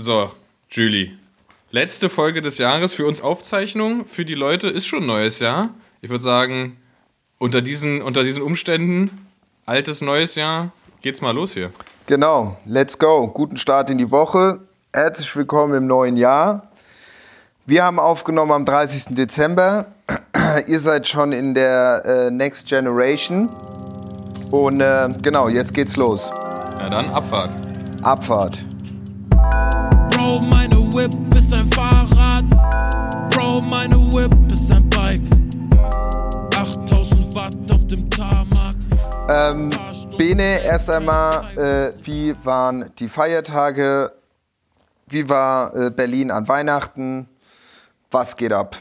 So, 0.00 0.30
Julie. 0.70 1.18
Letzte 1.72 2.08
Folge 2.08 2.40
des 2.40 2.58
Jahres 2.58 2.92
für 2.92 3.04
uns 3.04 3.20
Aufzeichnung. 3.20 4.06
Für 4.06 4.24
die 4.24 4.36
Leute 4.36 4.68
ist 4.68 4.86
schon 4.86 5.04
neues 5.04 5.40
Jahr. 5.40 5.70
Ich 6.02 6.08
würde 6.08 6.22
sagen, 6.22 6.76
unter 7.38 7.62
diesen, 7.62 8.00
unter 8.02 8.22
diesen 8.22 8.44
Umständen, 8.44 9.26
altes, 9.66 10.00
neues 10.00 10.36
Jahr, 10.36 10.70
geht's 11.02 11.20
mal 11.20 11.32
los 11.32 11.54
hier. 11.54 11.72
Genau, 12.06 12.56
let's 12.64 12.96
go. 12.96 13.26
Guten 13.26 13.56
Start 13.56 13.90
in 13.90 13.98
die 13.98 14.12
Woche. 14.12 14.60
Herzlich 14.92 15.34
willkommen 15.34 15.74
im 15.74 15.88
neuen 15.88 16.16
Jahr. 16.16 16.70
Wir 17.66 17.82
haben 17.82 17.98
aufgenommen 17.98 18.52
am 18.52 18.64
30. 18.64 19.16
Dezember. 19.16 19.86
Ihr 20.68 20.78
seid 20.78 21.08
schon 21.08 21.32
in 21.32 21.54
der 21.54 22.04
äh, 22.04 22.30
Next 22.30 22.68
Generation. 22.68 23.50
Und 24.52 24.80
äh, 24.80 25.08
genau, 25.22 25.48
jetzt 25.48 25.74
geht's 25.74 25.96
los. 25.96 26.30
Na 26.78 26.88
dann, 26.88 27.10
Abfahrt. 27.10 27.50
Abfahrt. 28.04 28.60
Bro, 30.28 30.40
meine 30.40 30.76
Whip 30.92 31.34
ist 31.34 31.54
ein 31.54 31.66
Fahrrad. 31.68 32.44
Bro, 33.30 33.62
meine 33.62 33.96
Whip 34.12 34.52
ist 34.52 34.70
ein 34.70 34.86
Bike. 34.90 35.22
8000 36.54 37.34
Watt 37.34 37.56
auf 37.72 37.86
dem 37.86 38.10
Tarmac. 38.10 38.76
Ähm, 39.30 39.70
Bene, 40.18 40.62
erst 40.62 40.90
einmal, 40.90 41.56
äh, 41.56 41.94
wie 42.04 42.34
waren 42.44 42.92
die 42.98 43.08
Feiertage? 43.08 44.12
Wie 45.06 45.26
war 45.30 45.74
äh, 45.74 45.90
Berlin 45.90 46.30
an 46.30 46.46
Weihnachten? 46.46 47.26
Was 48.10 48.36
geht 48.36 48.52
ab? 48.52 48.76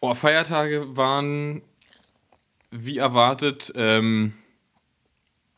Oh, 0.00 0.14
Feiertage 0.14 0.96
waren 0.96 1.60
wie 2.70 2.96
erwartet 2.96 3.70
ähm, 3.76 4.32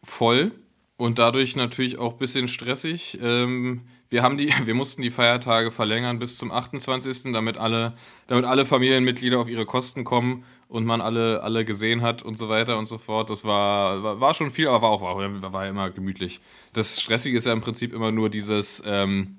voll 0.03 0.51
und 0.97 1.19
dadurch 1.19 1.57
natürlich 1.57 1.99
auch 1.99 2.13
ein 2.13 2.19
bisschen 2.19 2.49
stressig. 2.49 3.19
Ähm, 3.23 3.83
wir, 4.11 4.23
haben 4.23 4.37
die, 4.39 4.53
wir 4.65 4.75
mussten 4.75 5.03
die 5.03 5.11
Feiertage 5.11 5.71
verlängern 5.71 6.19
bis 6.19 6.39
zum 6.39 6.53
28., 6.53 7.33
damit 7.33 7.57
alle, 7.57 7.95
damit 8.27 8.45
alle 8.45 8.67
Familienmitglieder 8.67 9.39
auf 9.39 9.49
ihre 9.49 9.67
Kosten 9.67 10.05
kommen 10.05 10.45
und 10.69 10.85
man 10.85 11.01
alle, 11.01 11.43
alle 11.43 11.65
gesehen 11.65 12.03
hat 12.03 12.23
und 12.23 12.39
so 12.39 12.49
weiter 12.49 12.79
und 12.79 12.87
so 12.87 12.99
fort. 12.99 13.31
Das 13.31 13.45
war, 13.45 14.21
war, 14.21 14.35
schon 14.35 14.51
viel, 14.51 14.69
aber 14.69 14.83
war 14.83 14.91
auch 14.91 15.03
war, 15.03 15.53
war 15.53 15.67
immer 15.67 15.91
gemütlich. 15.91 16.41
Das 16.73 17.01
Stressige 17.01 17.39
ist 17.39 17.47
ja 17.47 17.53
im 17.53 17.61
Prinzip 17.61 17.93
immer 17.93 18.13
nur 18.13 18.31
dieses 18.31 18.83
ähm, 18.87 19.39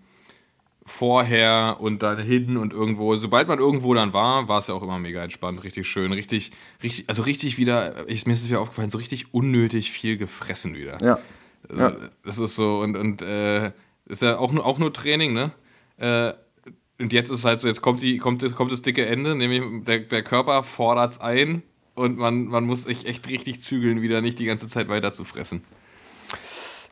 vorher 0.86 1.78
und 1.80 2.04
dann 2.04 2.20
hin 2.20 2.58
und 2.58 2.72
irgendwo. 2.72 3.16
Sobald 3.16 3.48
man 3.48 3.60
irgendwo 3.60 3.94
dann 3.94 4.14
war, 4.14 4.48
war 4.48 4.60
es 4.60 4.68
ja 4.68 4.76
auch 4.76 4.84
immer 4.84 5.00
mega 5.00 5.24
entspannt, 5.24 5.64
richtig 5.64 5.88
schön, 5.88 6.14
richtig, 6.14 6.52
richtig, 6.84 7.10
also 7.10 7.24
richtig 7.24 7.58
wieder, 7.58 8.08
ich, 8.08 8.26
mir 8.28 8.34
ist 8.34 8.44
es 8.44 8.50
wieder 8.50 8.62
aufgefallen, 8.62 8.92
so 8.92 9.00
richtig 9.00 9.34
unnötig 9.34 9.92
viel 9.92 10.16
gefressen 10.18 10.76
wieder. 10.76 11.04
Ja. 11.04 11.20
Ja. 11.76 11.94
Das 12.24 12.40
ist 12.40 12.56
so, 12.56 12.80
und, 12.80 12.98
und 12.98 13.22
äh, 13.22 13.72
ist 14.06 14.22
ja 14.22 14.38
auch 14.38 14.52
nur, 14.52 14.66
auch 14.66 14.78
nur 14.78 14.94
Training, 14.94 15.34
ne? 15.34 15.52
Äh, 15.98 16.34
und 16.98 17.12
jetzt 17.12 17.30
ist 17.30 17.44
halt 17.44 17.60
so, 17.60 17.68
jetzt 17.68 17.82
kommt, 17.82 18.02
die, 18.02 18.18
kommt, 18.18 18.56
kommt 18.56 18.72
das 18.72 18.82
dicke 18.82 19.06
Ende, 19.06 19.36
nämlich 19.36 19.62
der, 19.86 20.00
der 20.00 20.24
Körper 20.24 20.64
fordert 20.64 21.14
es 21.14 21.20
ein 21.20 21.62
und 21.94 22.18
man, 22.18 22.46
man 22.46 22.64
muss 22.64 22.84
sich 22.84 23.06
echt 23.06 23.28
richtig 23.28 23.62
zügeln, 23.62 24.02
wieder 24.02 24.22
nicht 24.22 24.40
die 24.40 24.46
ganze 24.46 24.68
Zeit 24.68 24.88
weiter 24.88 25.12
zu 25.12 25.26
fressen. 25.26 25.64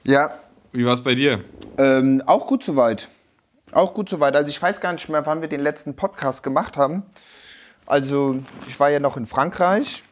Ja. 0.06 0.32
Wie 0.74 0.86
war 0.86 0.94
es 0.94 1.02
bei 1.02 1.16
dir? 1.16 1.44
Ähm, 1.78 2.22
auch 2.26 2.48
gut 2.48 2.64
soweit. 2.64 3.10
Auch 3.72 3.94
gut 3.94 4.10
soweit. 4.10 4.36
Also 4.36 4.50
ich 4.50 4.62
weiß 4.62 4.82
gar 4.82 4.94
nicht 4.94 5.08
mehr, 5.08 5.26
wann 5.26 5.42
wir 5.42 5.48
den 5.48 5.62
letzten 5.62 5.96
Podcast 5.96 6.44
gemacht 6.44 6.78
haben. 6.78 7.04
Also 7.86 8.40
ich 8.68 8.80
war 8.80 8.90
ja 8.90 9.00
noch 9.00 9.18
in 9.18 9.26
Frankreich. 9.26 10.04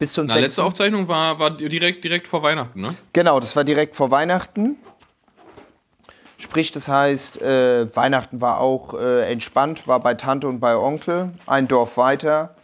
Bis 0.00 0.14
zum 0.14 0.24
Na, 0.24 0.32
6. 0.32 0.44
letzte 0.44 0.64
Aufzeichnung 0.64 1.08
war, 1.08 1.38
war 1.38 1.50
direkt, 1.50 2.02
direkt 2.02 2.26
vor 2.26 2.42
Weihnachten, 2.42 2.80
ne? 2.80 2.94
Genau, 3.12 3.38
das 3.38 3.54
war 3.54 3.64
direkt 3.64 3.94
vor 3.94 4.10
Weihnachten. 4.10 4.76
Sprich, 6.38 6.72
das 6.72 6.88
heißt, 6.88 7.42
äh, 7.42 7.94
Weihnachten 7.94 8.40
war 8.40 8.60
auch 8.60 8.94
äh, 8.94 9.30
entspannt, 9.30 9.86
war 9.86 10.00
bei 10.00 10.14
Tante 10.14 10.48
und 10.48 10.58
bei 10.58 10.74
Onkel, 10.74 11.32
ein 11.46 11.68
Dorf 11.68 11.98
weiter. 11.98 12.54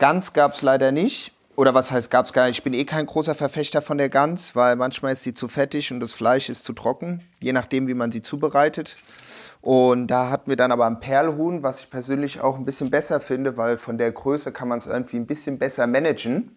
Gans 0.00 0.32
gab 0.32 0.52
es 0.52 0.62
leider 0.62 0.90
nicht. 0.90 1.30
Oder 1.58 1.74
was 1.74 1.90
heißt 1.90 2.08
gab 2.12 2.24
es 2.24 2.32
gar 2.32 2.46
nicht? 2.46 2.58
Ich 2.58 2.62
bin 2.62 2.72
eh 2.72 2.84
kein 2.84 3.04
großer 3.04 3.34
Verfechter 3.34 3.82
von 3.82 3.98
der 3.98 4.08
Gans, 4.08 4.54
weil 4.54 4.76
manchmal 4.76 5.14
ist 5.14 5.24
sie 5.24 5.34
zu 5.34 5.48
fettig 5.48 5.90
und 5.90 5.98
das 5.98 6.12
Fleisch 6.12 6.48
ist 6.48 6.62
zu 6.62 6.72
trocken, 6.72 7.20
je 7.40 7.52
nachdem, 7.52 7.88
wie 7.88 7.94
man 7.94 8.12
sie 8.12 8.22
zubereitet. 8.22 8.94
Und 9.60 10.06
da 10.06 10.30
hatten 10.30 10.50
wir 10.50 10.56
dann 10.56 10.70
aber 10.70 10.86
ein 10.86 11.00
Perlhuhn, 11.00 11.64
was 11.64 11.80
ich 11.80 11.90
persönlich 11.90 12.40
auch 12.40 12.58
ein 12.58 12.64
bisschen 12.64 12.90
besser 12.90 13.18
finde, 13.18 13.56
weil 13.56 13.76
von 13.76 13.98
der 13.98 14.12
Größe 14.12 14.52
kann 14.52 14.68
man 14.68 14.78
es 14.78 14.86
irgendwie 14.86 15.16
ein 15.16 15.26
bisschen 15.26 15.58
besser 15.58 15.88
managen. 15.88 16.54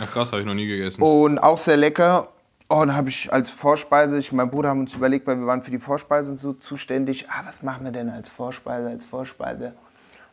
Ach 0.00 0.10
krass, 0.10 0.32
habe 0.32 0.40
ich 0.40 0.48
noch 0.48 0.54
nie 0.54 0.66
gegessen. 0.66 1.00
Und 1.00 1.38
auch 1.38 1.58
sehr 1.58 1.76
lecker. 1.76 2.32
Oh, 2.68 2.80
dann 2.80 2.96
habe 2.96 3.08
ich 3.08 3.32
als 3.32 3.50
Vorspeise, 3.50 4.18
ich 4.18 4.32
und 4.32 4.38
mein 4.38 4.50
Bruder 4.50 4.70
haben 4.70 4.80
uns 4.80 4.96
überlegt, 4.96 5.28
weil 5.28 5.36
wir 5.36 5.46
waren 5.46 5.62
für 5.62 5.70
die 5.70 5.78
Vorspeise 5.78 6.36
so 6.36 6.54
zuständig. 6.54 7.28
Ah, 7.30 7.44
was 7.46 7.62
machen 7.62 7.84
wir 7.84 7.92
denn 7.92 8.10
als 8.10 8.30
Vorspeise, 8.30 8.88
als 8.88 9.04
Vorspeise? 9.04 9.74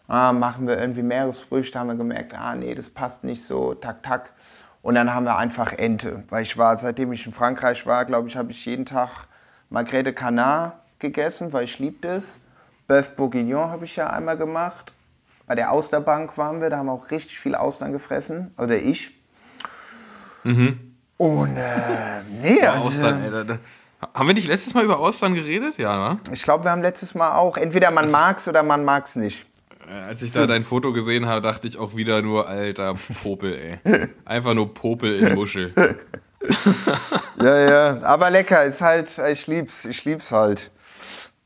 Ah, 0.07 0.31
machen 0.31 0.67
wir 0.67 0.79
irgendwie 0.79 1.01
Meeresfrüchte, 1.01 1.77
haben 1.77 1.87
wir 1.87 1.95
gemerkt, 1.95 2.33
ah 2.33 2.55
nee, 2.55 2.73
das 2.73 2.89
passt 2.89 3.23
nicht 3.23 3.43
so, 3.43 3.73
tak, 3.73 4.03
tak. 4.03 4.33
Und 4.81 4.95
dann 4.95 5.13
haben 5.13 5.25
wir 5.25 5.35
einfach 5.37 5.73
Ente, 5.73 6.23
weil 6.29 6.43
ich 6.43 6.57
war, 6.57 6.77
seitdem 6.77 7.11
ich 7.11 7.25
in 7.25 7.33
Frankreich 7.33 7.85
war, 7.85 8.05
glaube 8.05 8.29
ich, 8.29 8.37
habe 8.37 8.51
ich 8.51 8.65
jeden 8.65 8.85
Tag 8.85 9.27
Margrethe 9.69 10.13
Canard 10.13 10.73
gegessen, 10.99 11.51
weil 11.51 11.65
ich 11.65 11.77
liebe 11.79 12.07
das. 12.07 12.39
Bœuf 12.87 13.15
Bourguignon 13.15 13.69
habe 13.69 13.83
ich 13.83 13.97
ja 13.97 14.09
einmal 14.09 14.37
gemacht. 14.37 14.93
Bei 15.45 15.55
der 15.55 15.71
Austerbank 15.71 16.37
waren 16.37 16.61
wir, 16.61 16.69
da 16.69 16.77
haben 16.77 16.85
wir 16.85 16.93
auch 16.93 17.11
richtig 17.11 17.37
viel 17.37 17.55
Austern 17.55 17.91
gefressen, 17.91 18.53
oder 18.57 18.77
ich. 18.77 19.11
Und 21.17 21.57
äh, 21.57 22.21
nee, 22.41 22.59
Ja, 22.61 22.73
also, 22.73 22.85
Austern, 22.85 23.23
ey, 23.23 23.31
da, 23.31 23.43
da. 23.43 23.57
Haben 24.13 24.27
wir 24.27 24.35
nicht 24.35 24.47
letztes 24.47 24.73
Mal 24.73 24.85
über 24.85 24.99
Austern 24.99 25.33
geredet? 25.33 25.77
Ja, 25.77 26.13
ne? 26.13 26.19
ich 26.31 26.43
glaube, 26.43 26.63
wir 26.63 26.71
haben 26.71 26.81
letztes 26.83 27.15
Mal 27.15 27.35
auch, 27.35 27.57
entweder 27.57 27.91
man 27.91 28.09
mag's 28.11 28.47
oder 28.47 28.61
man 28.63 28.85
mag's 28.85 29.15
nicht. 29.15 29.47
Äh, 29.87 30.07
Als 30.07 30.21
ich 30.21 30.31
da 30.31 30.45
dein 30.47 30.63
Foto 30.63 30.91
gesehen 30.93 31.25
habe, 31.27 31.41
dachte 31.41 31.67
ich 31.67 31.77
auch 31.77 31.95
wieder 31.95 32.21
nur, 32.21 32.47
alter 32.47 32.95
Popel, 33.23 33.53
ey. 33.83 34.09
Einfach 34.25 34.53
nur 34.53 34.73
Popel 34.73 35.13
in 35.19 35.35
Muschel. 35.35 35.73
Ja, 37.41 37.57
ja, 37.69 38.03
aber 38.03 38.29
lecker, 38.29 38.63
ist 38.63 38.81
halt, 38.81 39.17
ich 39.17 39.47
lieb's, 39.47 39.85
ich 39.85 40.05
lieb's 40.05 40.31
halt. 40.31 40.71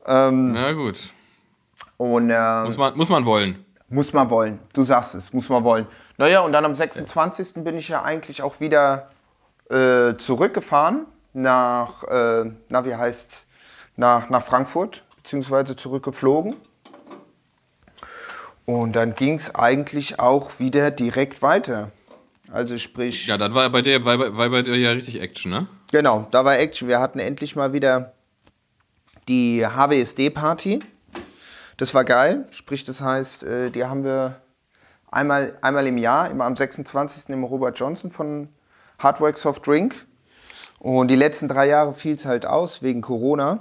Ähm, 0.06 0.52
Na 0.52 0.72
gut. 0.72 1.12
und 1.96 2.30
äh, 2.30 2.62
Muss 2.64 2.76
man, 2.76 2.96
muss 2.96 3.08
man 3.08 3.24
wollen. 3.26 3.64
muss 3.88 4.12
man 4.12 4.30
wollen, 4.30 4.58
du 4.74 4.82
sagst 4.82 5.14
es, 5.14 5.32
muss 5.32 5.48
man 5.48 5.64
wollen. 5.64 5.86
Naja, 6.18 6.40
und 6.40 6.52
dann 6.52 6.64
am 6.64 6.74
26. 6.74 7.64
bin 7.64 7.76
ich 7.76 7.88
ja 7.88 8.02
eigentlich 8.02 8.42
auch 8.42 8.60
wieder 8.60 9.10
äh, 9.70 10.14
zurückgefahren 10.16 11.06
nach, 11.32 12.04
äh, 12.04 12.44
na 12.68 12.84
wie 12.84 12.94
heißt's, 12.94 13.44
nach, 13.96 14.28
nach 14.30 14.42
Frankfurt, 14.42 15.04
beziehungsweise 15.16 15.74
zurückgeflogen. 15.74 16.54
Und 18.64 18.92
dann 18.94 19.14
ging's 19.14 19.54
eigentlich 19.54 20.18
auch 20.20 20.58
wieder 20.60 20.90
direkt 20.90 21.42
weiter. 21.42 21.90
Also 22.50 22.78
sprich, 22.78 23.26
Ja, 23.26 23.38
dann 23.38 23.54
war 23.54 23.68
bei 23.70 23.82
dir, 23.82 24.04
war, 24.04 24.18
bei- 24.18 24.36
war 24.36 24.50
bei 24.50 24.62
dir 24.62 24.76
ja 24.76 24.90
richtig 24.90 25.20
Action, 25.20 25.50
ne? 25.50 25.66
Genau, 25.90 26.26
da 26.30 26.44
war 26.44 26.58
Action. 26.58 26.86
Wir 26.88 27.00
hatten 27.00 27.18
endlich 27.18 27.56
mal 27.56 27.72
wieder 27.72 28.12
die 29.28 29.66
HWSD-Party. 29.66 30.80
Das 31.76 31.94
war 31.94 32.04
geil. 32.04 32.46
Sprich, 32.50 32.84
das 32.84 33.00
heißt, 33.00 33.42
äh, 33.44 33.70
die 33.70 33.84
haben 33.84 34.04
wir 34.04 34.40
einmal, 35.10 35.56
einmal 35.62 35.86
im 35.86 35.98
Jahr, 35.98 36.30
immer 36.30 36.44
am 36.44 36.54
26. 36.56 37.30
im 37.30 37.44
Robert 37.44 37.78
Johnson 37.78 38.10
von 38.10 38.48
Hardwork 38.98 39.38
Soft 39.38 39.66
Drink. 39.66 40.06
Und 40.78 41.08
die 41.08 41.16
letzten 41.16 41.48
drei 41.48 41.66
Jahre 41.68 41.94
fiel 41.94 42.14
es 42.14 42.26
halt 42.26 42.44
aus 42.46 42.82
wegen 42.82 43.00
Corona. 43.00 43.60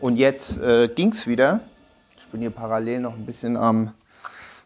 Und 0.00 0.16
jetzt 0.16 0.60
äh, 0.60 0.88
ging 0.88 1.08
es 1.08 1.26
wieder. 1.26 1.60
Ich 2.32 2.34
bin 2.34 2.40
hier 2.40 2.50
parallel 2.50 3.00
noch 3.00 3.12
ein 3.12 3.26
bisschen 3.26 3.58
am 3.58 3.92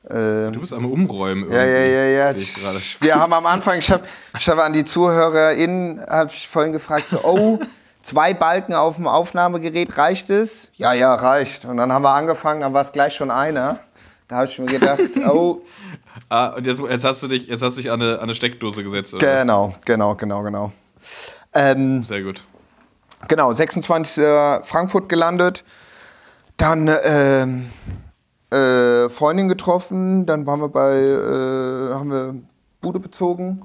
Du 0.08 0.60
bist 0.60 0.72
am 0.72 0.86
Umräumen 0.86 1.50
irgendwie. 1.50 1.58
ja, 1.58 1.66
ja, 1.66 2.04
ja, 2.04 2.30
ja. 2.30 2.80
Wir 3.00 3.16
haben 3.16 3.32
am 3.32 3.44
Anfang, 3.44 3.80
ich 3.80 3.90
habe 3.90 4.04
ich 4.38 4.48
hab 4.48 4.56
an 4.58 4.72
die 4.72 4.84
ZuhörerInnen, 4.84 6.00
habe 6.08 6.30
ich 6.32 6.46
vorhin 6.46 6.72
gefragt, 6.72 7.08
so, 7.08 7.24
oh, 7.24 7.58
zwei 8.02 8.34
Balken 8.34 8.72
auf 8.72 8.94
dem 8.94 9.08
Aufnahmegerät, 9.08 9.98
reicht 9.98 10.30
es? 10.30 10.70
Ja, 10.76 10.92
ja, 10.92 11.12
reicht. 11.12 11.64
Und 11.64 11.78
dann 11.78 11.92
haben 11.92 12.02
wir 12.02 12.14
angefangen, 12.14 12.60
dann 12.60 12.72
war 12.72 12.82
es 12.82 12.92
gleich 12.92 13.14
schon 13.16 13.32
einer. 13.32 13.80
Da 14.28 14.36
habe 14.36 14.46
ich 14.46 14.56
mir 14.60 14.66
gedacht, 14.66 15.00
oh, 15.28 15.62
Ah, 16.28 16.50
und 16.50 16.64
jetzt, 16.68 16.80
jetzt 16.80 17.04
hast 17.04 17.24
du 17.24 17.26
dich, 17.26 17.48
jetzt 17.48 17.62
hast 17.62 17.76
du 17.76 17.82
dich 17.82 17.90
an 17.90 18.00
eine, 18.00 18.14
an 18.14 18.20
eine 18.20 18.36
Steckdose 18.36 18.84
gesetzt, 18.84 19.12
oder? 19.12 19.26
was? 19.26 19.40
genau, 19.40 19.74
genau, 19.84 20.14
genau, 20.14 20.42
genau. 20.44 20.72
Ähm, 21.52 22.04
Sehr 22.04 22.22
gut. 22.22 22.44
Genau, 23.26 23.52
26. 23.52 24.24
Frankfurt 24.62 25.08
gelandet. 25.08 25.64
Dann 26.56 26.90
ähm, 27.04 27.70
äh, 28.50 29.08
Freundin 29.08 29.48
getroffen, 29.48 30.26
dann 30.26 30.46
waren 30.46 30.60
wir 30.60 30.68
bei, 30.68 30.96
äh, 30.96 31.94
haben 31.94 32.10
wir 32.10 32.34
Bude 32.80 33.00
bezogen. 33.00 33.64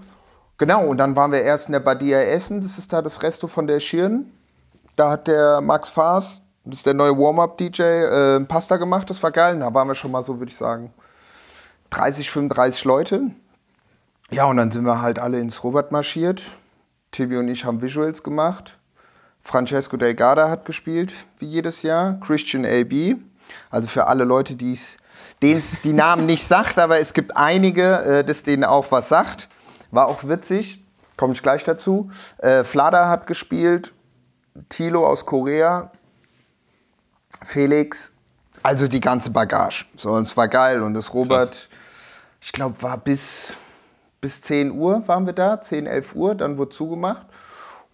Genau, 0.58 0.86
und 0.86 0.98
dann 0.98 1.16
waren 1.16 1.32
wir 1.32 1.42
erst 1.42 1.68
in 1.68 1.74
der 1.74 1.80
Badia 1.80 2.20
Essen, 2.20 2.62
das 2.62 2.78
ist 2.78 2.94
da 2.94 3.02
das 3.02 3.24
Resto 3.24 3.48
von 3.48 3.68
der 3.68 3.80
Schirn. 3.80 4.32
Da 4.96 5.12
hat 5.12 5.28
der 5.28 5.62
Max 5.62 5.90
Faas, 5.90 6.42
das 6.66 6.78
ist 6.78 6.86
der 6.86 6.94
neue 6.94 7.18
Warm-Up-DJ, 7.18 7.82
äh, 7.82 8.40
Pasta 8.42 8.78
gemacht, 8.78 9.10
das 9.10 9.24
war 9.24 9.32
geil. 9.32 9.58
Da 9.60 9.74
waren 9.74 9.88
wir 9.88 9.96
schon 9.96 10.12
mal 10.12 10.22
so, 10.22 10.40
würde 10.40 10.52
ich 10.52 10.58
sagen, 10.58 10.94
30, 11.92 12.30
35 12.30 12.86
Leute. 12.86 13.32
Ja, 14.32 14.46
und 14.46 14.58
dann 14.58 14.72
sind 14.72 14.86
wir 14.86 15.02
halt 15.02 15.20
alle 15.20 15.40
ins 15.40 15.64
Robert 15.64 15.92
marschiert. 15.92 16.44
Tibi 17.12 17.38
und 17.38 17.48
ich 17.48 17.66
haben 17.66 17.82
Visuals 17.82 18.24
gemacht. 18.24 18.80
Francesco 19.42 19.98
Delgada 19.98 20.50
hat 20.50 20.66
gespielt, 20.66 21.14
wie 21.40 21.46
jedes 21.46 21.82
Jahr. 21.82 22.20
Christian 22.20 22.66
AB. 22.66 23.18
Also 23.70 23.88
für 23.88 24.08
alle 24.08 24.24
Leute, 24.24 24.56
die 24.56 24.74
es 24.74 24.98
denen 25.42 25.60
es 25.60 25.82
die 25.82 25.94
Namen 25.94 26.26
nicht 26.26 26.46
sagt, 26.46 26.78
aber 26.78 27.00
es 27.00 27.14
gibt 27.14 27.36
einige, 27.36 28.02
äh, 28.04 28.24
das 28.24 28.44
denen 28.44 28.64
auch 28.64 28.92
was 28.92 29.10
sagt. 29.10 29.50
War 29.90 30.08
auch 30.08 30.24
witzig, 30.24 30.84
komme 31.18 31.34
ich 31.34 31.42
gleich 31.42 31.64
dazu. 31.64 32.12
Äh, 32.38 32.64
Flada 32.64 33.10
hat 33.10 33.28
gespielt, 33.28 33.94
Tilo 34.70 35.06
aus 35.06 35.26
Korea, 35.26 35.92
Felix, 37.44 38.12
also 38.64 38.88
die 38.88 39.00
ganze 39.00 39.32
Bagage. 39.32 39.86
So, 39.96 40.12
und 40.12 40.24
es 40.24 40.38
war 40.38 40.48
geil. 40.48 40.84
Und 40.84 40.94
das 40.94 41.14
Robert, 41.14 41.50
Krass. 41.50 41.70
ich 42.42 42.52
glaube, 42.52 42.82
war 42.82 42.98
bis, 42.98 43.58
bis 44.20 44.42
10 44.42 44.72
Uhr 44.72 45.08
waren 45.08 45.26
wir 45.26 45.34
da, 45.34 45.60
10, 45.60 45.88
11 45.88 46.16
Uhr, 46.16 46.36
dann 46.36 46.58
wurde 46.58 46.70
zugemacht. 46.70 47.26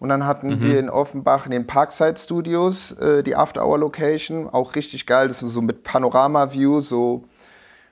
Und 0.00 0.10
dann 0.10 0.24
hatten 0.26 0.60
wir 0.60 0.78
in 0.78 0.88
Offenbach 0.90 1.46
in 1.46 1.50
den 1.50 1.66
Parkside 1.66 2.16
Studios 2.16 2.92
äh, 2.92 3.24
die 3.24 3.34
After-Hour-Location, 3.34 4.48
auch 4.48 4.76
richtig 4.76 5.06
geil, 5.06 5.26
das 5.26 5.42
ist 5.42 5.52
so 5.52 5.60
mit 5.60 5.82
Panorama-View, 5.82 6.80
so, 6.80 7.24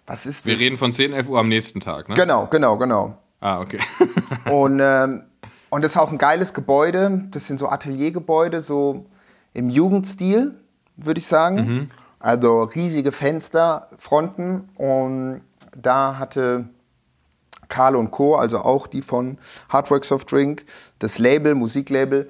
was 0.06 0.24
ist 0.24 0.40
das? 0.40 0.46
Wir 0.46 0.58
reden 0.60 0.78
von 0.78 0.92
10, 0.92 1.12
11 1.12 1.28
Uhr 1.28 1.40
am 1.40 1.48
nächsten 1.48 1.80
Tag, 1.80 2.08
ne? 2.08 2.14
Genau, 2.14 2.46
genau, 2.46 2.76
genau. 2.76 3.18
Ah, 3.40 3.60
okay. 3.60 3.80
Und, 4.50 4.80
ähm, 4.80 5.24
und 5.68 5.82
das 5.82 5.92
ist 5.92 5.96
auch 5.98 6.12
ein 6.12 6.18
geiles 6.18 6.54
Gebäude. 6.54 7.24
Das 7.32 7.48
sind 7.48 7.58
so 7.58 7.68
Ateliergebäude, 7.68 8.60
so 8.60 9.06
im 9.52 9.68
Jugendstil, 9.68 10.54
würde 10.96 11.18
ich 11.18 11.26
sagen. 11.26 11.90
Also 12.20 12.62
riesige 12.62 13.12
Fenster, 13.12 13.88
Fronten. 13.98 14.68
Und 14.76 15.42
da 15.76 16.18
hatte 16.18 16.68
Karl 17.68 17.96
und 17.96 18.10
Co., 18.10 18.36
also 18.36 18.58
auch 18.58 18.86
die 18.86 19.02
von 19.02 19.38
Hardwork 19.68 20.04
Soft 20.04 20.30
Drink, 20.30 20.64
das 20.98 21.18
Label, 21.18 21.54
Musiklabel, 21.54 22.28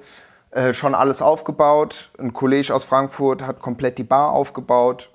äh, 0.51 0.73
schon 0.73 0.95
alles 0.95 1.21
aufgebaut. 1.21 2.09
Ein 2.19 2.33
Kollege 2.33 2.73
aus 2.73 2.83
Frankfurt 2.83 3.45
hat 3.45 3.59
komplett 3.59 3.97
die 3.97 4.03
Bar 4.03 4.31
aufgebaut. 4.31 5.11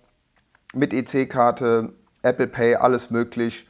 Mit 0.75 0.93
EC-Karte, 0.93 1.93
Apple 2.23 2.47
Pay, 2.47 2.77
alles 2.77 3.11
möglich. 3.11 3.67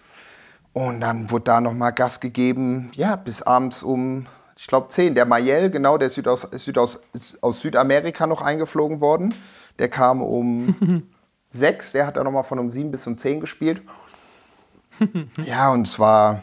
Und 0.73 1.01
dann 1.01 1.31
wurde 1.31 1.45
da 1.45 1.61
nochmal 1.61 1.93
Gas 1.93 2.21
gegeben, 2.21 2.91
ja, 2.95 3.17
bis 3.17 3.43
abends 3.43 3.83
um, 3.83 4.27
ich 4.57 4.67
glaube, 4.67 4.89
10. 4.89 5.15
Der 5.15 5.27
Mayel, 5.27 5.71
genau, 5.71 5.99
der 5.99 6.07
ist 6.07 6.15
Südaus, 6.15 6.49
Südaus, 6.53 7.01
aus 7.41 7.61
Südamerika 7.61 8.27
noch 8.27 8.41
eingeflogen 8.41 9.01
worden. 9.01 9.35
Der 9.79 9.89
kam 9.89 10.23
um 10.23 11.03
6, 11.51 11.93
der 11.93 12.07
hat 12.07 12.17
dann 12.17 12.25
nochmal 12.25 12.45
von 12.45 12.59
um 12.59 12.71
7 12.71 12.91
bis 12.91 13.07
um 13.07 13.19
10 13.19 13.41
gespielt. 13.41 13.83
Ja, 15.45 15.71
und 15.71 15.87
es 15.87 15.99
war. 15.99 16.43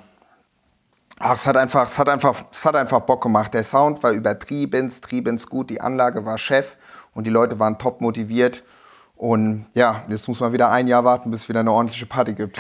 Ach, 1.19 1.34
es 1.34 1.46
hat 1.46 1.57
einfach, 1.57 1.84
es 1.84 2.00
hat 2.00 2.07
einfach, 2.07 2.46
es 2.51 2.66
hat 2.66 2.75
einfach 2.75 3.01
Bock 3.01 3.22
gemacht. 3.22 3.54
Der 3.54 3.63
Sound 3.63 4.01
war 4.04 4.12
übertrieben, 4.12 4.90
triebens 4.90 5.48
gut, 5.48 5.69
die 5.69 5.81
Anlage 5.81 6.25
war 6.25 6.38
Chef 6.38 6.78
und 7.13 7.25
die 7.25 7.30
Leute 7.30 7.60
waren 7.60 7.78
top 7.78 8.00
motiviert. 8.00 8.63
Und 9.18 9.66
ja, 9.74 10.04
jetzt 10.07 10.30
muss 10.30 10.40
man 10.40 10.54
wieder 10.54 10.72
ein 10.72 10.88
Jahr 10.88 11.04
warten, 11.04 11.30
bis 11.30 11.42
es 11.42 11.50
wieder 11.50 11.60
eine 11.60 11.74
ordentliche 11.74 12.06
Party 12.06 12.34
gibt. 12.34 12.57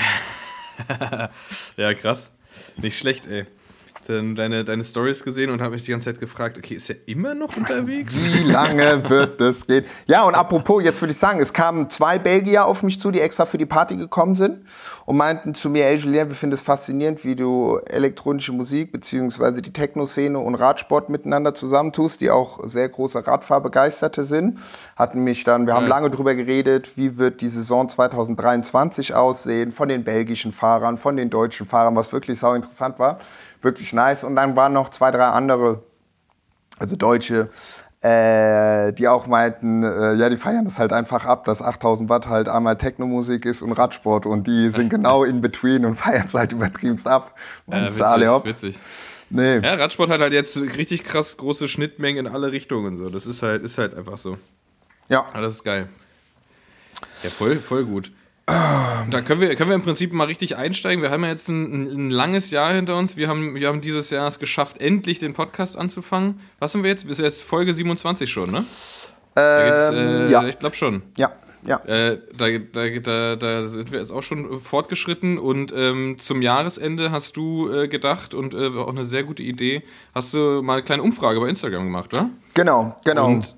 ja, 1.77 1.93
krass. 1.93 2.33
Nicht 2.75 2.97
schlecht, 2.97 3.27
ey. 3.27 3.47
Dann 4.07 4.35
deine, 4.35 4.63
deine 4.63 4.83
Stories 4.83 5.23
gesehen 5.23 5.49
und 5.51 5.61
habe 5.61 5.73
mich 5.73 5.83
die 5.83 5.91
ganze 5.91 6.11
Zeit 6.11 6.19
gefragt, 6.19 6.57
okay, 6.57 6.75
ist 6.75 6.89
er 6.89 6.95
immer 7.05 7.35
noch 7.35 7.55
unterwegs? 7.57 8.25
Wie 8.25 8.43
lange 8.49 9.07
wird 9.09 9.39
das 9.41 9.67
gehen? 9.67 9.85
Ja, 10.07 10.23
und 10.23 10.35
apropos, 10.35 10.83
jetzt 10.83 11.01
würde 11.01 11.11
ich 11.11 11.17
sagen, 11.17 11.39
es 11.39 11.53
kamen 11.53 11.89
zwei 11.89 12.17
Belgier 12.17 12.65
auf 12.65 12.81
mich 12.81 12.99
zu, 12.99 13.11
die 13.11 13.19
extra 13.21 13.45
für 13.45 13.57
die 13.57 13.65
Party 13.65 13.97
gekommen 13.97 14.35
sind 14.35 14.65
und 15.05 15.17
meinten 15.17 15.53
zu 15.53 15.69
mir, 15.69 15.85
ey 15.85 15.97
Julien, 15.97 16.29
wir 16.29 16.35
finden 16.35 16.53
es 16.53 16.61
faszinierend, 16.61 17.23
wie 17.25 17.35
du 17.35 17.77
elektronische 17.87 18.51
Musik 18.53 18.91
bzw. 18.91 19.61
die 19.61 19.73
Techno-Szene 19.73 20.39
und 20.39 20.55
Radsport 20.55 21.09
miteinander 21.09 21.53
zusammentust, 21.53 22.21
die 22.21 22.31
auch 22.31 22.59
sehr 22.67 22.87
große 22.89 23.27
Radfahrbegeisterte 23.27 24.23
sind. 24.23 24.59
Hatten 24.95 25.23
mich 25.23 25.43
dann, 25.43 25.67
wir 25.67 25.73
haben 25.73 25.83
Ja. 25.83 25.89
lange 25.89 26.09
drüber 26.09 26.35
geredet, 26.35 26.95
wie 26.95 27.17
wird 27.17 27.41
die 27.41 27.49
Saison 27.49 27.87
2023 27.89 29.13
aussehen, 29.13 29.71
von 29.71 29.89
den 29.89 30.03
belgischen 30.03 30.51
Fahrern, 30.51 30.97
von 30.97 31.17
den 31.17 31.29
deutschen 31.29 31.65
Fahrern, 31.65 31.95
was 31.95 32.11
wirklich 32.13 32.39
sau 32.39 32.53
interessant 32.53 32.97
war. 32.99 33.19
Wirklich 33.61 33.93
nice. 33.93 34.23
Und 34.23 34.35
dann 34.35 34.55
waren 34.55 34.73
noch 34.73 34.89
zwei, 34.89 35.11
drei 35.11 35.25
andere 35.25 35.83
also 36.79 36.95
Deutsche, 36.95 37.49
äh, 38.01 38.93
die 38.93 39.07
auch 39.07 39.27
meinten, 39.27 39.83
äh, 39.83 40.13
ja, 40.13 40.29
die 40.29 40.37
feiern 40.37 40.63
das 40.63 40.79
halt 40.79 40.93
einfach 40.93 41.25
ab, 41.25 41.43
dass 41.43 41.61
8000 41.61 42.09
Watt 42.09 42.27
halt 42.27 42.47
einmal 42.47 42.77
Technomusik 42.77 43.45
ist 43.45 43.61
und 43.61 43.73
Radsport 43.73 44.25
und 44.25 44.47
die 44.47 44.69
sind 44.69 44.89
genau 44.89 45.23
in 45.25 45.41
between 45.41 45.85
und 45.85 45.95
feiern 45.95 46.25
es 46.25 46.33
halt 46.33 46.53
übertriebenst 46.53 47.07
ab. 47.07 47.37
Und 47.65 47.75
Ja, 47.75 47.85
ist 47.85 48.01
alle 48.01 48.31
hopp. 48.31 48.45
witzig. 48.45 48.79
Nee. 49.29 49.59
Ja, 49.59 49.73
Radsport 49.75 50.09
hat 50.09 50.21
halt 50.21 50.33
jetzt 50.33 50.59
richtig 50.59 51.03
krass 51.03 51.37
große 51.37 51.67
Schnittmengen 51.67 52.25
in 52.25 52.31
alle 52.31 52.51
Richtungen. 52.51 52.97
So. 52.97 53.09
Das 53.09 53.27
ist 53.27 53.43
halt, 53.43 53.61
ist 53.61 53.77
halt 53.77 53.95
einfach 53.95 54.17
so. 54.17 54.37
Ja. 55.09 55.25
Ja, 55.33 55.41
das 55.41 55.53
ist 55.53 55.63
geil. 55.63 55.87
Ja, 57.21 57.29
voll, 57.29 57.57
voll 57.57 57.85
gut. 57.85 58.11
Dann 59.09 59.25
können 59.25 59.41
wir, 59.41 59.55
können 59.55 59.69
wir 59.69 59.75
im 59.75 59.83
Prinzip 59.83 60.13
mal 60.13 60.25
richtig 60.25 60.57
einsteigen. 60.57 61.01
Wir 61.01 61.11
haben 61.11 61.23
ja 61.23 61.29
jetzt 61.29 61.49
ein, 61.49 61.87
ein, 61.91 62.09
langes 62.11 62.51
Jahr 62.51 62.73
hinter 62.73 62.97
uns. 62.97 63.17
Wir 63.17 63.27
haben, 63.27 63.55
wir 63.55 63.67
haben 63.67 63.81
dieses 63.81 64.09
Jahr 64.09 64.27
es 64.27 64.39
geschafft, 64.39 64.81
endlich 64.81 65.19
den 65.19 65.33
Podcast 65.33 65.77
anzufangen. 65.77 66.39
Was 66.59 66.73
haben 66.73 66.83
wir 66.83 66.89
jetzt? 66.89 67.07
Bis 67.07 67.19
jetzt 67.19 67.43
Folge 67.43 67.73
27 67.73 68.29
schon, 68.29 68.51
ne? 68.51 68.63
Da 69.35 69.65
geht's, 69.65 69.89
äh, 69.89 70.31
ja. 70.31 70.47
Ich 70.47 70.59
glaube 70.59 70.75
schon. 70.75 71.03
Ja, 71.17 71.31
ja. 71.65 71.77
Äh, 71.85 72.19
da, 72.37 72.47
da, 72.49 72.99
da, 72.99 73.35
da 73.35 73.67
sind 73.67 73.91
wir 73.91 73.99
jetzt 73.99 74.11
auch 74.11 74.23
schon 74.23 74.59
fortgeschritten 74.59 75.37
und 75.37 75.73
ähm, 75.75 76.17
zum 76.17 76.41
Jahresende 76.41 77.11
hast 77.11 77.37
du 77.37 77.71
äh, 77.71 77.87
gedacht 77.87 78.33
und 78.33 78.53
äh, 78.53 78.67
auch 78.67 78.89
eine 78.89 79.05
sehr 79.05 79.23
gute 79.23 79.43
Idee, 79.43 79.83
hast 80.15 80.33
du 80.33 80.61
mal 80.61 80.73
eine 80.73 80.83
kleine 80.83 81.03
Umfrage 81.03 81.39
bei 81.39 81.49
Instagram 81.49 81.85
gemacht, 81.85 82.13
oder? 82.13 82.29
Genau, 82.53 82.95
genau. 83.03 83.27
Und 83.27 83.55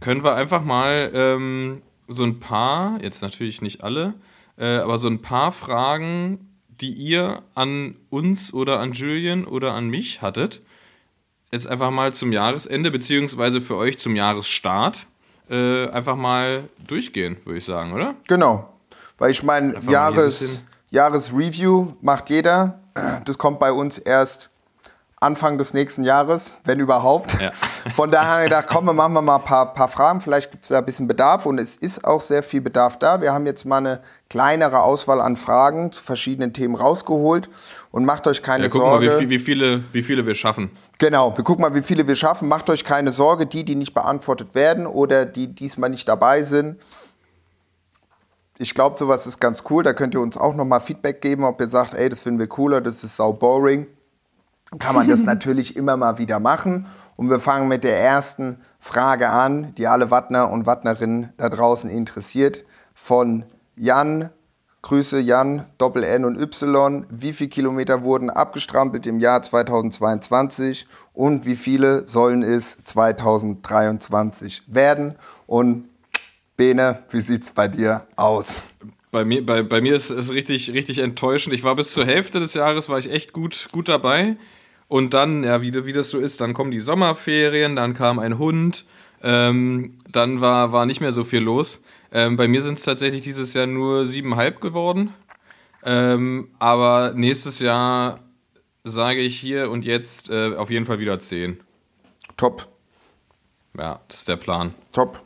können 0.00 0.24
wir 0.24 0.34
einfach 0.34 0.62
mal 0.62 1.10
ähm, 1.14 1.82
so 2.08 2.24
ein 2.24 2.40
paar, 2.40 3.02
jetzt 3.02 3.22
natürlich 3.22 3.62
nicht 3.62 3.84
alle, 3.84 4.14
äh, 4.56 4.78
aber 4.78 4.98
so 4.98 5.08
ein 5.08 5.22
paar 5.22 5.52
Fragen, 5.52 6.48
die 6.80 6.92
ihr 6.92 7.42
an 7.54 7.96
uns 8.10 8.52
oder 8.52 8.80
an 8.80 8.92
Julian 8.92 9.44
oder 9.44 9.74
an 9.74 9.88
mich 9.88 10.22
hattet, 10.22 10.62
jetzt 11.52 11.66
einfach 11.66 11.90
mal 11.90 12.12
zum 12.14 12.32
Jahresende, 12.32 12.90
beziehungsweise 12.90 13.60
für 13.60 13.76
euch 13.76 13.98
zum 13.98 14.16
Jahresstart, 14.16 15.06
äh, 15.50 15.88
einfach 15.88 16.16
mal 16.16 16.64
durchgehen, 16.86 17.36
würde 17.44 17.58
ich 17.58 17.64
sagen, 17.64 17.92
oder? 17.92 18.14
Genau. 18.26 18.72
Weil 19.16 19.30
ich 19.30 19.42
meine, 19.42 19.80
Jahres, 19.88 20.64
Jahresreview 20.90 21.94
macht 22.00 22.30
jeder. 22.30 22.80
Das 23.24 23.38
kommt 23.38 23.58
bei 23.58 23.72
uns 23.72 23.98
erst 23.98 24.50
Anfang 25.20 25.58
des 25.58 25.74
nächsten 25.74 26.04
Jahres, 26.04 26.56
wenn 26.64 26.78
überhaupt. 26.78 27.40
Ja. 27.40 27.50
Von 27.94 28.10
daher 28.10 28.28
haben 28.30 28.38
wir 28.38 28.44
gedacht, 28.44 28.66
komm, 28.68 28.84
wir 28.84 28.92
machen 28.92 29.14
wir 29.14 29.22
mal 29.22 29.36
ein 29.36 29.44
paar, 29.44 29.74
paar 29.74 29.88
Fragen. 29.88 30.20
Vielleicht 30.20 30.52
gibt 30.52 30.62
es 30.64 30.68
da 30.68 30.78
ein 30.78 30.84
bisschen 30.84 31.08
Bedarf 31.08 31.44
und 31.44 31.58
es 31.58 31.74
ist 31.76 32.04
auch 32.04 32.20
sehr 32.20 32.42
viel 32.44 32.60
Bedarf 32.60 32.98
da. 32.98 33.20
Wir 33.20 33.32
haben 33.32 33.44
jetzt 33.46 33.64
mal 33.64 33.78
eine 33.78 34.00
kleinere 34.30 34.80
Auswahl 34.82 35.20
an 35.20 35.34
Fragen 35.34 35.90
zu 35.90 36.02
verschiedenen 36.02 36.52
Themen 36.52 36.76
rausgeholt 36.76 37.48
und 37.90 38.04
macht 38.04 38.26
euch 38.28 38.42
keine 38.42 38.64
Ja, 38.64 38.70
gucken 38.70 38.90
mal, 38.90 39.02
Sorge. 39.02 39.20
wie, 39.20 39.30
wie, 39.30 39.38
viele, 39.40 39.82
wie 39.92 40.02
viele 40.02 40.24
wir 40.24 40.34
schaffen. 40.36 40.70
Genau, 40.98 41.36
wir 41.36 41.42
gucken 41.42 41.62
mal, 41.62 41.74
wie 41.74 41.82
viele 41.82 42.06
wir 42.06 42.14
schaffen. 42.14 42.46
Macht 42.48 42.70
euch 42.70 42.84
keine 42.84 43.10
Sorge, 43.10 43.46
die, 43.46 43.64
die 43.64 43.74
nicht 43.74 43.94
beantwortet 43.94 44.54
werden 44.54 44.86
oder 44.86 45.24
die 45.26 45.52
diesmal 45.52 45.90
nicht 45.90 46.08
dabei 46.08 46.42
sind. 46.44 46.80
Ich 48.58 48.74
glaube, 48.74 48.96
sowas 48.98 49.26
ist 49.26 49.40
ganz 49.40 49.64
cool. 49.70 49.82
Da 49.82 49.92
könnt 49.94 50.14
ihr 50.14 50.20
uns 50.20 50.36
auch 50.36 50.54
nochmal 50.54 50.80
Feedback 50.80 51.20
geben, 51.20 51.44
ob 51.44 51.60
ihr 51.60 51.68
sagt, 51.68 51.94
ey, 51.94 52.08
das 52.08 52.22
finden 52.22 52.38
wir 52.38 52.48
cooler, 52.48 52.80
das 52.80 53.02
ist 53.02 53.16
sau 53.16 53.32
boring. 53.32 53.86
Kann 54.78 54.94
man 54.94 55.08
das 55.08 55.22
natürlich 55.22 55.76
immer 55.76 55.96
mal 55.96 56.18
wieder 56.18 56.40
machen. 56.40 56.86
Und 57.16 57.30
wir 57.30 57.40
fangen 57.40 57.68
mit 57.68 57.84
der 57.84 57.98
ersten 58.00 58.58
Frage 58.78 59.30
an, 59.30 59.74
die 59.76 59.86
alle 59.86 60.10
Wattner 60.10 60.50
und 60.50 60.66
Wattnerinnen 60.66 61.32
da 61.36 61.48
draußen 61.48 61.88
interessiert. 61.90 62.64
Von 62.94 63.44
Jan. 63.76 64.30
Grüße 64.80 65.18
Jan, 65.18 65.64
Doppel 65.76 66.04
N 66.04 66.24
und 66.24 66.40
Y. 66.40 67.04
Wie 67.10 67.32
viele 67.32 67.50
Kilometer 67.50 68.04
wurden 68.04 68.30
abgestrampelt 68.30 69.08
im 69.08 69.18
Jahr 69.18 69.42
2022 69.42 70.86
und 71.12 71.46
wie 71.46 71.56
viele 71.56 72.06
sollen 72.06 72.44
es 72.44 72.78
2023 72.84 74.62
werden? 74.68 75.16
Und 75.48 75.88
Bene, 76.56 77.02
wie 77.10 77.20
sieht's 77.20 77.50
bei 77.50 77.66
dir 77.66 78.06
aus? 78.16 78.62
Bei 79.10 79.24
mir, 79.24 79.44
bei, 79.44 79.62
bei 79.62 79.80
mir 79.80 79.96
ist 79.96 80.10
es 80.10 80.32
richtig, 80.32 80.72
richtig 80.72 80.98
enttäuschend. 81.00 81.54
Ich 81.54 81.64
war 81.64 81.74
bis 81.74 81.92
zur 81.92 82.04
Hälfte 82.04 82.38
des 82.40 82.54
Jahres, 82.54 82.88
war 82.88 82.98
ich 82.98 83.10
echt 83.10 83.32
gut, 83.32 83.68
gut 83.72 83.88
dabei. 83.88 84.36
Und 84.88 85.12
dann, 85.14 85.44
ja, 85.44 85.60
wie, 85.62 85.86
wie 85.86 85.92
das 85.92 86.10
so 86.10 86.18
ist, 86.18 86.40
dann 86.40 86.54
kommen 86.54 86.70
die 86.70 86.80
Sommerferien, 86.80 87.76
dann 87.76 87.92
kam 87.92 88.18
ein 88.18 88.38
Hund, 88.38 88.86
ähm, 89.22 89.98
dann 90.10 90.40
war, 90.40 90.72
war 90.72 90.86
nicht 90.86 91.00
mehr 91.00 91.12
so 91.12 91.24
viel 91.24 91.40
los. 91.40 91.82
Ähm, 92.10 92.36
bei 92.36 92.48
mir 92.48 92.62
sind 92.62 92.78
es 92.78 92.84
tatsächlich 92.84 93.20
dieses 93.20 93.52
Jahr 93.52 93.66
nur 93.66 94.06
siebeneinhalb 94.06 94.60
geworden. 94.60 95.12
Ähm, 95.84 96.48
aber 96.58 97.12
nächstes 97.14 97.58
Jahr 97.58 98.20
sage 98.84 99.20
ich 99.20 99.38
hier 99.38 99.70
und 99.70 99.84
jetzt 99.84 100.30
äh, 100.30 100.54
auf 100.54 100.70
jeden 100.70 100.86
Fall 100.86 100.98
wieder 100.98 101.20
zehn. 101.20 101.60
Top. 102.36 102.68
Ja, 103.76 104.00
das 104.08 104.20
ist 104.20 104.28
der 104.28 104.36
Plan. 104.36 104.74
Top. 104.92 105.20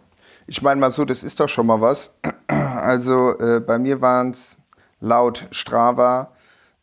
Ich 0.46 0.60
meine 0.60 0.80
mal 0.80 0.90
so, 0.90 1.04
das 1.04 1.22
ist 1.22 1.38
doch 1.38 1.48
schon 1.48 1.66
mal 1.66 1.80
was. 1.80 2.12
Also 2.48 3.38
äh, 3.38 3.60
bei 3.60 3.78
mir 3.78 4.00
waren 4.00 4.30
es 4.30 4.58
laut 5.00 5.46
Strava 5.52 6.31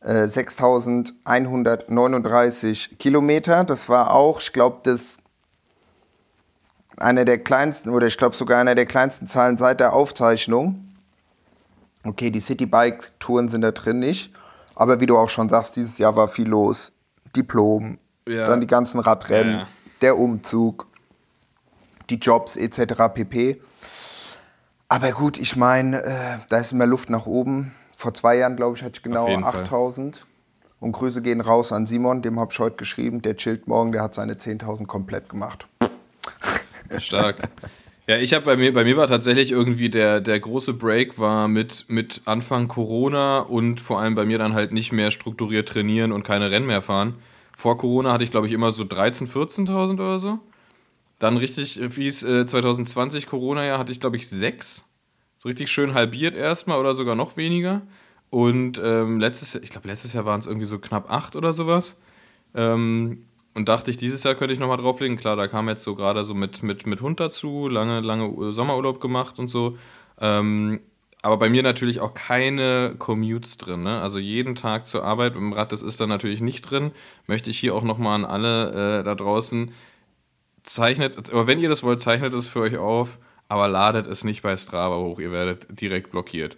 äh, 0.01 0.23
6.139 0.23 2.97
Kilometer. 2.97 3.63
Das 3.63 3.87
war 3.89 4.13
auch, 4.13 4.39
ich 4.41 4.51
glaube, 4.53 4.79
das 4.83 5.17
eine 6.97 7.25
der 7.25 7.37
kleinsten, 7.39 7.89
oder 7.91 8.07
ich 8.07 8.17
glaube 8.17 8.35
sogar 8.35 8.59
eine 8.59 8.75
der 8.75 8.85
kleinsten 8.85 9.25
Zahlen 9.27 9.57
seit 9.57 9.79
der 9.79 9.93
Aufzeichnung. 9.93 10.85
Okay, 12.03 12.29
die 12.31 12.39
Citybike-Touren 12.41 13.47
sind 13.49 13.61
da 13.61 13.71
drin 13.71 13.99
nicht. 13.99 14.33
Aber 14.75 14.99
wie 14.99 15.05
du 15.05 15.17
auch 15.17 15.29
schon 15.29 15.49
sagst, 15.49 15.75
dieses 15.75 15.97
Jahr 15.97 16.15
war 16.15 16.27
viel 16.29 16.47
los. 16.47 16.91
Diplom, 17.35 17.99
Ja. 18.27 18.47
dann 18.47 18.61
die 18.61 18.67
ganzen 18.67 18.99
Radrennen, 18.99 19.53
Ja, 19.53 19.59
ja. 19.59 19.67
der 20.01 20.17
Umzug, 20.17 20.87
die 22.09 22.15
Jobs 22.15 22.55
etc. 22.55 23.09
pp. 23.13 23.61
Aber 24.87 25.11
gut, 25.11 25.37
ich 25.37 25.55
meine, 25.55 26.03
äh, 26.03 26.37
da 26.49 26.57
ist 26.57 26.71
immer 26.71 26.87
Luft 26.87 27.09
nach 27.09 27.25
oben. 27.27 27.73
Vor 27.99 28.13
zwei 28.13 28.37
Jahren, 28.37 28.55
glaube 28.55 28.77
ich, 28.77 28.83
hatte 28.83 28.93
ich 28.95 29.03
genau 29.03 29.23
Auf 29.23 29.29
jeden 29.29 29.43
Fall. 29.43 29.63
8000. 29.63 30.25
Und 30.79 30.93
Grüße 30.93 31.21
gehen 31.21 31.41
raus 31.41 31.73
an 31.73 31.85
Simon, 31.85 32.21
dem 32.21 32.39
habe 32.39 32.49
ich 32.49 32.57
heute 32.57 32.77
geschrieben. 32.77 33.21
Der 33.21 33.35
chillt 33.35 33.67
morgen, 33.67 33.91
der 33.91 34.01
hat 34.01 34.13
seine 34.13 34.35
10.000 34.35 34.85
komplett 34.85 35.27
gemacht. 35.27 35.67
Stark. 36.97 37.49
Ja, 38.07 38.15
ich 38.15 38.33
habe 38.33 38.45
bei 38.45 38.55
mir, 38.55 38.73
bei 38.73 38.85
mir 38.85 38.95
war 38.95 39.07
tatsächlich 39.07 39.51
irgendwie 39.51 39.89
der, 39.89 40.21
der 40.21 40.39
große 40.39 40.75
Break 40.75 41.19
war 41.19 41.49
mit, 41.49 41.87
mit 41.89 42.21
Anfang 42.23 42.69
Corona 42.69 43.39
und 43.39 43.81
vor 43.81 43.99
allem 43.99 44.15
bei 44.15 44.23
mir 44.23 44.37
dann 44.37 44.53
halt 44.53 44.71
nicht 44.71 44.93
mehr 44.93 45.11
strukturiert 45.11 45.67
trainieren 45.67 46.13
und 46.13 46.23
keine 46.23 46.51
Rennen 46.51 46.67
mehr 46.67 46.81
fahren. 46.81 47.15
Vor 47.57 47.77
Corona 47.77 48.13
hatte 48.13 48.23
ich, 48.23 48.31
glaube 48.31 48.47
ich, 48.47 48.53
immer 48.53 48.71
so 48.71 48.83
13.000, 48.83 49.29
14.000 49.29 49.93
oder 49.95 50.19
so. 50.19 50.39
Dann 51.19 51.35
richtig 51.35 51.81
fies, 51.89 52.23
äh, 52.23 52.45
2020 52.45 53.27
Corona-Jahr 53.27 53.77
hatte 53.77 53.91
ich, 53.91 53.99
glaube 53.99 54.15
ich, 54.15 54.29
sechs. 54.29 54.88
So 55.41 55.47
richtig 55.47 55.71
schön 55.71 55.93
halbiert 55.93 56.35
erstmal 56.35 56.79
oder 56.79 56.93
sogar 56.93 57.15
noch 57.15 57.37
weniger. 57.37 57.81
Und 58.29 58.79
ähm, 58.83 59.21
letztes 59.21 59.53
Jahr, 59.53 59.63
ich 59.63 59.69
glaube, 59.69 59.87
letztes 59.87 60.11
Jahr 60.11 60.25
waren 60.25 60.41
es 60.41 60.47
irgendwie 60.47 60.65
so 60.65 60.79
knapp 60.79 61.09
acht 61.09 61.37
oder 61.37 61.53
sowas. 61.53 61.97
Ähm, 62.53 63.25
und 63.55 63.69
dachte 63.69 63.89
ich, 63.89 63.95
dieses 63.95 64.21
Jahr 64.23 64.35
könnte 64.35 64.53
ich 64.53 64.59
nochmal 64.59 64.77
drauflegen. 64.77 65.15
Klar, 65.15 65.37
da 65.37 65.47
kam 65.47 65.69
jetzt 65.69 65.83
so 65.83 65.95
gerade 65.95 66.25
so 66.25 66.33
mit, 66.33 66.61
mit, 66.61 66.85
mit 66.85 67.01
Hund 67.01 67.21
dazu, 67.21 67.69
lange, 67.69 68.01
lange 68.01 68.51
Sommerurlaub 68.51 68.99
gemacht 68.99 69.39
und 69.39 69.47
so. 69.47 69.77
Ähm, 70.19 70.81
aber 71.21 71.37
bei 71.37 71.49
mir 71.49 71.63
natürlich 71.63 72.01
auch 72.01 72.13
keine 72.13 72.95
Commutes 72.99 73.57
drin. 73.57 73.83
Ne? 73.83 74.01
Also 74.01 74.19
jeden 74.19 74.55
Tag 74.55 74.87
zur 74.87 75.05
Arbeit 75.05 75.35
mit 75.35 75.41
dem 75.41 75.53
Rad, 75.53 75.71
das 75.71 75.81
ist 75.81 76.01
da 76.01 76.05
natürlich 76.05 76.41
nicht 76.41 76.63
drin. 76.63 76.91
Möchte 77.27 77.49
ich 77.49 77.57
hier 77.57 77.75
auch 77.75 77.83
nochmal 77.83 78.15
an 78.15 78.25
alle 78.25 78.99
äh, 78.99 79.03
da 79.05 79.15
draußen 79.15 79.71
zeichnet, 80.63 81.31
aber 81.31 81.47
wenn 81.47 81.59
ihr 81.59 81.69
das 81.69 81.83
wollt, 81.83 82.01
zeichnet 82.01 82.33
es 82.33 82.45
für 82.45 82.59
euch 82.59 82.77
auf, 82.77 83.19
aber 83.49 83.67
ladet 83.67 84.07
es 84.07 84.23
nicht 84.23 84.43
bei 84.43 84.55
Strava 84.55 84.95
hoch, 84.97 85.19
ihr 85.19 85.31
werdet 85.31 85.67
direkt 85.81 86.11
blockiert. 86.11 86.55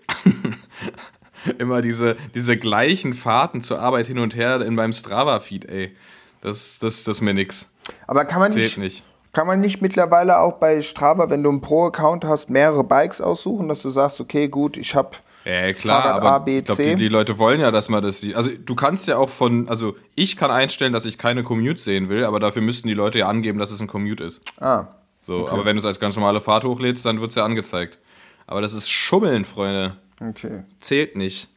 Immer 1.58 1.82
diese, 1.82 2.18
diese 2.36 2.58
gleichen 2.58 3.14
Fahrten 3.14 3.62
zur 3.62 3.80
Arbeit 3.80 4.06
hin 4.06 4.20
und 4.20 4.36
her 4.36 4.62
in 4.62 4.76
meinem 4.76 4.94
Strava-Feed, 4.94 5.66
ey. 5.66 5.96
Das, 6.42 6.78
das, 6.80 7.04
das 7.04 7.18
ist 7.18 7.22
mir 7.22 7.34
nix. 7.34 7.72
Aber 8.06 8.26
kann 8.26 8.40
man 8.42 8.54
nicht, 8.54 8.78
nicht. 8.78 9.04
Kann 9.32 9.48
man 9.48 9.62
nicht 9.62 9.82
mittlerweile 9.82 10.40
auch 10.40 10.54
bei 10.54 10.82
Strava, 10.82 11.30
wenn 11.30 11.42
du 11.42 11.50
einen 11.50 11.62
Pro-Account 11.62 12.26
hast, 12.26 12.50
mehrere 12.50 12.84
Bikes 12.84 13.22
aussuchen, 13.22 13.70
dass 13.70 13.82
du 13.82 13.90
sagst, 13.90 14.20
okay, 14.20 14.50
gut, 14.50 14.76
ich 14.76 14.94
habe 14.94 15.12
Ja, 15.46 15.72
klar, 15.72 16.02
Fahrrad 16.02 16.18
aber 16.18 16.32
A, 16.32 16.40
B, 16.40 16.58
ich 16.60 16.66
glaube, 16.66 16.84
C. 16.84 16.90
die, 16.92 17.04
die 17.04 17.10
Leute 17.10 17.40
wollen 17.40 17.62
ja, 17.62 17.72
dass 17.72 17.88
man 17.88 18.04
das 18.04 18.20
sieht. 18.20 18.36
Also 18.36 18.50
du 18.50 18.76
kannst 18.76 19.08
ja 19.08 19.18
auch 19.18 19.30
von, 19.30 19.70
also 19.70 19.96
ich 20.16 20.36
kann 20.36 20.52
einstellen, 20.52 20.92
dass 20.92 21.06
ich 21.06 21.18
keine 21.18 21.44
Commute 21.44 21.80
sehen 21.80 22.10
will, 22.10 22.26
aber 22.26 22.40
dafür 22.40 22.62
müssten 22.62 22.90
die 22.90 22.94
Leute 22.94 23.20
ja 23.20 23.30
angeben, 23.30 23.58
dass 23.60 23.72
es 23.72 23.82
ein 23.82 23.88
Commute 23.88 24.26
ist. 24.26 24.42
Ah, 24.60 24.88
So, 25.22 25.48
aber 25.48 25.66
wenn 25.66 25.76
du 25.76 25.80
es 25.80 25.86
als 25.86 26.00
ganz 26.00 26.16
normale 26.16 26.42
Fahrt 26.42 26.66
hochlädst, 26.66 27.06
dann 27.06 27.22
wird 27.22 27.30
es 27.30 27.36
ja 27.36 27.46
angezeigt. 27.46 28.00
Aber 28.48 28.60
das 28.60 28.74
ist 28.74 28.90
Schummeln, 28.90 29.46
Freunde. 29.46 29.98
okay, 30.20 30.64
Zählt 30.80 31.16
nicht. 31.16 31.48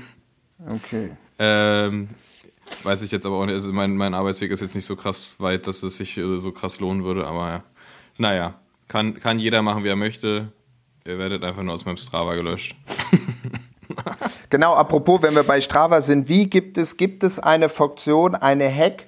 okay. 0.66 1.10
Ähm, 1.38 2.08
weiß 2.84 3.02
ich 3.02 3.10
jetzt 3.10 3.26
aber 3.26 3.36
auch 3.36 3.46
nicht. 3.46 3.54
Also 3.54 3.72
mein, 3.72 3.96
mein 3.96 4.14
Arbeitsweg 4.14 4.50
ist 4.52 4.60
jetzt 4.60 4.76
nicht 4.76 4.86
so 4.86 4.96
krass 4.96 5.30
weit, 5.38 5.66
dass 5.66 5.82
es 5.82 5.96
sich 5.96 6.16
äh, 6.16 6.38
so 6.38 6.52
krass 6.52 6.80
lohnen 6.80 7.04
würde, 7.04 7.26
aber 7.26 7.48
ja. 7.48 7.64
Naja, 8.16 8.54
kann, 8.88 9.18
kann 9.18 9.38
jeder 9.38 9.60
machen, 9.62 9.82
wie 9.82 9.88
er 9.88 9.96
möchte. 9.96 10.52
Ihr 11.04 11.18
werdet 11.18 11.42
einfach 11.42 11.62
nur 11.62 11.74
aus 11.74 11.84
meinem 11.84 11.96
Strava 11.96 12.34
gelöscht. 12.34 12.76
Genau, 14.50 14.74
apropos, 14.74 15.22
wenn 15.22 15.34
wir 15.36 15.44
bei 15.44 15.60
Strava 15.60 16.00
sind, 16.00 16.28
wie 16.28 16.50
gibt 16.50 16.76
es, 16.76 16.96
gibt 16.96 17.22
es 17.22 17.38
eine 17.38 17.68
Funktion, 17.68 18.34
eine 18.34 18.68
Hack, 18.68 19.06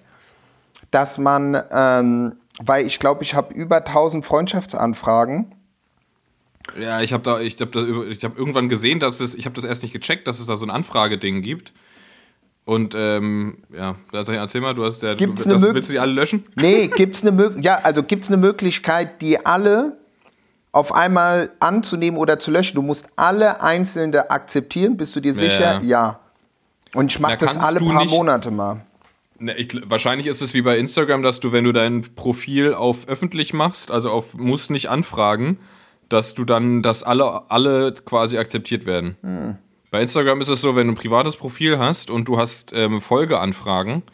dass 0.92 1.18
man, 1.18 1.60
ähm, 1.72 2.36
weil 2.60 2.86
ich 2.86 2.98
glaube, 2.98 3.22
ich 3.22 3.34
habe 3.34 3.54
über 3.54 3.78
1000 3.78 4.24
Freundschaftsanfragen. 4.24 5.54
Ja, 6.78 7.00
ich 7.00 7.12
habe 7.12 7.22
da, 7.22 7.40
ich 7.40 7.60
habe 7.60 7.70
da, 7.70 8.10
ich 8.10 8.22
habe 8.24 8.38
irgendwann 8.38 8.68
gesehen, 8.68 9.00
dass 9.00 9.20
es, 9.20 9.34
ich 9.34 9.46
habe 9.46 9.54
das 9.56 9.64
erst 9.64 9.82
nicht 9.82 9.92
gecheckt, 9.92 10.26
dass 10.28 10.40
es 10.40 10.46
da 10.46 10.56
so 10.56 10.64
ein 10.66 10.70
Anfrageding 10.70 11.42
gibt. 11.42 11.72
Und 12.64 12.94
ähm, 12.96 13.58
ja, 13.76 13.96
erzähl 14.12 14.60
mal, 14.60 14.74
du 14.74 14.84
hast 14.84 15.02
ja, 15.02 15.14
Gibt's 15.14 15.44
das, 15.44 15.62
willst 15.62 15.88
du 15.88 15.94
die 15.94 15.98
alle 15.98 16.12
löschen? 16.12 16.44
Nee, 16.54 16.86
gibt's 16.86 17.22
eine 17.22 17.32
Möglichkeit, 17.32 17.64
ja, 17.64 17.78
also 17.82 18.04
gibt's 18.04 18.28
eine 18.28 18.36
Möglichkeit, 18.36 19.20
die 19.20 19.44
alle 19.44 19.96
auf 20.70 20.94
einmal 20.94 21.50
anzunehmen 21.58 22.18
oder 22.18 22.38
zu 22.38 22.50
löschen. 22.52 22.76
Du 22.76 22.82
musst 22.82 23.06
alle 23.16 23.60
einzelne 23.60 24.30
akzeptieren. 24.30 24.96
Bist 24.96 25.14
du 25.16 25.20
dir 25.20 25.34
sicher? 25.34 25.80
Ja. 25.80 25.80
Ja. 25.80 26.20
Und 26.94 27.10
ich 27.12 27.18
mache 27.18 27.32
Na, 27.40 27.46
das 27.46 27.56
alle 27.58 27.80
paar 27.80 28.02
nicht- 28.04 28.10
Monate 28.10 28.50
mal. 28.50 28.80
Ne, 29.42 29.56
ich, 29.56 29.76
wahrscheinlich 29.84 30.28
ist 30.28 30.40
es 30.40 30.54
wie 30.54 30.62
bei 30.62 30.78
Instagram, 30.78 31.22
dass 31.22 31.40
du, 31.40 31.50
wenn 31.50 31.64
du 31.64 31.72
dein 31.72 32.02
Profil 32.14 32.74
auf 32.74 33.08
öffentlich 33.08 33.52
machst, 33.52 33.90
also 33.90 34.10
auf 34.10 34.34
muss 34.34 34.70
nicht 34.70 34.88
anfragen, 34.88 35.58
dass 36.08 36.34
du 36.34 36.44
dann, 36.44 36.82
dass 36.82 37.02
alle, 37.02 37.50
alle 37.50 37.92
quasi 37.92 38.38
akzeptiert 38.38 38.86
werden. 38.86 39.16
Hm. 39.22 39.56
Bei 39.90 40.00
Instagram 40.00 40.40
ist 40.40 40.48
es 40.48 40.60
so, 40.60 40.76
wenn 40.76 40.86
du 40.86 40.92
ein 40.92 40.96
privates 40.96 41.36
Profil 41.36 41.78
hast 41.78 42.10
und 42.10 42.28
du 42.28 42.38
hast 42.38 42.72
ähm, 42.72 43.00
Folgeanfragen, 43.00 44.04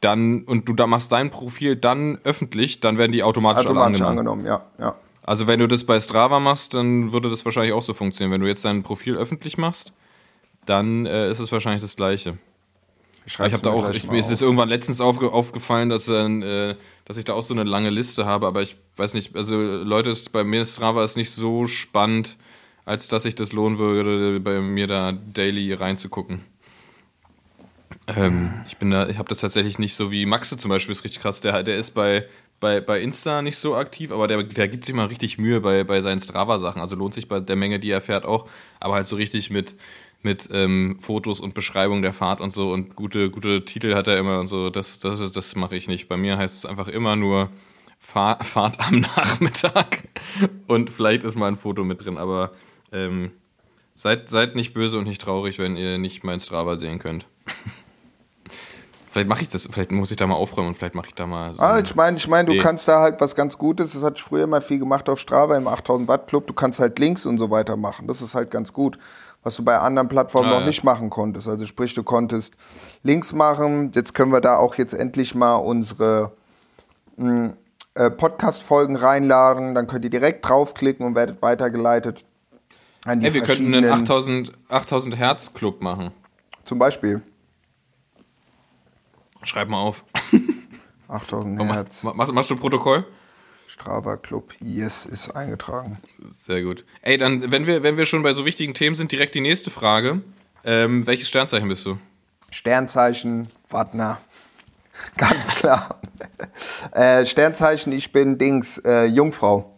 dann 0.00 0.42
und 0.42 0.68
du 0.68 0.72
da 0.74 0.86
machst 0.86 1.12
dein 1.12 1.30
Profil 1.30 1.76
dann 1.76 2.18
öffentlich, 2.24 2.80
dann 2.80 2.98
werden 2.98 3.12
die 3.12 3.22
automatisch, 3.22 3.64
Automatisch 3.64 4.02
angenommen. 4.02 4.40
angenommen, 4.40 4.66
ja. 4.78 4.84
ja. 4.84 4.96
Also 5.22 5.46
wenn 5.46 5.60
du 5.60 5.68
das 5.68 5.84
bei 5.84 6.00
Strava 6.00 6.40
machst, 6.40 6.74
dann 6.74 7.12
würde 7.12 7.30
das 7.30 7.44
wahrscheinlich 7.44 7.72
auch 7.72 7.82
so 7.82 7.94
funktionieren. 7.94 8.32
Wenn 8.32 8.40
du 8.40 8.48
jetzt 8.48 8.64
dein 8.64 8.82
Profil 8.82 9.16
öffentlich 9.16 9.56
machst, 9.56 9.94
dann 10.66 11.06
äh, 11.06 11.30
ist 11.30 11.38
es 11.38 11.52
wahrscheinlich 11.52 11.80
das 11.80 11.96
Gleiche. 11.96 12.38
Ich 13.26 13.32
schreib's 13.32 13.54
habe 13.54 13.62
da 13.62 13.70
auch, 13.70 13.88
ich, 13.90 14.04
mir 14.04 14.18
ist 14.18 14.26
auf. 14.26 14.32
es 14.32 14.42
irgendwann 14.42 14.68
letztens 14.68 15.00
aufge, 15.00 15.32
aufgefallen, 15.32 15.88
dass, 15.88 16.04
dann, 16.06 16.42
äh, 16.42 16.76
dass 17.06 17.16
ich 17.16 17.24
da 17.24 17.32
auch 17.32 17.42
so 17.42 17.54
eine 17.54 17.64
lange 17.64 17.90
Liste 17.90 18.26
habe, 18.26 18.46
aber 18.46 18.62
ich 18.62 18.76
weiß 18.96 19.14
nicht, 19.14 19.34
also 19.34 19.54
Leute, 19.56 20.10
ist, 20.10 20.30
bei 20.32 20.44
mir 20.44 20.62
ist 20.62 20.76
Strava 20.76 21.02
ist 21.02 21.16
nicht 21.16 21.30
so 21.30 21.66
spannend, 21.66 22.36
als 22.84 23.08
dass 23.08 23.24
ich 23.24 23.34
das 23.34 23.52
lohnen 23.52 23.78
würde, 23.78 24.40
bei 24.40 24.60
mir 24.60 24.86
da 24.86 25.12
daily 25.12 25.72
reinzugucken. 25.72 26.42
Ähm, 28.06 28.52
ich 28.66 28.76
bin 28.76 28.90
da, 28.90 29.08
ich 29.08 29.18
habe 29.18 29.28
das 29.28 29.40
tatsächlich 29.40 29.78
nicht 29.78 29.94
so 29.94 30.10
wie 30.10 30.26
Maxe 30.26 30.56
zum 30.56 30.68
Beispiel, 30.68 30.92
ist 30.92 31.04
richtig 31.04 31.22
krass. 31.22 31.40
Der, 31.40 31.62
der 31.62 31.78
ist 31.78 31.92
bei, 31.92 32.26
bei, 32.60 32.80
bei 32.80 33.00
Insta 33.00 33.40
nicht 33.40 33.56
so 33.56 33.74
aktiv, 33.74 34.12
aber 34.12 34.28
der, 34.28 34.42
der 34.42 34.68
gibt 34.68 34.84
sich 34.84 34.94
mal 34.94 35.06
richtig 35.06 35.38
Mühe 35.38 35.60
bei, 35.60 35.84
bei 35.84 36.00
seinen 36.02 36.20
Strava-Sachen. 36.20 36.80
Also 36.80 36.96
lohnt 36.96 37.14
sich 37.14 37.28
bei 37.28 37.40
der 37.40 37.56
Menge, 37.56 37.78
die 37.78 37.90
er 37.90 38.02
fährt, 38.02 38.26
auch, 38.26 38.48
aber 38.80 38.94
halt 38.94 39.06
so 39.06 39.16
richtig 39.16 39.50
mit, 39.50 39.74
mit 40.24 40.48
ähm, 40.52 40.98
Fotos 41.00 41.40
und 41.40 41.54
Beschreibung 41.54 42.02
der 42.02 42.12
Fahrt 42.12 42.40
und 42.40 42.52
so 42.52 42.72
und 42.72 42.96
gute, 42.96 43.30
gute 43.30 43.64
Titel 43.64 43.94
hat 43.94 44.08
er 44.08 44.18
immer 44.18 44.40
und 44.40 44.46
so. 44.46 44.70
Das, 44.70 44.98
das, 44.98 45.30
das 45.30 45.54
mache 45.54 45.76
ich 45.76 45.86
nicht. 45.86 46.08
Bei 46.08 46.16
mir 46.16 46.38
heißt 46.38 46.56
es 46.56 46.66
einfach 46.66 46.88
immer 46.88 47.16
nur 47.16 47.50
Fahr, 47.98 48.38
Fahrt 48.44 48.80
am 48.80 49.00
Nachmittag 49.00 50.08
und 50.66 50.90
vielleicht 50.90 51.24
ist 51.24 51.36
mal 51.36 51.48
ein 51.48 51.56
Foto 51.56 51.84
mit 51.84 52.04
drin, 52.04 52.18
aber 52.18 52.52
ähm, 52.92 53.32
seid, 53.94 54.28
seid 54.28 54.56
nicht 54.56 54.74
böse 54.74 54.98
und 54.98 55.06
nicht 55.06 55.20
traurig, 55.20 55.58
wenn 55.58 55.76
ihr 55.76 55.98
nicht 55.98 56.24
mein 56.24 56.40
Strava 56.40 56.76
sehen 56.76 56.98
könnt. 56.98 57.26
Vielleicht 59.10 59.28
mache 59.28 59.42
ich 59.42 59.48
das, 59.48 59.68
vielleicht 59.70 59.92
muss 59.92 60.10
ich 60.10 60.16
da 60.16 60.26
mal 60.26 60.34
aufräumen 60.34 60.70
und 60.70 60.74
vielleicht 60.74 60.96
mache 60.96 61.06
ich 61.06 61.14
da 61.14 61.24
mal 61.24 61.54
so 61.54 61.60
Ah, 61.62 61.78
ich 61.78 61.94
meine, 61.94 62.16
ich 62.16 62.26
mein, 62.26 62.46
du 62.46 62.58
kannst 62.58 62.88
da 62.88 62.98
halt 62.98 63.20
was 63.20 63.36
ganz 63.36 63.56
Gutes, 63.56 63.92
das 63.92 64.02
hatte 64.02 64.16
ich 64.16 64.24
früher 64.24 64.48
mal 64.48 64.60
viel 64.60 64.80
gemacht 64.80 65.08
auf 65.08 65.20
Strava 65.20 65.56
im 65.56 65.68
8000 65.68 66.08
Watt 66.08 66.26
Club, 66.26 66.48
du 66.48 66.52
kannst 66.52 66.80
halt 66.80 66.98
Links 66.98 67.24
und 67.24 67.38
so 67.38 67.48
weiter 67.48 67.76
machen. 67.76 68.08
Das 68.08 68.20
ist 68.20 68.34
halt 68.34 68.50
ganz 68.50 68.72
gut, 68.72 68.98
was 69.44 69.54
du 69.56 69.64
bei 69.64 69.78
anderen 69.78 70.08
Plattformen 70.08 70.48
Ah, 70.48 70.54
noch 70.54 70.60
ja. 70.60 70.66
nicht 70.66 70.82
machen 70.82 71.10
konntest. 71.10 71.46
Also 71.48 71.64
sprich, 71.66 71.94
du 71.94 72.02
konntest 72.02 72.54
Links 73.02 73.32
machen. 73.32 73.92
Jetzt 73.94 74.14
können 74.14 74.32
wir 74.32 74.40
da 74.40 74.56
auch 74.56 74.74
jetzt 74.74 74.92
endlich 74.94 75.34
mal 75.34 75.54
unsere 75.56 76.32
mh, 77.16 77.52
äh, 77.94 78.10
Podcast-Folgen 78.10 78.96
reinladen. 78.96 79.74
Dann 79.74 79.86
könnt 79.86 80.04
ihr 80.04 80.10
direkt 80.10 80.48
draufklicken 80.48 81.06
und 81.06 81.14
werdet 81.14 81.40
weitergeleitet 81.42 82.24
an 83.04 83.20
die 83.20 83.26
Ey, 83.26 83.34
wir 83.34 83.42
könnten 83.42 83.66
einen 83.74 83.84
verschiedenen, 83.84 84.02
8000, 84.02 84.52
8000 84.70 85.16
Hertz 85.18 85.52
Club 85.54 85.80
machen. 85.82 86.10
zum 86.64 86.78
Beispiel 86.78 87.20
Schreib 89.42 89.68
mal 89.68 89.78
auf. 89.78 90.04
8000 91.08 91.56
Mach- 91.58 91.74
Hertz, 91.74 92.02
Machst, 92.04 92.32
machst 92.32 92.50
du 92.50 92.56
Protokoll? 92.56 93.04
Strava 93.74 94.16
Club, 94.16 94.54
yes, 94.60 95.04
ist 95.04 95.34
eingetragen. 95.34 95.98
Sehr 96.30 96.62
gut. 96.62 96.84
Ey, 97.02 97.18
dann, 97.18 97.50
wenn 97.50 97.66
wir, 97.66 97.82
wenn 97.82 97.96
wir 97.96 98.06
schon 98.06 98.22
bei 98.22 98.32
so 98.32 98.44
wichtigen 98.44 98.72
Themen 98.72 98.94
sind, 98.94 99.10
direkt 99.10 99.34
die 99.34 99.40
nächste 99.40 99.72
Frage. 99.72 100.20
Ähm, 100.62 101.08
welches 101.08 101.28
Sternzeichen 101.28 101.68
bist 101.68 101.84
du? 101.84 101.98
Sternzeichen 102.50 103.48
Wagner. 103.68 104.20
Ganz 105.16 105.48
klar. 105.56 106.00
äh, 106.92 107.26
Sternzeichen, 107.26 107.92
ich 107.92 108.12
bin 108.12 108.38
Dings, 108.38 108.78
äh, 108.78 109.06
Jungfrau. 109.06 109.76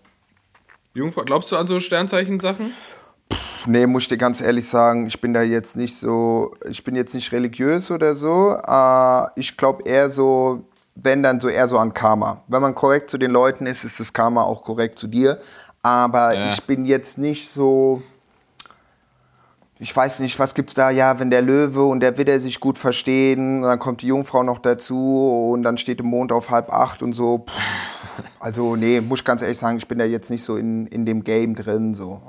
Jungfrau, 0.93 1.23
glaubst 1.23 1.51
du 1.51 1.57
an 1.57 1.67
so 1.67 1.81
Sternzeichen-Sachen? 1.81 2.71
Nee, 3.65 3.87
muss 3.87 4.03
ich 4.03 4.09
dir 4.09 4.19
ganz 4.19 4.43
ehrlich 4.43 4.69
sagen, 4.69 5.07
ich 5.07 5.23
bin 5.23 5.33
da 5.33 5.41
jetzt 5.41 5.75
nicht 5.75 5.97
so, 5.97 6.55
ich 6.69 6.85
bin 6.85 6.95
jetzt 6.97 7.15
nicht 7.15 7.33
religiös 7.33 7.91
oder 7.91 8.15
so. 8.15 8.59
Äh, 8.63 9.41
ich 9.41 9.57
glaube 9.57 9.85
eher 9.89 10.11
so, 10.11 10.69
wenn 10.97 11.23
dann 11.23 11.41
so 11.41 11.49
eher 11.49 11.69
so 11.69 11.79
an 11.79 11.93
Karma. 11.93 12.43
Wenn 12.49 12.63
man 12.63 12.75
korrekt 12.75 13.11
zu 13.11 13.19
den 13.19 13.31
Leuten 13.31 13.67
ist, 13.67 13.85
ist 13.85 14.01
das 14.01 14.13
Karma 14.13 14.43
auch 14.43 14.63
korrekt 14.63 14.99
zu 14.99 15.07
dir. 15.07 15.39
Aber 15.83 16.33
Ja. 16.35 16.49
ich 16.49 16.63
bin 16.65 16.85
jetzt 16.85 17.19
nicht 17.19 17.49
so. 17.49 18.03
Ich 19.79 19.95
weiß 19.95 20.21
nicht, 20.21 20.39
was 20.39 20.55
gibt's 20.55 20.73
da? 20.73 20.89
Ja, 20.89 21.21
wenn 21.21 21.31
der 21.31 21.43
Löwe 21.43 21.85
und 21.85 22.01
der 22.01 22.17
Widder 22.17 22.41
sich 22.41 22.61
gut 22.61 22.79
verstehen, 22.79 23.61
dann 23.61 23.79
kommt 23.79 24.01
die 24.01 24.07
Jungfrau 24.07 24.43
noch 24.43 24.59
dazu 24.59 25.51
und 25.53 25.63
dann 25.65 25.77
steht 25.77 25.99
der 25.99 26.07
Mond 26.07 26.33
auf 26.33 26.49
halb 26.51 26.73
acht 26.73 27.03
und 27.03 27.13
so. 27.13 27.39
Puh. 27.39 27.53
Also, 28.41 28.75
nee, 28.75 29.03
muss 29.03 29.19
ich 29.21 29.25
ganz 29.27 29.43
ehrlich 29.43 29.59
sagen, 29.59 29.77
ich 29.77 29.87
bin 29.87 29.99
da 29.99 30.07
jetzt 30.07 30.31
nicht 30.31 30.45
so 30.45 30.57
in, 30.57 30.87
in 30.87 31.05
dem 31.05 31.23
Game 31.25 31.55
drin. 31.55 31.93
So. 31.93 32.23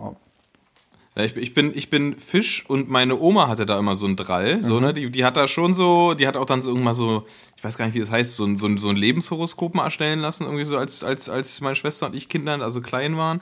Ja, 1.18 1.24
ich, 1.24 1.36
ich, 1.36 1.56
bin, 1.56 1.72
ich 1.76 1.90
bin 1.90 2.20
Fisch 2.20 2.64
und 2.68 2.90
meine 2.90 3.20
Oma 3.20 3.48
hatte 3.48 3.66
da 3.66 3.80
immer 3.80 3.96
so 3.96 4.06
einen 4.06 4.16
Drall. 4.16 4.58
Mhm. 4.58 4.62
So, 4.62 4.80
ne? 4.80 4.94
die, 4.94 5.10
die 5.10 5.26
hat 5.26 5.36
da 5.36 5.48
schon 5.48 5.74
so, 5.74 6.14
die 6.14 6.28
hat 6.28 6.38
auch 6.38 6.46
dann 6.46 6.62
so 6.62 6.70
irgendwann 6.70 6.94
so, 6.94 7.26
ich 7.58 7.64
weiß 7.64 7.76
gar 7.76 7.86
nicht, 7.86 7.96
wie 7.96 8.00
das 8.00 8.12
heißt, 8.12 8.36
so 8.36 8.46
ein, 8.46 8.56
so 8.56 8.68
ein, 8.68 8.78
so 8.78 8.90
ein 8.90 8.96
Lebenshoroskop 8.96 9.74
mal 9.74 9.86
erstellen 9.86 10.20
lassen, 10.20 10.44
irgendwie 10.44 10.66
so 10.66 10.78
als, 10.78 11.04
als, 11.04 11.28
als 11.28 11.60
meine 11.62 11.76
Schwester 11.76 12.06
und 12.06 12.16
ich 12.16 12.30
Kinder, 12.30 12.62
also 12.62 12.82
klein 12.82 13.18
waren. 13.18 13.42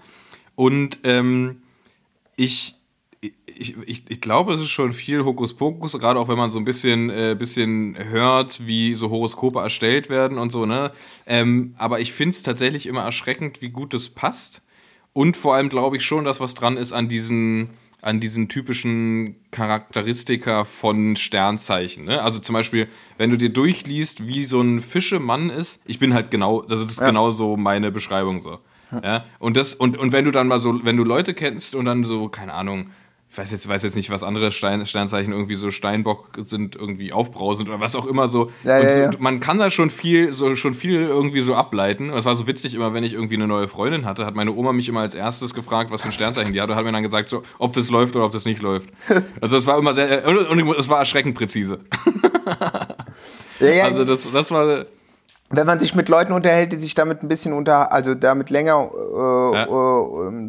Und 0.56 1.00
ähm, 1.04 1.64
ich, 2.38 2.76
ich, 3.46 3.76
ich, 3.86 4.04
ich 4.08 4.22
glaube, 4.22 4.54
es 4.54 4.62
ist 4.62 4.70
schon 4.70 4.94
viel 4.94 5.26
Hokuspokus, 5.26 6.00
gerade 6.00 6.18
auch 6.18 6.30
wenn 6.30 6.38
man 6.38 6.52
so 6.52 6.60
ein 6.60 6.66
bisschen, 6.66 7.10
äh, 7.10 7.36
bisschen 7.38 7.98
hört, 7.98 8.66
wie 8.66 8.94
so 8.94 9.10
Horoskope 9.10 9.60
erstellt 9.60 10.10
werden 10.10 10.38
und 10.38 10.50
so, 10.50 10.66
ne? 10.66 10.94
Ähm, 11.26 11.76
aber 11.78 12.00
ich 12.00 12.14
finde 12.14 12.36
es 12.36 12.44
tatsächlich 12.44 12.86
immer 12.86 13.02
erschreckend, 13.02 13.62
wie 13.62 13.70
gut 13.70 13.94
das 13.94 14.08
passt. 14.08 14.62
Und 15.16 15.38
vor 15.38 15.56
allem 15.56 15.70
glaube 15.70 15.96
ich 15.96 16.04
schon, 16.04 16.26
dass 16.26 16.42
was 16.42 16.56
dran 16.56 16.76
ist 16.76 16.92
an 16.92 17.08
diesen, 17.08 17.70
an 18.02 18.20
diesen 18.20 18.50
typischen 18.50 19.38
Charakteristika 19.50 20.66
von 20.66 21.16
Sternzeichen. 21.16 22.04
Ne? 22.04 22.22
Also 22.22 22.40
zum 22.40 22.52
Beispiel, 22.52 22.90
wenn 23.18 23.30
du 23.30 23.38
dir 23.38 23.48
durchliest, 23.48 24.28
wie 24.28 24.44
so 24.44 24.60
ein 24.60 24.82
Fischemann 24.82 25.50
ist, 25.50 25.82
ich 25.86 26.00
bin 26.00 26.14
halt 26.14 26.32
genau, 26.32 26.64
das 26.64 26.82
ist 26.82 27.00
genau 27.00 27.32
so 27.32 27.56
meine 27.56 27.94
Beschreibung 27.94 28.40
so. 28.40 28.60
Ja? 29.04 29.24
Und 29.40 29.56
das, 29.56 29.74
und, 29.74 29.98
und 29.98 30.12
wenn 30.12 30.26
du 30.26 30.32
dann 30.32 30.50
mal 30.50 30.60
so, 30.60 30.84
wenn 30.84 30.98
du 30.98 31.06
Leute 31.06 31.34
kennst 31.34 31.76
und 31.76 31.86
dann 31.86 32.04
so, 32.04 32.28
keine 32.28 32.54
Ahnung, 32.54 32.92
ich 33.36 33.40
weiß 33.40 33.52
jetzt, 33.52 33.68
weiß 33.68 33.84
jetzt 33.84 33.96
nicht, 33.98 34.10
was 34.10 34.24
andere 34.24 34.50
Stein, 34.50 34.86
Sternzeichen 34.86 35.34
irgendwie 35.34 35.56
so 35.56 35.70
Steinbock 35.70 36.30
sind, 36.46 36.78
irgendwie 36.78 37.12
aufbrausend 37.12 37.68
oder 37.68 37.82
was 37.82 37.98
auch 37.98 38.06
immer 38.06 38.30
so. 38.30 38.50
Ja, 38.64 38.78
und, 38.78 38.84
ja, 38.86 38.98
ja. 38.98 39.10
und 39.10 39.20
man 39.20 39.42
kann 39.42 39.58
da 39.58 39.70
schon 39.70 39.90
viel, 39.90 40.32
so 40.32 40.56
schon 40.56 40.74
viel 40.74 41.02
irgendwie 41.02 41.42
so 41.42 41.54
ableiten. 41.54 42.12
Das 42.14 42.24
war 42.24 42.38
so 42.38 42.48
witzig 42.48 42.76
immer, 42.76 42.94
wenn 42.94 43.04
ich 43.04 43.14
irgendwie 43.14 43.36
eine 43.36 43.46
neue 43.46 43.68
Freundin 43.68 44.06
hatte, 44.06 44.26
hat 44.26 44.36
meine 44.36 44.54
Oma 44.54 44.72
mich 44.72 44.88
immer 44.88 45.02
als 45.02 45.16
erstes 45.16 45.54
gefragt, 45.54 45.92
was 45.92 46.02
für 46.02 46.08
ein 46.08 46.14
Sternzeichen 46.14 46.54
die 46.54 46.62
hat 46.62 46.70
und 46.70 46.78
hat 46.78 46.86
mir 46.86 46.94
dann 46.94 47.04
gesagt, 47.04 47.28
so, 47.28 47.44
ob 47.60 47.74
das 47.74 47.90
läuft 47.90 48.16
oder 48.16 48.24
ob 48.24 48.32
das 48.32 48.46
nicht 48.46 48.62
läuft. 48.62 48.90
Also 49.42 49.56
das 49.56 49.68
war 49.68 49.78
immer 49.78 49.94
sehr, 49.94 50.26
und, 50.28 50.38
und 50.38 50.80
es 50.80 50.88
war 50.88 51.00
erschreckend 51.00 51.36
präzise. 51.36 51.80
Ja, 53.60 53.68
ja, 53.68 53.84
Also 53.86 54.06
das, 54.06 54.32
das 54.32 54.50
war, 54.52 54.86
wenn 55.50 55.68
man 55.68 55.80
sich 55.80 55.94
mit 55.96 56.10
Leuten 56.10 56.34
unterhält, 56.34 56.72
die 56.74 56.78
sich 56.78 56.96
damit 56.96 57.22
ein 57.22 57.28
bisschen 57.28 57.54
unter, 57.54 57.92
also 57.92 58.16
damit 58.16 58.50
länger, 58.50 58.90
äh, 58.94 59.54
Ja. 59.54 59.64
äh, 59.66 59.70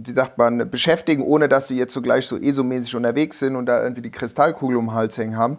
wie 0.06 0.10
sagt 0.12 0.38
man, 0.38 0.70
beschäftigen, 0.70 1.22
ohne 1.22 1.48
dass 1.48 1.68
sie 1.68 1.76
jetzt 1.78 1.92
so 1.92 2.00
gleich 2.00 2.26
so 2.26 2.36
ESO-mäßig 2.38 2.96
unterwegs 2.96 3.38
sind 3.38 3.56
und 3.56 3.66
da 3.66 3.82
irgendwie 3.82 4.02
die 4.02 4.10
Kristallkugel 4.10 4.76
um 4.76 4.86
den 4.86 4.94
Hals 4.94 5.18
hängen 5.18 5.36
haben, 5.36 5.58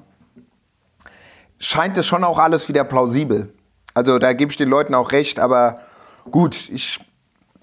scheint 1.60 1.98
es 1.98 2.06
schon 2.06 2.24
auch 2.24 2.40
alles 2.40 2.68
wieder 2.68 2.84
plausibel. 2.84 3.54
Also 3.94 4.20
da 4.20 4.34
gebe 4.34 4.52
ich 4.52 4.58
den 4.58 4.70
Leuten 4.70 4.94
auch 4.94 5.12
recht, 5.12 5.40
aber 5.40 5.80
gut, 6.30 6.70
ich, 6.70 7.00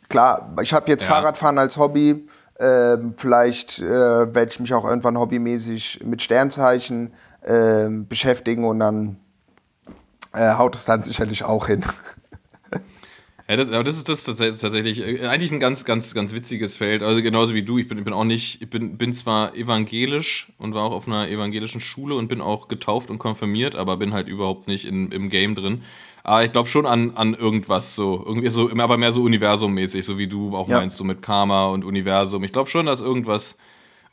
klar, 0.08 0.52
ich 0.62 0.72
habe 0.72 0.90
jetzt 0.90 1.02
Ja. 1.04 1.10
Fahrradfahren 1.14 1.58
als 1.58 1.76
Hobby, 1.76 2.26
ähm, 2.58 3.14
vielleicht 3.16 3.80
äh, 3.80 4.32
werde 4.34 4.48
ich 4.50 4.60
mich 4.60 4.72
auch 4.74 4.84
irgendwann 4.84 5.18
hobbymäßig 5.18 6.02
mit 6.04 6.22
Sternzeichen 6.22 7.12
ähm, 7.44 8.06
beschäftigen 8.08 8.64
und 8.64 8.78
dann 8.78 9.18
äh, 10.34 10.54
haut 10.54 10.74
es 10.74 10.84
dann 10.84 11.02
sicherlich 11.02 11.44
auch 11.44 11.66
hin. 11.66 11.84
Ja, 13.46 13.56
das, 13.56 13.68
aber 13.70 13.84
das 13.84 13.98
ist 13.98 14.08
das 14.08 14.24
tats- 14.24 14.60
tatsächlich 14.62 15.06
äh, 15.06 15.26
eigentlich 15.26 15.52
ein 15.52 15.60
ganz, 15.60 15.84
ganz, 15.84 16.14
ganz 16.14 16.32
witziges 16.32 16.76
Feld. 16.76 17.02
Also 17.02 17.20
genauso 17.20 17.52
wie 17.52 17.62
du. 17.62 17.76
Ich 17.76 17.86
bin, 17.88 17.98
ich 17.98 18.04
bin 18.04 18.14
auch 18.14 18.24
nicht, 18.24 18.62
ich 18.62 18.70
bin, 18.70 18.96
bin 18.96 19.12
zwar 19.12 19.54
evangelisch 19.54 20.50
und 20.56 20.72
war 20.74 20.82
auch 20.84 20.92
auf 20.92 21.06
einer 21.06 21.28
evangelischen 21.28 21.82
Schule 21.82 22.14
und 22.14 22.28
bin 22.28 22.40
auch 22.40 22.68
getauft 22.68 23.10
und 23.10 23.18
konfirmiert, 23.18 23.74
aber 23.76 23.98
bin 23.98 24.14
halt 24.14 24.28
überhaupt 24.28 24.66
nicht 24.66 24.86
in, 24.86 25.12
im 25.12 25.28
Game 25.28 25.54
drin. 25.54 25.82
Aber 26.22 26.42
ich 26.42 26.52
glaube 26.52 26.70
schon 26.70 26.86
an, 26.86 27.12
an 27.16 27.34
irgendwas 27.34 27.94
so. 27.94 28.24
Irgendwie 28.26 28.48
so, 28.48 28.70
aber 28.78 28.96
mehr 28.96 29.12
so 29.12 29.20
universummäßig, 29.22 30.06
so 30.06 30.16
wie 30.16 30.26
du 30.26 30.56
auch 30.56 30.70
Ja. 30.70 30.78
meinst, 30.78 30.96
so 30.96 31.04
mit 31.04 31.20
Karma 31.20 31.66
und 31.66 31.84
Universum. 31.84 32.44
Ich 32.44 32.52
glaube 32.52 32.70
schon, 32.70 32.86
dass 32.86 33.02
irgendwas. 33.02 33.58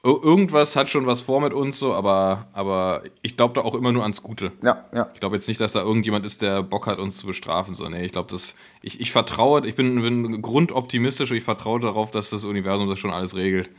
Ir- 0.03 0.23
Irgendwas 0.23 0.75
hat 0.75 0.89
schon 0.89 1.05
was 1.05 1.21
vor 1.21 1.41
mit 1.41 1.53
uns, 1.53 1.77
so, 1.79 1.93
aber, 1.93 2.47
aber 2.53 3.03
ich 3.21 3.37
glaube 3.37 3.53
da 3.55 3.61
auch 3.61 3.75
immer 3.75 3.91
nur 3.91 4.03
ans 4.03 4.21
Gute. 4.23 4.51
Ja, 4.63 4.85
ja. 4.93 5.07
Ich 5.13 5.19
glaube 5.19 5.35
jetzt 5.35 5.47
nicht, 5.47 5.59
dass 5.61 5.73
da 5.73 5.81
irgendjemand 5.81 6.25
ist, 6.25 6.41
der 6.41 6.63
Bock 6.63 6.87
hat, 6.87 6.99
uns 6.99 7.17
zu 7.17 7.27
bestrafen. 7.27 7.73
So, 7.73 7.87
nee, 7.89 8.03
ich 8.05 8.11
glaube, 8.11 8.29
das. 8.31 8.55
Ich, 8.81 8.99
ich 8.99 9.11
vertraue, 9.11 9.65
ich 9.67 9.75
bin, 9.75 10.01
bin 10.01 10.41
grundoptimistisch 10.41 11.31
und 11.31 11.37
ich 11.37 11.43
vertraue 11.43 11.79
darauf, 11.79 12.11
dass 12.11 12.29
das 12.31 12.43
Universum 12.45 12.89
das 12.89 12.99
schon 12.99 13.11
alles 13.11 13.35
regelt. 13.35 13.69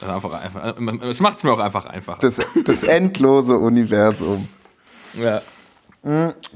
Also 0.00 0.12
einfach, 0.12 0.32
einfach, 0.74 1.02
es 1.08 1.20
macht 1.20 1.42
mir 1.44 1.52
auch 1.52 1.58
einfach 1.58 1.84
einfacher. 1.86 2.20
Das, 2.20 2.40
das 2.64 2.82
endlose 2.84 3.56
Universum. 3.58 4.48
ja. 5.14 5.42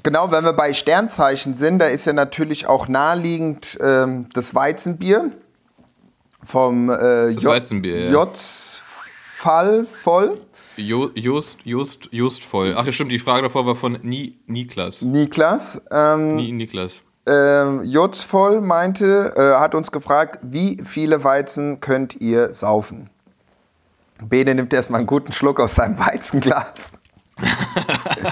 Genau, 0.04 0.30
wenn 0.30 0.44
wir 0.44 0.52
bei 0.52 0.72
Sternzeichen 0.72 1.52
sind, 1.52 1.80
da 1.80 1.86
ist 1.86 2.06
ja 2.06 2.12
natürlich 2.12 2.66
auch 2.68 2.86
naheliegend 2.86 3.76
ähm, 3.82 4.26
das 4.32 4.54
Weizenbier 4.54 5.32
vom 6.44 6.88
äh, 6.88 7.34
Das 7.34 7.42
J- 7.42 7.52
Weizenbier, 7.52 8.04
ja. 8.04 8.12
J-Fall 9.46 9.84
voll. 9.84 10.38
Just, 10.76 11.58
Just, 11.64 12.08
Just 12.12 12.44
voll. 12.44 12.74
Ach 12.76 12.86
ja, 12.86 12.92
stimmt, 12.92 13.10
die 13.10 13.18
Frage 13.18 13.42
davor 13.42 13.66
war 13.66 13.74
von 13.74 13.98
Ni, 14.02 14.38
Niklas. 14.46 15.02
Niklas. 15.02 15.82
Ähm, 15.90 16.36
Ni, 16.36 16.52
Niklas. 16.52 17.02
ähm, 17.26 17.82
J 17.84 18.14
voll 18.14 18.60
meinte, 18.60 19.32
äh, 19.36 19.58
hat 19.60 19.74
uns 19.74 19.90
gefragt, 19.90 20.38
wie 20.42 20.78
viele 20.84 21.24
Weizen 21.24 21.80
könnt 21.80 22.20
ihr 22.20 22.52
saufen? 22.52 23.10
Bene 24.24 24.54
nimmt 24.54 24.72
erstmal 24.72 24.98
einen 25.00 25.08
guten 25.08 25.32
Schluck 25.32 25.58
aus 25.60 25.74
seinem 25.74 25.98
Weizenglas. 25.98 26.92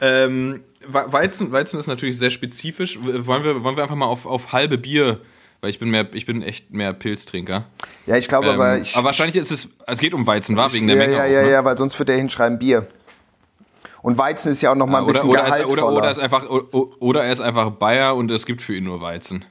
Ähm, 0.00 0.64
We- 0.88 1.12
Weizen, 1.12 1.52
Weizen 1.52 1.78
ist 1.78 1.86
natürlich 1.86 2.18
sehr 2.18 2.30
spezifisch. 2.30 2.98
Wollen 3.00 3.44
wir, 3.44 3.62
wollen 3.62 3.76
wir 3.76 3.84
einfach 3.84 3.94
mal 3.94 4.06
auf, 4.06 4.26
auf 4.26 4.52
halbe 4.52 4.76
Bier, 4.78 5.20
weil 5.62 5.70
ich 5.70 5.78
bin 5.78 5.90
mehr, 5.90 6.12
ich 6.12 6.26
bin 6.26 6.42
echt 6.42 6.72
mehr 6.72 6.92
Pilztrinker. 6.92 7.64
Ja, 8.06 8.16
ich 8.16 8.28
glaube 8.28 8.48
Ähm, 8.48 8.54
aber, 8.54 8.78
ich, 8.78 8.96
aber 8.96 9.06
wahrscheinlich 9.06 9.36
ist 9.36 9.52
es, 9.52 9.68
es 9.86 10.00
geht 10.00 10.12
um 10.12 10.26
Weizen, 10.26 10.56
war 10.56 10.72
wegen 10.72 10.88
der 10.88 10.96
ja, 10.96 11.02
Menge 11.02 11.16
ja, 11.16 11.22
auch, 11.22 11.28
ja, 11.28 11.42
ne? 11.42 11.50
ja, 11.52 11.64
weil 11.64 11.78
sonst 11.78 11.98
wird 11.98 12.10
er 12.10 12.16
hinschreiben 12.16 12.58
Bier. 12.58 12.86
Und 14.02 14.18
Weizen 14.18 14.50
ist 14.50 14.60
ja 14.60 14.72
auch 14.72 14.74
noch 14.74 14.88
mal 14.88 14.98
ein 14.98 15.04
oder, 15.04 15.12
bisschen 15.12 15.30
oder, 15.30 15.44
gehaltvoller. 15.44 15.86
oder, 15.86 15.96
oder, 15.96 16.10
ist 16.10 16.18
einfach, 16.18 16.48
oder 16.50 17.22
er 17.22 17.32
ist 17.32 17.40
einfach 17.40 17.70
Bayer 17.70 18.16
und 18.16 18.28
es 18.32 18.44
gibt 18.44 18.60
für 18.60 18.74
ihn 18.74 18.82
nur 18.82 19.00
Weizen. 19.00 19.44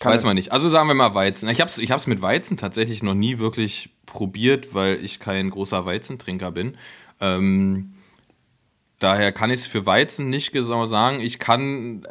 Kann 0.00 0.12
Weiß 0.12 0.24
man 0.24 0.34
nicht. 0.34 0.52
Also 0.52 0.70
sagen 0.70 0.88
wir 0.88 0.94
mal 0.94 1.14
Weizen. 1.14 1.48
Ich 1.50 1.60
habe 1.60 1.70
es 1.70 1.76
ich 1.76 1.90
hab's 1.90 2.06
mit 2.06 2.22
Weizen 2.22 2.56
tatsächlich 2.56 3.02
noch 3.02 3.14
nie 3.14 3.38
wirklich 3.38 3.90
probiert, 4.06 4.74
weil 4.74 5.02
ich 5.04 5.20
kein 5.20 5.50
großer 5.50 5.84
Weizentrinker 5.84 6.50
bin. 6.50 6.78
Ähm, 7.20 7.92
daher 8.98 9.32
kann 9.32 9.50
ich 9.50 9.60
es 9.60 9.66
für 9.66 9.84
Weizen 9.84 10.30
nicht 10.30 10.52
genau 10.52 10.86
sagen. 10.86 11.20
Ich 11.20 11.38
kann 11.38 12.04
äh, 12.04 12.08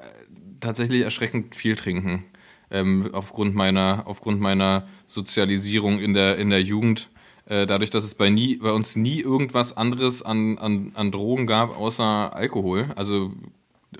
tatsächlich 0.59 1.01
erschreckend 1.01 1.55
viel 1.55 1.75
trinken. 1.75 2.25
Ähm, 2.71 3.09
aufgrund, 3.13 3.55
meiner, 3.55 4.03
aufgrund 4.05 4.41
meiner 4.41 4.87
Sozialisierung 5.07 5.99
in 5.99 6.13
der, 6.13 6.37
in 6.37 6.49
der 6.49 6.61
Jugend. 6.61 7.09
Äh, 7.47 7.67
dadurch, 7.67 7.91
dass 7.91 8.03
es 8.03 8.15
bei, 8.15 8.29
nie, 8.29 8.57
bei 8.57 8.71
uns 8.71 8.95
nie 8.95 9.19
irgendwas 9.19 9.77
anderes 9.77 10.23
an, 10.23 10.57
an, 10.57 10.91
an 10.95 11.11
Drogen 11.11 11.45
gab, 11.45 11.77
außer 11.77 12.35
Alkohol. 12.35 12.89
Also 12.95 13.33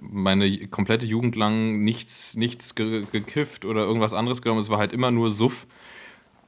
meine 0.02 0.68
komplette 0.68 1.06
Jugend 1.06 1.36
lang 1.36 1.84
nichts, 1.84 2.36
nichts 2.36 2.76
ge 2.76 3.06
gekifft 3.12 3.66
oder 3.66 3.84
irgendwas 3.84 4.14
anderes 4.14 4.42
genommen. 4.42 4.62
Es 4.62 4.70
war 4.70 4.80
halt 4.80 4.94
immer 4.94 5.12
nur 5.12 5.32
Suff. 5.32 5.68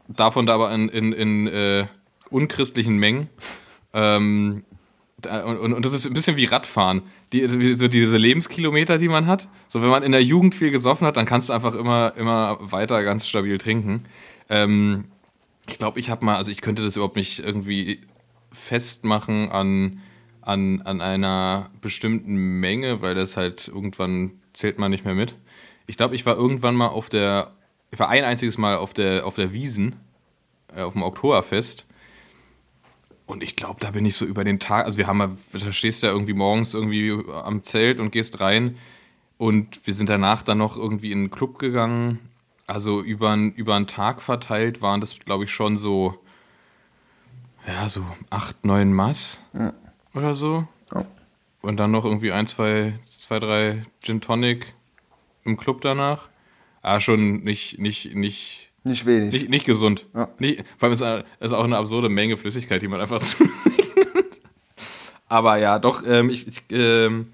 Davon 0.07 0.45
da 0.45 0.55
aber 0.55 0.73
in, 0.73 0.89
in, 0.89 1.13
in 1.13 1.47
äh, 1.47 1.87
unchristlichen 2.29 2.97
Mengen. 2.97 3.29
Ähm, 3.93 4.63
und, 5.25 5.57
und, 5.57 5.73
und 5.73 5.85
das 5.85 5.93
ist 5.93 6.05
ein 6.05 6.13
bisschen 6.13 6.37
wie 6.37 6.45
Radfahren. 6.45 7.03
Die, 7.33 7.45
so 7.75 7.87
diese 7.87 8.17
Lebenskilometer, 8.17 8.97
die 8.97 9.09
man 9.09 9.27
hat. 9.27 9.49
So, 9.67 9.81
wenn 9.81 9.89
man 9.89 10.03
in 10.03 10.13
der 10.13 10.23
Jugend 10.23 10.55
viel 10.55 10.71
gesoffen 10.71 11.05
hat, 11.05 11.17
dann 11.17 11.25
kannst 11.25 11.49
du 11.49 11.53
einfach 11.53 11.75
immer, 11.75 12.13
immer 12.15 12.57
weiter 12.61 13.03
ganz 13.03 13.27
stabil 13.27 13.57
trinken. 13.57 14.05
Ähm, 14.49 15.05
ich 15.67 15.77
glaube, 15.77 15.99
ich 15.99 16.09
habe 16.09 16.23
mal, 16.23 16.37
also 16.37 16.51
ich 16.51 16.61
könnte 16.61 16.83
das 16.83 16.95
überhaupt 16.95 17.17
nicht 17.17 17.39
irgendwie 17.39 17.99
festmachen 18.51 19.51
an, 19.51 19.99
an, 20.41 20.81
an 20.83 21.01
einer 21.01 21.69
bestimmten 21.81 22.35
Menge, 22.59 23.01
weil 23.01 23.15
das 23.15 23.35
halt 23.35 23.67
irgendwann 23.67 24.31
zählt 24.53 24.79
man 24.79 24.91
nicht 24.91 25.05
mehr 25.05 25.15
mit. 25.15 25.35
Ich 25.85 25.97
glaube, 25.97 26.15
ich 26.15 26.25
war 26.25 26.35
irgendwann 26.35 26.75
mal 26.75 26.87
auf 26.87 27.09
der, 27.09 27.51
ich 27.91 27.99
war 27.99 28.09
ein 28.09 28.23
einziges 28.23 28.57
Mal 28.57 28.77
auf 28.77 28.93
der, 28.93 29.25
auf 29.25 29.35
der 29.35 29.53
Wiesen, 29.53 29.97
äh, 30.75 30.81
auf 30.81 30.93
dem 30.93 31.03
Oktoberfest. 31.03 31.85
Und 33.27 33.43
ich 33.43 33.57
glaube, 33.57 33.79
da 33.81 33.91
bin 33.91 34.05
ich 34.05 34.15
so 34.15 34.25
über 34.25 34.43
den 34.45 34.59
Tag, 34.59 34.85
also 34.85 34.97
wir 34.97 35.05
haben 35.05 35.17
mal, 35.17 35.37
da 35.51 35.71
stehst 35.71 36.01
du 36.01 36.07
ja 36.07 36.13
irgendwie 36.13 36.33
morgens 36.33 36.73
irgendwie 36.73 37.13
am 37.43 37.61
Zelt 37.61 37.99
und 37.99 38.11
gehst 38.11 38.39
rein 38.39 38.77
und 39.37 39.85
wir 39.85 39.93
sind 39.93 40.09
danach 40.09 40.41
dann 40.41 40.57
noch 40.57 40.77
irgendwie 40.77 41.11
in 41.11 41.19
einen 41.19 41.29
Club 41.29 41.59
gegangen. 41.59 42.19
Also 42.67 43.01
über, 43.01 43.35
über 43.35 43.75
einen 43.75 43.87
Tag 43.87 44.21
verteilt 44.21 44.81
waren 44.81 45.01
das, 45.01 45.19
glaube 45.19 45.43
ich, 45.43 45.51
schon 45.51 45.77
so, 45.77 46.17
ja, 47.67 47.87
so 47.89 48.03
acht, 48.29 48.65
neun 48.65 48.93
Mass 48.93 49.45
oder 50.13 50.33
so. 50.33 50.67
Ja. 50.93 51.05
Und 51.61 51.77
dann 51.77 51.91
noch 51.91 52.05
irgendwie 52.05 52.31
ein, 52.31 52.47
zwei, 52.47 52.97
zwei, 53.05 53.39
drei 53.39 53.83
Gin 54.03 54.21
Tonic 54.21 54.73
im 55.43 55.57
Club 55.57 55.81
danach. 55.81 56.29
Ah, 56.81 56.99
schon 57.01 57.43
nicht, 57.43 57.77
nicht, 57.79 58.15
nicht, 58.15 58.66
Nicht 58.87 59.05
wenig. 59.05 59.33
nicht, 59.33 59.49
nicht 59.49 59.65
gesund. 59.65 60.05
Ja. 60.13 60.29
Nicht, 60.39 60.63
vor 60.77 60.87
allem 60.87 60.93
ist 60.93 61.25
es 61.39 61.53
auch 61.53 61.63
eine 61.63 61.77
absurde 61.77 62.09
Menge 62.09 62.37
Flüssigkeit, 62.37 62.81
die 62.81 62.87
man 62.87 63.01
einfach 63.01 63.19
zu. 63.21 63.43
Aber 65.29 65.57
ja, 65.57 65.77
doch, 65.79 66.03
ähm, 66.07 66.29
ich, 66.29 66.47
ich 66.47 66.63
ähm, 66.71 67.33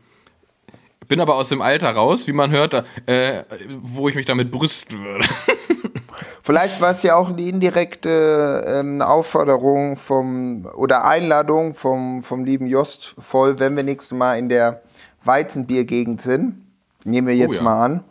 bin 1.07 1.19
aber 1.19 1.35
aus 1.35 1.49
dem 1.49 1.61
Alter 1.61 1.91
raus, 1.91 2.27
wie 2.27 2.33
man 2.33 2.51
hört, 2.51 2.83
äh, 3.05 3.43
wo 3.81 4.09
ich 4.09 4.15
mich 4.15 4.25
damit 4.25 4.51
brüsten 4.51 5.03
würde. 5.03 5.25
Vielleicht 6.45 6.81
war 6.81 6.89
es 6.91 7.03
ja 7.03 7.15
auch 7.15 7.29
eine 7.29 7.41
indirekte 7.41 8.65
ähm, 8.67 9.01
Aufforderung 9.01 9.95
vom 9.95 10.65
oder 10.75 11.05
Einladung 11.05 11.73
vom, 11.73 12.21
vom 12.21 12.43
lieben 12.43 12.67
Jost 12.67 13.15
voll, 13.17 13.59
wenn 13.59 13.75
wir 13.77 13.83
nächstes 13.83 14.17
Mal 14.17 14.37
in 14.37 14.49
der 14.49 14.81
Weizenbiergegend 15.23 16.19
sind, 16.19 16.65
nehmen 17.05 17.27
wir 17.27 17.35
jetzt 17.35 17.57
ja. 17.57 17.61
mal 17.61 17.85
an, 17.85 18.03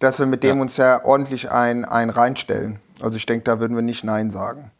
dass 0.00 0.18
wir 0.18 0.26
mit 0.26 0.42
dem 0.42 0.56
Ja. 0.56 0.62
uns 0.62 0.76
ja 0.78 1.04
ordentlich 1.04 1.50
ein, 1.50 1.84
ein 1.84 2.10
reinstellen. 2.10 2.80
Also 3.00 3.16
ich 3.16 3.26
denke, 3.26 3.44
da 3.44 3.60
würden 3.60 3.74
wir 3.74 3.82
nicht 3.82 4.04
Nein 4.04 4.30
sagen. 4.30 4.70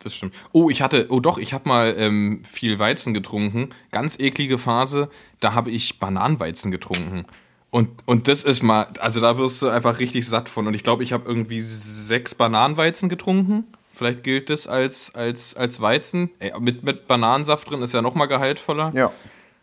Das 0.00 0.14
stimmt. 0.14 0.34
Oh, 0.52 0.68
ich 0.70 0.82
hatte, 0.82 1.06
oh 1.08 1.20
doch, 1.20 1.38
ich 1.38 1.54
habe 1.54 1.68
mal 1.68 1.94
ähm, 1.96 2.42
viel 2.44 2.78
Weizen 2.78 3.14
getrunken. 3.14 3.70
Ganz 3.90 4.18
eklige 4.18 4.58
Phase. 4.58 5.08
Da 5.40 5.54
habe 5.54 5.70
ich 5.70 5.98
Bananenweizen 5.98 6.70
getrunken. 6.70 7.24
Und, 7.70 7.88
und 8.04 8.28
das 8.28 8.44
ist 8.44 8.62
mal, 8.62 8.86
also 9.00 9.20
da 9.20 9.38
wirst 9.38 9.62
du 9.62 9.68
einfach 9.68 9.98
richtig 9.98 10.28
satt 10.28 10.48
von. 10.48 10.66
Und 10.66 10.74
ich 10.74 10.84
glaube, 10.84 11.02
ich 11.02 11.12
habe 11.12 11.26
irgendwie 11.26 11.60
sechs 11.60 12.34
Bananenweizen 12.34 13.08
getrunken. 13.08 13.64
Vielleicht 13.94 14.24
gilt 14.24 14.50
das 14.50 14.66
als, 14.66 15.14
als, 15.14 15.56
als 15.56 15.80
Weizen. 15.80 16.30
Ey, 16.38 16.52
mit, 16.60 16.82
mit 16.84 17.06
Bananensaft 17.06 17.70
drin 17.70 17.80
ist 17.82 17.94
ja 17.94 18.02
noch 18.02 18.14
mal 18.14 18.26
gehaltvoller. 18.26 18.92
Ja, 18.94 19.10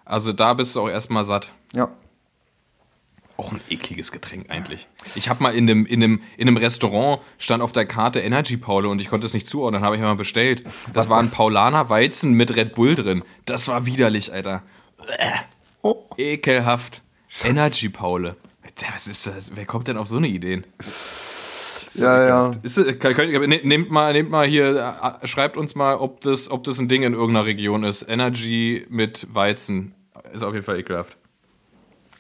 Also 0.06 0.34
da 0.34 0.54
bist 0.54 0.76
du 0.76 0.82
auch 0.82 0.89
erstmal 0.89 1.24
satt. 1.26 1.54
ja. 1.74 1.89
Auch 3.41 3.51
ein 3.54 3.62
ekliges 3.71 4.12
Getränk 4.12 4.51
eigentlich. 4.51 4.88
Ich 5.15 5.27
habe 5.27 5.41
mal 5.41 5.56
in 5.56 5.67
einem, 5.67 5.88
in, 5.88 6.04
einem, 6.04 6.21
in 6.38 6.47
einem 6.47 6.58
Restaurant 6.58 7.21
stand 7.39 7.63
auf 7.63 7.71
der 7.71 7.88
Karte 7.88 8.19
Energy 8.19 8.56
Paule 8.56 8.88
und 8.88 9.01
ich 9.01 9.10
konnte 9.10 9.25
es 9.25 9.34
nicht 9.34 9.47
zuordnen, 9.47 9.82
habe 9.82 9.95
ich 9.95 10.01
mal 10.04 10.15
bestellt. 10.15 10.63
Das 10.93 11.10
war 11.10 11.19
ein 11.19 11.32
Paulaner 11.32 11.89
Weizen 11.89 12.34
mit 12.34 12.56
Red 12.56 12.75
Bull 12.75 12.93
drin. 12.93 13.23
Das 13.45 13.67
war 13.67 13.88
widerlich, 13.88 14.32
Alter. 14.32 14.62
Oh. 15.82 16.06
Ekelhaft. 16.17 17.01
Energy 17.43 17.89
Paule. 17.89 18.36
Was 18.93 19.08
ist 19.08 19.25
das? 19.25 19.56
Wer 19.56 19.65
kommt 19.65 19.88
denn 19.88 19.97
auf 19.97 20.06
so 20.06 20.17
eine 20.17 20.27
Ideen? 20.27 20.63
So 21.89 22.06
Ja, 22.06 22.27
ja. 22.27 22.51
Ist, 22.62 22.99
könnt, 22.99 23.17
ne- 23.17 23.62
nehmt, 23.63 23.89
mal, 23.89 24.13
nehmt 24.13 24.30
mal 24.30 24.45
hier, 24.45 25.19
äh, 25.23 25.25
schreibt 25.25 25.58
uns 25.58 25.73
mal, 25.73 25.95
ob 25.95 26.21
das, 26.21 26.51
ob 26.51 26.63
das 26.63 26.77
ein 26.77 26.89
Ding 26.89 27.01
in 27.01 27.13
irgendeiner 27.13 27.47
Region 27.47 27.84
ist. 27.84 28.08
Energy 28.08 28.86
mit 28.89 29.27
Weizen. 29.34 29.95
Ist 30.32 30.43
auf 30.43 30.54
jeden 30.54 30.63
Fall 30.63 30.80
ekelhaft. 30.80 31.17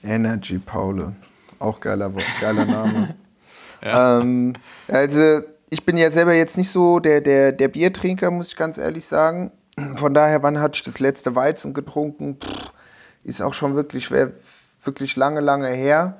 Energy 0.03 0.59
Paule. 0.59 1.13
Auch 1.59 1.79
geiler, 1.79 2.11
geiler 2.39 2.65
Name. 2.65 3.15
ähm, 3.81 4.53
also, 4.87 5.41
ich 5.69 5.85
bin 5.85 5.97
ja 5.97 6.11
selber 6.11 6.33
jetzt 6.33 6.57
nicht 6.57 6.71
so 6.71 6.99
der, 6.99 7.21
der, 7.21 7.51
der 7.51 7.67
Biertrinker, 7.67 8.31
muss 8.31 8.49
ich 8.49 8.55
ganz 8.55 8.77
ehrlich 8.77 9.05
sagen. 9.05 9.51
Von 9.95 10.13
daher, 10.13 10.43
wann 10.43 10.59
hatte 10.59 10.75
ich 10.75 10.83
das 10.83 10.99
letzte 10.99 11.35
Weizen 11.35 11.73
getrunken? 11.73 12.37
Pff, 12.41 12.73
ist 13.23 13.41
auch 13.41 13.53
schon 13.53 13.75
wirklich, 13.75 14.11
wirklich 14.11 15.15
lange, 15.15 15.39
lange 15.39 15.69
her. 15.69 16.17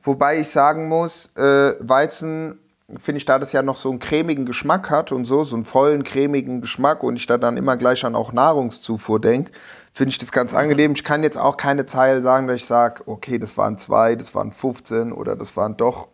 Wobei 0.00 0.40
ich 0.40 0.48
sagen 0.48 0.88
muss, 0.88 1.34
äh, 1.36 1.74
Weizen 1.80 2.58
finde 2.98 3.18
ich, 3.18 3.24
da 3.24 3.38
das 3.38 3.52
ja 3.52 3.62
noch 3.62 3.76
so 3.76 3.90
einen 3.90 3.98
cremigen 3.98 4.46
Geschmack 4.46 4.90
hat 4.90 5.12
und 5.12 5.24
so, 5.24 5.44
so 5.44 5.56
einen 5.56 5.64
vollen, 5.64 6.04
cremigen 6.04 6.60
Geschmack 6.60 7.02
und 7.02 7.16
ich 7.16 7.26
da 7.26 7.38
dann 7.38 7.56
immer 7.56 7.76
gleich 7.76 8.04
an 8.04 8.14
auch 8.14 8.32
Nahrungszufuhr 8.32 9.20
denke, 9.20 9.52
finde 9.92 10.10
ich 10.10 10.18
das 10.18 10.32
ganz 10.32 10.54
angenehm. 10.54 10.92
Ich 10.92 11.04
kann 11.04 11.22
jetzt 11.22 11.38
auch 11.38 11.56
keine 11.56 11.86
Zahl 11.86 12.22
sagen, 12.22 12.46
dass 12.46 12.56
ich 12.56 12.66
sage, 12.66 13.02
okay, 13.06 13.38
das 13.38 13.56
waren 13.56 13.78
zwei, 13.78 14.16
das 14.16 14.34
waren 14.34 14.52
15 14.52 15.12
oder 15.12 15.36
das 15.36 15.56
waren 15.56 15.76
doch 15.76 16.08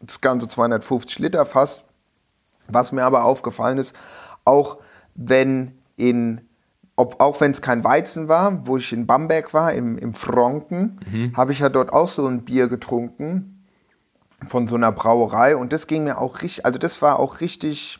das 0.00 0.20
ganze 0.20 0.48
250 0.48 1.18
Liter 1.18 1.44
fast. 1.44 1.84
Was 2.68 2.92
mir 2.92 3.04
aber 3.04 3.24
aufgefallen 3.24 3.78
ist, 3.78 3.94
auch 4.44 4.78
wenn 5.14 5.78
in, 5.96 6.40
ob, 6.96 7.20
auch 7.20 7.40
wenn 7.40 7.50
es 7.50 7.60
kein 7.60 7.84
Weizen 7.84 8.28
war, 8.28 8.66
wo 8.66 8.76
ich 8.76 8.92
in 8.92 9.06
Bamberg 9.06 9.52
war, 9.52 9.72
im, 9.72 9.98
im 9.98 10.14
Franken, 10.14 11.00
habe 11.36 11.52
ich 11.52 11.58
ja 11.58 11.68
dort 11.68 11.92
auch 11.92 12.08
so 12.08 12.26
ein 12.26 12.44
Bier 12.44 12.68
getrunken 12.68 13.49
von 14.46 14.66
so 14.66 14.74
einer 14.76 14.92
Brauerei 14.92 15.56
und 15.56 15.72
das 15.72 15.86
ging 15.86 16.04
mir 16.04 16.18
auch 16.18 16.42
richtig, 16.42 16.64
also 16.66 16.78
das 16.78 17.00
war 17.02 17.18
auch 17.18 17.40
richtig, 17.40 17.98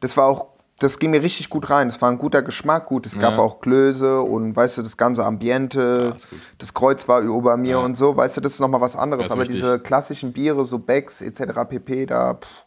das 0.00 0.16
war 0.16 0.26
auch, 0.26 0.46
das 0.78 0.98
ging 0.98 1.10
mir 1.12 1.22
richtig 1.22 1.50
gut 1.50 1.70
rein. 1.70 1.86
Es 1.86 2.02
war 2.02 2.10
ein 2.10 2.18
guter 2.18 2.42
Geschmack, 2.42 2.86
gut. 2.86 3.06
Es 3.06 3.16
gab 3.18 3.34
Ja. 3.34 3.38
auch 3.38 3.60
Klöße 3.60 4.20
und 4.20 4.56
weißt 4.56 4.78
du, 4.78 4.82
das 4.82 4.96
ganze 4.96 5.24
Ambiente, 5.24 6.10
gut. 6.12 6.26
das 6.58 6.74
Kreuz 6.74 7.06
war 7.08 7.20
über 7.20 7.56
mir 7.56 7.78
und 7.80 7.96
so, 7.96 8.16
weißt 8.16 8.36
du, 8.36 8.40
das 8.40 8.54
ist 8.54 8.60
nochmal 8.60 8.80
was 8.80 8.96
anderes. 8.96 9.26
Ja, 9.26 9.32
Aber 9.32 9.42
richtig. 9.42 9.60
diese 9.60 9.78
klassischen 9.78 10.32
Biere, 10.32 10.64
so 10.64 10.78
Becks 10.80 11.20
etc. 11.20 11.60
pp, 11.68 12.06
da 12.06 12.34
pff, 12.34 12.64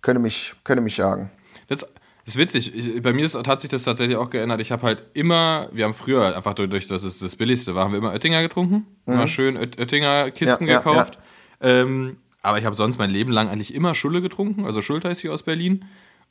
könnte 0.00 0.20
mich, 0.20 0.54
könnte 0.64 0.80
mich 0.82 0.96
jagen. 0.96 1.30
Das 1.68 1.86
ist 2.24 2.38
witzig. 2.38 2.74
Ich, 2.74 3.02
bei 3.02 3.12
mir 3.12 3.24
ist, 3.24 3.34
hat 3.34 3.60
sich 3.60 3.68
das 3.70 3.82
tatsächlich 3.82 4.16
auch 4.16 4.30
geändert. 4.30 4.60
Ich 4.60 4.70
habe 4.72 4.82
halt 4.86 5.04
immer, 5.12 5.68
wir 5.72 5.84
haben 5.84 5.94
früher 5.94 6.36
einfach 6.36 6.54
dadurch, 6.54 6.86
dass 6.86 7.02
es 7.04 7.18
das 7.18 7.34
Billigste 7.36 7.74
war, 7.74 7.84
haben 7.84 7.92
wir 7.92 7.98
immer 7.98 8.12
Oettinger 8.12 8.42
getrunken. 8.42 8.86
Immer 9.06 9.26
schön 9.26 9.56
Oet- 9.56 9.78
Oettinger 9.80 10.30
Kisten 10.30 10.64
Mhm. 10.64 10.70
Ja, 10.70 10.74
ja, 10.76 10.78
gekauft. 10.80 11.18
Ähm, 11.60 12.16
aber 12.44 12.58
ich 12.58 12.64
habe 12.64 12.76
sonst 12.76 12.98
mein 12.98 13.10
Leben 13.10 13.32
lang 13.32 13.48
eigentlich 13.48 13.74
immer 13.74 13.94
Schulle 13.94 14.20
getrunken. 14.20 14.66
Also 14.66 14.82
Schulter 14.82 15.10
ist 15.10 15.20
hier 15.20 15.32
aus 15.32 15.42
Berlin. 15.42 15.86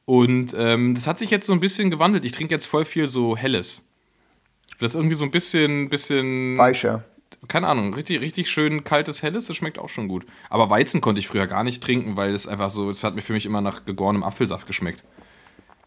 Und 0.06 0.54
ähm, 0.58 0.94
das 0.96 1.08
hat 1.08 1.18
sich 1.18 1.32
jetzt 1.32 1.46
so 1.46 1.54
ein 1.54 1.60
bisschen 1.60 1.90
gewandelt. 1.90 2.24
Ich 2.26 2.34
trinke 2.34 2.54
jetzt 2.54 2.68
voll 2.68 2.86
viel 2.86 3.08
so 3.08 3.36
Helles. 3.36 3.88
Das 4.80 4.92
ist 4.92 4.96
irgendwie 4.96 5.16
so 5.16 5.26
ein 5.26 5.32
bisschen, 5.32 5.90
bisschen 5.90 6.58
Weicher. 6.58 7.04
keine 7.48 7.68
Ahnung, 7.68 7.94
richtig, 7.94 8.22
richtig 8.22 8.50
schön 8.50 8.84
kaltes 8.84 9.24
Helles, 9.24 9.48
das 9.48 9.56
schmeckt 9.56 9.80
auch 9.80 9.90
schon 9.90 10.08
gut. 10.08 10.26
Aber 10.50 10.70
Weizen 10.70 11.00
konnte 11.00 11.20
ich 11.20 11.28
früher 11.28 11.48
gar 11.48 11.64
nicht 11.64 11.82
trinken, 11.82 12.18
weil 12.18 12.34
es 12.34 12.48
einfach 12.48 12.70
so, 12.70 12.90
es 12.90 13.04
hat 13.04 13.16
mir 13.16 13.22
für 13.22 13.34
mich 13.34 13.46
immer 13.46 13.62
nach 13.62 13.86
gegorenem 13.86 14.24
Apfelsaft 14.24 14.68
geschmeckt. 14.68 15.04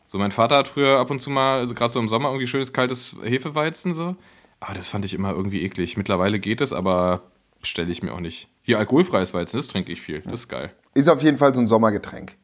So, 0.07 0.19
mein 0.19 0.33
Vater 0.33 0.57
hat 0.57 0.69
früher 0.69 0.99
ab 0.99 1.11
und 1.11 1.21
zu 1.21 1.31
mal, 1.31 1.59
also 1.59 1.75
gerade 1.75 1.93
so 1.93 2.01
im 2.01 2.09
Sommer, 2.09 2.29
irgendwie 2.29 2.47
schönes 2.47 2.73
kaltes 2.73 3.17
Hefeweizen 3.23 3.93
so. 3.93 4.17
Aber 4.61 4.75
das 4.75 4.89
fand 4.89 5.05
ich 5.05 5.15
immer 5.15 5.33
irgendwie 5.33 5.63
eklig. 5.63 5.97
Mittlerweile 5.97 6.39
geht 6.39 6.61
es, 6.61 6.73
aber 6.73 7.23
stelle 7.67 7.91
ich 7.91 8.03
mir 8.03 8.13
auch 8.13 8.21
nicht. 8.21 8.49
Hier 8.63 8.79
alkoholfreies 8.79 9.33
Weizen, 9.35 9.57
das 9.59 9.69
trinke 9.69 9.93
ich 9.93 10.01
viel. 10.01 10.21
Das 10.23 10.33
ist 10.41 10.49
geil. 10.49 10.71
Ist 10.95 11.09
auf 11.09 11.23
jeden 11.23 11.39
Fall 11.39 11.55
so 11.55 11.61
ein 11.61 11.67
Sommergetränk, 11.67 12.37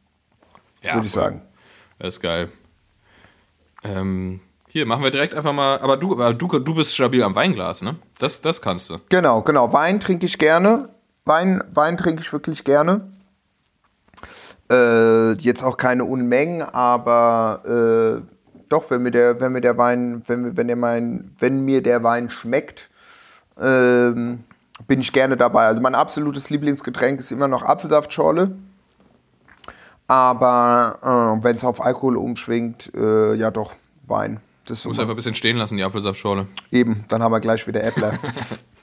Ja, 0.81 0.95
würde 0.95 1.07
ich 1.07 1.13
voll. 1.13 1.23
sagen. 1.23 1.41
Das 1.99 2.15
ist 2.15 2.19
geil. 2.21 2.49
Ähm, 3.83 4.39
hier, 4.67 4.85
machen 4.85 5.03
wir 5.03 5.11
direkt 5.11 5.33
einfach 5.35 5.53
mal. 5.53 5.79
Aber 5.79 5.97
du, 5.97 6.13
aber 6.13 6.33
du, 6.33 6.47
du 6.59 6.73
bist 6.73 6.93
stabil 6.93 7.21
am 7.23 7.35
Weinglas, 7.35 7.81
ne? 7.81 7.95
Das, 8.19 8.41
das 8.41 8.61
kannst 8.61 8.89
du. 8.89 8.99
Genau, 9.09 9.41
genau. 9.41 9.71
Wein 9.73 9.99
trinke 9.99 10.25
ich 10.25 10.37
gerne. 10.37 10.89
Wein, 11.25 11.63
Wein 11.73 11.97
trinke 11.97 12.21
ich 12.21 12.31
wirklich 12.33 12.63
gerne. 12.63 13.07
Äh, 14.71 15.33
jetzt 15.33 15.63
auch 15.63 15.77
keine 15.77 16.05
Unmengen, 16.05 16.61
aber 16.61 18.21
äh, 18.23 18.63
doch, 18.69 18.89
wenn 18.89 19.03
mir 19.03 19.11
der, 19.11 19.39
wenn 19.41 19.51
mir 19.51 19.61
der 19.61 19.77
Wein, 19.77 20.23
wenn, 20.25 20.41
mir- 20.41 20.57
wenn, 20.57 20.67
der 20.67 20.75
mein, 20.77 21.31
wenn 21.37 21.65
mir 21.65 21.83
der 21.83 22.01
Wein 22.03 22.29
schmeckt, 22.29 22.89
ähm, 23.61 24.43
bin 24.87 24.99
ich 24.99 25.11
gerne 25.11 25.37
dabei. 25.37 25.67
Also 25.67 25.81
mein 25.81 25.95
absolutes 25.95 26.49
Lieblingsgetränk 26.49 27.19
ist 27.19 27.31
immer 27.31 27.47
noch 27.47 27.63
Apfelsaftschorle. 27.63 28.55
Aber 30.07 30.99
äh, 31.39 31.43
wenn 31.43 31.55
es 31.55 31.63
auf 31.63 31.83
Alkohol 31.83 32.17
umschwingt, 32.17 32.91
äh, 32.95 33.33
ja 33.35 33.51
doch, 33.51 33.73
Wein. 34.05 34.41
Das 34.67 34.85
Muss 34.85 34.99
einfach 34.99 35.13
ein 35.13 35.15
bisschen 35.15 35.35
stehen 35.35 35.57
lassen, 35.57 35.77
die 35.77 35.83
Apfelsaftschorle. 35.83 36.47
eben, 36.71 37.05
dann 37.07 37.23
haben 37.23 37.31
wir 37.31 37.39
gleich 37.39 37.65
wieder 37.67 37.83
Äppler. 37.83 38.13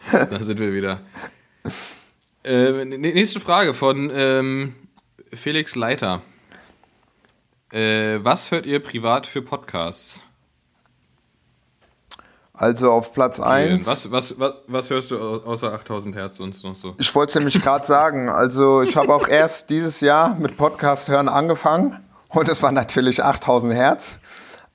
Da 0.12 0.42
sind 0.42 0.58
wir 0.58 0.72
wieder. 0.72 1.00
Äh, 2.44 2.84
nächste 2.84 3.40
Frage 3.40 3.74
von 3.74 4.10
ähm, 4.14 4.74
Felix 5.32 5.76
Leiter. 5.76 6.22
Äh, 7.72 8.18
was 8.22 8.50
hört 8.50 8.66
ihr 8.66 8.80
privat 8.80 9.26
für 9.26 9.42
Podcasts? 9.42 10.22
Also 12.60 12.92
auf 12.92 13.14
Platz 13.14 13.40
1. 13.40 13.86
Was, 13.86 14.10
was, 14.10 14.38
was, 14.38 14.52
was 14.66 14.90
hörst 14.90 15.10
du 15.10 15.18
au- 15.18 15.38
außer 15.46 15.72
8000 15.72 16.14
Hertz 16.14 16.40
und 16.40 16.62
noch 16.62 16.76
so? 16.76 16.94
Ich 16.98 17.14
wollte 17.14 17.30
es 17.30 17.34
nämlich 17.36 17.62
gerade 17.62 17.86
sagen. 17.86 18.28
Also 18.28 18.82
ich 18.82 18.96
habe 18.98 19.14
auch 19.14 19.26
erst 19.28 19.70
dieses 19.70 20.02
Jahr 20.02 20.34
mit 20.38 20.58
Podcast 20.58 21.08
hören 21.08 21.30
angefangen 21.30 21.96
und 22.28 22.50
es 22.50 22.62
war 22.62 22.70
natürlich 22.70 23.24
8000 23.24 23.72
Hertz. 23.72 24.16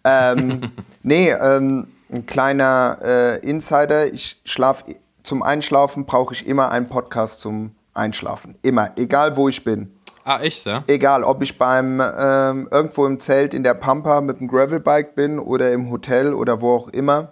Ähm, 0.04 0.62
nee, 1.04 1.30
ähm, 1.30 1.88
ein 2.12 2.26
kleiner 2.26 2.98
äh, 3.04 3.36
Insider. 3.48 4.12
Ich 4.12 4.41
schlafe 4.45 4.95
zum 5.21 5.43
Einschlafen 5.43 6.08
brauche 6.08 6.34
ich 6.34 6.48
immer 6.48 6.71
einen 6.71 6.89
Podcast 6.89 7.39
zum 7.39 7.76
Einschlafen. 7.93 8.58
Immer, 8.63 8.93
egal 8.95 9.38
wo 9.38 9.48
ich 9.48 9.63
bin. 9.63 9.91
Ah, 10.24 10.39
echt, 10.39 10.65
ja? 10.65 10.84
Egal, 10.88 11.24
ob 11.24 11.43
ich 11.43 11.60
beim 11.60 12.02
ähm, 12.02 12.67
irgendwo 12.71 13.06
im 13.06 13.19
Zelt 13.19 13.54
in 13.54 13.63
der 13.63 13.76
Pampa 13.76 14.21
mit 14.21 14.39
dem 14.39 14.48
Gravelbike 14.48 15.13
bin 15.15 15.38
oder 15.38 15.71
im 15.71 15.91
Hotel 15.91 16.34
oder 16.34 16.62
wo 16.62 16.74
auch 16.76 16.88
immer, 16.88 17.32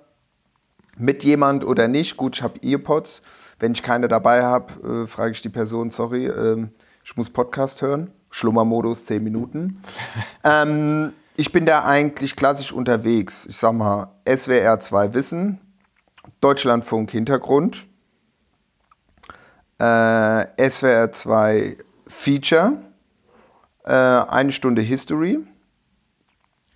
mit 0.98 1.24
jemand 1.24 1.66
oder 1.66 1.88
nicht. 1.88 2.18
Gut, 2.18 2.38
ich 2.38 2.44
habe 2.44 2.60
Earpods. 2.64 3.22
Wenn 3.60 3.72
ich 3.74 3.84
keine 3.84 4.08
dabei 4.08 4.44
habe, 4.44 5.04
äh, 5.04 5.08
frage 5.08 5.32
ich 5.32 5.42
die 5.42 5.50
Person, 5.50 5.90
sorry, 5.90 6.28
ähm, 6.28 6.70
ich 7.04 7.16
muss 7.18 7.30
Podcast 7.30 7.82
hören. 7.82 8.12
Schlummermodus 8.32 9.06
10 9.06 9.24
Minuten. 9.24 9.82
ähm, 10.44 11.14
ich 11.36 11.52
bin 11.52 11.66
da 11.66 11.84
eigentlich 11.86 12.36
klassisch 12.36 12.72
unterwegs. 12.72 13.46
Ich 13.48 13.58
sag 13.58 13.74
mal, 13.74 14.08
SWR 14.28 14.80
2 14.80 15.14
Wissen 15.14 15.60
Deutschlandfunk 16.44 17.12
Hintergrund, 17.12 17.88
äh, 19.80 20.70
SWR 20.70 21.12
2 21.12 21.78
Feature, 22.06 22.74
äh, 23.86 23.94
eine 23.94 24.52
Stunde 24.52 24.82
History, 24.82 25.40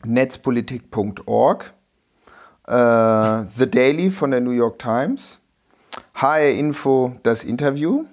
netzpolitik.org, 0.06 1.74
äh, 2.68 3.46
The 3.56 3.70
Daily 3.70 4.10
von 4.10 4.32
der 4.32 4.42
New 4.42 4.52
York 4.52 4.80
Times, 4.80 5.40
HR 6.16 6.52
Info 6.52 7.16
das 7.24 7.44
Interview, 7.44 8.06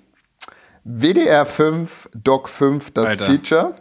WDR 0.85 1.47
5, 1.47 2.11
Doc 2.15 2.49
5 2.49 2.91
das 2.93 3.09
Alter. 3.11 3.25
Feature, 3.25 3.75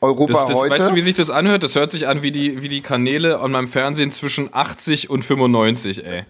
Europa 0.00 0.32
Das, 0.32 0.46
das, 0.46 0.56
heute. 0.56 0.70
weißt 0.78 0.90
du, 0.90 0.94
wie 0.94 1.02
sich 1.02 1.14
das 1.14 1.28
anhört? 1.28 1.62
Das 1.62 1.74
hört 1.74 1.92
sich 1.92 2.08
an 2.08 2.22
wie 2.22 2.32
die, 2.32 2.62
wie 2.62 2.68
die 2.68 2.80
Kanäle 2.80 3.40
an 3.40 3.50
meinem 3.50 3.68
Fernsehen 3.68 4.12
zwischen 4.12 4.48
80 4.52 5.10
und 5.10 5.24
95, 5.24 6.06
ey. 6.06 6.24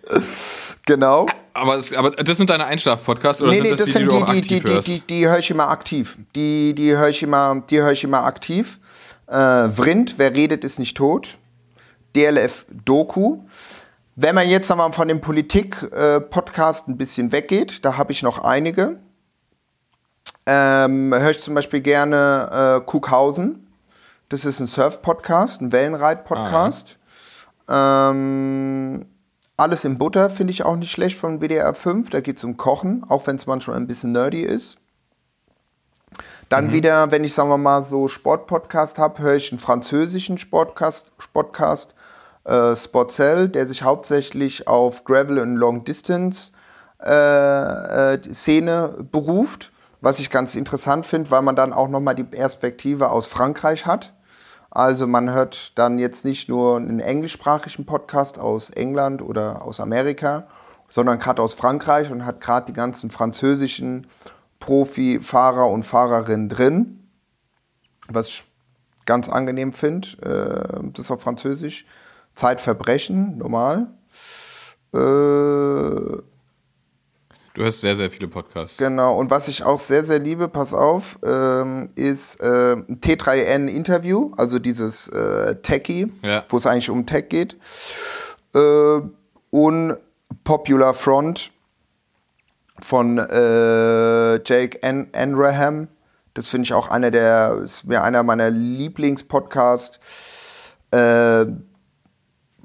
genau. 0.86 1.26
Aber, 1.52 1.76
es, 1.76 1.92
aber 1.94 2.10
das 2.10 2.36
sind 2.36 2.50
deine 2.50 2.64
Einschlaf-Podcasts 2.64 3.42
oder 3.42 3.52
Nee, 3.52 3.58
sind 3.58 3.64
nee, 3.64 3.70
das, 3.70 3.78
das 3.80 3.88
die, 3.88 3.92
die 3.98 4.04
du 4.04 4.10
die, 4.10 4.16
auch 4.16 4.30
die, 4.30 4.38
aktiv 4.38 4.62
die, 4.62 4.68
die, 4.68 4.74
hörst? 4.74 4.88
die, 4.88 5.00
die 5.00 5.28
höre 5.28 5.38
ich 5.38 5.50
immer 5.50 5.68
aktiv. 5.68 6.18
Die, 6.34 6.74
die 6.74 6.96
höre 6.96 7.08
ich 7.08 7.22
immer, 7.22 7.62
die 7.70 7.80
höre 7.80 7.92
ich 7.92 8.02
immer 8.02 8.24
aktiv. 8.24 8.80
Äh, 9.26 9.68
Vrind, 9.68 10.14
wer 10.16 10.34
redet, 10.34 10.64
ist 10.64 10.78
nicht 10.80 10.96
tot. 10.96 11.38
DLF 12.14 12.66
Doku. 12.84 13.38
Wenn 14.16 14.34
man 14.34 14.48
jetzt 14.48 14.70
einmal 14.70 14.92
von 14.92 15.08
dem 15.08 15.20
Politik-Podcast 15.20 16.88
ein 16.88 16.96
bisschen 16.96 17.32
weggeht, 17.32 17.84
da 17.84 17.96
habe 17.96 18.12
ich 18.12 18.22
noch 18.22 18.38
einige. 18.38 18.98
Ähm, 20.46 21.14
höre 21.14 21.30
ich 21.30 21.40
zum 21.40 21.54
Beispiel 21.54 21.80
gerne 21.80 22.80
äh, 22.80 22.84
Kuckhausen. 22.84 23.66
Das 24.28 24.44
ist 24.44 24.60
ein 24.60 24.66
Surf-Podcast, 24.66 25.60
ein 25.60 25.72
Wellenreit-Podcast. 25.72 26.98
Ähm, 27.68 29.06
alles 29.56 29.84
in 29.84 29.98
Butter 29.98 30.30
finde 30.30 30.52
ich 30.52 30.64
auch 30.64 30.76
nicht 30.76 30.90
schlecht 30.90 31.16
von 31.16 31.40
WDR 31.40 31.74
5. 31.74 32.10
Da 32.10 32.20
geht 32.20 32.38
es 32.38 32.44
um 32.44 32.56
Kochen, 32.56 33.04
auch 33.08 33.26
wenn 33.26 33.36
es 33.36 33.46
manchmal 33.46 33.76
ein 33.76 33.86
bisschen 33.86 34.12
nerdy 34.12 34.42
ist. 34.42 34.78
Dann 36.48 36.72
wieder, 36.72 37.10
wenn 37.12 37.22
ich, 37.22 37.32
sagen 37.32 37.48
wir 37.48 37.58
mal, 37.58 37.82
so 37.82 38.08
Sportpodcast 38.08 38.98
habe, 38.98 39.22
höre 39.22 39.36
ich 39.36 39.52
einen 39.52 39.60
französischen 39.60 40.36
Sportcast, 40.36 41.12
Sportcast 41.18 41.94
äh, 42.44 42.74
Sportcell, 42.74 43.48
der 43.48 43.66
sich 43.66 43.82
hauptsächlich 43.82 44.66
auf 44.66 45.04
Gravel 45.04 45.38
und 45.38 45.56
Long 45.56 45.84
Distance 45.84 46.52
äh, 47.02 48.14
äh, 48.14 48.22
Szene 48.32 49.06
beruft. 49.10 49.72
Was 50.02 50.18
ich 50.18 50.30
ganz 50.30 50.54
interessant 50.54 51.04
finde, 51.04 51.30
weil 51.30 51.42
man 51.42 51.56
dann 51.56 51.74
auch 51.74 51.88
nochmal 51.88 52.14
die 52.14 52.24
Perspektive 52.24 53.10
aus 53.10 53.26
Frankreich 53.26 53.84
hat. 53.84 54.14
Also 54.70 55.06
man 55.06 55.30
hört 55.30 55.76
dann 55.78 55.98
jetzt 55.98 56.24
nicht 56.24 56.48
nur 56.48 56.76
einen 56.76 57.00
englischsprachigen 57.00 57.84
Podcast 57.84 58.38
aus 58.38 58.70
England 58.70 59.20
oder 59.20 59.62
aus 59.62 59.80
Amerika, 59.80 60.46
sondern 60.88 61.18
gerade 61.18 61.42
aus 61.42 61.54
Frankreich 61.54 62.10
und 62.10 62.24
hat 62.24 62.40
gerade 62.40 62.66
die 62.66 62.72
ganzen 62.72 63.10
französischen 63.10 64.06
Profi-Fahrer 64.60 65.68
und 65.68 65.82
Fahrerinnen 65.82 66.48
drin, 66.48 67.08
was 68.08 68.28
ich 68.28 68.44
ganz 69.06 69.28
angenehm 69.28 69.72
finde. 69.72 70.08
Äh, 70.22 70.90
das 70.92 71.10
auf 71.10 71.22
Französisch. 71.22 71.84
Zeitverbrechen, 72.40 73.36
normal. 73.36 73.88
Äh, 74.94 76.22
Du 77.52 77.62
hörst 77.64 77.80
sehr, 77.82 77.96
sehr 77.96 78.10
viele 78.10 78.28
Podcasts. 78.28 78.78
Genau, 78.78 79.16
und 79.18 79.30
was 79.30 79.48
ich 79.48 79.62
auch 79.64 79.78
sehr, 79.80 80.04
sehr 80.04 80.20
liebe, 80.20 80.48
pass 80.48 80.72
auf, 80.72 81.18
ähm, 81.22 81.90
ist 81.96 82.40
äh, 82.40 82.76
ein 82.76 83.00
T3N-Interview, 83.00 84.32
also 84.38 84.58
dieses 84.60 85.08
äh, 85.08 85.56
Techie, 85.56 86.10
Ja. 86.22 86.44
wo 86.48 86.56
es 86.56 86.66
eigentlich 86.66 86.88
um 86.88 87.04
Tech 87.06 87.28
geht. 87.28 87.58
Äh, 88.54 89.00
und 89.50 89.96
Popular 90.44 90.94
Front 90.94 91.50
von 92.80 93.18
äh, 93.18 94.34
Jake 94.44 94.78
An 94.82 95.08
Anraham. 95.12 95.88
Das 96.34 96.48
finde 96.48 96.64
ich 96.66 96.72
auch 96.72 96.88
einer 96.88 97.10
der, 97.10 97.58
ist 97.64 97.84
mir 97.84 98.02
einer 98.02 98.22
meiner 98.22 98.48
Lieblingspodcasts. 98.48 99.98
Äh, 100.92 101.46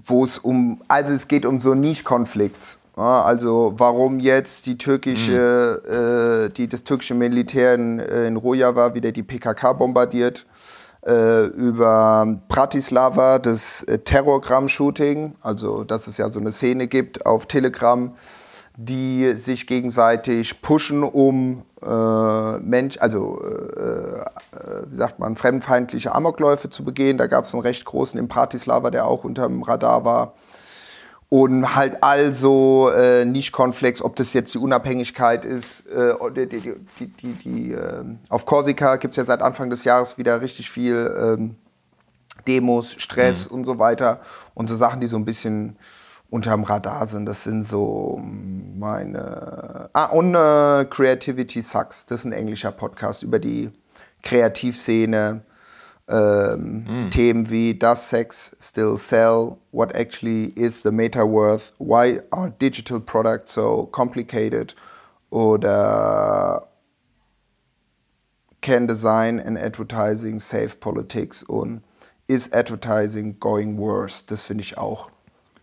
wo 0.06 0.24
es 0.24 0.38
um, 0.38 0.82
also 0.88 1.14
es 1.14 1.28
geht 1.28 1.46
um 1.46 1.60
so 1.60 1.74
Niche-Konflikts. 1.74 2.80
Ja, 2.98 3.24
also 3.24 3.74
warum 3.76 4.20
jetzt 4.20 4.66
die 4.68 4.78
türkische, 4.78 6.48
äh, 6.48 6.54
die, 6.54 6.70
das 6.70 6.84
türkische 6.84 7.14
Militär 7.14 7.74
in, 7.76 8.00
äh, 8.00 8.28
in 8.28 8.38
Rojava 8.38 8.94
wieder 8.94 9.12
die 9.12 9.24
PKK 9.24 9.74
bombardiert, 9.74 10.46
äh, 11.06 11.46
über 11.48 12.40
Bratislava, 12.48 13.40
das 13.40 13.84
äh, 13.84 14.00
Terrorgramm-Shooting, 14.00 15.36
also 15.42 15.84
dass 15.84 16.08
es 16.08 16.18
ja 16.18 16.32
so 16.32 16.40
eine 16.40 16.54
Szene 16.54 16.88
gibt 16.88 17.26
auf 17.26 17.48
Telegram, 17.48 18.16
die 18.78 19.36
sich 19.36 19.68
gegenseitig 19.68 20.62
pushen, 20.62 21.04
um 21.04 21.64
äh, 21.86 22.58
Mensch, 22.60 22.98
also 23.00 23.42
äh, 23.44 24.20
äh, 24.20 24.84
wie 24.88 24.96
sagt 24.96 25.20
man, 25.20 25.36
fremdenfeindliche 25.36 26.14
Amokläufe 26.14 26.70
zu 26.70 26.84
begehen. 26.84 27.18
Da 27.18 27.28
gab 27.28 27.46
es 27.46 27.54
einen 27.54 27.62
recht 27.62 27.86
großen 27.86 28.20
in 28.20 28.28
Bratislava, 28.28 28.92
der 28.92 29.08
auch 29.08 29.24
unter 29.24 29.48
dem 29.48 29.64
Radar 29.64 30.04
war. 30.06 30.34
Und 31.30 31.76
halt 31.76 32.04
also 32.04 32.90
äh, 32.96 33.26
Niche-Konflikts, 33.26 34.02
ob 34.02 34.16
das 34.16 34.34
jetzt 34.34 34.54
die 34.54 34.58
Unabhängigkeit 34.58 35.44
ist, 35.44 35.88
äh, 35.88 36.14
die, 36.36 36.48
die, 36.48 37.08
die, 37.08 37.34
die, 37.34 37.72
äh, 37.72 38.04
auf 38.30 38.46
Korsika 38.46 38.98
gibt 38.98 39.14
es 39.14 39.16
ja 39.18 39.26
seit 39.26 39.42
Anfang 39.42 39.70
des 39.70 39.84
Jahres 39.84 40.18
wieder 40.18 40.42
richtig 40.42 40.70
viel 40.70 41.14
ähm, 41.20 41.56
Demos, 42.48 42.94
Stress 42.94 43.48
und 43.48 43.64
so 43.64 43.80
weiter. 43.80 44.22
Und 44.54 44.70
so 44.70 44.76
Sachen, 44.76 45.02
die 45.02 45.08
so 45.08 45.18
ein 45.18 45.26
bisschen 45.26 45.78
unterm 46.30 46.64
Radar 46.64 47.06
sind. 47.08 47.26
Das 47.26 47.44
sind 47.44 47.68
so 47.68 48.22
meine. 48.22 49.90
Ah, 49.94 50.06
und 50.06 50.36
äh, 50.36 50.86
Creativity 50.86 51.62
Sucks. 51.62 52.06
Das 52.06 52.22
ist 52.22 52.26
ein 52.26 52.32
englischer 52.32 52.72
Podcast 52.72 53.24
über 53.24 53.40
die 53.40 53.72
Kreativszene. 54.24 55.42
Ähm, 56.08 57.10
Themen 57.10 57.50
wie 57.50 57.74
Does 57.74 58.10
Sex 58.10 58.56
Still 58.60 58.96
Sell? 58.98 59.58
What 59.72 59.96
actually 59.96 60.50
is 60.56 60.84
the 60.84 60.92
Metaverse? 60.92 61.72
Why 61.80 62.22
are 62.30 62.52
digital 62.52 63.00
products 63.00 63.54
so 63.54 63.88
complicated? 63.92 64.76
Oder 65.32 66.68
Can 68.62 68.88
Design 68.88 69.40
and 69.40 69.58
Advertising 69.58 70.40
Save 70.40 70.80
Politics? 70.80 71.42
Und 71.42 71.82
Is 72.28 72.52
Advertising 72.54 73.40
Going 73.40 73.78
Worse? 73.80 74.24
Das 74.28 74.44
finde 74.44 74.64
ich 74.64 74.78
auch 74.78 75.10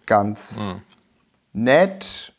ganz 0.07 0.59
nett. 1.53 2.33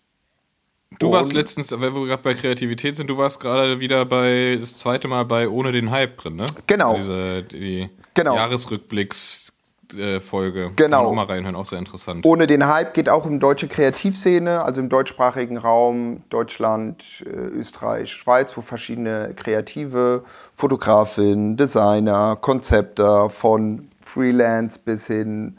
Du 1.00 1.12
warst 1.12 1.34
letztens, 1.34 1.72
wenn 1.72 1.94
wir 1.94 2.06
gerade 2.06 2.24
bei 2.24 2.34
Kreativität 2.34 2.96
sind, 2.96 3.10
du 3.10 3.18
warst 3.18 3.40
gerade 3.40 3.80
wieder 3.80 4.06
bei, 4.06 4.58
das 4.60 4.78
zweite 4.78 5.08
Mal 5.08 5.26
bei 5.26 5.50
Ohne 5.50 5.72
den 5.72 5.90
Hype 5.92 6.18
drin, 6.18 6.36
ne? 6.36 6.46
Genau. 6.68 6.96
Diese, 6.96 7.44
die 7.44 7.90
Genau. 8.14 8.36
Jahresrückblicks-Folge. 8.36 10.72
Genau. 10.76 10.98
Kann 10.98 11.06
auch 11.08 11.14
mal 11.14 11.26
reinhören, 11.26 11.56
auch 11.56 11.66
sehr 11.66 11.80
interessant. 11.80 12.24
Ohne 12.26 12.46
den 12.48 12.68
Hype 12.68 12.94
geht 12.94 13.10
auch 13.10 13.26
um 13.26 13.40
deutsche 13.40 13.68
Kreativszene, 13.68 14.64
also 14.64 14.82
im 14.82 14.90
deutschsprachigen 14.90 15.58
Raum, 15.58 16.22
Deutschland, 16.30 17.24
äh, 17.26 17.30
Österreich, 17.30 18.12
Schweiz, 18.12 18.56
wo 18.56 18.62
verschiedene 18.62 19.34
Kreative, 19.36 20.24
Fotografinnen, 20.54 21.58
Designer, 21.58 22.38
Konzepter 22.40 23.32
von 23.32 23.90
Freelance 24.00 24.80
bis 24.84 25.08
hin 25.08 25.58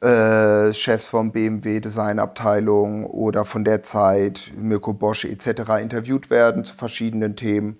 äh, 0.00 0.72
Chefs 0.74 1.06
vom 1.06 1.32
BMW 1.32 1.80
Designabteilung 1.80 3.04
oder 3.06 3.44
von 3.44 3.64
der 3.64 3.82
Zeit, 3.82 4.52
Mirko 4.56 4.92
Bosch 4.92 5.24
etc. 5.24 5.80
interviewt 5.80 6.30
werden 6.30 6.64
zu 6.64 6.74
verschiedenen 6.74 7.36
Themen. 7.36 7.78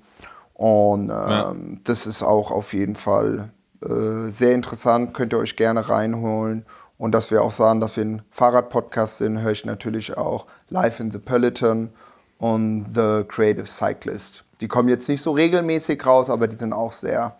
Und 0.55 1.11
ähm, 1.11 1.11
Ja. 1.11 1.55
das 1.85 2.07
ist 2.07 2.22
auch 2.22 2.50
auf 2.50 2.72
jeden 2.72 2.96
Fall 2.96 3.50
äh, 3.85 4.31
sehr 4.31 4.52
interessant, 4.55 5.12
könnt 5.12 5.35
ihr 5.35 5.38
euch 5.38 5.57
gerne 5.57 5.88
reinholen. 5.88 6.64
Und 6.98 7.12
dass 7.12 7.31
wir 7.31 7.42
auch 7.42 7.50
sagen, 7.50 7.81
dass 7.81 7.96
wir 7.98 8.05
ein 8.07 8.22
Fahrradpodcast 8.31 9.18
sind, 9.18 9.42
höre 9.42 9.52
ich 9.52 9.66
natürlich 9.66 10.16
auch 10.16 10.46
Live 10.70 10.98
in 11.00 11.11
the 11.11 11.18
Peloton 11.18 11.90
und 12.38 12.87
The 12.94 13.24
Creative 13.29 13.66
Cyclist. 13.66 14.44
Die 14.62 14.68
kommen 14.68 14.88
jetzt 14.88 15.07
nicht 15.11 15.20
so 15.20 15.33
regelmäßig 15.33 16.07
raus, 16.07 16.31
aber 16.31 16.48
die 16.48 16.57
sind 16.57 16.72
auch 16.72 16.92
sehr, 16.92 17.37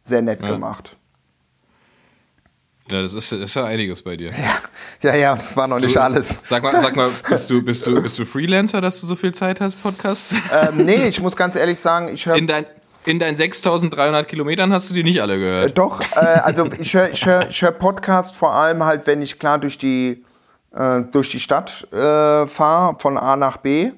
sehr 0.00 0.22
nett 0.22 0.42
Ja. 0.42 0.48
gemacht. 0.50 0.96
Ja, 2.90 3.02
das 3.02 3.14
ist, 3.14 3.32
ist 3.32 3.54
ja 3.54 3.64
einiges 3.64 4.02
bei 4.02 4.16
dir. 4.16 4.32
Ja, 5.02 5.14
ja, 5.14 5.34
das 5.36 5.56
war 5.56 5.66
noch 5.68 5.78
nicht 5.78 5.94
Du- 5.96 6.00
alles. 6.02 6.34
Sag 6.44 6.62
mal, 6.62 6.78
sag 6.78 6.96
mal 6.96 7.10
bist, 7.28 7.50
du, 7.50 7.62
bist, 7.62 7.86
du, 7.86 8.00
bist 8.02 8.18
du 8.18 8.24
Freelancer, 8.24 8.80
dass 8.80 9.00
du 9.00 9.06
so 9.06 9.14
viel 9.16 9.32
Zeit 9.32 9.60
hast, 9.60 9.82
Podcasts? 9.82 10.34
ähm, 10.52 10.84
nee, 10.84 11.06
ich 11.08 11.20
muss 11.20 11.36
ganz 11.36 11.54
ehrlich 11.56 11.78
sagen, 11.78 12.08
ich 12.08 12.24
höre 12.26 12.36
In, 12.36 12.46
dein, 12.46 12.64
in 13.04 13.18
deinen 13.18 13.36
6300 13.36 14.26
Kilometern 14.26 14.72
hast 14.72 14.90
du 14.90 14.94
die 14.94 15.02
nicht 15.04 15.20
alle 15.20 15.34
Äh, 15.34 15.38
gehört. 15.38 15.78
Doch, 15.78 16.00
äh, 16.16 16.16
also 16.16 16.66
ich 16.78 16.94
höre 16.94 17.10
ich 17.10 17.24
hör, 17.26 17.48
ich 17.48 17.60
hör 17.62 17.70
Podcast 17.72 18.34
vor 18.34 18.52
allem 18.54 18.82
halt, 18.84 19.06
wenn 19.06 19.20
ich 19.22 19.38
klar 19.38 19.58
durch 19.58 19.78
die, 19.78 20.24
äh, 20.74 21.02
durch 21.12 21.30
die 21.30 21.40
Stadt 21.40 21.86
äh, 21.92 22.46
fahre, 22.46 22.96
von 22.98 23.16
A 23.18 23.36
nach 23.36 23.58
B. 23.58 23.92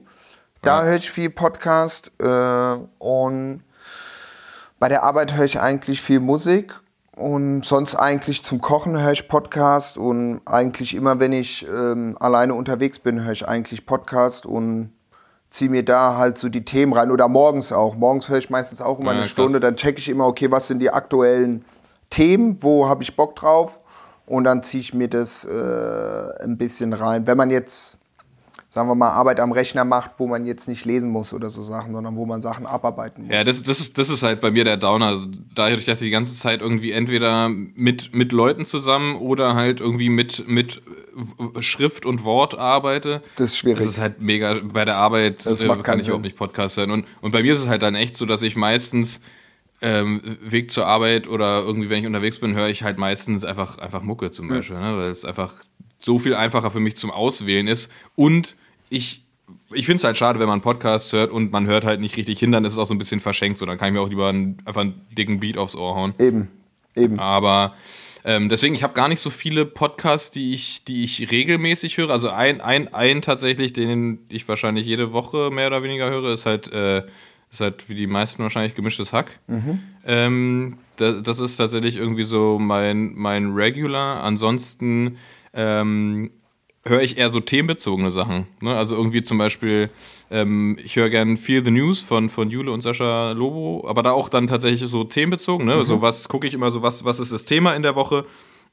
Da 0.63 0.81
Ja. 0.81 0.85
höre 0.89 0.97
ich 0.97 1.11
viel 1.11 1.31
Podcast 1.31 2.11
äh, 2.21 2.25
und 2.99 3.63
bei 4.79 4.89
der 4.89 5.03
Arbeit 5.05 5.35
höre 5.35 5.45
ich 5.45 5.59
eigentlich 5.61 6.03
viel 6.03 6.21
Musik 6.21 6.75
Und 7.17 7.65
sonst 7.65 7.97
eigentlich 7.97 8.43
zum 8.43 8.61
Kochen 8.61 8.99
höre 9.01 9.13
ich 9.13 9.29
Podcast 9.29 9.99
und 9.99 10.41
eigentlich 10.47 10.95
immer, 10.95 11.21
wenn 11.21 11.33
ich 11.33 11.67
ähm, 11.69 12.17
alleine 12.21 12.55
unterwegs 12.55 12.99
bin, 12.99 13.25
höre 13.25 13.33
ich 13.33 13.47
eigentlich 13.47 13.85
Podcast 13.85 14.47
und 14.47 14.93
ziehe 15.51 15.71
mir 15.71 15.85
da 15.85 16.17
halt 16.17 16.39
so 16.39 16.49
die 16.49 16.65
Themen 16.65 16.93
rein. 16.93 17.11
Oder 17.11 17.29
morgens 17.29 17.73
auch. 17.73 17.97
Morgens 17.97 18.29
höre 18.29 18.39
ich 18.39 18.51
meistens 18.51 18.81
auch 18.81 18.99
immer 18.99 19.07
Ja, 19.09 19.13
eine 19.13 19.21
krass. 19.23 19.31
Stunde. 19.31 19.61
Dann 19.61 19.77
checke 19.77 19.99
ich 19.99 20.09
immer, 20.09 20.27
okay, 20.27 20.51
was 20.51 20.69
sind 20.69 20.79
die 20.79 20.91
aktuellen 20.93 21.65
Themen, 22.09 22.63
wo 22.63 22.89
habe 22.89 23.03
ich 23.03 23.17
Bock 23.17 23.37
drauf? 23.37 23.81
Und 24.27 24.45
dann 24.45 24.63
ziehe 24.63 24.81
ich 24.81 24.95
mir 24.95 25.09
das 25.09 25.45
äh, 25.45 26.43
ein 26.43 26.57
bisschen 26.57 26.93
rein. 26.93 27.27
Wenn 27.27 27.37
man 27.37 27.51
jetzt, 27.51 27.99
sagen 28.71 28.89
wir 28.89 28.95
mal, 28.95 29.11
Arbeit 29.11 29.41
am 29.41 29.51
Rechner 29.51 29.85
macht, 29.85 30.13
wo 30.19 30.29
man 30.29 30.47
jetzt 30.47 30.69
nicht 30.69 30.85
lesen 30.85 31.11
muss 31.11 31.33
oder 31.33 31.51
so 31.51 31.61
Sachen, 31.65 31.93
sondern 31.93 32.15
wo 32.15 32.25
man 32.25 32.41
Sachen 32.41 32.67
abarbeiten 32.67 33.25
muss. 33.25 33.35
Ja, 33.35 33.43
das, 33.43 33.65
das, 33.65 33.81
ist, 33.81 33.99
das 33.99 34.09
ist 34.09 34.23
halt 34.23 34.41
bei 34.41 34.53
mir 34.53 34.63
der 34.63 34.77
Downer. 34.77 35.07
Also 35.07 35.27
dadurch, 35.57 35.87
dass 35.87 36.01
ich 36.01 36.07
die 36.07 36.13
ganze 36.13 36.37
Zeit 36.37 36.61
irgendwie 36.61 36.93
entweder 36.93 37.49
mit, 37.49 38.15
mit 38.15 38.31
Leuten 38.31 38.65
zusammen 38.65 39.17
oder 39.17 39.57
halt 39.57 39.81
irgendwie 39.81 40.09
mit, 40.09 40.49
mit 40.49 40.83
Schrift 41.59 42.07
und 42.07 42.23
Wort 42.23 42.57
arbeite. 42.57 43.23
Das 43.35 43.51
ist 43.51 43.59
schwierig. 43.59 43.79
Das 43.79 43.89
ist 43.89 43.99
halt 43.99 44.21
mega, 44.21 44.61
bei 44.63 44.85
der 44.85 44.97
Arbeit 44.97 45.45
Das 45.47 45.63
äh, 45.63 45.67
macht 45.67 45.83
kann 45.83 45.99
ich 45.99 46.07
überhaupt 46.07 46.23
Sinn. 46.23 46.29
nicht 46.29 46.37
Podcast 46.37 46.77
hören. 46.77 46.93
Und, 46.93 47.07
und 47.23 47.33
bei 47.33 47.43
mir 47.43 47.53
ist 47.53 47.61
es 47.61 47.69
halt 47.69 47.83
dann 47.83 47.97
echt 47.97 48.17
so, 48.17 48.25
dass 48.25 48.43
ich 48.43 48.55
meistens 48.55 49.21
ähm, 49.83 50.39
Weg 50.43 50.71
zur 50.71 50.87
Arbeit 50.87 51.27
oder 51.27 51.61
irgendwie, 51.63 51.91
wenn 51.91 51.99
ich 51.99 52.07
unterwegs 52.07 52.39
bin, 52.39 52.55
höre 52.55 52.69
ich 52.69 52.85
halt 52.85 52.99
meistens 52.99 53.45
einfach, 53.45 53.79
einfach 53.79 54.03
Mucke 54.03 54.31
zum 54.31 54.47
Beispiel, 54.47 54.79
ne? 54.79 54.97
weil 54.97 55.11
es 55.11 55.25
einfach 55.25 55.65
so 55.99 56.21
viel 56.21 56.35
einfacher 56.35 56.71
für 56.71 56.81
mich 56.81 56.97
zum 56.97 57.11
Auswählen 57.11 57.67
ist. 57.67 57.91
Und 58.15 58.55
ich, 58.91 59.25
ich 59.73 59.87
finde 59.87 59.97
es 59.97 60.05
halt 60.05 60.19
schade, 60.19 60.39
wenn 60.39 60.47
man 60.47 60.55
einen 60.55 60.63
Podcast 60.63 61.13
hört 61.15 61.31
und 61.31 61.51
man 61.51 61.67
hört 61.67 61.87
halt 61.87 62.01
nicht 62.01 62.17
richtig 62.19 62.39
hin, 62.39 62.53
dann 62.53 62.65
ist 62.67 62.75
es 62.75 62.79
auch 62.79 62.85
so 62.85 62.95
ein 62.95 62.99
bisschen 62.99 63.21
verschenkt. 63.21 63.57
So, 63.57 63.65
dann 63.65 63.79
kann 63.79 63.89
ich 63.89 63.95
mir 63.95 64.01
auch 64.01 64.11
lieber 64.11 64.29
einen, 64.29 64.59
einfach 64.67 64.83
einen 64.83 65.01
dicken 65.17 65.41
Beat 65.41 65.57
aufs 65.57 65.75
Ohr 65.75 65.95
hauen. 65.95 66.15
Eben, 66.19 66.49
eben. 66.95 67.19
Aber 67.19 67.75
ähm, 68.25 68.49
deswegen, 68.49 68.75
ich 68.75 68.83
habe 68.83 68.93
gar 68.93 69.09
nicht 69.09 69.21
so 69.21 69.31
viele 69.31 69.65
Podcasts, 69.65 70.31
die 70.31 70.53
ich, 70.53 70.85
die 70.85 71.05
ich 71.05 71.31
regelmäßig 71.31 71.97
höre. 71.97 72.11
Also 72.11 72.29
ein, 72.29 72.61
ein, 72.61 72.93
ein 72.93 73.23
tatsächlich, 73.23 73.73
den 73.73 74.19
ich 74.29 74.47
wahrscheinlich 74.49 74.85
jede 74.85 75.13
Woche 75.13 75.51
mehr 75.51 75.69
oder 75.69 75.83
weniger 75.83 76.11
höre, 76.11 76.33
ist 76.35 76.47
halt, 76.47 76.71
äh, 76.73 77.05
ist 77.51 77.61
halt 77.61 77.89
wie 77.89 77.95
die 77.95 78.07
meisten 78.07 78.43
wahrscheinlich 78.43 78.75
gemischtes 78.75 79.13
Hack. 79.13 79.41
Ähm, 80.05 80.79
da, 80.97 81.13
das 81.13 81.41
ist 81.41 81.57
tatsächlich 81.57 81.97
irgendwie 81.97 82.25
so 82.25 82.59
mein, 82.59 83.15
mein 83.15 83.53
Regular. 83.53 84.23
Ansonsten 84.23 85.17
ähm, 85.55 86.31
höre 86.85 87.03
ich 87.03 87.19
eher 87.19 87.31
so 87.31 87.41
themenbezogene 87.41 88.11
Sachen. 88.11 88.47
Ne? 88.61 88.75
Also 88.75 88.97
irgendwie 88.97 89.23
zum 89.23 89.39
Beispiel, 89.39 89.91
ähm, 90.31 90.79
ich 90.83 90.97
höre 90.97 91.11
gern 91.11 91.37
Feel 91.37 91.63
the 91.65 91.71
News 91.71 92.01
von, 92.01 92.31
von 92.31 92.51
Jule 92.51 92.73
und 92.73 92.81
Sascha 92.81 93.33
Lobo, 93.33 93.85
aber 93.87 94.03
da 94.03 94.13
auch 94.13 94.29
dann 94.29 94.47
tatsächlich 94.47 94.89
so 94.91 95.05
themenbezogen. 95.05 95.67
Ne? 95.67 95.85
So 95.85 96.01
was 96.01 96.29
gucke 96.29 96.47
ich 96.47 96.55
immer 96.55 96.71
so, 96.71 96.83
was, 96.83 97.05
was 97.05 97.21
ist 97.21 97.33
das 97.33 97.45
Thema 97.45 97.75
in 97.75 97.83
der 97.83 97.97
Woche? 97.97 98.25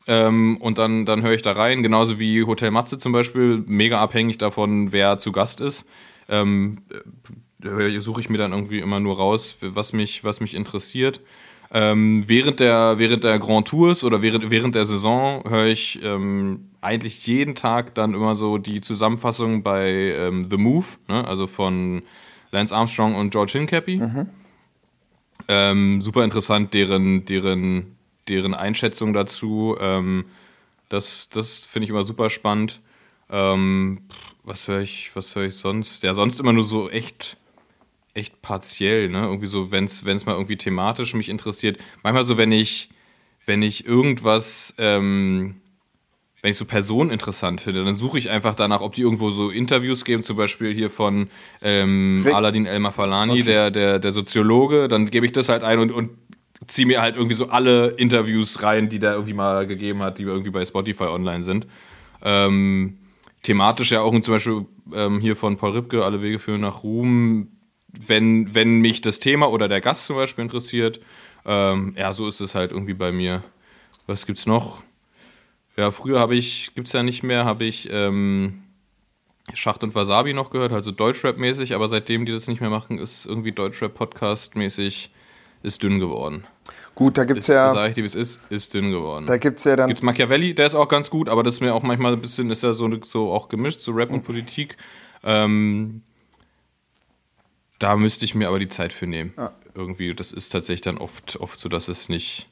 Ähm, 0.07 0.57
und 0.61 0.77
dann, 0.77 1.05
dann 1.05 1.21
höre 1.21 1.33
ich 1.33 1.41
da 1.41 1.51
rein, 1.51 1.83
genauso 1.83 2.17
wie 2.17 2.43
Hotel 2.45 2.71
Matze 2.71 2.97
zum 2.97 3.11
Beispiel, 3.11 3.63
mega 3.67 3.99
abhängig 3.99 4.37
davon, 4.37 4.93
wer 4.93 5.17
zu 5.19 5.33
Gast 5.33 5.59
ist. 5.59 5.85
Ähm, 6.29 6.79
äh, 7.61 7.99
suche 7.99 8.21
ich 8.21 8.29
mir 8.29 8.37
dann 8.37 8.53
irgendwie 8.53 8.79
immer 8.79 9.01
nur 9.01 9.17
raus, 9.17 9.57
was 9.59 9.91
mich, 9.91 10.23
was 10.23 10.39
mich 10.39 10.53
interessiert. 10.53 11.19
Ähm, 11.71 12.23
während, 12.27 12.59
der, 12.59 12.95
während 12.97 13.23
der 13.23 13.39
Grand 13.39 13.67
Tours 13.67 14.03
oder 14.03 14.21
während, 14.21 14.49
während 14.49 14.75
der 14.75 14.85
Saison 14.85 15.43
höre 15.47 15.65
ich 15.65 15.99
ähm, 16.03 16.69
eigentlich 16.81 17.27
jeden 17.27 17.55
Tag 17.55 17.93
dann 17.95 18.13
immer 18.13 18.35
so 18.35 18.57
die 18.57 18.79
Zusammenfassung 18.79 19.63
bei 19.63 19.89
ähm, 19.89 20.47
The 20.49 20.57
Move, 20.57 20.85
ne? 21.07 21.27
also 21.27 21.45
von 21.45 22.03
Lance 22.51 22.73
Armstrong 22.73 23.15
und 23.15 23.31
George 23.31 23.53
Hincapie. 23.53 23.99
Ähm, 25.49 26.01
super 26.01 26.23
interessant, 26.23 26.73
deren, 26.73 27.25
deren, 27.25 27.97
deren 28.27 28.53
Einschätzung 28.53 29.13
dazu. 29.13 29.75
Ähm, 29.79 30.25
das 30.89 31.29
das 31.29 31.65
finde 31.65 31.85
ich 31.85 31.89
immer 31.89 32.03
super 32.03 32.29
spannend. 32.29 32.81
Ähm, 33.29 33.99
was 34.43 34.67
höre 34.67 34.81
ich, 34.81 35.11
was 35.13 35.35
höre 35.35 35.45
ich 35.45 35.55
sonst? 35.55 36.03
Ja, 36.03 36.13
sonst 36.13 36.39
immer 36.39 36.53
nur 36.53 36.63
so 36.63 36.89
echt, 36.89 37.37
echt 38.17 38.41
partiell, 38.41 39.09
ne? 39.09 39.23
Irgendwie 39.23 39.47
so, 39.47 39.71
wenn 39.71 39.85
es 39.85 40.03
mal 40.25 40.33
irgendwie 40.33 40.57
thematisch 40.57 41.13
mich 41.13 41.29
interessiert. 41.29 41.77
Manchmal 42.03 42.25
so, 42.25 42.37
wenn 42.37 42.51
ich, 42.51 42.89
wenn 43.45 43.61
ich 43.61 43.85
irgendwas, 43.85 44.73
ähm, 44.77 45.55
wenn 46.41 46.51
ich 46.51 46.57
so 46.57 46.65
Personen 46.65 47.09
interessant 47.11 47.61
finde, 47.61 47.85
dann 47.85 47.95
suche 47.95 48.17
ich 48.17 48.29
einfach 48.29 48.55
danach, 48.55 48.81
ob 48.81 48.95
die 48.95 49.01
irgendwo 49.01 49.31
so 49.31 49.49
Interviews 49.49 50.03
geben, 50.03 50.23
zum 50.23 50.37
Beispiel 50.37 50.73
hier 50.73 50.89
von 50.89 51.29
ähm, 51.61 52.23
Rick- 52.25 52.33
Aladin 52.33 52.65
El 52.65 52.79
Mafalani, 52.79 53.43
der, 53.43 53.71
der, 53.71 53.99
der 53.99 54.11
Soziologe, 54.11 54.87
dann 54.87 55.09
gebe 55.09 55.25
ich 55.25 55.31
das 55.31 55.49
halt 55.49 55.63
ein 55.63 55.79
und, 55.79 55.91
und 55.91 56.09
ziehe 56.65 56.87
mir 56.87 57.01
halt 57.01 57.15
irgendwie 57.15 57.35
so 57.35 57.49
alle 57.49 57.89
Interviews 57.89 58.63
rein, 58.63 58.89
die 58.89 58.99
der 58.99 59.13
irgendwie 59.13 59.33
mal 59.33 59.67
gegeben 59.67 60.01
hat, 60.01 60.17
die 60.17 60.23
irgendwie 60.23 60.49
bei 60.51 60.65
Spotify 60.65 61.05
online 61.05 61.43
sind. 61.43 61.67
Ähm, 62.23 62.97
thematisch 63.43 63.91
ja 63.91 64.01
auch 64.01 64.11
zum 64.21 64.33
Beispiel 64.33 64.65
ähm, 64.93 65.19
hier 65.19 65.35
von 65.35 65.57
Paul 65.57 65.71
Ripke, 65.71 66.03
Alle 66.03 66.21
Wege 66.21 66.39
führen 66.39 66.61
nach 66.61 66.83
Ruhm, 66.83 67.49
wenn, 68.05 68.53
wenn 68.53 68.79
mich 68.79 69.01
das 69.01 69.19
Thema 69.19 69.49
oder 69.49 69.67
der 69.67 69.81
Gast 69.81 70.05
zum 70.05 70.15
Beispiel 70.15 70.43
interessiert. 70.43 70.99
Ähm, 71.45 71.95
ja, 71.97 72.13
so 72.13 72.27
ist 72.27 72.41
es 72.41 72.55
halt 72.55 72.71
irgendwie 72.71 72.93
bei 72.93 73.11
mir. 73.11 73.43
Was 74.05 74.25
gibt's 74.25 74.45
noch? 74.45 74.83
Ja, 75.77 75.91
früher 75.91 76.19
habe 76.19 76.35
ich, 76.35 76.71
gibt's 76.75 76.93
ja 76.93 77.03
nicht 77.03 77.23
mehr, 77.23 77.45
habe 77.45 77.65
ich 77.65 77.89
ähm, 77.91 78.63
Schacht 79.53 79.83
und 79.83 79.95
Wasabi 79.95 80.33
noch 80.33 80.49
gehört, 80.49 80.73
also 80.73 80.91
Deutschrap-mäßig, 80.91 81.73
aber 81.73 81.87
seitdem 81.87 82.25
die 82.25 82.31
das 82.31 82.47
nicht 82.47 82.61
mehr 82.61 82.69
machen, 82.69 82.97
ist 82.97 83.25
irgendwie 83.25 83.51
Deutschrap-Podcast-mäßig 83.51 85.11
ist 85.63 85.83
dünn 85.83 85.99
geworden. 85.99 86.45
Gut, 86.95 87.17
da 87.17 87.25
gibt 87.25 87.39
es 87.39 87.49
Ist, 87.49 87.53
ja, 87.53 87.73
sag 87.73 87.89
ich 87.89 87.95
dir, 87.95 88.01
wie 88.01 88.07
es 88.07 88.15
ist, 88.15 88.41
ist 88.49 88.73
dünn 88.73 88.91
geworden. 88.91 89.27
da 89.27 89.37
gibt's 89.37 89.63
ja 89.63 89.75
dann 89.75 89.87
Gibt's 89.87 90.01
Machiavelli, 90.01 90.55
der 90.55 90.65
ist 90.65 90.75
auch 90.75 90.87
ganz 90.87 91.09
gut, 91.09 91.29
aber 91.29 91.43
das 91.43 91.55
ist 91.55 91.61
mir 91.61 91.73
auch 91.73 91.83
manchmal 91.83 92.13
ein 92.13 92.21
bisschen, 92.21 92.49
ist 92.49 92.63
ja 92.63 92.73
so, 92.73 92.89
so 93.03 93.31
auch 93.31 93.49
gemischt, 93.49 93.81
so 93.81 93.91
Rap 93.91 94.11
und 94.11 94.23
Politik. 94.23 94.77
Ähm, 95.23 96.01
da 97.79 97.95
müsste 97.95 98.25
ich 98.25 98.35
mir 98.35 98.47
aber 98.47 98.59
die 98.59 98.69
Zeit 98.69 98.93
für 98.93 99.07
nehmen. 99.07 99.33
Irgendwie, 99.73 100.13
das 100.13 100.31
ist 100.31 100.49
tatsächlich 100.49 100.81
dann 100.81 100.97
oft, 100.97 101.37
oft 101.39 101.59
so, 101.59 101.69
dass 101.69 101.87
es 101.87 102.09
nicht. 102.09 102.47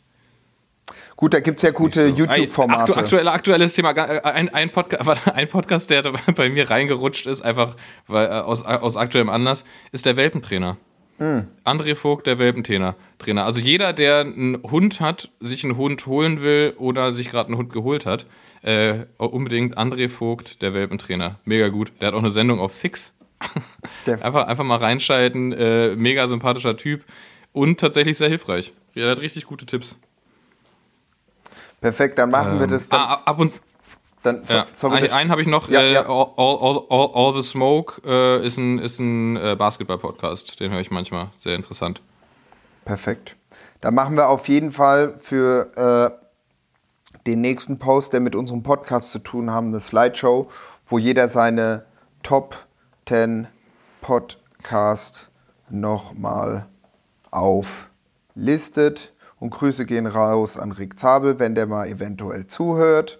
Gut, 1.15 1.33
da 1.33 1.39
gibt 1.39 1.57
es 1.57 1.63
ja 1.63 1.71
gute 1.71 2.09
so- 2.09 2.15
YouTube-Formate. 2.15 2.81
Aktu 2.91 2.99
aktuelle, 2.99 3.31
aktuelles 3.31 3.73
Thema. 3.73 3.91
Äh, 3.91 4.21
Ein, 4.21 4.49
ein, 4.49 4.69
Podca 4.69 4.97
warte, 5.05 5.33
ein 5.33 5.47
Podcast, 5.47 5.89
der 5.89 6.03
bei 6.35 6.49
mir 6.49 6.69
reingerutscht 6.69 7.25
ist, 7.25 7.41
einfach 7.41 7.75
weil, 8.07 8.27
äh, 8.27 8.29
aus, 8.29 8.63
aus 8.63 8.95
aktuellem 8.97 9.29
Anlass, 9.29 9.65
ist 9.91 10.05
der 10.05 10.15
Welpentrainer. 10.15 10.77
Hm. 11.17 11.47
André 11.63 11.95
Vogt, 11.95 12.27
der 12.27 12.37
Welpentrainer. 12.39 12.95
Trainer. 13.19 13.45
Also 13.45 13.61
jeder, 13.61 13.93
der 13.93 14.19
einen 14.19 14.61
Hund 14.63 14.99
hat, 14.99 15.29
sich 15.39 15.63
einen 15.63 15.77
Hund 15.77 16.05
holen 16.05 16.41
will 16.41 16.73
oder 16.77 17.13
sich 17.13 17.31
gerade 17.31 17.47
einen 17.47 17.57
Hund 17.57 17.71
geholt 17.71 18.05
hat, 18.05 18.25
äh, 18.61 19.05
unbedingt 19.17 19.77
André 19.77 20.09
Vogt, 20.09 20.61
der 20.61 20.73
Welpentrainer. 20.73 21.39
Mega 21.45 21.69
gut. 21.69 21.93
Der 22.01 22.09
hat 22.09 22.13
auch 22.15 22.19
eine 22.19 22.31
Sendung 22.31 22.59
auf 22.59 22.73
Six. 22.73 23.13
Der- 24.05 24.21
einfach, 24.23 24.47
einfach 24.47 24.63
mal 24.63 24.77
reinschalten. 24.77 25.51
Äh, 25.53 25.95
mega 25.95 26.27
sympathischer 26.27 26.77
Typ 26.77 27.03
und 27.53 27.79
tatsächlich 27.79 28.17
sehr 28.17 28.29
hilfreich. 28.29 28.73
Er 28.93 29.11
hat 29.11 29.19
richtig 29.19 29.45
gute 29.45 29.65
Tipps. 29.65 29.97
Perfekt, 31.81 32.17
dann 32.17 32.29
machen 32.29 32.59
wir 32.59 32.67
das 32.67 32.89
dann. 32.89 33.01
Ah, 33.01 33.21
ab 33.25 33.39
und 33.39 33.53
dann 34.23 34.43
so, 34.43 34.55
ja. 34.55 34.65
sollen 34.73 35.01
wir 35.01 35.13
Einen, 35.13 35.29
habe 35.29 35.41
ich 35.41 35.47
noch. 35.47 35.69
Ja, 35.69 35.81
äh, 35.81 35.93
ja. 35.93 36.01
All, 36.07 36.31
all, 36.35 36.81
all, 36.89 37.09
all 37.13 37.33
the 37.35 37.47
Smoke 37.47 38.01
äh, 38.05 38.45
ist 38.45 38.57
ein, 38.57 38.79
ist 38.79 38.99
ein 38.99 39.37
äh, 39.37 39.55
Basketball-Podcast. 39.55 40.59
Den 40.59 40.71
höre 40.71 40.79
ich 40.79 40.89
manchmal. 40.89 41.29
Sehr 41.37 41.55
interessant. 41.55 42.01
Perfekt. 42.85 43.35
Dann 43.81 43.93
machen 43.93 44.15
wir 44.15 44.29
auf 44.29 44.47
jeden 44.47 44.71
Fall 44.71 45.15
für 45.19 46.17
äh, 46.17 47.19
den 47.27 47.41
nächsten 47.41 47.77
Post, 47.77 48.13
der 48.13 48.19
mit 48.19 48.35
unserem 48.35 48.63
Podcast 48.63 49.11
zu 49.11 49.19
tun 49.19 49.51
haben, 49.51 49.67
eine 49.67 49.79
Slideshow, 49.79 50.49
wo 50.87 50.97
jeder 50.97 51.29
seine 51.29 51.85
Top 52.23 52.53
10 52.53 52.65
Podcast 54.01 55.29
nochmal 55.69 56.65
auflistet. 57.29 59.13
Und 59.39 59.51
Grüße 59.51 59.85
gehen 59.85 60.07
raus 60.07 60.57
an 60.57 60.71
Rick 60.71 60.97
Zabel, 60.97 61.39
wenn 61.39 61.55
der 61.55 61.67
mal 61.67 61.87
eventuell 61.87 62.47
zuhört. 62.47 63.19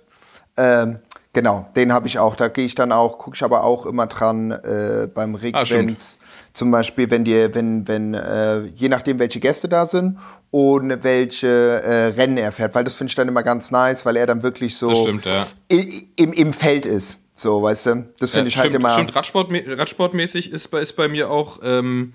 Ähm, 0.57 0.99
genau, 1.33 1.69
den 1.75 1.93
habe 1.93 2.07
ich 2.07 2.17
auch. 2.17 2.35
Da 2.35 2.47
gehe 2.47 2.65
ich 2.65 2.73
dann 2.73 2.91
auch, 2.91 3.19
gucke 3.19 3.35
ich 3.35 3.43
aber 3.43 3.63
auch 3.63 3.85
immer 3.85 4.07
dran 4.07 4.51
äh, 4.51 5.07
beim 5.13 5.35
Rick, 5.35 5.55
Ah, 5.55 5.65
wenn's 5.69 6.17
zum 6.53 6.71
Beispiel, 6.71 7.11
wenn 7.11 7.25
dir, 7.25 7.53
wenn, 7.53 7.87
wenn, 7.87 8.13
äh, 8.13 8.61
je 8.61 8.89
nachdem, 8.89 9.19
welche 9.19 9.39
Gäste 9.39 9.67
da 9.67 9.85
sind 9.85 10.17
und 10.49 11.03
welche 11.03 11.47
äh, 11.83 12.05
Rennen 12.07 12.37
er 12.37 12.51
fährt, 12.53 12.73
weil 12.73 12.85
das 12.85 12.95
finde 12.95 13.11
ich 13.11 13.15
dann 13.15 13.27
immer 13.27 13.43
ganz 13.43 13.69
nice, 13.69 14.05
weil 14.05 14.15
er 14.15 14.25
dann 14.25 14.41
wirklich 14.41 14.77
so 14.77 14.95
stimmt, 14.95 15.25
ja. 15.25 15.45
im, 15.67 16.31
im 16.33 16.53
Feld 16.53 16.85
ist. 16.85 17.19
So, 17.37 17.61
weißt 17.61 17.85
du? 17.87 18.09
Das 18.17 18.31
finde 18.31 18.45
Ja, 18.45 18.47
ich 18.47 18.57
halt 18.57 18.69
stimmt, 18.69 18.75
immer. 18.75 18.89
Stimmt, 18.89 19.15
Radsport, 19.15 19.51
Radsportmäßig 19.51 20.51
ist 20.51 20.69
bei, 20.69 20.79
ist 20.79 20.93
bei 20.93 21.09
mir 21.09 21.29
auch 21.29 21.59
ähm, 21.63 22.13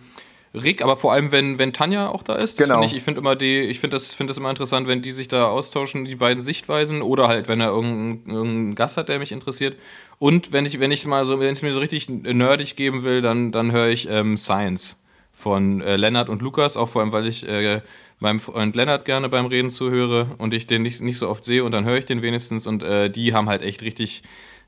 Rick, 0.55 0.83
aber 0.83 0.97
vor 0.97 1.13
allem, 1.13 1.31
wenn, 1.31 1.59
wenn 1.59 1.75
Tanja 1.75 2.09
auch 2.09 2.23
da 2.23 2.37
ist. 2.37 2.57
Genau. 2.57 2.81
find 2.81 2.91
Ich, 2.91 2.97
ich 2.97 3.03
finde 3.03 3.21
immer 3.21 3.37
die, 3.37 3.61
ich 3.61 3.81
finde 3.81 3.97
das, 3.97 4.15
find 4.15 4.31
das 4.31 4.39
immer 4.39 4.49
interessant, 4.49 4.89
wenn 4.89 5.03
die 5.03 5.13
sich 5.13 5.29
da 5.29 5.45
austauschen, 5.45 6.07
die 6.07 6.17
beiden 6.17 6.43
Sichtweisen, 6.43 7.03
oder 7.03 7.29
halt, 7.29 7.49
wenn 7.49 7.61
er 7.61 7.69
irgendeinen 7.69 8.27
irgendeinen 8.27 8.75
Gast 8.75 8.97
hat, 8.97 9.11
der 9.11 9.19
mich 9.19 9.31
interessiert. 9.31 9.77
Und 10.19 10.53
wenn 10.53 10.65
ich, 10.65 10.81
wenn 10.81 10.91
ich 10.91 11.05
mal 11.05 11.27
so, 11.27 11.39
wenn 11.39 11.53
es 11.53 11.61
mir 11.61 11.75
so 11.75 11.81
richtig 11.81 12.09
nerdig 12.09 12.75
geben 12.75 13.05
will, 13.05 13.21
dann, 13.21 13.53
dann 13.53 13.73
höre 13.73 13.89
ich 13.89 14.09
ähm, 14.09 14.39
Science 14.39 15.03
von 15.35 15.83
äh, 15.83 15.97
Lennart 15.97 16.31
und 16.31 16.41
Lukas, 16.41 16.79
auch 16.79 16.89
vor 16.89 17.03
allem, 17.03 17.13
weil 17.13 17.27
ich, 17.27 17.47
äh, 17.47 17.83
meinem 18.21 18.41
Freund 18.41 18.77
Lennart 18.77 19.05
gerne 19.05 19.29
beim 19.29 19.47
Reden 19.47 19.71
zuhöre 19.71 20.35
und 20.39 20.55
ich 20.55 20.67
den 20.67 20.83
nicht, 20.83 21.01
nicht 21.01 21.19
so 21.19 21.29
oft 21.29 21.45
sehe 21.45 21.65
und 21.65 21.73
dann 21.73 21.85
höre 21.85 21.97
ich 21.97 22.05
den 22.05 22.23
wenigstens 22.23 22.67
und 22.67 22.83
äh, 22.83 23.11
die 23.11 23.35
haben 23.35 23.49
halt 23.49 23.63
echt 23.63 23.83
richtig, 23.83 24.23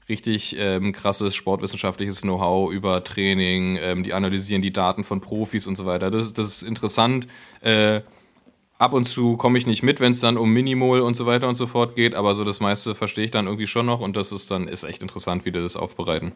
richtig 0.09 0.57
ähm, 0.59 0.93
krasses 0.93 1.35
sportwissenschaftliches 1.35 2.23
Know-how 2.23 2.73
über 2.73 3.05
Training, 3.05 3.79
ähm, 3.81 4.03
die 4.03 4.15
analysieren 4.15 4.63
die 4.63 4.73
Daten 4.73 5.05
von 5.05 5.21
Profis 5.21 5.67
und 5.67 5.77
so 5.77 5.87
weiter. 5.87 6.11
Das, 6.11 6.33
das 6.33 6.49
ist 6.49 6.63
interessant. 6.63 7.27
Äh, 7.61 8.03
ab 8.79 8.95
und 8.95 9.05
zu 9.05 9.37
komme 9.37 9.59
ich 9.59 9.67
nicht 9.67 9.83
mit, 9.83 10.01
wenn 10.01 10.13
es 10.13 10.21
dann 10.21 10.37
um 10.37 10.53
Minimol 10.53 11.01
und 11.01 11.17
so 11.17 11.27
weiter 11.27 11.49
und 11.49 11.55
so 11.55 11.67
fort 11.67 11.95
geht, 11.95 12.15
aber 12.15 12.35
so 12.35 12.45
das 12.45 12.61
meiste 12.61 12.95
verstehe 12.95 13.25
ich 13.27 13.31
dann 13.31 13.47
irgendwie 13.47 13.67
schon 13.69 13.87
noch 13.87 14.01
und 14.01 14.17
das 14.17 14.33
ist 14.33 14.51
dann 14.51 14.69
ist 14.69 14.85
echt 14.85 15.03
interessant, 15.03 15.45
wie 15.45 15.53
die 15.53 15.61
das 15.61 15.77
aufbereiten. 15.77 16.33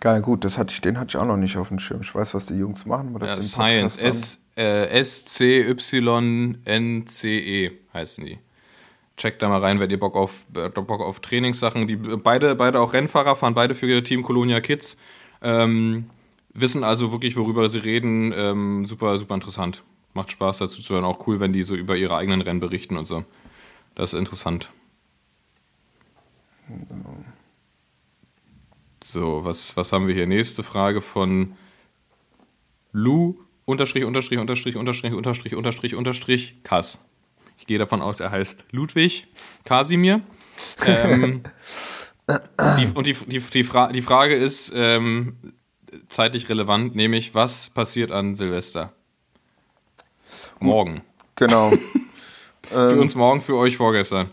Geil, 0.00 0.22
gut, 0.22 0.44
das 0.44 0.56
hatte 0.56 0.72
ich, 0.72 0.80
den 0.80 0.98
hatte 0.98 1.10
ich 1.10 1.16
auch 1.16 1.26
noch 1.26 1.36
nicht 1.36 1.56
auf 1.56 1.68
dem 1.68 1.78
Schirm. 1.80 2.00
Ich 2.02 2.14
weiß, 2.14 2.32
was 2.34 2.46
die 2.46 2.54
Jungs 2.54 2.86
machen, 2.86 3.08
aber 3.10 3.18
das 3.18 3.36
Ja, 3.36 3.36
ist 3.36 3.50
Science, 3.52 3.96
S, 3.96 4.46
äh, 4.56 4.86
S-C-Y-N-C-E 5.00 5.80
heißen 7.92 8.24
die. 8.24 8.38
Checkt 9.20 9.42
da 9.42 9.50
mal 9.50 9.60
rein, 9.60 9.80
wenn 9.80 9.90
ihr 9.90 10.00
Bock 10.00 10.16
auf, 10.16 10.46
äh, 10.56 10.70
Bock 10.70 11.02
auf 11.02 11.20
Trainingssachen. 11.20 11.86
Die 11.86 11.96
beide, 11.96 12.54
beide 12.54 12.80
auch 12.80 12.94
Rennfahrer, 12.94 13.36
fahren 13.36 13.52
beide 13.52 13.74
für 13.74 14.02
Team 14.02 14.22
Colonia 14.22 14.62
Kids. 14.62 14.96
Ähm, 15.42 16.08
wissen 16.54 16.84
also 16.84 17.12
wirklich, 17.12 17.36
worüber 17.36 17.68
sie 17.68 17.80
reden. 17.80 18.32
Ähm, 18.34 18.86
super, 18.86 19.18
super 19.18 19.34
interessant. 19.34 19.82
Macht 20.14 20.32
Spaß 20.32 20.56
dazu 20.56 20.80
zu 20.80 20.94
hören. 20.94 21.04
Auch 21.04 21.26
cool, 21.26 21.38
wenn 21.38 21.52
die 21.52 21.64
so 21.64 21.74
über 21.74 21.96
ihre 21.96 22.16
eigenen 22.16 22.40
Rennen 22.40 22.60
berichten 22.60 22.96
und 22.96 23.04
so. 23.04 23.26
Das 23.94 24.14
ist 24.14 24.18
interessant. 24.18 24.70
So, 29.04 29.44
was, 29.44 29.76
was 29.76 29.92
haben 29.92 30.06
wir 30.06 30.14
hier? 30.14 30.26
Nächste 30.26 30.62
Frage 30.62 31.02
von 31.02 31.56
Lu 32.92 33.34
unterstrich 33.66 34.04
unterstrich 34.04 34.38
unterstrich 34.38 34.76
unterstrich 34.76 35.12
unterstrich 35.12 35.54
unterstrich 35.54 35.94
unterstrich 35.94 36.62
Kass. 36.62 37.09
Ich 37.60 37.66
gehe 37.66 37.78
davon 37.78 38.00
aus, 38.00 38.18
er 38.20 38.30
heißt 38.30 38.64
Ludwig 38.72 39.28
Kasimir. 39.64 40.22
Ähm, 40.84 41.42
die, 42.78 42.88
und 42.94 43.06
die, 43.06 43.12
die, 43.12 43.38
die, 43.38 43.64
Fra 43.64 43.88
die 43.88 44.02
Frage 44.02 44.34
ist 44.34 44.72
ähm, 44.74 45.36
zeitlich 46.08 46.48
relevant, 46.48 46.96
nämlich 46.96 47.34
was 47.34 47.68
passiert 47.70 48.12
an 48.12 48.34
Silvester? 48.34 48.92
Morgen. 50.58 51.02
Genau. 51.36 51.72
Für 52.62 53.00
uns 53.00 53.14
morgen, 53.14 53.40
für 53.40 53.56
euch 53.56 53.76
vorgestern. 53.76 54.30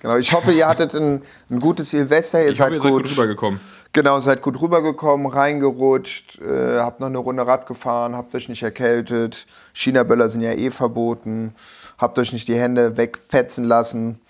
genau. 0.00 0.16
Ich 0.16 0.32
hoffe, 0.32 0.52
ihr 0.52 0.68
hattet 0.68 0.94
ein, 0.94 1.22
ein 1.50 1.58
gutes 1.58 1.90
Silvester. 1.90 2.40
Ihr 2.40 2.50
Ich 2.50 2.60
hoffe, 2.60 2.70
seid 2.70 2.74
ihr 2.74 2.80
seid 2.80 2.92
gut 2.92 3.02
gut, 3.02 3.10
rübergekommen. 3.10 3.60
Genau, 3.92 4.18
seid 4.20 4.42
gut 4.42 4.60
rübergekommen, 4.60 5.26
reingerutscht, 5.26 6.40
äh, 6.40 6.78
habt 6.78 7.00
noch 7.00 7.06
eine 7.06 7.18
Runde 7.18 7.46
Rad 7.46 7.66
gefahren, 7.66 8.16
habt 8.16 8.34
euch 8.34 8.48
nicht 8.48 8.62
erkältet. 8.62 9.46
China-Böller 9.72 10.28
sind 10.28 10.42
ja 10.42 10.52
eh 10.52 10.70
verboten. 10.70 11.54
Habt 12.04 12.18
euch 12.18 12.34
nicht 12.34 12.48
die 12.48 12.56
Hände 12.56 12.98
wegfetzen 12.98 13.64
lassen. 13.64 14.20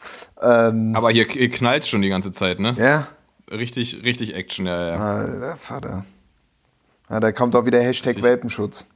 Ähm, 0.41 0.95
Aber 0.95 1.11
hier 1.11 1.27
knallt 1.27 1.85
schon 1.85 2.03
die 2.03 2.09
ganze 2.09 2.31
Zeit, 2.31 2.61
ne? 2.61 2.77
ja, 2.79 3.09
Richtig, 3.51 4.05
richtig 4.05 4.37
Action, 4.37 4.67
ja, 4.67 4.91
ja. 4.91 4.97
alter 4.97 5.57
Vater. 5.57 6.05
Ja, 7.11 7.19
da 7.19 7.33
kommt 7.33 7.57
auch 7.57 7.67
wieder 7.67 7.83
Hashtag 7.83 8.11
Richtig. 8.11 8.23
Welpenschutz. 8.23 8.87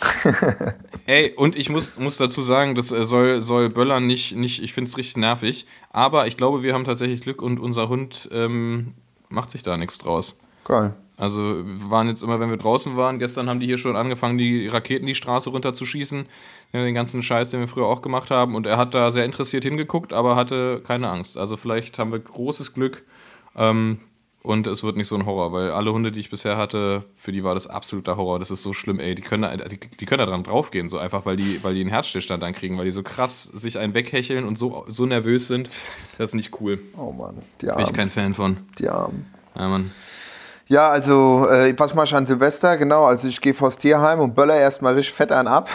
Ey, 1.06 1.34
und 1.36 1.56
ich 1.56 1.70
muss, 1.70 1.98
muss 1.98 2.18
dazu 2.18 2.40
sagen, 2.40 2.76
das 2.76 2.92
äh, 2.92 3.04
soll, 3.04 3.42
soll 3.42 3.68
Böllern 3.68 4.06
nicht, 4.06 4.36
nicht 4.36 4.62
ich 4.62 4.74
finde 4.74 4.88
es 4.88 4.96
richtig 4.96 5.16
nervig. 5.16 5.66
Aber 5.90 6.28
ich 6.28 6.36
glaube, 6.36 6.62
wir 6.62 6.72
haben 6.72 6.84
tatsächlich 6.84 7.20
Glück 7.22 7.42
und 7.42 7.58
unser 7.58 7.88
Hund 7.88 8.28
ähm, 8.30 8.94
macht 9.28 9.50
sich 9.50 9.64
da 9.64 9.76
nichts 9.76 9.98
draus. 9.98 10.38
Geil. 10.62 10.94
Also 11.20 11.64
wir 11.64 11.90
waren 11.90 12.08
jetzt 12.08 12.22
immer, 12.22 12.40
wenn 12.40 12.48
wir 12.50 12.56
draußen 12.56 12.96
waren, 12.96 13.18
gestern 13.18 13.48
haben 13.50 13.60
die 13.60 13.66
hier 13.66 13.76
schon 13.78 13.94
angefangen, 13.94 14.38
die 14.38 14.68
Raketen 14.68 15.06
die 15.06 15.14
Straße 15.14 15.50
runter 15.50 15.74
zu 15.74 15.84
schießen. 15.84 16.24
Ja, 16.72 16.82
Den 16.82 16.94
ganzen 16.94 17.22
Scheiß, 17.22 17.50
den 17.50 17.60
wir 17.60 17.68
früher 17.68 17.86
auch 17.86 18.00
gemacht 18.00 18.30
haben. 18.30 18.54
Und 18.54 18.66
er 18.66 18.78
hat 18.78 18.94
da 18.94 19.12
sehr 19.12 19.24
interessiert 19.26 19.64
hingeguckt, 19.64 20.12
aber 20.12 20.34
hatte 20.34 20.80
keine 20.86 21.10
Angst. 21.10 21.36
Also 21.36 21.56
vielleicht 21.56 21.98
haben 21.98 22.10
wir 22.10 22.18
großes 22.20 22.72
Glück. 22.72 23.02
Ähm, 23.54 24.00
und 24.42 24.66
es 24.66 24.82
wird 24.82 24.96
nicht 24.96 25.08
so 25.08 25.16
ein 25.16 25.26
Horror, 25.26 25.52
weil 25.52 25.70
alle 25.72 25.92
Hunde, 25.92 26.10
die 26.10 26.20
ich 26.20 26.30
bisher 26.30 26.56
hatte, 26.56 27.04
für 27.14 27.30
die 27.30 27.44
war 27.44 27.52
das 27.52 27.66
absoluter 27.66 28.16
Horror. 28.16 28.38
Das 28.38 28.50
ist 28.50 28.62
so 28.62 28.72
schlimm, 28.72 28.98
ey. 28.98 29.14
Die 29.14 29.20
können 29.20 29.42
da, 29.42 29.54
die, 29.54 29.78
die 29.78 30.06
können 30.06 30.20
da 30.20 30.24
dran 30.26 30.44
draufgehen, 30.44 30.88
so 30.88 30.96
einfach, 30.96 31.26
weil 31.26 31.36
die, 31.36 31.62
weil 31.62 31.74
die 31.74 31.82
einen 31.82 31.90
Herzstillstand 31.90 32.42
dann 32.42 32.54
kriegen, 32.54 32.78
weil 32.78 32.86
die 32.86 32.90
so 32.92 33.02
krass 33.02 33.42
sich 33.42 33.78
einen 33.78 33.92
weghecheln 33.92 34.46
und 34.46 34.56
so, 34.56 34.86
so 34.88 35.04
nervös 35.04 35.46
sind. 35.48 35.68
Das 36.16 36.30
ist 36.30 36.34
nicht 36.34 36.58
cool. 36.62 36.80
Oh 36.96 37.12
Mann, 37.12 37.36
die 37.60 37.66
Bin 37.66 37.74
ich 37.80 37.84
Armen. 37.84 37.92
kein 37.92 38.08
Fan 38.10 38.32
von. 38.32 38.56
Die 38.78 38.88
Armen. 38.88 39.26
Ja, 39.54 39.68
Mann. 39.68 39.90
Ja, 40.70 40.88
also, 40.88 41.48
äh, 41.50 41.74
was 41.76 41.94
mach 41.94 42.04
ich 42.04 42.14
an 42.14 42.26
Silvester? 42.26 42.76
Genau, 42.76 43.04
also 43.04 43.26
ich 43.26 43.40
gehe 43.40 43.54
vors 43.54 43.76
Tierheim 43.76 44.20
und 44.20 44.36
böller 44.36 44.54
erstmal 44.56 44.94
richtig 44.94 45.14
fett 45.16 45.32
einen 45.32 45.48
ab. 45.48 45.68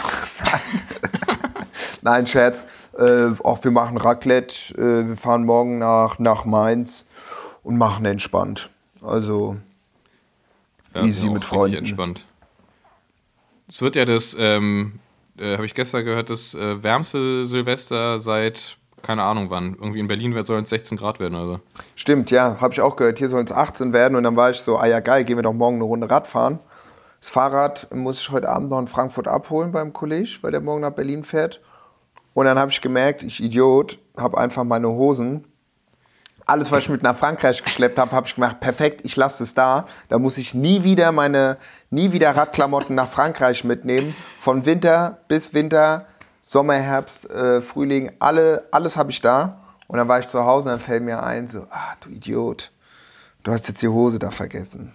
Nein, 2.00 2.26
Scherz. 2.26 2.66
Äh, 2.98 3.26
auch 3.44 3.62
wir 3.62 3.72
machen 3.72 3.98
Raclette. 3.98 4.74
Äh, 4.74 5.08
wir 5.08 5.16
fahren 5.18 5.44
morgen 5.44 5.76
nach, 5.76 6.18
nach 6.18 6.46
Mainz 6.46 7.04
und 7.62 7.76
machen 7.76 8.06
entspannt. 8.06 8.70
Also, 9.02 9.58
Ja, 10.94 11.02
Easy 11.02 11.28
mit 11.28 11.44
Freunden. 11.44 11.76
entspannt. 11.76 12.24
Es 13.68 13.82
wird 13.82 13.96
ja 13.96 14.06
das, 14.06 14.34
ähm, 14.38 14.98
äh, 15.36 15.52
habe 15.56 15.66
ich 15.66 15.74
gestern 15.74 16.06
gehört, 16.06 16.30
das 16.30 16.54
äh, 16.54 16.82
wärmste 16.82 17.44
Silvester 17.44 18.18
seit, 18.18 18.78
keine 19.06 19.22
Ahnung 19.22 19.50
wann. 19.50 19.74
Irgendwie 19.74 20.00
in 20.00 20.08
Berlin 20.08 20.44
sollen 20.44 20.64
es 20.64 20.70
16 20.70 20.98
Grad 20.98 21.20
werden 21.20 21.34
oder 21.34 21.46
so. 21.46 21.60
stimmt, 21.94 22.30
ja, 22.30 22.56
habe 22.60 22.74
ich 22.74 22.80
auch 22.80 22.96
gehört. 22.96 23.18
Hier 23.18 23.28
sollen 23.28 23.46
es 23.46 23.52
18 23.52 23.92
werden 23.92 24.16
und 24.16 24.24
dann 24.24 24.36
war 24.36 24.50
ich 24.50 24.60
so, 24.60 24.76
ah 24.76 24.86
ja, 24.86 25.00
geil, 25.00 25.24
gehen 25.24 25.36
wir 25.36 25.42
doch 25.42 25.52
morgen 25.52 25.76
eine 25.76 25.84
Runde 25.84 26.10
Rad 26.10 26.26
fahren. 26.26 26.58
Das 27.20 27.30
Fahrrad 27.30 27.88
muss 27.94 28.20
ich 28.20 28.30
heute 28.30 28.48
Abend 28.48 28.70
noch 28.70 28.78
in 28.78 28.88
Frankfurt 28.88 29.28
abholen 29.28 29.72
beim 29.72 29.92
Kollege, 29.92 30.38
weil 30.42 30.50
der 30.50 30.60
morgen 30.60 30.82
nach 30.82 30.90
Berlin 30.90 31.24
fährt. 31.24 31.60
Und 32.34 32.44
dann 32.44 32.58
habe 32.58 32.70
ich 32.70 32.80
gemerkt, 32.80 33.22
ich 33.22 33.42
Idiot, 33.42 33.98
habe 34.16 34.36
einfach 34.36 34.64
meine 34.64 34.88
Hosen 34.88 35.44
alles, 36.46 36.70
was 36.70 36.84
ich 36.84 36.88
mit 36.88 37.02
nach 37.02 37.16
Frankreich 37.16 37.62
geschleppt 37.62 37.98
habe, 37.98 38.14
habe 38.14 38.26
ich 38.26 38.36
gemacht, 38.36 38.60
perfekt, 38.60 39.00
ich 39.04 39.16
lasse 39.16 39.42
es 39.42 39.54
da. 39.54 39.86
Da 40.08 40.18
muss 40.18 40.38
ich 40.38 40.54
nie 40.54 40.84
wieder 40.84 41.10
meine, 41.10 41.58
nie 41.90 42.12
wieder 42.12 42.34
Radklamotten 42.36 42.94
nach 42.94 43.08
Frankreich 43.08 43.64
mitnehmen. 43.64 44.14
Von 44.38 44.64
Winter 44.64 45.18
bis 45.26 45.54
Winter, 45.54 46.06
Sommer, 46.48 46.74
Herbst, 46.74 47.28
äh, 47.28 47.60
Frühling, 47.60 48.12
alle, 48.20 48.68
alles 48.70 48.96
habe 48.96 49.10
ich 49.10 49.20
da. 49.20 49.58
Und 49.88 49.98
dann 49.98 50.06
war 50.06 50.20
ich 50.20 50.28
zu 50.28 50.44
Hause 50.44 50.66
und 50.66 50.70
dann 50.70 50.80
fällt 50.80 51.02
mir 51.02 51.20
ein, 51.20 51.48
so, 51.48 51.62
ah, 51.70 51.94
du 52.00 52.08
Idiot, 52.10 52.70
du 53.42 53.50
hast 53.50 53.66
jetzt 53.66 53.82
die 53.82 53.88
Hose 53.88 54.20
da 54.20 54.30
vergessen. 54.30 54.94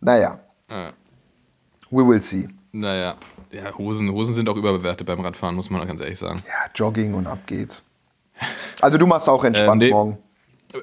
Naja, 0.00 0.38
Äh, 0.68 0.92
we 1.90 2.06
will 2.06 2.22
see. 2.22 2.48
naja, 2.70 3.16
ja, 3.50 3.76
Hosen, 3.76 4.08
Hosen 4.12 4.36
sind 4.36 4.48
auch 4.48 4.56
überbewertet 4.56 5.04
beim 5.06 5.18
Radfahren, 5.20 5.56
muss 5.56 5.68
man 5.68 5.84
ganz 5.86 6.00
ehrlich 6.00 6.18
sagen. 6.18 6.40
Ja, 6.46 6.70
Jogging 6.74 7.14
und 7.14 7.26
ab 7.26 7.40
geht's. 7.46 7.84
Also 8.80 8.96
du 8.96 9.06
machst 9.08 9.28
auch 9.28 9.42
entspannt 9.42 9.82
Ähm, 9.82 9.88
nee. 9.88 9.92
morgen. 9.94 10.18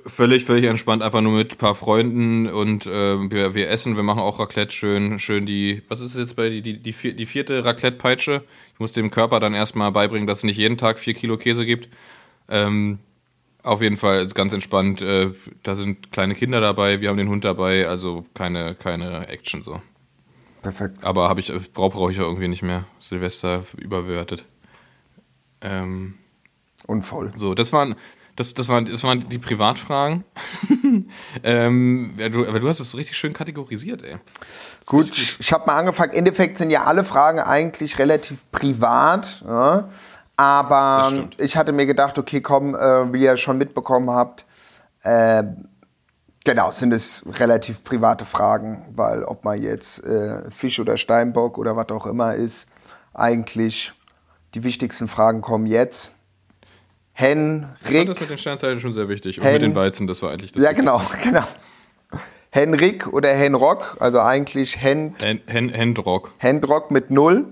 Völlig, 0.06 0.46
völlig 0.46 0.66
entspannt, 0.66 1.04
einfach 1.04 1.20
nur 1.20 1.34
mit 1.34 1.52
ein 1.52 1.58
paar 1.58 1.76
Freunden 1.76 2.48
und 2.48 2.86
äh, 2.86 3.30
wir, 3.30 3.56
wir 3.56 3.70
essen, 3.70 3.98
wir 3.98 4.04
machen 4.04 4.20
auch 4.22 4.40
Raclette 4.40 4.72
schön, 4.72 5.20
schön 5.20 5.46
die, 5.46 5.82
was 5.90 6.00
ist 6.00 6.16
jetzt 6.16 6.38
bei 6.38 6.48
die, 6.50 6.62
die, 6.62 6.78
die, 6.80 6.94
vier- 6.94 7.14
die 7.14 7.26
vierte 7.26 7.66
Raclette-Peitsche? 7.66 8.44
Ich 8.74 8.80
muss 8.80 8.94
dem 8.94 9.12
Körper 9.12 9.42
dann 9.42 9.54
erstmal 9.54 9.92
beibringen, 9.92 10.28
dass 10.28 10.40
es 10.40 10.44
nicht 10.46 10.56
jeden 10.58 10.78
Tag 10.78 10.98
vier 10.98 11.14
Kilo 11.14 11.36
Käse 11.36 11.66
gibt. 11.66 11.90
Ähm, 12.48 13.00
auf 13.64 13.82
jeden 13.82 13.98
Fall 13.98 14.22
ist 14.22 14.34
ganz 14.34 14.54
entspannt. 14.54 15.02
Äh, 15.02 15.32
da 15.64 15.76
sind 15.76 16.12
kleine 16.14 16.36
Kinder 16.36 16.62
dabei, 16.62 17.02
wir 17.02 17.10
haben 17.10 17.18
den 17.18 17.30
Hund 17.30 17.44
dabei, 17.44 17.86
also 17.88 18.26
keine, 18.34 18.76
keine 18.76 19.28
Action 19.28 19.62
so. 19.62 19.82
Perfekt. 20.62 21.04
Aber 21.04 21.28
habe 21.28 21.42
ich 21.42 21.52
brauche 21.74 21.98
brauch 21.98 22.10
ich 22.12 22.20
auch 22.22 22.28
irgendwie 22.28 22.48
nicht 22.48 22.64
mehr. 22.64 22.86
Silvester 23.02 23.64
überbewertet. 23.78 24.46
Ähm, 25.60 26.14
Und 26.88 27.02
voll. 27.02 27.34
so, 27.36 27.56
das 27.56 27.74
waren, 27.74 27.96
das, 28.36 28.54
das 28.54 28.70
waren, 28.70 28.86
das 28.86 29.04
waren 29.04 29.28
die 29.28 29.38
Privatfragen. 29.38 30.24
ähm, 31.44 32.14
du, 32.18 32.48
aber 32.48 32.60
du 32.60 32.68
hast 32.68 32.80
es 32.80 32.96
richtig 32.96 33.18
schön 33.18 33.34
kategorisiert, 33.34 34.04
ey. 34.04 34.18
Gut, 34.86 35.08
richtig 35.08 35.38
ich 35.40 35.54
habe 35.54 35.66
mal 35.68 35.78
angefangen. 35.78 36.14
Im 36.14 36.20
Endeffekt 36.20 36.58
sind 36.58 36.70
ja 36.70 36.86
alle 36.86 37.04
Fragen 37.04 37.40
eigentlich 37.40 38.00
relativ 38.00 38.50
privat. 38.52 39.44
Ja? 39.48 39.90
Aber 40.38 41.06
stimmt. 41.06 41.40
ich 41.40 41.58
hatte 41.58 41.72
mir 41.74 41.86
gedacht, 41.86 42.18
okay, 42.18 42.42
komm, 42.42 42.74
äh, 42.74 43.14
wie 43.14 43.24
ihr 43.24 43.38
schon 43.38 43.58
mitbekommen 43.58 44.10
habt, 44.10 44.46
äh, 45.04 45.44
genau, 46.44 46.72
sind 46.72 46.94
es 46.94 47.24
relativ 47.38 47.84
private 47.84 48.26
Fragen, 48.26 48.86
weil 48.96 49.24
ob 49.24 49.44
man 49.44 49.62
jetzt 49.62 50.04
äh, 50.04 50.50
Fisch 50.50 50.80
oder 50.80 50.98
Steinbock 50.98 51.58
oder 51.58 51.76
was 51.76 51.90
auch 51.90 52.06
immer 52.06 52.34
ist, 52.34 52.68
eigentlich 53.14 53.94
die 54.56 54.64
wichtigsten 54.64 55.08
Fragen 55.08 55.42
kommen 55.42 55.66
jetzt. 55.66 56.14
Henrik, 57.14 58.08
das 58.08 58.20
mit 58.20 58.30
den 58.30 58.38
Sternzeichen 58.38 58.80
schon 58.80 58.94
sehr 58.94 59.10
wichtig. 59.10 59.40
Und 59.40 59.46
Hen- 59.46 59.54
mit 59.54 59.62
den 59.62 59.76
Weizen, 59.76 60.08
das 60.08 60.22
war 60.22 60.32
eigentlich 60.32 60.52
das 60.52 60.64
ja 60.64 60.72
genau, 60.72 61.02
genau. 61.24 61.44
Henrik 62.50 63.08
oder 63.08 63.30
Henrock, 63.34 63.98
also 64.00 64.20
eigentlich 64.20 64.82
Hen 64.82 65.16
Hen, 65.22 65.42
Hen, 65.48 65.70
Hendrock. 65.70 66.34
Handrock 66.40 66.92
mit 66.92 67.10
null. 67.12 67.46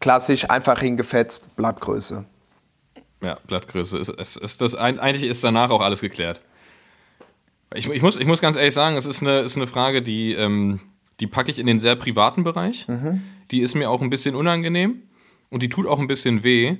Klassisch, 0.00 0.48
einfach 0.50 0.80
hingefetzt, 0.80 1.56
Blattgröße. 1.56 2.24
Ja, 3.22 3.38
Blattgröße. 3.46 3.98
Ist, 3.98 4.08
ist, 4.10 4.36
ist 4.36 4.60
das, 4.60 4.74
eigentlich 4.74 5.22
ist 5.24 5.42
danach 5.44 5.70
auch 5.70 5.80
alles 5.80 6.00
geklärt. 6.00 6.40
Ich, 7.74 7.88
ich, 7.88 8.02
muss, 8.02 8.18
ich 8.18 8.26
muss 8.26 8.40
ganz 8.40 8.56
ehrlich 8.56 8.74
sagen, 8.74 8.96
es 8.96 9.06
ist 9.06 9.22
eine, 9.22 9.40
ist 9.40 9.56
eine 9.56 9.66
Frage, 9.66 10.02
die, 10.02 10.32
ähm, 10.34 10.80
die 11.20 11.26
packe 11.26 11.50
ich 11.50 11.58
in 11.58 11.66
den 11.66 11.78
sehr 11.78 11.96
privaten 11.96 12.42
Bereich. 12.44 12.86
Die 13.50 13.60
ist 13.60 13.74
mir 13.74 13.88
auch 13.90 14.02
ein 14.02 14.10
bisschen 14.10 14.34
unangenehm. 14.34 15.02
und 15.50 15.62
die 15.62 15.68
tut 15.68 15.86
auch 15.86 15.98
ein 15.98 16.06
bisschen 16.06 16.44
weh, 16.44 16.76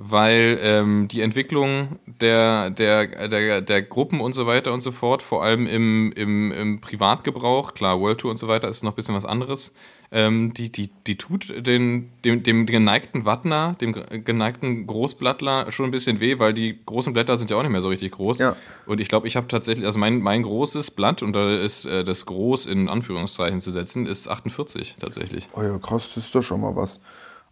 weil 0.00 0.60
ähm, 0.62 1.08
die 1.08 1.22
Entwicklung 1.22 1.98
der, 2.06 2.70
der, 2.70 3.28
der, 3.28 3.60
der 3.60 3.82
Gruppen 3.82 4.20
und 4.20 4.32
so 4.32 4.46
weiter 4.46 4.72
und 4.72 4.80
so 4.80 4.92
fort, 4.92 5.22
vor 5.22 5.42
allem 5.42 5.66
im, 5.66 6.12
im, 6.12 6.52
im 6.52 6.80
Privatgebrauch, 6.80 7.74
klar, 7.74 8.00
World 8.00 8.18
Tour 8.18 8.30
und 8.30 8.36
so 8.36 8.46
weiter 8.46 8.68
ist 8.68 8.84
noch 8.84 8.92
ein 8.92 8.94
bisschen 8.94 9.16
was 9.16 9.24
anderes, 9.24 9.74
ähm, 10.12 10.54
die, 10.54 10.70
die, 10.70 10.90
die 11.08 11.18
tut 11.18 11.66
den, 11.66 12.10
dem, 12.24 12.44
dem 12.44 12.66
geneigten 12.66 13.26
Wattner, 13.26 13.74
dem 13.80 13.92
geneigten 13.92 14.86
Großblattler 14.86 15.72
schon 15.72 15.86
ein 15.86 15.90
bisschen 15.90 16.20
weh, 16.20 16.38
weil 16.38 16.54
die 16.54 16.78
großen 16.86 17.12
Blätter 17.12 17.36
sind 17.36 17.50
ja 17.50 17.56
auch 17.56 17.62
nicht 17.62 17.72
mehr 17.72 17.82
so 17.82 17.88
richtig 17.88 18.12
groß. 18.12 18.38
Ja. 18.38 18.54
Und 18.86 19.00
ich 19.00 19.08
glaube, 19.08 19.26
ich 19.26 19.34
habe 19.34 19.48
tatsächlich, 19.48 19.84
also 19.84 19.98
mein, 19.98 20.20
mein 20.20 20.44
großes 20.44 20.92
Blatt, 20.92 21.24
und 21.24 21.34
da 21.34 21.56
ist 21.56 21.86
äh, 21.86 22.04
das 22.04 22.24
Groß 22.24 22.66
in 22.66 22.88
Anführungszeichen 22.88 23.60
zu 23.60 23.72
setzen, 23.72 24.06
ist 24.06 24.28
48 24.28 24.94
tatsächlich. 25.00 25.48
Oh 25.54 25.62
ja, 25.62 25.76
krass, 25.78 26.14
das 26.14 26.26
ist 26.26 26.34
doch 26.36 26.42
schon 26.44 26.60
mal 26.60 26.76
was. 26.76 27.00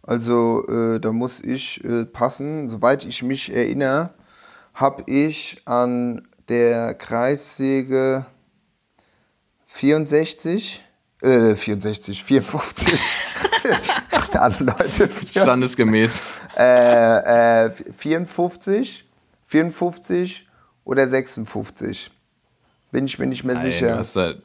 Also 0.07 0.65
äh, 0.67 0.99
da 1.01 1.11
muss 1.11 1.41
ich 1.41 1.83
äh, 1.83 2.05
passen. 2.05 2.69
Soweit 2.69 3.03
ich 3.03 3.23
mich 3.23 3.53
erinnere, 3.53 4.13
habe 4.73 5.03
ich 5.05 5.61
an 5.65 6.25
der 6.47 6.93
Kreissäge 6.93 8.25
64, 9.65 10.81
äh, 11.21 11.55
64, 11.55 12.23
54, 12.23 12.99
alle 14.33 14.55
Leute, 14.59 15.09
Standesgemäß. 15.29 16.21
äh, 16.57 17.65
äh, 17.65 17.69
54, 17.69 19.05
54 19.43 20.47
oder 20.85 21.09
56. 21.09 22.11
Bin 22.91 23.05
ich 23.05 23.19
mir 23.19 23.25
nicht 23.27 23.43
mehr 23.43 23.55
Nein, 23.55 23.65
sicher. 23.65 23.89
du 23.89 23.97
hast 23.97 24.15
da, 24.15 24.35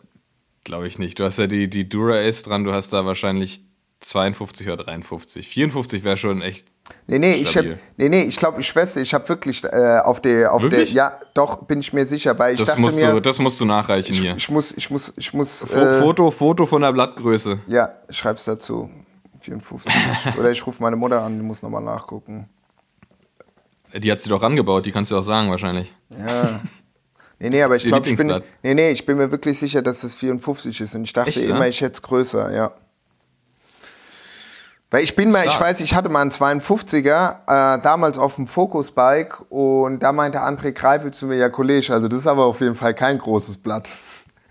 glaube 0.64 0.88
ich 0.88 0.98
nicht. 0.98 1.20
Du 1.20 1.24
hast 1.24 1.38
ja 1.38 1.46
die, 1.46 1.70
die 1.70 1.88
Dura-Ace 1.88 2.42
dran, 2.42 2.64
du 2.64 2.72
hast 2.72 2.92
da 2.92 3.06
wahrscheinlich 3.06 3.64
52 4.02 4.68
oder 4.68 4.84
53. 4.84 5.48
54 5.48 6.04
wäre 6.04 6.16
schon 6.16 6.42
echt. 6.42 6.66
Nee, 7.06 7.18
nee, 7.18 7.32
ich 7.32 7.46
hab, 7.46 7.64
Stabil. 7.64 7.78
nee, 7.96 8.08
nee, 8.08 8.22
ich 8.22 8.36
glaube, 8.36 8.60
ich 8.60 8.66
Schwester, 8.66 9.00
ich 9.00 9.14
habe 9.14 9.28
wirklich 9.28 9.62
äh, 9.64 10.00
auf 10.02 10.20
der, 10.20 10.52
auf 10.52 10.62
Wirklich? 10.62 10.92
der, 10.92 10.96
ja, 10.96 11.20
doch, 11.34 11.64
bin 11.64 11.80
ich 11.80 11.92
mir 11.92 12.06
sicher, 12.06 12.38
weil 12.38 12.54
ich 12.54 12.58
Das 12.58 12.68
dachte 12.68 12.80
musst, 12.80 13.00
mir, 13.00 13.12
du, 13.12 13.20
das 13.20 13.38
musst 13.38 13.60
du 13.60 13.64
nachreichen 13.64 14.12
ich, 14.12 14.20
hier. 14.20 14.36
ich 14.36 14.50
muss, 14.50 14.72
ich 14.72 14.90
muss, 14.90 15.12
ich 15.16 15.32
muss, 15.32 15.62
äh, 15.72 16.00
Foto, 16.00 16.30
Foto 16.30 16.66
von 16.66 16.82
der 16.82 16.92
Blattgröße. 16.92 17.60
ja, 17.68 17.90
ich 18.08 18.16
schreib's 18.16 18.44
dazu, 18.44 18.90
54. 19.38 19.92
Oder 20.38 20.50
ich 20.50 20.66
rufe 20.66 20.82
meine 20.82 20.96
Mutter 20.96 21.22
an, 21.22 21.38
die 21.38 21.44
muss 21.44 21.62
nochmal 21.62 21.82
nachgucken. 21.82 22.48
Die 23.94 24.10
hat 24.10 24.20
sie 24.20 24.30
doch 24.30 24.42
rangebaut, 24.42 24.84
die 24.86 24.92
kannst 24.92 25.12
du 25.12 25.16
auch 25.16 25.22
sagen 25.22 25.50
wahrscheinlich. 25.50 25.94
Ja. 26.10 26.60
Nee, 27.38 27.50
nee, 27.50 27.62
aber 27.62 27.76
ich 27.76 27.84
glaube, 27.84 28.08
ich 28.08 28.16
bin, 28.16 28.40
nee, 28.62 28.74
nee, 28.74 28.90
ich 28.90 29.04
bin 29.04 29.16
mir 29.16 29.30
wirklich 29.30 29.58
sicher, 29.58 29.82
dass 29.82 30.04
es 30.04 30.14
54 30.14 30.80
ist 30.80 30.94
und 30.94 31.04
ich 31.04 31.12
dachte 31.12 31.30
Echt, 31.30 31.44
immer, 31.44 31.60
ja? 31.60 31.66
ich 31.66 31.80
hätte 31.80 31.94
es 31.94 32.02
größer, 32.02 32.54
ja. 32.54 32.72
Weil 34.92 35.04
ich 35.04 35.16
bin 35.16 35.30
mal, 35.30 35.46
ich 35.46 35.52
Stark. 35.52 35.68
weiß, 35.68 35.80
ich 35.80 35.94
hatte 35.94 36.10
mal 36.10 36.20
einen 36.20 36.30
52er, 36.30 37.76
äh, 37.76 37.82
damals 37.82 38.18
auf 38.18 38.36
dem 38.36 38.46
Focus-Bike 38.46 39.50
und 39.50 40.00
da 40.00 40.12
meinte 40.12 40.42
André 40.42 40.72
Greifel 40.72 41.12
zu 41.12 41.26
mir, 41.26 41.36
ja 41.36 41.48
Kollege, 41.48 41.94
also 41.94 42.08
das 42.08 42.20
ist 42.20 42.26
aber 42.26 42.44
auf 42.44 42.60
jeden 42.60 42.74
Fall 42.74 42.92
kein 42.94 43.18
großes 43.18 43.58
Blatt. 43.58 43.88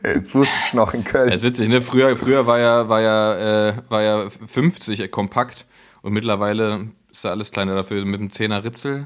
Das 0.04 0.34
wusste 0.34 0.56
ich 0.66 0.74
noch 0.74 0.96
in 0.96 1.04
Köln. 1.04 1.28
Das 1.30 1.44
ist 1.44 1.48
witzig, 1.48 1.70
ne? 1.70 1.80
Früher, 1.80 2.18
früher 2.18 2.48
war 2.48 2.58
ja, 2.58 2.90
war 2.90 3.02
ja, 3.02 3.68
äh, 3.68 3.74
war 3.88 4.02
ja 4.02 4.32
50 4.32 5.12
kompakt 5.12 5.68
und 6.02 6.12
mittlerweile 6.12 6.88
ist 7.12 7.24
ja 7.24 7.30
alles 7.30 7.52
kleiner 7.52 7.76
dafür 7.76 8.04
mit 8.04 8.20
einem 8.20 8.30
10er 8.30 8.64
Ritzel. 8.64 9.06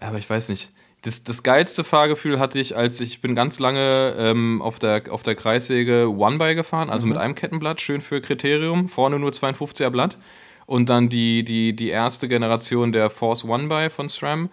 Aber 0.00 0.18
ich 0.18 0.30
weiß 0.30 0.48
nicht. 0.50 0.70
Das, 1.02 1.24
das 1.24 1.42
geilste 1.42 1.82
Fahrgefühl 1.82 2.38
hatte 2.38 2.60
ich, 2.60 2.76
als 2.76 3.00
ich 3.00 3.20
bin 3.20 3.34
ganz 3.34 3.58
lange 3.58 4.14
ähm, 4.16 4.62
auf, 4.62 4.78
der, 4.78 5.02
auf 5.10 5.24
der 5.24 5.34
Kreissäge 5.34 6.08
One-By 6.08 6.54
gefahren, 6.54 6.88
also 6.88 7.08
mit 7.08 7.18
einem 7.18 7.34
Kettenblatt, 7.34 7.80
schön 7.80 8.00
für 8.00 8.20
Kriterium, 8.20 8.88
vorne 8.88 9.18
nur 9.18 9.32
52er 9.32 9.90
Blatt. 9.90 10.18
Und 10.66 10.88
dann 10.88 11.08
die, 11.08 11.44
die, 11.44 11.74
die 11.74 11.88
erste 11.88 12.28
Generation 12.28 12.92
der 12.92 13.10
Force 13.10 13.44
One-By 13.44 13.90
von 13.90 14.08
SRAM. 14.08 14.50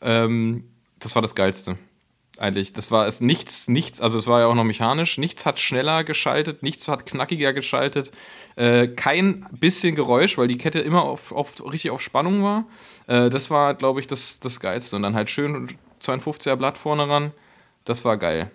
Ähm, 0.00 0.64
das 0.98 1.14
war 1.14 1.22
das 1.22 1.34
Geilste. 1.34 1.78
Eigentlich. 2.38 2.72
Das 2.72 2.90
war 2.90 3.06
es 3.06 3.20
nichts, 3.20 3.68
nichts, 3.68 4.00
also 4.00 4.18
es 4.18 4.26
war 4.26 4.40
ja 4.40 4.46
auch 4.46 4.54
noch 4.54 4.64
mechanisch, 4.64 5.18
nichts 5.18 5.44
hat 5.44 5.60
schneller 5.60 6.04
geschaltet, 6.04 6.62
nichts 6.62 6.88
hat 6.88 7.04
knackiger 7.04 7.52
geschaltet. 7.52 8.12
Äh, 8.56 8.88
kein 8.88 9.44
bisschen 9.52 9.94
Geräusch, 9.94 10.38
weil 10.38 10.48
die 10.48 10.56
Kette 10.56 10.80
immer 10.80 11.02
auf, 11.02 11.32
auf, 11.32 11.62
richtig 11.70 11.90
auf 11.90 12.00
Spannung 12.00 12.42
war. 12.42 12.64
Äh, 13.08 13.28
das 13.28 13.50
war, 13.50 13.74
glaube 13.74 14.00
ich, 14.00 14.06
das, 14.06 14.40
das 14.40 14.58
Geilste. 14.58 14.96
Und 14.96 15.02
dann 15.02 15.14
halt 15.14 15.28
schön 15.28 15.68
52er 16.02 16.56
Blatt 16.56 16.78
vorne 16.78 17.06
ran. 17.06 17.32
Das 17.84 18.06
war 18.06 18.16
geil. 18.16 18.50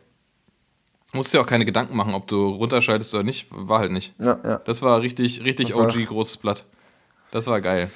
Musst 1.14 1.34
dir 1.34 1.42
auch 1.42 1.46
keine 1.46 1.66
Gedanken 1.66 1.96
machen, 1.96 2.16
ob 2.16 2.28
du 2.28 2.50
runterschaltest 2.50 3.14
oder 3.14 3.24
nicht. 3.24 3.48
War 3.52 3.80
halt 3.80 3.92
nicht. 3.92 4.14
Ja, 4.20 4.40
ja. 4.44 4.58
Das 4.66 4.82
war 4.82 5.02
richtig, 5.02 5.44
richtig 5.44 5.70
Das 5.70 5.78
OG 5.78 6.08
großes 6.08 6.38
Blatt. 6.38 6.66
Das 7.32 7.48
war 7.48 7.62
geil. 7.62 7.90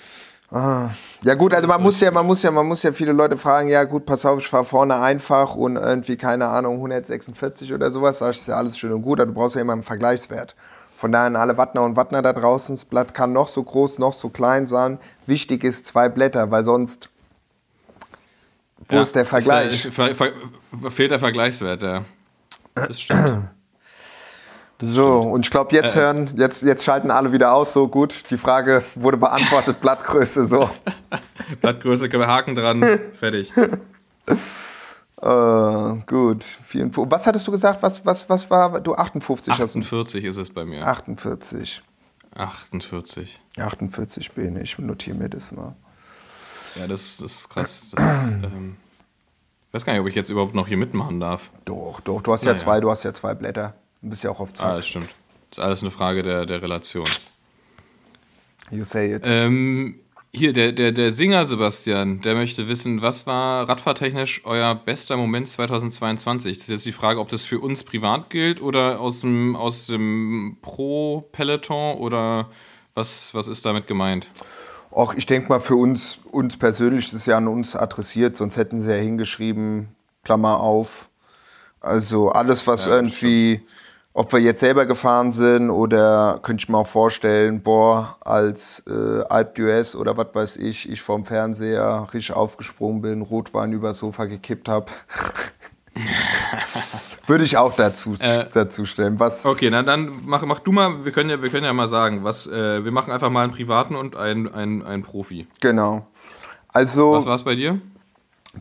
Ja 0.52 1.36
gut, 1.38 1.54
also 1.54 1.68
man 1.68 1.82
muss 1.82 2.00
ja, 2.00 2.10
man 2.10 2.26
muss 2.26 2.42
ja, 2.42 2.50
man 2.50 2.66
muss 2.66 2.82
ja 2.82 2.92
viele 2.92 3.12
Leute 3.12 3.38
fragen, 3.38 3.70
ja 3.70 3.84
gut, 3.84 4.06
pass 4.06 4.26
auf, 4.26 4.40
ich 4.40 4.48
fahre 4.48 4.64
vorne 4.66 5.00
einfach 5.00 5.54
und 5.54 5.76
irgendwie, 5.76 6.18
keine 6.18 6.48
Ahnung, 6.48 6.76
146 6.78 7.72
oder 7.72 7.92
sowas, 7.92 8.22
ich, 8.22 8.28
ist 8.30 8.48
ja 8.48 8.56
alles 8.56 8.78
schön 8.78 8.92
und 8.92 9.04
gut, 9.04 9.20
aber 9.20 9.28
du 9.28 9.34
brauchst 9.34 9.56
ja 9.56 9.62
immer 9.62 9.74
einen 9.74 9.84
Vergleichswert. 9.84 10.56
Von 10.96 11.12
daher 11.12 11.28
an 11.28 11.36
alle 11.36 11.58
Wattner 11.58 11.84
und 11.84 11.96
Wattner 11.96 12.22
da 12.22 12.34
draußen, 12.34 12.76
das 12.76 12.86
Blatt 12.86 13.14
kann 13.14 13.32
noch 13.32 13.48
so 13.48 13.62
groß, 13.64 14.00
noch 14.00 14.14
so 14.14 14.30
klein 14.30 14.66
sein. 14.66 15.00
Wichtig 15.28 15.64
ist 15.64 15.86
zwei 15.86 16.10
Blätter, 16.10 16.50
weil 16.50 16.66
sonst, 16.66 17.10
wo 18.90 18.96
Ja, 18.96 19.02
ist 19.04 19.16
der 19.16 19.26
Vergleich? 19.26 19.86
Ist 19.86 19.98
der, 19.98 20.16
fehlt 20.92 21.12
der 21.12 21.20
Vergleichswert, 21.20 21.84
ja. 21.84 22.06
Das 22.74 23.00
stimmt. 23.00 23.50
So, 24.82 25.20
und 25.20 25.46
ich 25.46 25.52
glaube, 25.52 25.76
jetzt 25.76 25.96
hören, 25.96 26.32
jetzt, 26.38 26.64
jetzt 26.64 26.86
schalten 26.86 27.12
alle 27.12 27.34
wieder 27.34 27.54
aus, 27.54 27.74
so 27.74 27.90
gut, 27.90 28.30
die 28.32 28.38
Frage 28.38 28.82
wurde 28.96 29.18
beantwortet, 29.18 29.80
Blattgröße, 29.82 30.46
so. 30.46 30.70
Blattgröße, 31.62 32.08
können 32.08 32.24
wir 32.24 32.28
Haken 32.28 32.56
dran, 32.56 33.00
fertig. 33.14 33.54
Äh, 35.22 35.96
gut, 36.06 36.44
54. 36.44 37.12
Was 37.12 37.28
hattest 37.28 37.46
du 37.46 37.52
gesagt, 37.52 37.84
was, 37.84 38.06
was, 38.06 38.30
was 38.30 38.50
war, 38.50 38.80
du 38.80 38.96
58 38.96 39.52
hast 39.52 39.76
du? 39.76 39.80
48 39.80 40.24
ist 40.24 40.38
es 40.38 40.50
bei 40.50 40.64
mir. 40.64 40.88
48. 40.88 41.82
48. 42.36 43.42
48 43.58 44.32
bin 44.32 44.56
ich, 44.56 44.80
notiere 44.80 45.18
mir 45.18 45.30
das 45.30 45.52
mal. 45.52 45.76
Ja, 46.76 46.88
das, 46.88 47.18
das 47.18 47.32
ist 47.32 47.50
krass. 47.50 47.92
Das, 47.94 48.04
ähm, 48.44 48.78
ich 49.68 49.74
weiß 49.74 49.86
gar 49.86 49.92
nicht, 49.92 50.02
ob 50.02 50.08
ich 50.08 50.16
jetzt 50.16 50.30
überhaupt 50.30 50.56
noch 50.56 50.68
hier 50.70 50.78
mitmachen 50.78 51.20
darf. 51.20 51.50
Doch, 51.66 52.00
doch, 52.00 52.22
du 52.22 52.32
hast 52.32 52.46
ja 52.46 52.54
Naja. 52.54 52.64
zwei, 52.64 52.80
du 52.80 52.90
hast 52.90 53.04
ja 53.04 53.14
zwei 53.14 53.34
Blätter. 53.34 53.74
Du 54.02 54.10
bist 54.10 54.24
ja 54.24 54.32
auch 54.32 54.40
auf 54.40 54.50
Ah, 54.52 54.56
Zack. 54.56 54.76
das 54.78 54.88
stimmt. 54.88 55.10
Das 55.50 55.58
ist 55.58 55.64
alles 55.64 55.82
eine 55.82 55.92
Frage 55.92 56.24
der, 56.24 56.46
der 56.46 56.62
Relation. 56.62 57.08
you 58.72 58.84
say 58.84 59.14
it. 59.16 59.24
Ähm, 59.26 60.00
hier, 60.32 60.54
der, 60.54 60.72
der, 60.72 60.92
der 60.92 61.12
Singer 61.12 61.44
Sebastian, 61.44 62.22
der 62.22 62.36
möchte 62.36 62.68
wissen, 62.68 63.02
was 63.02 63.26
war 63.26 63.68
radfahrtechnisch 63.68 64.46
euer 64.46 64.76
bester 64.76 65.18
Moment 65.18 65.48
2022? 65.50 66.56
Das 66.58 66.64
ist 66.66 66.70
jetzt 66.70 66.86
die 66.86 66.92
Frage, 66.92 67.20
ob 67.20 67.30
das 67.30 67.46
für 67.46 67.60
uns 67.60 67.84
privat 67.84 68.30
gilt 68.30 68.62
oder 68.62 69.00
aus 69.00 69.22
dem, 69.22 69.56
aus 69.56 69.88
dem 69.88 70.58
Pro-Peloton 70.62 71.98
oder 71.98 72.50
was, 72.94 73.34
was 73.34 73.48
ist 73.48 73.66
damit 73.66 73.88
gemeint? 73.88 74.30
Auch 74.92 75.16
ich 75.16 75.26
denke 75.26 75.50
mal, 75.50 75.60
für 75.60 75.76
uns, 75.76 76.20
uns 76.32 76.58
persönlich 76.58 77.06
ist 77.06 77.14
es 77.14 77.26
ja 77.26 77.38
an 77.38 77.48
uns 77.48 77.76
adressiert, 77.76 78.38
sonst 78.38 78.58
hätten 78.58 78.82
sie 78.82 78.92
ja 78.92 78.98
hingeschrieben, 78.98 79.96
Klammer 80.24 80.60
auf. 80.60 81.10
Also 81.80 82.30
alles, 82.30 82.68
was 82.68 82.86
Ja, 82.86 82.92
das 82.92 82.98
irgendwie, 83.02 83.62
ob 84.14 84.34
wir 84.34 84.40
jetzt 84.40 84.60
selber 84.60 84.86
gefahren 84.86 85.32
sind 85.32 85.70
oder 85.70 86.40
könnte 86.42 86.64
ich 86.64 86.70
mir 86.70 86.78
auch 86.80 86.88
vorstellen, 86.88 87.62
boah, 87.62 88.18
als 88.22 88.84
äh, 88.88 89.24
Alp 89.30 89.56
d'Huez 89.58 89.96
oder 89.96 90.18
was 90.18 90.28
weiß 90.34 90.58
ich, 90.58 90.90
ich 90.90 91.02
vorm 91.02 91.26
Fernseher 91.26 92.08
richtig 92.14 92.36
aufgesprungen 92.36 93.02
bin, 93.02 93.22
Rotwein 93.22 93.72
übers 93.72 94.00
Sofa 94.00 94.26
gekippt 94.26 94.68
habe. 94.68 94.88
Würde 97.28 97.44
ich 97.44 97.58
auch 97.58 97.76
dazu, 97.76 98.16
dazu 98.54 98.86
stellen. 98.86 99.20
Was, 99.20 99.46
Äh, 99.46 99.50
Okay, 99.50 99.70
na 99.70 99.84
dann 99.84 100.12
mach, 100.26 100.44
mach 100.46 100.60
du 100.60 100.72
mal, 100.72 101.06
wir 101.06 101.12
können 101.12 101.30
ja, 101.30 101.42
wir 101.42 101.50
können 101.50 101.66
ja 101.66 101.74
mal 101.74 101.88
sagen, 101.88 102.24
was, 102.24 102.48
äh, 102.48 102.84
wir 102.84 102.92
machen 102.92 103.12
einfach 103.12 103.30
mal 103.30 103.44
einen 103.44 103.54
privaten 103.54 103.96
und 103.96 104.16
einen, 104.16 104.52
einen, 104.52 104.82
einen 104.84 105.04
Profi. 105.04 105.48
Genau. 105.62 106.08
Also 106.70 107.12
Was 107.14 107.26
war 107.26 107.36
es 107.36 107.44
bei 107.44 107.56
dir? 107.56 107.80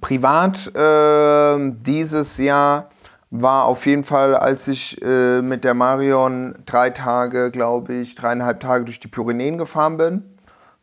privat 0.02 0.74
äh, 0.76 1.72
dieses 1.80 2.36
Jahr 2.36 2.90
war 3.30 3.66
auf 3.66 3.84
jeden 3.86 4.04
Fall, 4.04 4.34
als 4.34 4.68
ich 4.68 5.02
äh, 5.02 5.42
mit 5.42 5.64
der 5.64 5.74
Marion 5.74 6.54
drei 6.64 6.90
Tage, 6.90 7.50
glaube 7.50 7.94
ich, 7.94 8.14
dreieinhalb 8.14 8.60
Tage 8.60 8.84
durch 8.84 9.00
die 9.00 9.08
Pyrenäen 9.08 9.58
gefahren 9.58 9.98
bin. 9.98 10.24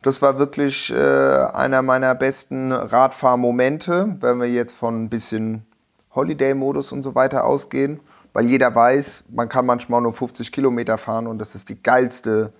Das 0.02 0.22
war 0.22 0.38
wirklich 0.38 0.92
äh, 0.92 0.96
einer 0.96 1.82
meiner 1.82 2.14
besten 2.14 2.70
Radfahrmomente, 2.70 4.16
wenn 4.20 4.38
wir 4.38 4.48
jetzt 4.48 4.74
von 4.74 5.04
ein 5.04 5.08
bisschen 5.08 5.66
Holiday-Modus 6.14 6.92
und 6.92 7.02
so 7.02 7.16
weiter 7.16 7.44
ausgehen. 7.44 8.00
Weil 8.32 8.46
jeder 8.46 8.72
weiß, 8.72 9.24
man 9.30 9.48
kann 9.48 9.66
manchmal 9.66 10.02
nur 10.02 10.12
50 10.12 10.52
Kilometer 10.52 10.98
fahren 10.98 11.26
und 11.26 11.38
das 11.38 11.54
ist 11.54 11.68
die 11.68 11.82
geilste, 11.82 12.52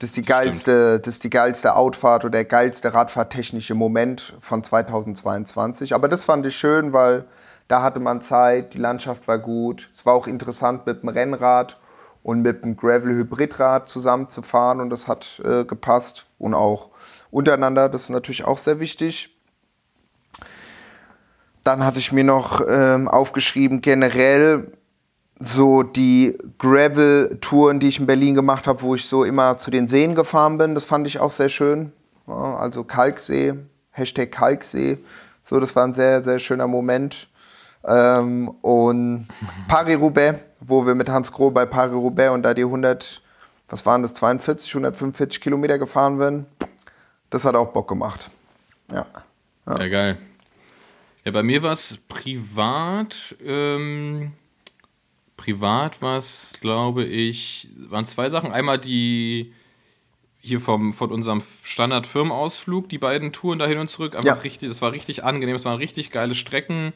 das 0.00 0.10
ist 0.10 0.16
die 0.16 0.24
Stimmt. 0.24 0.40
geilste, 0.40 1.00
das 1.00 1.14
ist 1.14 1.24
die 1.24 1.30
geilste 1.30 1.76
Outfahrt 1.76 2.24
oder 2.24 2.32
der 2.32 2.44
geilste 2.44 2.92
radfahrtechnische 2.92 3.74
Moment 3.74 4.34
von 4.40 4.62
2022. 4.62 5.94
Aber 5.94 6.08
das 6.08 6.24
fand 6.24 6.44
ich 6.44 6.56
schön, 6.56 6.92
weil 6.92 7.24
da 7.68 7.82
hatte 7.82 8.00
man 8.00 8.20
Zeit, 8.20 8.74
die 8.74 8.78
Landschaft 8.78 9.26
war 9.28 9.38
gut. 9.38 9.90
Es 9.94 10.04
war 10.04 10.14
auch 10.14 10.26
interessant 10.26 10.86
mit 10.86 11.02
dem 11.02 11.08
Rennrad 11.08 11.80
und 12.22 12.42
mit 12.42 12.64
dem 12.64 12.76
Gravel-Hybridrad 12.76 13.88
zusammenzufahren 13.88 14.80
und 14.80 14.90
das 14.90 15.08
hat 15.08 15.40
äh, 15.44 15.64
gepasst. 15.64 16.26
Und 16.38 16.54
auch 16.54 16.90
untereinander. 17.34 17.88
Das 17.88 18.04
ist 18.04 18.10
natürlich 18.10 18.44
auch 18.44 18.58
sehr 18.58 18.80
wichtig. 18.80 19.36
Dann 21.64 21.84
hatte 21.84 21.98
ich 21.98 22.12
mir 22.12 22.24
noch 22.24 22.62
ähm, 22.66 23.08
aufgeschrieben, 23.08 23.80
generell 23.80 24.72
so 25.40 25.82
die 25.82 26.38
Gravel-Touren, 26.58 27.80
die 27.80 27.88
ich 27.88 27.98
in 27.98 28.06
Berlin 28.06 28.34
gemacht 28.34 28.66
habe, 28.66 28.82
wo 28.82 28.94
ich 28.94 29.06
so 29.06 29.24
immer 29.24 29.56
zu 29.56 29.70
den 29.70 29.88
Seen 29.88 30.14
gefahren 30.14 30.58
bin. 30.58 30.74
Das 30.74 30.84
fand 30.84 31.06
ich 31.06 31.18
auch 31.18 31.30
sehr 31.30 31.48
schön. 31.48 31.92
Also 32.26 32.84
Kalksee, 32.84 33.54
Hashtag 33.90 34.30
Kalksee. 34.30 34.98
So, 35.42 35.58
das 35.58 35.74
war 35.74 35.84
ein 35.84 35.94
sehr, 35.94 36.22
sehr 36.22 36.38
schöner 36.38 36.68
Moment. 36.68 37.28
Ähm, 37.86 38.48
und 38.62 39.28
Paris-Roubaix, 39.68 40.40
wo 40.60 40.86
wir 40.86 40.94
mit 40.94 41.08
Hans 41.08 41.32
Groh 41.32 41.50
bei 41.50 41.66
Paris-Roubaix 41.66 42.32
und 42.32 42.42
da 42.42 42.54
die 42.54 42.62
100, 42.62 43.22
was 43.68 43.84
waren 43.84 44.02
das, 44.02 44.14
42, 44.14 44.70
145 44.70 45.40
Kilometer 45.40 45.78
gefahren 45.78 46.18
werden. 46.18 46.46
Das 47.30 47.44
hat 47.44 47.54
auch 47.54 47.72
Bock 47.72 47.88
gemacht. 47.88 48.30
Ja. 48.90 49.06
Ja, 49.66 49.78
ja 49.78 49.88
geil. 49.88 50.18
Ja, 51.24 51.32
bei 51.32 51.42
mir 51.42 51.62
war 51.62 51.72
es 51.72 51.98
privat. 52.08 53.34
Ähm, 53.44 54.32
privat 55.36 56.02
war 56.02 56.18
es, 56.18 56.54
glaube 56.60 57.04
ich, 57.04 57.68
waren 57.88 58.06
zwei 58.06 58.30
Sachen. 58.30 58.52
Einmal 58.52 58.78
die 58.78 59.52
hier 60.40 60.60
vom, 60.60 60.92
von 60.92 61.10
unserem 61.10 61.42
Standard-Firmenausflug, 61.62 62.88
die 62.90 62.98
beiden 62.98 63.32
Touren 63.32 63.58
dahin 63.58 63.78
und 63.78 63.88
zurück. 63.88 64.14
Einfach 64.14 64.26
ja. 64.26 64.34
richtig, 64.34 64.68
das 64.68 64.82
war 64.82 64.92
richtig 64.92 65.24
angenehm, 65.24 65.56
es 65.56 65.64
waren 65.64 65.78
richtig 65.78 66.10
geile 66.10 66.34
Strecken. 66.34 66.92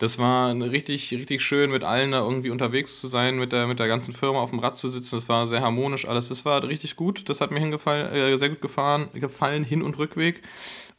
Das 0.00 0.16
war 0.16 0.54
richtig, 0.54 1.12
richtig 1.12 1.42
schön, 1.42 1.70
mit 1.70 1.84
allen 1.84 2.12
da 2.12 2.20
irgendwie 2.20 2.48
unterwegs 2.48 2.98
zu 3.00 3.06
sein, 3.06 3.38
mit 3.38 3.52
der, 3.52 3.66
mit 3.66 3.78
der 3.78 3.86
ganzen 3.86 4.14
Firma 4.14 4.40
auf 4.40 4.48
dem 4.48 4.58
Rad 4.58 4.78
zu 4.78 4.88
sitzen. 4.88 5.16
Das 5.16 5.28
war 5.28 5.46
sehr 5.46 5.60
harmonisch 5.60 6.08
alles. 6.08 6.30
Das 6.30 6.46
war 6.46 6.66
richtig 6.66 6.96
gut. 6.96 7.28
Das 7.28 7.42
hat 7.42 7.50
mir 7.50 7.60
hingefallen, 7.60 8.10
äh, 8.10 8.38
sehr 8.38 8.48
gut 8.48 8.62
gefahren, 8.62 9.10
gefallen, 9.12 9.62
Hin- 9.62 9.82
und 9.82 9.98
Rückweg. 9.98 10.40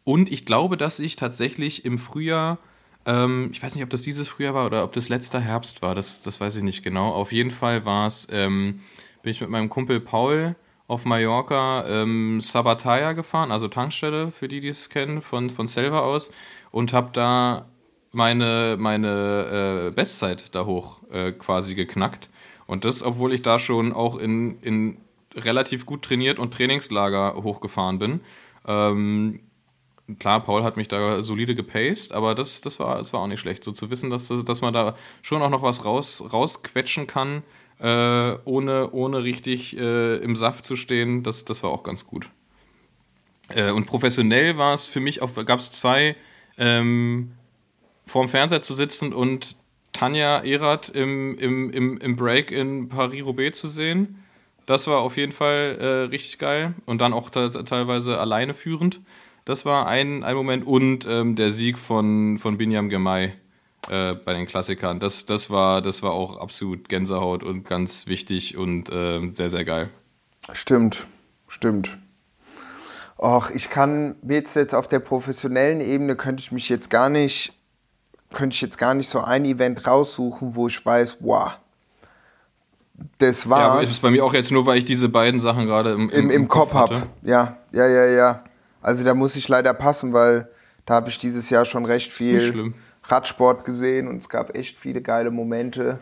Und 0.03 0.31
ich 0.31 0.45
glaube, 0.45 0.77
dass 0.77 0.99
ich 0.99 1.15
tatsächlich 1.15 1.83
im 1.83 1.97
Frühjahr, 1.97 2.59
ähm, 3.07 3.49
ich 3.51 3.63
weiß 3.63 3.73
nicht, 3.73 3.83
ob 3.83 3.89
das 3.89 4.03
dieses 4.03 4.29
Frühjahr 4.29 4.53
war 4.53 4.67
oder 4.67 4.83
ob 4.83 4.93
das 4.93 5.09
letzter 5.09 5.39
Herbst 5.39 5.81
war, 5.81 5.95
das, 5.95 6.21
das 6.21 6.39
weiß 6.39 6.57
ich 6.57 6.63
nicht 6.63 6.83
genau. 6.83 7.09
Auf 7.09 7.31
jeden 7.31 7.49
Fall 7.49 7.85
war 7.85 8.05
es, 8.05 8.27
ähm, 8.31 8.81
bin 9.23 9.31
ich 9.31 9.41
mit 9.41 9.49
meinem 9.49 9.69
Kumpel 9.69 9.99
Paul 9.99 10.55
auf 10.85 11.05
Mallorca 11.05 11.85
ähm, 11.87 12.39
Sabataya 12.39 13.13
gefahren, 13.13 13.51
also 13.51 13.67
Tankstelle, 13.67 14.31
für 14.31 14.47
die, 14.47 14.59
die 14.59 14.67
es 14.67 14.89
kennen, 14.89 15.23
von, 15.23 15.49
von 15.49 15.67
Selva 15.67 16.01
aus. 16.01 16.29
Und 16.69 16.93
habe 16.93 17.09
da 17.13 17.65
meine, 18.11 18.77
meine 18.79 19.87
äh, 19.87 19.91
Bestzeit 19.91 20.53
da 20.55 20.65
hoch 20.65 21.01
äh, 21.11 21.31
quasi 21.31 21.75
geknackt. 21.75 22.29
Und 22.67 22.85
das, 22.85 23.03
obwohl 23.03 23.33
ich 23.33 23.41
da 23.41 23.59
schon 23.59 23.93
auch 23.93 24.17
in, 24.17 24.59
in 24.61 24.97
relativ 25.35 25.85
gut 25.85 26.03
trainiert 26.03 26.39
und 26.39 26.53
Trainingslager 26.53 27.35
hochgefahren 27.35 27.99
bin. 27.99 28.21
Ähm, 28.67 29.41
klar, 30.19 30.43
Paul 30.43 30.63
hat 30.63 30.77
mich 30.77 30.87
da 30.87 31.21
solide 31.21 31.55
gepaced, 31.55 32.11
aber 32.11 32.35
das, 32.35 32.61
das, 32.61 32.79
war, 32.79 32.97
das 32.97 33.13
war 33.13 33.21
auch 33.21 33.27
nicht 33.27 33.39
schlecht. 33.39 33.63
So 33.63 33.71
zu 33.71 33.89
wissen, 33.89 34.09
dass, 34.09 34.27
dass 34.27 34.61
man 34.61 34.73
da 34.73 34.95
schon 35.21 35.41
auch 35.41 35.49
noch 35.49 35.63
was 35.63 35.85
raus, 35.85 36.23
rausquetschen 36.31 37.07
kann, 37.07 37.43
äh, 37.79 38.37
ohne, 38.45 38.91
ohne 38.91 39.23
richtig 39.23 39.77
äh, 39.77 40.17
im 40.17 40.35
Saft 40.35 40.65
zu 40.65 40.75
stehen, 40.75 41.23
das, 41.23 41.45
das 41.45 41.63
war 41.63 41.71
auch 41.71 41.83
ganz 41.83 42.05
gut. 42.05 42.29
Äh, 43.49 43.71
und 43.71 43.85
professionell 43.85 44.57
war 44.57 44.73
es 44.73 44.85
für 44.85 44.99
mich, 44.99 45.19
gab 45.45 45.59
es 45.59 45.71
zwei 45.71 46.15
ähm, 46.57 47.31
vorm 48.11 48.27
Fernseher 48.27 48.61
zu 48.61 48.73
sitzen 48.73 49.13
und 49.13 49.55
Tanja 49.93 50.43
Erath 50.43 50.89
im, 50.89 51.37
im, 51.37 51.69
im, 51.69 51.97
im 51.97 52.15
Break 52.17 52.51
in 52.51 52.89
Paris-Roubaix 52.89 53.57
zu 53.57 53.67
sehen. 53.67 54.23
Das 54.65 54.87
war 54.87 54.99
auf 54.99 55.15
jeden 55.15 55.31
Fall 55.31 55.77
äh, 55.79 55.85
richtig 56.09 56.37
geil 56.37 56.73
und 56.85 56.99
dann 56.99 57.13
auch 57.13 57.29
teilweise 57.29 58.19
alleine 58.19 58.53
führend. 58.53 58.99
Das 59.45 59.65
war 59.65 59.87
ein, 59.87 60.23
ein 60.23 60.35
Moment 60.35 60.67
und 60.67 61.07
ähm, 61.09 61.35
der 61.35 61.51
Sieg 61.51 61.79
von, 61.79 62.37
von 62.37 62.57
Binyam 62.57 62.89
Gemay 62.89 63.33
äh, 63.89 64.13
bei 64.13 64.33
den 64.33 64.45
Klassikern. 64.45 64.99
Das, 64.99 65.25
das, 65.25 65.49
war, 65.49 65.81
das 65.81 66.03
war 66.03 66.11
auch 66.11 66.37
absolut 66.37 66.89
Gänsehaut 66.89 67.43
und 67.43 67.63
ganz 67.63 68.07
wichtig 68.07 68.57
und 68.57 68.89
äh, 68.91 69.31
sehr, 69.33 69.49
sehr 69.49 69.63
geil. 69.63 69.89
Stimmt, 70.51 71.07
stimmt. 71.47 71.97
Och, 73.17 73.51
ich 73.51 73.69
kann 73.69 74.15
jetzt, 74.27 74.55
jetzt 74.55 74.75
auf 74.75 74.89
der 74.89 74.99
professionellen 74.99 75.79
Ebene 75.79 76.15
könnte 76.15 76.41
ich 76.41 76.51
mich 76.51 76.67
jetzt 76.69 76.89
gar 76.89 77.09
nicht 77.09 77.53
könnte 78.33 78.55
ich 78.55 78.61
jetzt 78.61 78.77
gar 78.77 78.93
nicht 78.93 79.09
so 79.09 79.21
ein 79.21 79.45
Event 79.45 79.85
raussuchen, 79.85 80.55
wo 80.55 80.67
ich 80.67 80.85
weiß, 80.85 81.17
wow, 81.19 81.51
das 83.17 83.49
war. 83.49 83.59
Ja, 83.59 83.67
aber 83.71 83.81
ist 83.81 83.91
es 83.91 83.99
bei 83.99 84.11
mir 84.11 84.23
auch 84.23 84.33
jetzt 84.33 84.51
nur, 84.51 84.65
weil 84.65 84.77
ich 84.77 84.85
diese 84.85 85.09
beiden 85.09 85.39
Sachen 85.39 85.65
gerade 85.65 85.93
im, 85.93 86.09
im, 86.09 86.09
im, 86.09 86.31
im 86.31 86.47
Kopf, 86.47 86.71
Kopf 86.71 86.79
habe. 86.79 87.03
Ja, 87.21 87.57
ja, 87.71 87.87
ja, 87.87 88.05
ja. 88.05 88.43
Also 88.81 89.03
da 89.03 89.13
muss 89.13 89.35
ich 89.35 89.47
leider 89.47 89.73
passen, 89.73 90.13
weil 90.13 90.49
da 90.85 90.95
habe 90.95 91.09
ich 91.09 91.17
dieses 91.17 91.49
Jahr 91.49 91.65
schon 91.65 91.85
recht 91.85 92.11
viel 92.11 92.73
Radsport 93.03 93.65
gesehen 93.65 94.07
und 94.07 94.17
es 94.17 94.29
gab 94.29 94.55
echt 94.55 94.77
viele 94.77 95.01
geile 95.01 95.31
Momente. 95.31 95.99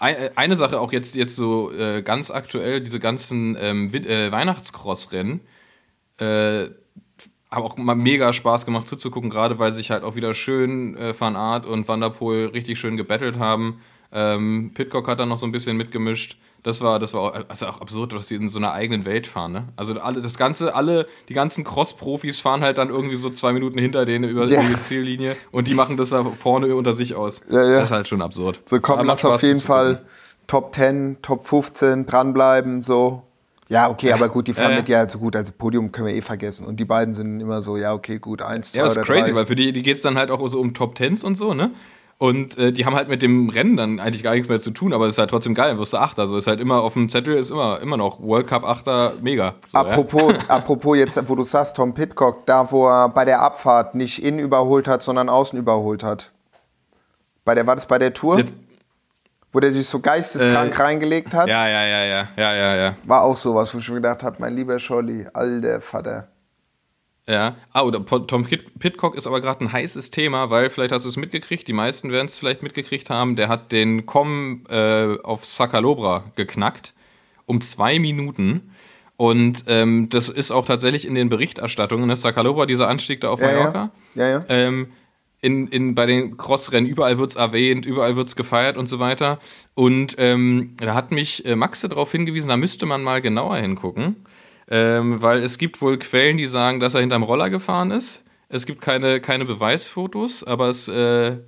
Äh, 0.00 0.30
eine 0.34 0.56
Sache 0.56 0.80
auch 0.80 0.92
jetzt, 0.92 1.14
jetzt 1.14 1.36
so 1.36 1.72
äh, 1.72 2.02
ganz 2.02 2.30
aktuell, 2.30 2.80
diese 2.80 3.00
ganzen 3.00 3.56
ähm, 3.58 3.92
äh, 3.94 4.30
Weihnachtscross-Rennen. 4.30 5.40
Äh, 6.20 6.66
haben 7.50 7.62
auch 7.62 7.76
mal 7.76 7.94
mega 7.94 8.32
Spaß 8.32 8.66
gemacht 8.66 8.88
zuzugucken, 8.88 9.30
gerade 9.30 9.58
weil 9.58 9.72
sich 9.72 9.90
halt 9.90 10.04
auch 10.04 10.16
wieder 10.16 10.34
schön 10.34 10.96
äh, 10.96 11.14
Van 11.18 11.36
Art 11.36 11.66
und 11.66 11.86
Vanderpool 11.86 12.50
richtig 12.52 12.78
schön 12.78 12.96
gebettelt 12.96 13.38
haben. 13.38 13.80
Ähm, 14.12 14.72
Pitcock 14.74 15.08
hat 15.08 15.20
da 15.20 15.26
noch 15.26 15.38
so 15.38 15.46
ein 15.46 15.52
bisschen 15.52 15.76
mitgemischt. 15.76 16.38
Das 16.62 16.80
war, 16.80 16.98
das 16.98 17.14
war 17.14 17.20
auch, 17.20 17.34
also 17.48 17.66
auch 17.66 17.80
absurd, 17.80 18.12
dass 18.12 18.28
sie 18.28 18.34
in 18.34 18.48
so 18.48 18.58
einer 18.58 18.72
eigenen 18.72 19.04
Welt 19.04 19.28
fahren. 19.28 19.52
Ne? 19.52 19.68
Also 19.76 20.00
alle, 20.00 20.20
das 20.20 20.36
ganze, 20.36 20.74
alle, 20.74 21.06
die 21.28 21.34
ganzen 21.34 21.62
Cross-Profis 21.62 22.40
fahren 22.40 22.62
halt 22.62 22.78
dann 22.78 22.88
irgendwie 22.88 23.14
so 23.14 23.30
zwei 23.30 23.52
Minuten 23.52 23.78
hinter 23.78 24.04
denen 24.04 24.28
über, 24.28 24.46
ja. 24.46 24.62
die 24.62 24.78
Ziellinie 24.78 25.36
und 25.52 25.68
die 25.68 25.74
machen 25.74 25.96
das 25.96 26.10
da 26.10 26.24
vorne 26.24 26.74
unter 26.74 26.92
sich 26.92 27.14
aus. 27.14 27.42
Ja, 27.48 27.62
ja. 27.62 27.74
Das 27.74 27.84
ist 27.84 27.92
halt 27.92 28.08
schon 28.08 28.22
absurd. 28.22 28.60
So 28.66 28.80
kommen 28.80 29.06
das 29.06 29.24
auf 29.24 29.42
jeden 29.42 29.60
Fall 29.60 30.04
Top 30.48 30.74
10, 30.74 31.18
Top 31.22 31.46
15, 31.46 32.06
dranbleiben, 32.06 32.82
so. 32.82 33.22
Ja, 33.68 33.90
okay, 33.90 34.12
aber 34.12 34.28
gut, 34.28 34.46
die 34.46 34.54
fahren 34.54 34.72
äh, 34.72 34.76
mit 34.76 34.88
ja 34.88 35.08
so 35.08 35.18
gut, 35.18 35.34
also 35.34 35.52
Podium 35.56 35.90
können 35.90 36.06
wir 36.06 36.14
eh 36.14 36.22
vergessen. 36.22 36.66
Und 36.66 36.78
die 36.78 36.84
beiden 36.84 37.14
sind 37.14 37.40
immer 37.40 37.62
so, 37.62 37.76
ja, 37.76 37.92
okay, 37.92 38.18
gut, 38.18 38.40
eins, 38.40 38.72
zwei. 38.72 38.78
Ja, 38.78 38.84
das 38.84 38.96
ist 38.96 39.04
crazy, 39.04 39.30
drei. 39.30 39.34
weil 39.34 39.46
für 39.46 39.56
die, 39.56 39.72
die 39.72 39.82
geht 39.82 39.96
es 39.96 40.02
dann 40.02 40.16
halt 40.16 40.30
auch 40.30 40.46
so 40.48 40.60
um 40.60 40.72
Top 40.72 40.94
Tens 40.94 41.24
und 41.24 41.36
so, 41.36 41.52
ne? 41.52 41.72
Und 42.18 42.56
äh, 42.56 42.72
die 42.72 42.86
haben 42.86 42.94
halt 42.94 43.08
mit 43.08 43.20
dem 43.20 43.50
Rennen 43.50 43.76
dann 43.76 44.00
eigentlich 44.00 44.22
gar 44.22 44.32
nichts 44.32 44.48
mehr 44.48 44.60
zu 44.60 44.70
tun, 44.70 44.94
aber 44.94 45.06
es 45.06 45.14
ist 45.14 45.18
halt 45.18 45.28
trotzdem 45.28 45.52
geil, 45.52 45.78
wirst 45.78 45.92
du 45.92 45.98
Achter. 45.98 46.22
Also 46.22 46.38
ist 46.38 46.46
halt 46.46 46.60
immer 46.60 46.80
auf 46.80 46.94
dem 46.94 47.10
Zettel 47.10 47.34
ist 47.34 47.50
immer, 47.50 47.80
immer 47.82 47.98
noch 47.98 48.22
World 48.22 48.46
Cup 48.46 48.66
Achter, 48.66 49.12
mega. 49.20 49.54
So, 49.66 49.78
apropos, 49.78 50.32
ja? 50.32 50.38
apropos 50.48 50.96
jetzt, 50.96 51.28
wo 51.28 51.34
du 51.34 51.44
sagst, 51.44 51.76
Tom 51.76 51.92
Pitcock, 51.92 52.46
da 52.46 52.70
wo 52.70 52.88
er 52.88 53.10
bei 53.10 53.26
der 53.26 53.42
Abfahrt 53.42 53.94
nicht 53.94 54.22
innen 54.22 54.38
überholt 54.38 54.88
hat, 54.88 55.02
sondern 55.02 55.28
außen 55.28 55.58
überholt 55.58 56.02
hat. 56.02 56.32
Bei 57.44 57.54
der, 57.54 57.66
war 57.66 57.74
das 57.74 57.86
bei 57.86 57.98
der 57.98 58.14
Tour? 58.14 58.38
Jetzt, 58.38 58.54
wo 59.56 59.60
der 59.60 59.72
sich 59.72 59.86
so 59.86 60.00
geisteskrank 60.00 60.78
äh, 60.78 60.82
reingelegt 60.82 61.32
hat. 61.32 61.48
Ja, 61.48 61.66
ja, 61.66 61.82
ja, 61.86 62.04
ja, 62.04 62.28
ja, 62.36 62.54
ja, 62.54 62.76
ja. 62.76 62.96
War 63.04 63.22
auch 63.22 63.36
sowas, 63.36 63.72
wo 63.72 63.78
ich 63.78 63.88
mir 63.88 63.94
gedacht 63.94 64.22
habe, 64.22 64.36
mein 64.38 64.54
lieber 64.54 64.78
Scholli, 64.78 65.26
alter 65.32 65.80
Vater. 65.80 66.28
Ja, 67.26 67.56
ah, 67.72 67.80
oder 67.80 68.04
Tom 68.04 68.44
Pitcock 68.44 69.16
ist 69.16 69.26
aber 69.26 69.40
gerade 69.40 69.64
ein 69.64 69.72
heißes 69.72 70.10
Thema, 70.10 70.50
weil 70.50 70.68
vielleicht 70.68 70.92
hast 70.92 71.06
du 71.06 71.08
es 71.08 71.16
mitgekriegt, 71.16 71.66
die 71.66 71.72
meisten 71.72 72.12
werden 72.12 72.26
es 72.26 72.36
vielleicht 72.36 72.62
mitgekriegt 72.62 73.08
haben, 73.08 73.34
der 73.34 73.48
hat 73.48 73.72
den 73.72 74.04
Com 74.04 74.66
äh, 74.68 75.16
auf 75.22 75.46
Sakalobra 75.46 76.24
geknackt 76.34 76.92
um 77.46 77.62
zwei 77.62 77.98
Minuten. 77.98 78.74
Und 79.16 79.64
ähm, 79.68 80.10
das 80.10 80.28
ist 80.28 80.50
auch 80.50 80.66
tatsächlich 80.66 81.06
in 81.06 81.14
den 81.14 81.30
Berichterstattungen, 81.30 82.06
ne? 82.06 82.16
Sakalobra, 82.16 82.66
dieser 82.66 82.88
Anstieg 82.88 83.22
da 83.22 83.30
auf 83.30 83.40
ja, 83.40 83.46
Mallorca. 83.46 83.90
Ja, 84.14 84.28
ja. 84.28 84.38
ja. 84.40 84.44
Ähm, 84.50 84.92
in, 85.46 85.68
in, 85.68 85.94
bei 85.94 86.06
den 86.06 86.36
Crossrennen, 86.36 86.90
überall 86.90 87.18
wird 87.18 87.30
es 87.30 87.36
erwähnt, 87.36 87.86
überall 87.86 88.16
wird 88.16 88.26
es 88.26 88.34
gefeiert 88.34 88.76
und 88.76 88.88
so 88.88 88.98
weiter. 88.98 89.38
Und 89.74 90.16
ähm, 90.18 90.74
da 90.76 90.94
hat 90.94 91.12
mich 91.12 91.46
äh, 91.46 91.54
Maxe 91.54 91.88
darauf 91.88 92.10
hingewiesen, 92.10 92.48
da 92.48 92.56
müsste 92.56 92.84
man 92.84 93.04
mal 93.04 93.20
genauer 93.20 93.56
hingucken, 93.58 94.16
ähm, 94.68 95.22
weil 95.22 95.38
es 95.44 95.56
gibt 95.58 95.80
wohl 95.80 95.98
Quellen, 95.98 96.36
die 96.36 96.46
sagen, 96.46 96.80
dass 96.80 96.94
er 96.94 97.00
hinterm 97.00 97.22
Roller 97.22 97.48
gefahren 97.48 97.92
ist. 97.92 98.24
Es 98.48 98.66
gibt 98.66 98.80
keine, 98.80 99.20
keine 99.20 99.44
Beweisfotos, 99.44 100.42
aber 100.42 100.68
es, 100.68 100.88
äh, 100.88 101.38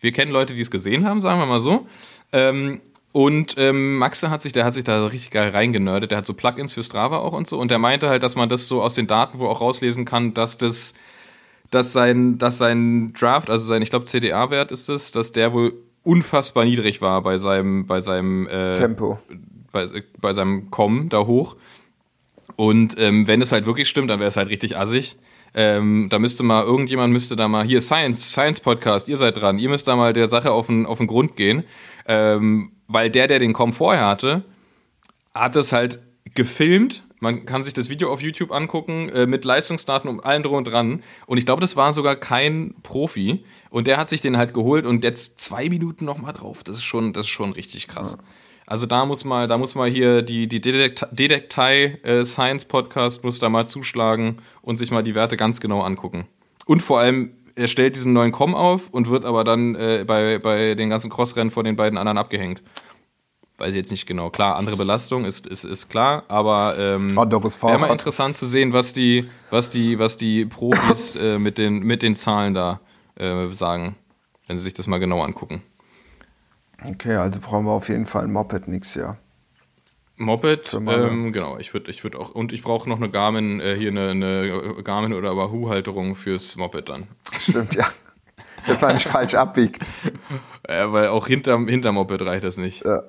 wir 0.00 0.12
kennen 0.12 0.32
Leute, 0.32 0.54
die 0.54 0.62
es 0.62 0.70
gesehen 0.72 1.06
haben, 1.06 1.20
sagen 1.20 1.38
wir 1.38 1.46
mal 1.46 1.60
so. 1.60 1.86
Ähm, 2.32 2.80
und 3.12 3.54
ähm, 3.56 3.98
Maxe 3.98 4.30
hat 4.30 4.42
sich, 4.42 4.52
der 4.52 4.64
hat 4.64 4.74
sich 4.74 4.84
da 4.84 5.06
richtig 5.06 5.30
geil 5.30 5.50
reingenördet. 5.50 6.10
Der 6.10 6.18
hat 6.18 6.26
so 6.26 6.34
Plugins 6.34 6.74
für 6.74 6.82
Strava 6.82 7.18
auch 7.18 7.32
und 7.32 7.46
so. 7.46 7.58
Und 7.58 7.70
der 7.70 7.78
meinte 7.78 8.08
halt, 8.10 8.22
dass 8.22 8.36
man 8.36 8.48
das 8.48 8.68
so 8.68 8.82
aus 8.82 8.94
den 8.96 9.06
Daten 9.06 9.38
wohl 9.38 9.48
auch 9.48 9.60
rauslesen 9.60 10.04
kann, 10.04 10.34
dass 10.34 10.58
das 10.58 10.92
dass 11.70 11.92
sein, 11.92 12.38
dass 12.38 12.58
sein 12.58 13.12
Draft, 13.12 13.50
also 13.50 13.66
sein, 13.66 13.82
ich 13.82 13.90
glaube, 13.90 14.06
CDA-Wert 14.06 14.70
ist 14.72 14.88
es, 14.88 15.12
dass 15.12 15.32
der 15.32 15.52
wohl 15.52 15.74
unfassbar 16.02 16.64
niedrig 16.64 17.00
war 17.00 17.22
bei 17.22 17.38
seinem, 17.38 17.86
bei 17.86 18.00
seinem 18.00 18.46
äh, 18.46 18.74
Tempo. 18.74 19.18
Bei, 19.72 19.88
bei 20.20 20.32
seinem 20.32 20.70
Kommen 20.70 21.08
da 21.08 21.26
hoch. 21.26 21.56
Und 22.54 22.98
ähm, 22.98 23.26
wenn 23.26 23.42
es 23.42 23.52
halt 23.52 23.66
wirklich 23.66 23.88
stimmt, 23.88 24.10
dann 24.10 24.20
wäre 24.20 24.28
es 24.28 24.36
halt 24.36 24.48
richtig 24.48 24.76
assig. 24.76 25.16
Ähm, 25.54 26.08
da 26.10 26.18
müsste 26.18 26.42
mal, 26.42 26.62
irgendjemand 26.64 27.12
müsste 27.12 27.34
da 27.34 27.48
mal, 27.48 27.66
hier 27.66 27.80
Science, 27.80 28.30
Science 28.30 28.60
Podcast, 28.60 29.08
ihr 29.08 29.16
seid 29.16 29.36
dran, 29.36 29.58
ihr 29.58 29.68
müsst 29.68 29.88
da 29.88 29.96
mal 29.96 30.12
der 30.12 30.28
Sache 30.28 30.52
auf 30.52 30.66
den, 30.66 30.86
auf 30.86 30.98
den 30.98 31.06
Grund 31.06 31.36
gehen. 31.36 31.64
Ähm, 32.06 32.72
weil 32.88 33.10
der, 33.10 33.26
der 33.26 33.38
den 33.38 33.52
Kommen 33.52 33.72
vorher 33.72 34.06
hatte, 34.06 34.44
hat 35.34 35.56
es 35.56 35.72
halt 35.72 36.00
gefilmt 36.34 37.05
Man 37.20 37.46
kann 37.46 37.64
sich 37.64 37.72
das 37.72 37.88
Video 37.88 38.12
auf 38.12 38.20
YouTube 38.20 38.52
angucken 38.52 39.08
äh, 39.08 39.26
mit 39.26 39.44
Leistungsdaten 39.44 40.10
und 40.10 40.24
allem 40.24 40.42
drum 40.42 40.56
und 40.56 40.64
dran. 40.64 41.02
Und 41.26 41.38
ich 41.38 41.46
glaube, 41.46 41.60
das 41.60 41.76
war 41.76 41.92
sogar 41.92 42.16
kein 42.16 42.74
Profi. 42.82 43.44
Und 43.70 43.86
der 43.86 43.96
hat 43.96 44.10
sich 44.10 44.20
den 44.20 44.36
halt 44.36 44.52
geholt 44.52 44.84
und 44.84 45.02
jetzt 45.02 45.40
zwei 45.40 45.68
Minuten 45.68 46.04
nochmal 46.04 46.32
drauf. 46.32 46.62
Das 46.62 46.76
ist 46.76 46.84
schon, 46.84 47.12
das 47.12 47.26
ist 47.26 47.30
schon 47.30 47.52
richtig 47.52 47.88
krass. 47.88 48.18
Ja. 48.18 48.24
Also 48.66 48.86
da 48.86 49.06
muss 49.06 49.24
mal, 49.24 49.46
da 49.46 49.58
muss 49.58 49.76
mal 49.76 49.88
hier 49.88 50.22
die, 50.22 50.48
die 50.48 50.60
Detektei 50.60 51.98
äh, 52.02 52.24
Science 52.24 52.64
Podcast 52.64 53.22
muss 53.22 53.38
da 53.38 53.48
mal 53.48 53.66
zuschlagen 53.66 54.38
und 54.60 54.76
sich 54.76 54.90
mal 54.90 55.02
die 55.02 55.14
Werte 55.14 55.36
ganz 55.36 55.60
genau 55.60 55.82
angucken. 55.82 56.26
Und 56.66 56.82
vor 56.82 56.98
allem, 56.98 57.30
er 57.54 57.68
stellt 57.68 57.94
diesen 57.94 58.12
neuen 58.12 58.32
Com 58.32 58.54
auf 58.54 58.88
und 58.90 59.08
wird 59.08 59.24
aber 59.24 59.44
dann 59.44 59.76
äh, 59.76 60.04
bei, 60.06 60.38
bei 60.40 60.74
den 60.74 60.90
ganzen 60.90 61.10
Crossrennen 61.10 61.52
von 61.52 61.64
den 61.64 61.76
beiden 61.76 61.96
anderen 61.96 62.18
abgehängt. 62.18 62.62
Weiß 63.58 63.70
ich 63.70 63.76
jetzt 63.76 63.90
nicht 63.90 64.06
genau. 64.06 64.28
Klar, 64.28 64.56
andere 64.56 64.76
Belastung 64.76 65.24
ist, 65.24 65.46
ist, 65.46 65.64
ist 65.64 65.88
klar, 65.88 66.24
aber 66.28 66.76
ähm, 66.78 67.16
Wäre 67.78 67.78
mal 67.78 67.92
interessant 67.92 68.36
zu 68.36 68.44
sehen, 68.46 68.74
was 68.74 68.92
die, 68.92 69.30
was 69.50 69.70
die, 69.70 69.98
was 69.98 70.18
die 70.18 70.44
Profis 70.44 71.16
äh, 71.20 71.38
mit, 71.38 71.56
den, 71.56 71.80
mit 71.80 72.02
den 72.02 72.14
Zahlen 72.14 72.52
da 72.52 72.80
äh, 73.14 73.48
sagen, 73.48 73.96
wenn 74.46 74.58
sie 74.58 74.64
sich 74.64 74.74
das 74.74 74.86
mal 74.86 74.98
genau 74.98 75.22
angucken. 75.22 75.62
Okay, 76.86 77.14
also 77.14 77.40
brauchen 77.40 77.64
wir 77.64 77.72
auf 77.72 77.88
jeden 77.88 78.04
Fall 78.04 78.24
ein 78.24 78.32
Moped 78.32 78.68
nächstes 78.68 79.00
Jahr. 79.00 79.18
Moped, 80.18 80.74
ähm, 80.74 81.32
genau. 81.32 81.58
Ich 81.58 81.72
würde 81.74 81.90
ich 81.90 82.02
würd 82.04 82.16
auch, 82.16 82.30
und 82.30 82.52
ich 82.52 82.62
brauche 82.62 82.88
noch 82.88 82.96
eine 82.96 83.10
Garmin, 83.10 83.60
äh, 83.60 83.76
hier 83.76 83.90
eine, 83.90 84.10
eine 84.10 84.82
Garmin 84.82 85.12
oder 85.12 85.36
Wahoo-Halterung 85.36 86.14
fürs 86.14 86.56
Moped 86.56 86.88
dann. 86.88 87.06
Stimmt, 87.40 87.74
ja. 87.74 87.86
Das 88.66 88.82
war 88.82 88.92
nicht 88.92 89.06
falsch 89.06 89.34
abbiegt. 89.34 89.82
Ja, 90.68 90.92
weil 90.92 91.08
auch 91.08 91.26
hinterm, 91.26 91.68
hinterm 91.68 91.96
Moped 91.96 92.20
reicht 92.22 92.44
das 92.44 92.56
nicht. 92.56 92.84
Ja. 92.84 93.02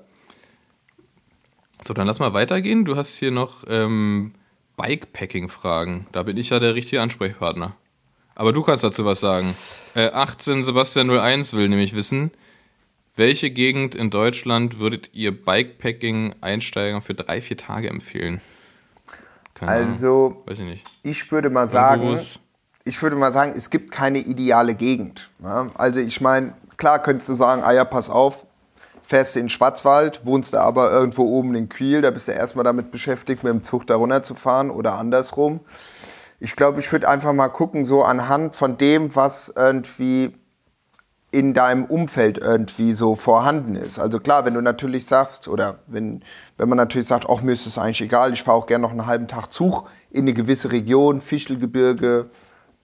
So, 1.84 1.94
dann 1.94 2.08
lass 2.08 2.20
mal 2.20 2.34
weitergehen. 2.34 2.86
Du 2.86 2.96
hast 2.96 3.18
hier 3.18 3.32
noch 3.32 3.64
ähm, 3.68 4.34
Bikepacking-Fragen. 4.78 6.08
Da 6.12 6.24
bin 6.24 6.38
ich 6.38 6.50
ja 6.50 6.60
der 6.60 6.76
richtige 6.76 7.02
Ansprechpartner. 7.02 7.76
Aber 8.36 8.54
du 8.54 8.62
kannst 8.62 8.84
dazu 8.84 9.06
was 9.06 9.20
sagen. 9.20 9.56
Äh, 9.96 10.12
18 10.12 10.64
Sebastian 10.64 11.10
01 11.10 11.54
will 11.54 11.70
nämlich 11.70 11.96
wissen, 11.96 12.32
welche 13.16 13.50
Gegend 13.50 13.96
in 13.96 14.12
Deutschland 14.12 14.80
würdet 14.80 15.10
ihr 15.14 15.32
Bikepacking-Einsteigern 15.32 17.02
für 17.02 17.16
drei, 17.16 17.42
vier 17.42 17.58
Tage 17.58 17.90
empfehlen? 17.90 18.42
Keine 19.56 19.72
also, 19.72 20.28
Ahnung. 20.28 20.44
weiß 20.46 20.60
ich 20.60 20.66
nicht. 20.66 20.86
Ich 21.02 21.32
würde 21.32 21.50
mal 21.50 21.68
sagen, 21.68 22.20
ich 22.84 23.02
würde 23.02 23.16
mal 23.16 23.32
sagen, 23.32 23.54
es 23.56 23.70
gibt 23.70 23.92
keine 23.92 24.20
ideale 24.20 24.76
Gegend. 24.76 25.32
Ja? 25.44 25.72
Also 25.74 26.00
ich 26.00 26.22
meine, 26.22 26.54
klar 26.78 27.02
könntest 27.02 27.30
du 27.30 27.34
sagen, 27.34 27.64
ah 27.64 27.74
ja, 27.74 27.86
pass 27.86 28.10
auf, 28.10 28.46
fährst 29.08 29.38
du 29.38 29.40
in 29.40 29.48
Schwarzwald, 29.48 30.26
wohnst 30.26 30.54
du 30.54 30.58
aber 30.60 30.92
irgendwo 30.92 31.24
oben 31.24 31.56
in 31.56 31.70
Kiel, 31.70 32.02
da 32.02 32.12
bist 32.12 32.28
du 32.28 32.34
erstmal 32.34 32.66
damit 32.66 32.92
beschäftigt, 32.92 33.42
mit 33.42 33.54
dem 33.54 33.64
Zug 33.64 33.88
da 33.88 33.96
runter 33.96 34.22
zu 34.22 34.36
fahren 34.36 34.70
oder 34.70 34.96
andersrum. 34.96 35.62
Ich 36.42 36.58
glaube, 36.58 36.82
ich 36.82 36.92
würde 36.92 37.08
einfach 37.08 37.32
mal 37.32 37.48
gucken, 37.48 37.86
so 37.86 38.04
anhand 38.04 38.58
von 38.58 38.78
dem, 38.78 39.16
was 39.16 39.52
irgendwie 39.56 40.36
in 41.32 41.54
deinem 41.54 41.86
Umfeld 41.86 42.38
irgendwie 42.38 42.92
so 42.92 43.16
vorhanden 43.16 43.76
ist. 43.76 43.98
Also 43.98 44.20
klar, 44.20 44.44
wenn 44.44 44.56
du 44.56 44.62
natürlich 44.62 45.06
sagst, 45.06 45.48
oder 45.48 45.80
wenn, 45.88 46.22
wenn 46.58 46.68
man 46.68 46.78
natürlich 46.78 47.08
sagt, 47.08 47.28
auch 47.28 47.42
mir 47.42 47.54
ist 47.54 47.66
es 47.66 47.78
eigentlich 47.78 48.02
egal, 48.02 48.34
ich 48.34 48.44
fahre 48.44 48.58
auch 48.58 48.68
gerne 48.68 48.82
noch 48.82 48.92
einen 48.92 49.06
halben 49.06 49.30
Tag 49.30 49.54
Zug 49.54 49.86
in 50.12 50.24
eine 50.24 50.34
gewisse 50.34 50.74
Region, 50.74 51.22
Fichtelgebirge, 51.22 52.30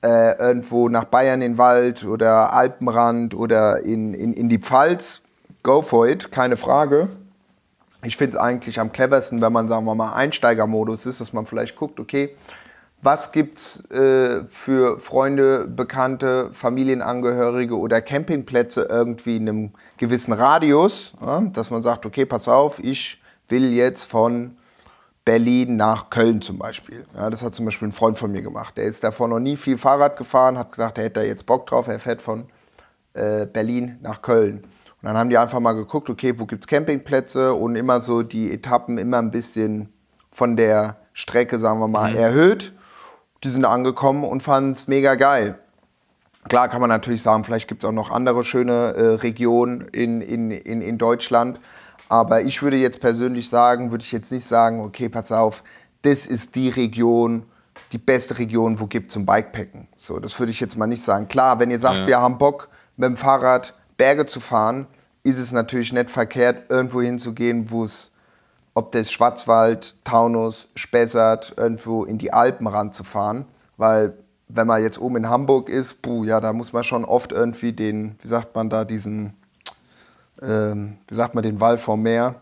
äh, 0.01 0.37
irgendwo 0.37 0.87
nach 0.87 1.03
Bayern 1.03 1.41
in 1.41 1.53
den 1.53 1.57
Wald 1.57 2.05
oder 2.05 2.53
Alpenrand 2.53 3.35
oder 3.35 3.81
in, 3.81 4.13
in, 4.13 4.31
in 4.31 4.47
die 4.47 4.59
Pfalz, 4.59 5.22
go 5.63 5.81
for 5.81 6.07
it, 6.07 6.31
keine 6.31 6.57
Frage. 6.57 7.09
Ich 8.03 8.17
finde 8.17 8.35
es 8.35 8.41
eigentlich 8.41 8.79
am 8.79 8.91
cleversten, 8.91 9.41
wenn 9.41 9.53
man, 9.53 9.69
sagen 9.69 9.85
wir 9.85 9.95
mal, 9.95 10.13
Einsteigermodus 10.13 11.05
ist, 11.05 11.21
dass 11.21 11.31
man 11.31 11.45
vielleicht 11.45 11.75
guckt, 11.75 11.99
okay, 11.99 12.35
was 13.01 13.31
gibt 13.31 13.57
es 13.57 13.89
äh, 13.91 14.45
für 14.45 14.99
Freunde, 14.99 15.67
Bekannte, 15.67 16.49
Familienangehörige 16.53 17.77
oder 17.77 18.01
Campingplätze 18.01 18.87
irgendwie 18.89 19.37
in 19.37 19.49
einem 19.49 19.71
gewissen 19.97 20.33
Radius, 20.33 21.13
ja, 21.21 21.41
dass 21.41 21.69
man 21.69 21.81
sagt, 21.81 22.05
okay, 22.05 22.25
pass 22.25 22.47
auf, 22.47 22.79
ich 22.79 23.21
will 23.49 23.73
jetzt 23.73 24.05
von 24.05 24.57
Berlin 25.25 25.77
nach 25.77 26.09
Köln 26.09 26.41
zum 26.41 26.57
Beispiel. 26.57 27.05
Ja, 27.15 27.29
das 27.29 27.43
hat 27.43 27.55
zum 27.55 27.65
Beispiel 27.65 27.89
ein 27.89 27.93
Freund 27.93 28.17
von 28.17 28.31
mir 28.31 28.41
gemacht. 28.41 28.77
Der 28.77 28.85
ist 28.85 29.03
davor 29.03 29.27
noch 29.27 29.39
nie 29.39 29.57
viel 29.57 29.77
Fahrrad 29.77 30.17
gefahren, 30.17 30.57
hat 30.57 30.71
gesagt, 30.71 30.97
er 30.97 31.05
hätte 31.05 31.21
da 31.21 31.25
jetzt 31.25 31.45
Bock 31.45 31.67
drauf, 31.67 31.87
er 31.87 31.99
fährt 31.99 32.21
von 32.21 32.45
äh, 33.13 33.45
Berlin 33.45 33.97
nach 34.01 34.21
Köln. 34.21 34.65
Und 35.03 35.09
dann 35.09 35.17
haben 35.17 35.29
die 35.29 35.37
einfach 35.37 35.59
mal 35.59 35.73
geguckt, 35.73 36.09
okay, 36.09 36.33
wo 36.39 36.45
gibt 36.45 36.63
es 36.63 36.67
Campingplätze 36.67 37.53
und 37.53 37.75
immer 37.75 38.01
so 38.01 38.23
die 38.23 38.51
Etappen 38.51 38.97
immer 38.97 39.19
ein 39.19 39.29
bisschen 39.29 39.89
von 40.31 40.55
der 40.55 40.97
Strecke, 41.13 41.59
sagen 41.59 41.79
wir 41.79 41.87
mal, 41.87 42.11
mhm. 42.11 42.17
erhöht 42.17 42.73
die 43.43 43.49
sind 43.49 43.65
angekommen 43.65 44.23
und 44.23 44.41
fanden 44.41 44.71
es 44.71 44.87
mega 44.87 45.15
geil. 45.15 45.59
Klar 46.47 46.69
kann 46.69 46.81
man 46.81 46.89
natürlich 46.89 47.21
sagen, 47.21 47.43
vielleicht 47.43 47.67
gibt 47.67 47.83
es 47.83 47.89
auch 47.89 47.93
noch 47.93 48.09
andere 48.09 48.43
schöne 48.43 48.93
äh, 48.93 49.03
Regionen 49.15 49.87
in, 49.91 50.21
in, 50.21 50.51
in, 50.51 50.81
in 50.81 50.97
Deutschland. 50.97 51.59
Aber 52.09 52.41
ich 52.41 52.61
würde 52.61 52.77
jetzt 52.77 52.99
persönlich 52.99 53.49
sagen, 53.49 53.91
würde 53.91 54.03
ich 54.03 54.11
jetzt 54.11 54.31
nicht 54.31 54.45
sagen, 54.45 54.81
okay, 54.81 55.09
pass 55.09 55.31
auf, 55.31 55.63
das 56.01 56.25
ist 56.25 56.55
die 56.55 56.69
Region, 56.69 57.45
die 57.91 57.97
beste 57.97 58.37
Region, 58.39 58.79
wo 58.79 58.87
gibt 58.87 59.11
zum 59.11 59.25
Bikepacken. 59.25 59.87
So, 59.97 60.19
das 60.19 60.37
würde 60.37 60.51
ich 60.51 60.59
jetzt 60.59 60.77
mal 60.77 60.87
nicht 60.87 61.01
sagen. 61.01 61.27
Klar, 61.27 61.59
wenn 61.59 61.71
ihr 61.71 61.79
sagt, 61.79 61.99
ja. 61.99 62.07
wir 62.07 62.21
haben 62.21 62.37
Bock, 62.37 62.69
mit 62.97 63.07
dem 63.07 63.17
Fahrrad 63.17 63.73
Berge 63.97 64.25
zu 64.25 64.39
fahren, 64.39 64.87
ist 65.23 65.39
es 65.39 65.51
natürlich 65.51 65.93
nicht 65.93 66.09
verkehrt, 66.09 66.69
irgendwo 66.69 67.01
hinzugehen, 67.01 67.71
wo 67.71 67.83
es 67.83 68.11
ob 68.75 68.91
das 68.91 69.11
Schwarzwald, 69.11 69.95
Taunus, 70.03 70.67
Spessart, 70.75 71.53
irgendwo 71.57 72.05
in 72.05 72.17
die 72.17 72.33
Alpen 72.33 72.67
ranzufahren. 72.67 73.45
Weil 73.77 74.13
wenn 74.47 74.67
man 74.67 74.81
jetzt 74.81 74.99
oben 74.99 75.17
in 75.17 75.29
Hamburg 75.29 75.69
ist, 75.69 76.01
puh, 76.01 76.23
ja, 76.23 76.39
da 76.39 76.53
muss 76.53 76.73
man 76.73 76.83
schon 76.83 77.05
oft 77.05 77.31
irgendwie 77.31 77.73
den, 77.73 78.15
wie 78.21 78.27
sagt 78.27 78.55
man 78.55 78.69
da, 78.69 78.83
diesen, 78.83 79.33
ähm, 80.41 80.97
wie 81.07 81.15
sagt 81.15 81.35
man, 81.35 81.43
den 81.43 81.59
Wall 81.59 81.77
vom 81.77 82.01
Meer, 82.01 82.35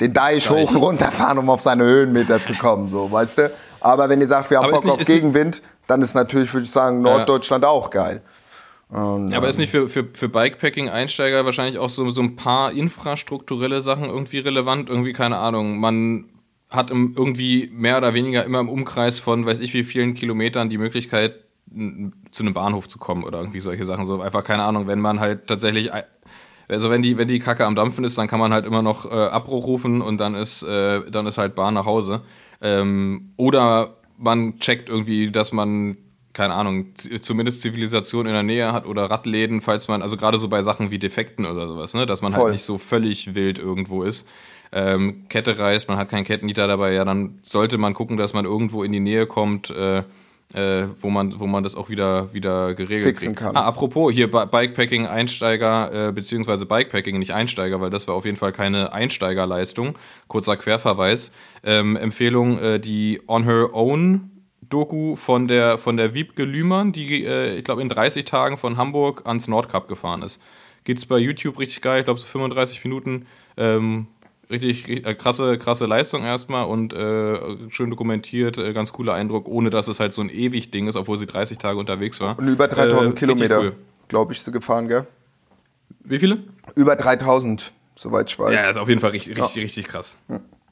den 0.00 0.12
Deich 0.12 0.48
hoch 0.50 0.70
und 0.70 0.76
runter 0.76 1.10
fahren, 1.10 1.38
um 1.38 1.50
auf 1.50 1.60
seine 1.60 1.84
Höhenmeter 1.84 2.42
zu 2.42 2.54
kommen, 2.54 2.88
so, 2.88 3.10
weißt 3.10 3.38
du? 3.38 3.50
Aber 3.80 4.08
wenn 4.08 4.20
ihr 4.20 4.28
sagt, 4.28 4.50
wir 4.50 4.60
haben 4.60 4.70
Bock 4.70 4.84
nicht, 4.84 4.94
auf 4.94 5.04
Gegenwind, 5.04 5.62
dann 5.86 6.02
ist 6.02 6.14
natürlich, 6.14 6.52
würde 6.52 6.64
ich 6.64 6.70
sagen, 6.70 7.00
Norddeutschland 7.00 7.64
ja. 7.64 7.70
auch 7.70 7.90
geil. 7.90 8.22
Und, 8.90 9.30
ja, 9.30 9.36
aber 9.36 9.48
ist 9.48 9.58
nicht 9.58 9.70
für, 9.70 9.88
für, 9.88 10.08
für 10.12 10.28
Bikepacking-Einsteiger 10.28 11.44
wahrscheinlich 11.44 11.78
auch 11.78 11.90
so, 11.90 12.08
so 12.10 12.22
ein 12.22 12.36
paar 12.36 12.72
infrastrukturelle 12.72 13.82
Sachen 13.82 14.04
irgendwie 14.04 14.38
relevant? 14.38 14.88
Irgendwie, 14.88 15.12
keine 15.12 15.38
Ahnung, 15.38 15.78
man 15.78 16.26
hat 16.70 16.90
im, 16.90 17.14
irgendwie 17.16 17.70
mehr 17.72 17.98
oder 17.98 18.14
weniger 18.14 18.44
immer 18.44 18.60
im 18.60 18.68
Umkreis 18.68 19.18
von 19.18 19.46
weiß 19.46 19.60
ich 19.60 19.74
wie 19.74 19.84
vielen 19.84 20.14
Kilometern 20.14 20.68
die 20.68 20.78
Möglichkeit, 20.78 21.44
zu 22.30 22.42
einem 22.42 22.54
Bahnhof 22.54 22.88
zu 22.88 22.98
kommen 22.98 23.24
oder 23.24 23.40
irgendwie 23.40 23.60
solche 23.60 23.84
Sachen. 23.84 24.06
So 24.06 24.22
einfach, 24.22 24.42
keine 24.42 24.62
Ahnung, 24.62 24.86
wenn 24.86 25.00
man 25.00 25.20
halt 25.20 25.46
tatsächlich 25.46 25.90
also 26.68 26.90
wenn 26.90 27.02
die, 27.02 27.16
wenn 27.16 27.28
die 27.28 27.38
Kacke 27.38 27.64
am 27.64 27.74
Dampfen 27.74 28.04
ist, 28.04 28.18
dann 28.18 28.28
kann 28.28 28.38
man 28.38 28.52
halt 28.52 28.66
immer 28.66 28.82
noch 28.82 29.10
äh, 29.10 29.14
Abbruch 29.14 29.66
rufen 29.66 30.02
und 30.02 30.18
dann 30.18 30.34
ist, 30.34 30.62
äh, 30.62 31.10
dann 31.10 31.26
ist 31.26 31.38
halt 31.38 31.54
Bahn 31.54 31.74
nach 31.74 31.86
Hause. 31.86 32.20
Ähm, 32.60 33.32
oder 33.36 33.96
man 34.18 34.58
checkt 34.58 34.90
irgendwie, 34.90 35.30
dass 35.30 35.52
man 35.52 35.96
keine 36.38 36.54
Ahnung, 36.54 36.94
zumindest 36.94 37.62
Zivilisation 37.62 38.26
in 38.26 38.32
der 38.32 38.44
Nähe 38.44 38.72
hat 38.72 38.86
oder 38.86 39.10
Radläden, 39.10 39.60
falls 39.60 39.88
man, 39.88 40.02
also 40.02 40.16
gerade 40.16 40.38
so 40.38 40.46
bei 40.46 40.62
Sachen 40.62 40.92
wie 40.92 41.00
Defekten 41.00 41.44
oder 41.44 41.66
sowas, 41.66 41.94
ne, 41.94 42.06
dass 42.06 42.22
man 42.22 42.30
halt 42.30 42.40
Voll. 42.40 42.50
halt 42.50 42.54
nicht 42.54 42.64
so 42.64 42.78
völlig 42.78 43.34
wild 43.34 43.58
irgendwo 43.58 44.04
ist. 44.04 44.24
Ähm, 44.70 45.24
Kette 45.28 45.58
reißt, 45.58 45.88
man 45.88 45.98
hat 45.98 46.10
keinen 46.10 46.22
Kettennieter 46.22 46.68
dabei, 46.68 46.92
ja, 46.92 47.04
dann 47.04 47.40
sollte 47.42 47.76
man 47.76 47.92
gucken, 47.92 48.16
dass 48.16 48.34
man 48.34 48.44
irgendwo 48.44 48.84
in 48.84 48.92
die 48.92 49.00
Nähe 49.00 49.26
kommt, 49.26 49.70
äh, 49.70 50.04
äh, 50.54 50.86
wo, 51.00 51.10
man, 51.10 51.40
wo 51.40 51.48
man 51.48 51.64
das 51.64 51.74
auch 51.74 51.88
wieder, 51.88 52.32
wieder 52.32 52.74
geregelt 52.74 53.02
Fixen 53.02 53.34
kriegt. 53.34 53.40
kann. 53.40 53.56
Ah, 53.56 53.66
apropos, 53.66 54.12
hier 54.12 54.30
Bikepacking 54.30 55.08
Einsteiger, 55.08 56.08
äh, 56.08 56.12
beziehungsweise 56.12 56.66
Bikepacking, 56.66 57.18
nicht 57.18 57.34
Einsteiger, 57.34 57.80
weil 57.80 57.90
das 57.90 58.06
war 58.06 58.14
auf 58.14 58.24
jeden 58.24 58.36
Fall 58.36 58.52
keine 58.52 58.92
Einsteigerleistung. 58.92 59.98
Kurzer 60.28 60.56
Querverweis. 60.56 61.32
Ähm, 61.64 61.96
Empfehlung, 61.96 62.60
äh, 62.60 62.78
die 62.78 63.20
On 63.26 63.42
Her 63.42 63.74
Own 63.74 64.37
Doku 64.68 65.16
von 65.16 65.48
der, 65.48 65.78
von 65.78 65.96
der 65.96 66.14
Wiebke 66.14 66.44
Lühmann, 66.44 66.92
die, 66.92 67.24
äh, 67.24 67.56
ich 67.56 67.64
glaube, 67.64 67.82
in 67.82 67.88
30 67.88 68.24
Tagen 68.24 68.56
von 68.56 68.76
Hamburg 68.76 69.22
ans 69.26 69.48
Nordkap 69.48 69.88
gefahren 69.88 70.22
ist. 70.22 70.40
Geht 70.84 70.98
es 70.98 71.06
bei 71.06 71.18
YouTube 71.18 71.58
richtig 71.58 71.80
geil, 71.80 72.00
ich 72.00 72.04
glaube, 72.04 72.20
so 72.20 72.26
35 72.26 72.84
Minuten. 72.84 73.26
Ähm, 73.56 74.08
richtig 74.50 74.88
äh, 74.88 75.14
krasse, 75.14 75.58
krasse 75.58 75.86
Leistung 75.86 76.24
erstmal 76.24 76.66
und 76.66 76.92
äh, 76.92 77.38
schön 77.70 77.90
dokumentiert, 77.90 78.58
äh, 78.58 78.72
ganz 78.72 78.92
cooler 78.92 79.14
Eindruck, 79.14 79.48
ohne 79.48 79.70
dass 79.70 79.88
es 79.88 80.00
halt 80.00 80.12
so 80.12 80.22
ein 80.22 80.30
ewig 80.30 80.70
Ding 80.70 80.88
ist, 80.88 80.96
obwohl 80.96 81.18
sie 81.18 81.26
30 81.26 81.58
Tage 81.58 81.78
unterwegs 81.78 82.20
war. 82.20 82.38
Und 82.38 82.48
über 82.48 82.68
3000 82.68 83.10
äh, 83.10 83.18
Kilometer, 83.18 83.60
cool. 83.60 83.72
glaube 84.08 84.32
ich, 84.32 84.42
sie 84.42 84.52
gefahren, 84.52 84.88
gell? 84.88 85.06
Wie 86.00 86.18
viele? 86.18 86.38
Über 86.74 86.96
3000, 86.96 87.72
soweit 87.94 88.30
ich 88.30 88.38
weiß. 88.38 88.54
Ja, 88.54 88.70
ist 88.70 88.76
auf 88.78 88.88
jeden 88.88 89.00
Fall 89.00 89.10
richtig, 89.10 89.38
richtig, 89.38 89.56
ja. 89.56 89.62
richtig 89.62 89.88
krass. 89.88 90.18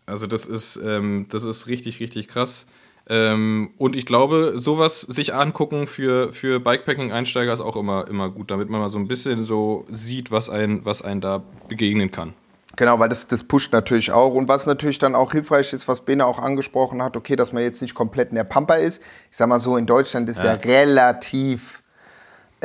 Also 0.07 0.27
das 0.27 0.47
ist, 0.47 0.77
ähm, 0.77 1.27
das 1.29 1.45
ist 1.45 1.67
richtig, 1.67 2.01
richtig 2.01 2.29
krass. 2.29 2.67
Ähm, 3.09 3.71
und 3.79 3.95
ich 3.95 4.05
glaube, 4.05 4.55
sowas 4.57 5.01
sich 5.01 5.35
angucken 5.35 5.87
für, 5.87 6.33
für 6.33 6.59
Bikepacking-Einsteiger 6.59 7.53
ist 7.53 7.61
auch 7.61 7.77
immer, 7.77 8.09
immer 8.09 8.31
gut, 8.31 8.51
damit 8.51 8.69
man 8.69 8.81
mal 8.81 8.91
so 8.91 8.99
ein 8.99 9.07
bisschen 9.07 9.45
so 9.45 9.85
sieht, 9.91 10.31
was 10.31 10.51
einen, 10.51 10.85
was 10.85 11.03
einen 11.03 11.21
da 11.21 11.43
begegnen 11.69 12.11
kann. 12.11 12.35
Genau, 12.75 12.99
weil 12.99 13.09
das, 13.09 13.27
das 13.27 13.45
pusht 13.45 13.73
natürlich 13.73 14.13
auch. 14.13 14.35
Und 14.35 14.49
was 14.49 14.67
natürlich 14.67 14.99
dann 14.99 15.15
auch 15.15 15.33
hilfreich 15.33 15.73
ist, 15.73 15.89
was 15.89 16.03
Bene 16.03 16.27
auch 16.27 16.39
angesprochen 16.39 17.03
hat, 17.03 17.17
okay, 17.17 17.35
dass 17.37 17.53
man 17.53 17.63
jetzt 17.63 17.81
nicht 17.81 17.95
komplett 17.95 18.31
in 18.31 18.35
der 18.35 18.45
Pampa 18.45 18.75
ist. 18.75 19.01
Ich 19.31 19.37
sag 19.37 19.49
mal 19.49 19.61
so, 19.61 19.77
in 19.77 19.87
Deutschland 19.87 20.29
ist 20.29 20.43
ja, 20.43 20.55
ja 20.57 20.61
relativ 20.61 21.83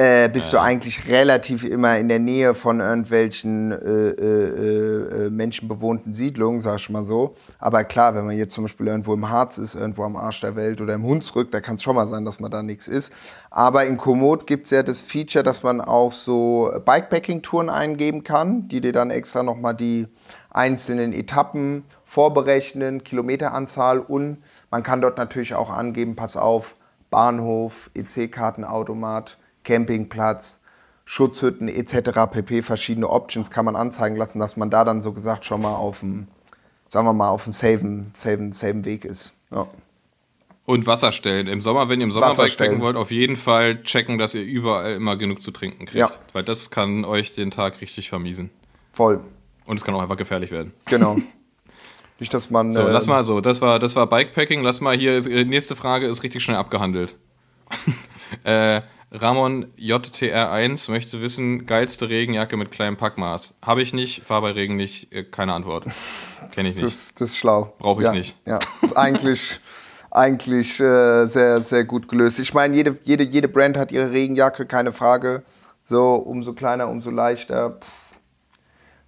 äh, 0.01 0.29
bist 0.29 0.51
ja. 0.51 0.59
du 0.59 0.65
eigentlich 0.65 1.07
relativ 1.07 1.63
immer 1.63 1.97
in 1.97 2.07
der 2.07 2.17
Nähe 2.17 2.55
von 2.55 2.79
irgendwelchen 2.79 3.71
äh, 3.71 4.09
äh, 4.09 5.25
äh, 5.25 5.29
menschenbewohnten 5.29 6.13
Siedlungen, 6.15 6.59
sag 6.59 6.77
ich 6.77 6.89
mal 6.89 7.03
so. 7.03 7.35
Aber 7.59 7.83
klar, 7.83 8.15
wenn 8.15 8.25
man 8.25 8.35
jetzt 8.35 8.55
zum 8.55 8.63
Beispiel 8.63 8.87
irgendwo 8.87 9.13
im 9.13 9.29
Harz 9.29 9.59
ist, 9.59 9.75
irgendwo 9.75 10.03
am 10.03 10.15
Arsch 10.15 10.41
der 10.41 10.55
Welt 10.55 10.81
oder 10.81 10.95
im 10.95 11.03
Hunsrück, 11.03 11.51
da 11.51 11.61
kann 11.61 11.75
es 11.75 11.83
schon 11.83 11.95
mal 11.95 12.07
sein, 12.07 12.25
dass 12.25 12.39
man 12.39 12.49
da 12.49 12.63
nichts 12.63 12.87
ist. 12.87 13.13
Aber 13.51 13.85
in 13.85 13.97
Komoot 13.97 14.47
gibt 14.47 14.65
es 14.65 14.71
ja 14.71 14.81
das 14.81 15.01
Feature, 15.01 15.43
dass 15.43 15.61
man 15.61 15.81
auch 15.81 16.11
so 16.11 16.71
Bikepacking-Touren 16.83 17.69
eingeben 17.69 18.23
kann, 18.23 18.67
die 18.69 18.81
dir 18.81 18.93
dann 18.93 19.11
extra 19.11 19.43
nochmal 19.43 19.75
die 19.75 20.07
einzelnen 20.49 21.13
Etappen 21.13 21.83
vorberechnen, 22.05 23.03
Kilometeranzahl 23.03 23.99
und 23.99 24.37
man 24.71 24.81
kann 24.81 24.99
dort 24.99 25.17
natürlich 25.17 25.53
auch 25.53 25.69
angeben, 25.69 26.15
pass 26.15 26.37
auf, 26.37 26.75
Bahnhof, 27.09 27.91
EC-Kartenautomat, 27.93 29.37
Campingplatz, 29.63 30.59
Schutzhütten 31.05 31.67
etc. 31.67 32.31
pp. 32.31 32.61
verschiedene 32.61 33.09
Options 33.09 33.51
kann 33.51 33.65
man 33.65 33.75
anzeigen 33.75 34.15
lassen, 34.15 34.39
dass 34.39 34.57
man 34.57 34.69
da 34.69 34.83
dann 34.83 35.01
so 35.01 35.11
gesagt 35.11 35.45
schon 35.45 35.61
mal 35.61 35.75
auf 35.75 35.99
dem, 35.99 36.27
sagen 36.87 37.05
wir 37.05 37.13
mal, 37.13 37.29
auf 37.29 37.43
dem 37.43 37.53
safen, 37.53 38.11
safen, 38.13 38.51
safen 38.51 38.85
Weg 38.85 39.05
ist. 39.05 39.33
Ja. 39.51 39.67
Und 40.63 40.87
Wasserstellen. 40.87 41.47
Im 41.47 41.59
Sommer, 41.59 41.89
wenn 41.89 41.99
ihr 41.99 42.05
im 42.05 42.11
Sommer 42.11 42.33
backpacken 42.35 42.81
wollt, 42.81 42.95
auf 42.95 43.11
jeden 43.11 43.35
Fall 43.35 43.81
checken, 43.83 44.17
dass 44.17 44.35
ihr 44.35 44.43
überall 44.43 44.93
immer 44.93 45.17
genug 45.17 45.41
zu 45.41 45.51
trinken 45.51 45.85
kriegt. 45.85 45.95
Ja. 45.95 46.11
Weil 46.33 46.43
das 46.43 46.69
kann 46.69 47.03
euch 47.03 47.33
den 47.33 47.51
Tag 47.51 47.81
richtig 47.81 48.09
vermiesen. 48.09 48.51
Voll. 48.93 49.21
Und 49.65 49.77
es 49.77 49.83
kann 49.83 49.95
auch 49.95 50.01
einfach 50.01 50.17
gefährlich 50.17 50.51
werden. 50.51 50.73
Genau. 50.85 51.17
Nicht, 52.19 52.33
dass 52.33 52.51
man. 52.51 52.71
So, 52.71 52.87
äh, 52.87 52.91
lass 52.91 53.07
mal 53.07 53.23
so. 53.23 53.41
Das 53.41 53.61
war, 53.61 53.79
das 53.79 53.95
war 53.95 54.05
Bikepacking. 54.07 54.61
Lass 54.61 54.79
mal 54.79 54.95
hier. 54.95 55.19
Die 55.19 55.43
nächste 55.43 55.75
Frage 55.75 56.05
ist 56.05 56.21
richtig 56.21 56.43
schnell 56.43 56.57
abgehandelt. 56.57 57.15
äh, 58.43 58.81
Ramon 59.13 59.73
JTR1 59.77 60.89
möchte 60.89 61.21
wissen, 61.21 61.65
geilste 61.65 62.07
Regenjacke 62.07 62.55
mit 62.55 62.71
kleinem 62.71 62.95
Packmaß. 62.95 63.57
Habe 63.61 63.81
ich 63.81 63.93
nicht, 63.93 64.23
fahre 64.23 64.43
bei 64.43 64.51
Regen 64.51 64.77
nicht, 64.77 65.11
äh, 65.11 65.23
keine 65.23 65.53
Antwort. 65.53 65.85
Kenne 66.55 66.69
ich 66.69 66.75
nicht. 66.75 66.87
Das, 66.87 67.13
das 67.15 67.31
ist 67.31 67.37
schlau. 67.37 67.73
Brauche 67.77 68.01
ich 68.01 68.05
ja, 68.05 68.13
nicht. 68.13 68.37
Ja, 68.45 68.59
ist 68.81 68.95
eigentlich, 68.95 69.59
eigentlich 70.11 70.79
äh, 70.79 71.25
sehr, 71.25 71.61
sehr 71.61 71.83
gut 71.83 72.07
gelöst. 72.07 72.39
Ich 72.39 72.53
meine, 72.53 72.73
jede, 72.73 72.97
jede, 73.03 73.25
jede 73.25 73.49
Brand 73.49 73.77
hat 73.77 73.91
ihre 73.91 74.11
Regenjacke, 74.11 74.65
keine 74.65 74.93
Frage. 74.93 75.43
So, 75.83 76.13
umso 76.13 76.53
kleiner, 76.53 76.87
umso 76.87 77.09
leichter. 77.09 77.79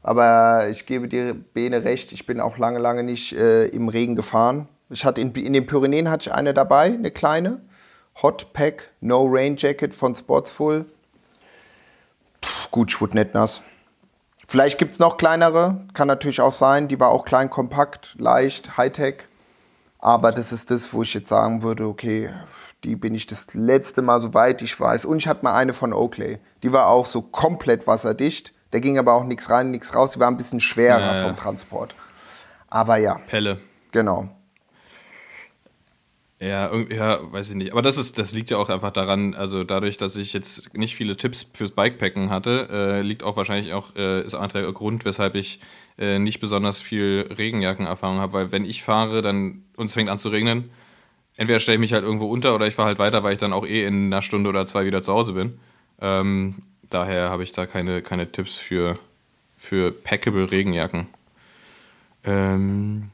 Aber 0.01 0.67
ich 0.69 0.85
gebe 0.85 1.07
dir, 1.07 1.33
Bene, 1.33 1.85
recht, 1.85 2.11
ich 2.11 2.25
bin 2.25 2.41
auch 2.41 2.57
lange, 2.57 2.79
lange 2.79 3.03
nicht 3.03 3.37
äh, 3.37 3.67
im 3.67 3.87
Regen 3.87 4.17
gefahren. 4.17 4.67
Ich 4.89 5.05
hatte 5.05 5.21
in, 5.21 5.33
in 5.33 5.53
den 5.53 5.65
Pyrenäen 5.65 6.09
hatte 6.09 6.29
ich 6.29 6.35
eine 6.35 6.53
dabei, 6.53 6.87
eine 6.87 7.09
kleine. 7.09 7.61
Hot 8.21 8.53
Pack 8.53 8.91
No 9.01 9.25
Rain 9.27 9.55
Jacket 9.57 9.93
von 9.93 10.13
Sportsful. 10.13 10.85
Puh, 12.41 12.69
gut, 12.71 12.91
ich 12.91 13.01
wurde 13.01 13.17
nicht 13.17 13.33
nass. 13.33 13.61
Vielleicht 14.47 14.77
gibt 14.77 14.93
es 14.93 14.99
noch 14.99 15.17
kleinere, 15.17 15.85
kann 15.93 16.07
natürlich 16.07 16.41
auch 16.41 16.51
sein. 16.51 16.87
Die 16.87 16.99
war 16.99 17.09
auch 17.09 17.25
klein, 17.25 17.49
kompakt, 17.49 18.15
leicht, 18.19 18.77
Hightech. 18.77 19.23
Aber 19.99 20.31
das 20.31 20.51
ist 20.51 20.69
das, 20.69 20.93
wo 20.93 21.01
ich 21.01 21.13
jetzt 21.13 21.29
sagen 21.29 21.63
würde, 21.63 21.87
okay, 21.87 22.29
die 22.83 22.97
bin 22.97 23.15
ich 23.15 23.25
das 23.25 23.53
letzte 23.53 24.01
Mal, 24.01 24.19
soweit 24.19 24.61
ich 24.61 24.77
weiß. 24.77 25.05
Und 25.05 25.17
ich 25.17 25.27
hatte 25.27 25.43
mal 25.43 25.55
eine 25.55 25.71
von 25.71 25.93
Oakley. 25.93 26.39
Die 26.61 26.73
war 26.73 26.87
auch 26.87 27.05
so 27.05 27.21
komplett 27.21 27.87
wasserdicht. 27.87 28.53
Da 28.71 28.79
ging 28.79 28.97
aber 28.97 29.13
auch 29.13 29.23
nichts 29.23 29.49
rein, 29.49 29.71
nichts 29.71 29.95
raus. 29.95 30.11
Die 30.11 30.19
war 30.19 30.27
ein 30.27 30.35
bisschen 30.35 30.59
schwerer 30.59 30.99
ja, 30.99 31.15
ja. 31.15 31.25
vom 31.25 31.37
Transport. 31.37 31.95
Aber 32.69 32.97
ja. 32.97 33.19
Pelle. 33.27 33.61
Genau. 33.91 34.29
Ja, 36.43 36.75
ja, 36.75 37.31
weiß 37.31 37.51
ich 37.51 37.55
nicht. 37.55 37.71
Aber 37.71 37.81
das 37.81 37.97
ist, 37.97 38.19
das 38.19 38.33
liegt 38.33 38.49
ja 38.49 38.57
auch 38.57 38.67
einfach 38.69 38.91
daran, 38.91 39.33
also 39.33 39.63
dadurch, 39.63 39.95
dass 39.95 40.17
ich 40.17 40.33
jetzt 40.33 40.75
nicht 40.75 40.93
viele 40.93 41.15
Tipps 41.15 41.47
fürs 41.53 41.71
Bikepacken 41.71 42.29
hatte, 42.31 42.67
äh, 42.69 43.01
liegt 43.01 43.23
auch 43.23 43.37
wahrscheinlich 43.37 43.71
auch, 43.71 43.95
äh, 43.95 44.23
ist 44.25 44.33
auch 44.33 44.47
der 44.47 44.69
Grund, 44.73 45.05
weshalb 45.05 45.35
ich 45.35 45.61
äh, 45.97 46.19
nicht 46.19 46.41
besonders 46.41 46.81
viel 46.81 47.29
Regenjackenerfahrung 47.37 48.17
habe, 48.17 48.33
weil 48.33 48.51
wenn 48.51 48.65
ich 48.65 48.83
fahre, 48.83 49.21
dann 49.21 49.63
uns 49.77 49.93
fängt 49.93 50.09
an 50.09 50.19
zu 50.19 50.27
regnen, 50.29 50.69
entweder 51.37 51.59
stelle 51.59 51.75
ich 51.75 51.79
mich 51.79 51.93
halt 51.93 52.03
irgendwo 52.03 52.25
unter 52.29 52.53
oder 52.55 52.67
ich 52.67 52.75
fahre 52.75 52.89
halt 52.89 52.99
weiter, 52.99 53.23
weil 53.23 53.33
ich 53.33 53.39
dann 53.39 53.53
auch 53.53 53.65
eh 53.65 53.85
in 53.85 54.07
einer 54.07 54.21
Stunde 54.21 54.49
oder 54.49 54.65
zwei 54.65 54.85
wieder 54.85 55.01
zu 55.01 55.13
Hause 55.13 55.31
bin. 55.33 55.59
Ähm, 56.01 56.63
daher 56.89 57.29
habe 57.29 57.43
ich 57.43 57.53
da 57.53 57.65
keine, 57.67 58.01
keine 58.01 58.29
Tipps 58.31 58.57
für, 58.57 58.99
für 59.57 59.93
packable 59.93 60.51
Regenjacken. 60.51 61.07
Ähm, 62.25 63.11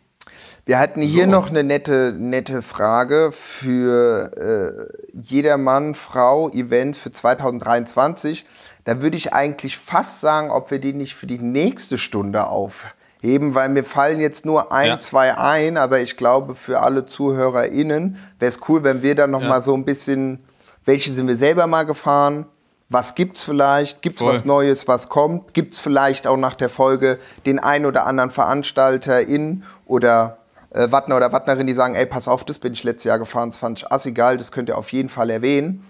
wir 0.70 0.78
hatten 0.78 1.02
hier 1.02 1.24
so. 1.24 1.32
noch 1.32 1.50
eine 1.50 1.64
nette, 1.64 2.16
nette 2.16 2.62
Frage 2.62 3.32
für 3.32 4.30
äh, 4.38 5.18
jedermann, 5.20 5.96
Frau, 5.96 6.48
Events 6.52 7.00
für 7.00 7.12
2023. 7.12 8.46
Da 8.84 9.02
würde 9.02 9.18
ich 9.18 9.34
eigentlich 9.34 9.80
fast 9.80 10.22
sagen, 10.22 10.52
ob 10.52 10.70
wir 10.70 10.78
die 10.78 10.94
nicht 10.94 11.16
für 11.16 11.26
die 11.26 11.40
nächste 11.40 11.98
Stunde 11.98 12.46
aufheben, 12.50 13.56
weil 13.56 13.70
mir 13.70 13.84
fallen 13.84 14.20
jetzt 14.20 14.46
nur 14.46 14.72
ein, 14.72 14.90
ja. 14.90 15.00
zwei 15.00 15.36
ein, 15.40 15.76
aber 15.76 16.02
ich 16.02 16.18
glaube, 16.18 16.54
für 16.54 16.82
alle 16.82 17.08
ZuhörerInnen 17.08 18.18
wäre 18.38 18.50
es 18.50 18.60
cool, 18.70 18.84
wenn 18.84 19.02
wir 19.02 19.16
dann 19.16 19.32
noch 19.32 19.42
ja. 19.42 19.50
mal 19.50 19.64
so 19.64 19.74
ein 19.74 19.86
bisschen, 19.86 20.38
welche 20.86 21.12
sind 21.12 21.28
wir 21.28 21.36
selber 21.36 21.66
mal 21.66 21.88
gefahren? 21.88 22.46
Was 22.90 23.16
gibt's 23.16 23.44
vielleicht? 23.44 24.04
Gibt's 24.04 24.22
Voll. 24.22 24.36
was 24.36 24.46
Neues, 24.46 24.88
was 24.88 25.10
kommt? 25.10 25.56
Gibt's 25.56 25.80
vielleicht 25.80 26.28
auch 26.28 26.38
nach 26.38 26.54
der 26.54 26.70
Folge 26.70 27.18
den 27.48 27.58
ein 27.58 27.88
oder 27.88 28.06
anderen 28.06 28.30
VeranstalterIn 28.30 29.64
oder 29.88 30.39
äh, 30.72 30.92
Wattner 30.92 31.18
oder 31.18 31.32
Wattnerin, 31.32 31.68
die 31.68 31.74
sagen, 31.74 31.96
ey, 31.96 32.06
pass 32.06 32.28
auf, 32.28 32.46
das 32.46 32.60
bin 32.60 32.74
ich 32.74 32.84
letztes 32.84 33.06
Jahr 33.06 33.20
gefahren, 33.20 33.50
das 33.50 33.58
fand 33.58 33.80
ich 33.80 33.92
assegal, 33.92 34.38
das 34.38 34.52
könnt 34.52 34.70
ihr 34.70 34.78
auf 34.78 34.92
jeden 34.92 35.10
Fall 35.10 35.30
erwähnen. 35.30 35.84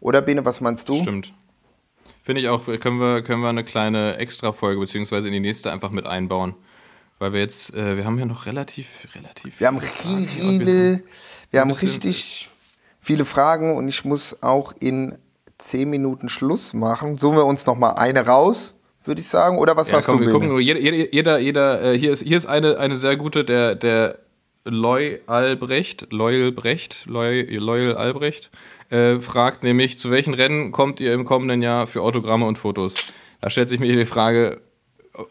Oder 0.00 0.22
Bene, 0.22 0.44
was 0.44 0.60
meinst 0.60 0.88
du? 0.88 0.94
Stimmt. 0.96 1.32
Finde 2.22 2.40
ich 2.40 2.48
auch, 2.48 2.64
können 2.64 2.98
wir, 3.00 3.22
können 3.22 3.42
wir 3.42 3.48
eine 3.48 3.64
kleine 3.64 4.16
Extra-Folge 4.16 4.80
beziehungsweise 4.80 5.26
in 5.26 5.32
die 5.32 5.40
nächste 5.40 5.72
einfach 5.72 5.90
mit 5.90 6.06
einbauen. 6.06 6.54
Weil 7.18 7.32
wir 7.32 7.40
jetzt, 7.40 7.74
äh, 7.74 7.96
wir 7.96 8.04
haben 8.04 8.18
ja 8.18 8.26
noch 8.26 8.46
relativ, 8.46 9.08
relativ. 9.14 9.60
Wir 9.60 9.68
haben 9.68 9.80
viele, 9.80 11.02
wir 11.50 11.60
haben 11.60 11.70
richtig 11.70 12.50
viele 13.00 13.24
Fragen 13.24 13.76
und 13.76 13.88
ich 13.88 14.04
muss 14.04 14.42
auch 14.42 14.72
in 14.80 15.18
zehn 15.58 15.90
Minuten 15.90 16.28
Schluss 16.28 16.72
machen. 16.72 17.18
Suchen 17.18 17.36
wir 17.36 17.46
uns 17.46 17.66
noch 17.66 17.76
mal 17.76 17.92
eine 17.92 18.26
raus 18.26 18.74
würde 19.04 19.20
ich 19.20 19.28
sagen. 19.28 19.58
Oder 19.58 19.76
was 19.76 19.90
ja, 19.90 19.98
hast 19.98 20.06
komm, 20.06 20.18
du? 20.18 20.26
Wir 20.26 20.32
gucken, 20.32 20.58
jeder, 20.58 20.80
jeder, 20.80 21.38
jeder 21.38 21.82
äh, 21.82 21.98
hier 21.98 22.12
ist, 22.12 22.22
hier 22.22 22.36
ist 22.36 22.46
eine, 22.46 22.78
eine 22.78 22.96
sehr 22.96 23.16
gute, 23.16 23.44
der, 23.44 23.74
der 23.74 24.18
Loy 24.64 25.20
Albrecht, 25.26 26.08
Loyal 26.10 26.52
Brecht, 26.52 27.06
Loy, 27.06 27.42
Loyal 27.56 27.96
Albrecht, 27.96 28.50
äh, 28.90 29.16
fragt 29.16 29.64
nämlich, 29.64 29.98
zu 29.98 30.10
welchen 30.10 30.34
Rennen 30.34 30.70
kommt 30.70 31.00
ihr 31.00 31.14
im 31.14 31.24
kommenden 31.24 31.62
Jahr 31.62 31.86
für 31.86 32.02
Autogramme 32.02 32.46
und 32.46 32.58
Fotos? 32.58 32.96
Da 33.40 33.50
stellt 33.50 33.68
sich 33.68 33.80
mir 33.80 33.94
die 33.94 34.04
Frage, 34.04 34.60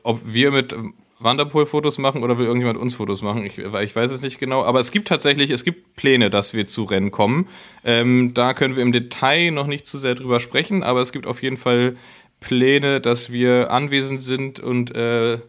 ob 0.04 0.20
wir 0.26 0.52
mit 0.52 0.76
Wanderpool-Fotos 1.20 1.98
machen 1.98 2.24
oder 2.24 2.38
will 2.38 2.46
irgendjemand 2.46 2.80
uns 2.80 2.96
Fotos 2.96 3.22
machen? 3.22 3.46
Ich, 3.46 3.58
ich, 3.58 3.96
weiß 3.96 4.12
es 4.12 4.22
nicht 4.22 4.40
genau, 4.40 4.64
aber 4.64 4.80
es 4.80 4.92
gibt 4.92 5.08
tatsächlich, 5.08 5.50
es 5.52 5.64
gibt 5.64 5.96
Pläne, 5.96 6.30
dass 6.30 6.54
wir 6.54 6.66
zu 6.66 6.84
Rennen 6.84 7.12
kommen. 7.12 7.48
Ähm, 7.86 8.34
da 8.34 8.54
können 8.54 8.76
wir 8.76 8.84
im 8.84 8.92
Detail 8.92 9.52
noch 9.52 9.68
nicht 9.68 9.86
zu 9.86 9.98
sehr 9.98 10.16
drüber 10.16 10.40
sprechen, 10.40 10.84
aber 10.84 11.00
es 11.02 11.12
gibt 11.12 11.28
auf 11.28 11.42
jeden 11.42 11.58
Fall 11.58 11.96
Pläne, 12.40 13.00
dass 13.00 13.32
wir 13.32 13.72
anwesend 13.72 14.22
sind 14.22 14.60
und 14.60 14.96
äh, 14.96 15.40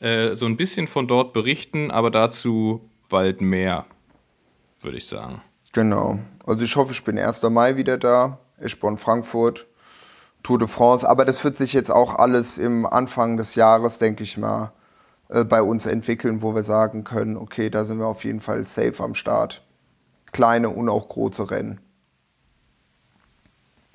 äh, 0.00 0.34
so 0.34 0.46
ein 0.46 0.56
bisschen 0.56 0.86
von 0.86 1.06
dort 1.06 1.32
berichten, 1.32 1.90
aber 1.90 2.10
dazu 2.10 2.88
bald 3.08 3.40
mehr, 3.40 3.84
würde 4.80 4.98
ich 4.98 5.06
sagen. 5.06 5.42
Genau. 5.72 6.18
Also 6.46 6.64
ich 6.64 6.76
hoffe, 6.76 6.92
ich 6.92 7.04
bin 7.04 7.18
1. 7.18 7.42
Mai 7.42 7.76
wieder 7.76 7.98
da. 7.98 8.38
Ich 8.60 8.80
bin 8.80 8.96
Frankfurt, 8.96 9.66
Tour 10.42 10.58
de 10.58 10.68
France. 10.68 11.08
Aber 11.08 11.24
das 11.24 11.44
wird 11.44 11.56
sich 11.56 11.72
jetzt 11.72 11.90
auch 11.90 12.14
alles 12.14 12.58
im 12.58 12.86
Anfang 12.86 13.36
des 13.36 13.54
Jahres, 13.54 13.98
denke 13.98 14.22
ich 14.22 14.38
mal, 14.38 14.72
äh, 15.28 15.44
bei 15.44 15.60
uns 15.62 15.86
entwickeln, 15.86 16.42
wo 16.42 16.54
wir 16.54 16.62
sagen 16.62 17.04
können, 17.04 17.36
okay, 17.36 17.68
da 17.68 17.84
sind 17.84 17.98
wir 17.98 18.06
auf 18.06 18.24
jeden 18.24 18.40
Fall 18.40 18.66
safe 18.66 19.02
am 19.02 19.14
Start. 19.14 19.62
Kleine 20.32 20.70
und 20.70 20.88
auch 20.88 21.08
große 21.08 21.50
Rennen. 21.50 21.80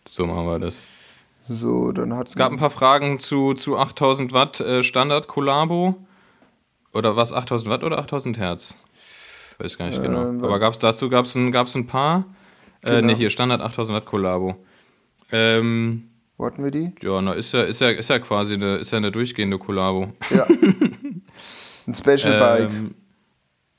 So 0.08 0.26
machen 0.26 0.46
wir 0.46 0.60
das. 0.60 0.84
So, 1.48 1.92
dann 1.92 2.16
hat 2.16 2.28
es 2.28 2.36
gab 2.36 2.52
ein 2.52 2.58
paar 2.58 2.70
Fragen 2.70 3.20
zu, 3.20 3.54
zu 3.54 3.78
8000 3.78 4.34
Watt 4.34 4.60
äh, 4.60 4.84
Standard 4.84 5.28
Collabo. 5.28 5.96
Oder 6.94 7.16
was, 7.16 7.34
8000 7.34 7.70
Watt 7.70 7.84
oder 7.84 8.00
8000 8.00 8.38
Hertz? 8.38 8.76
Weiß 9.62 9.78
gar 9.78 9.88
nicht 9.88 10.02
genau. 10.02 10.22
äh, 10.24 10.26
genau. 10.32 10.48
Aber 10.48 10.60
gab's 10.60 10.80
dazu 10.80 11.08
gab 11.10 11.26
es 11.26 11.36
ein, 11.36 11.52
gab's 11.52 11.76
ein 11.76 11.86
paar. 11.86 12.26
Äh, 12.82 12.96
genau. 12.96 13.08
Ne, 13.08 13.16
hier 13.16 13.30
Standard 13.30 13.62
8000 13.62 13.96
Watt 13.98 14.06
Collabo. 14.06 14.56
Ähm, 15.32 16.10
Wo 16.38 16.46
hatten 16.46 16.64
wir 16.64 16.72
die? 16.72 16.94
Ja, 17.02 17.22
na, 17.22 17.34
ist 17.34 17.54
ja, 17.54 17.62
ist 17.64 17.80
ja, 17.80 17.90
ist 17.90 18.10
ja 18.10 18.20
quasi 18.20 18.56
eine, 18.56 18.78
ist 18.78 18.92
ja 18.92 18.98
eine 18.98 19.12
durchgehende 19.12 19.60
Collabo. 19.60 20.14
Ja. 20.32 20.46
ein 21.88 21.94
Special 21.94 22.40
Bike. 22.40 22.72
Ähm, 22.72 22.96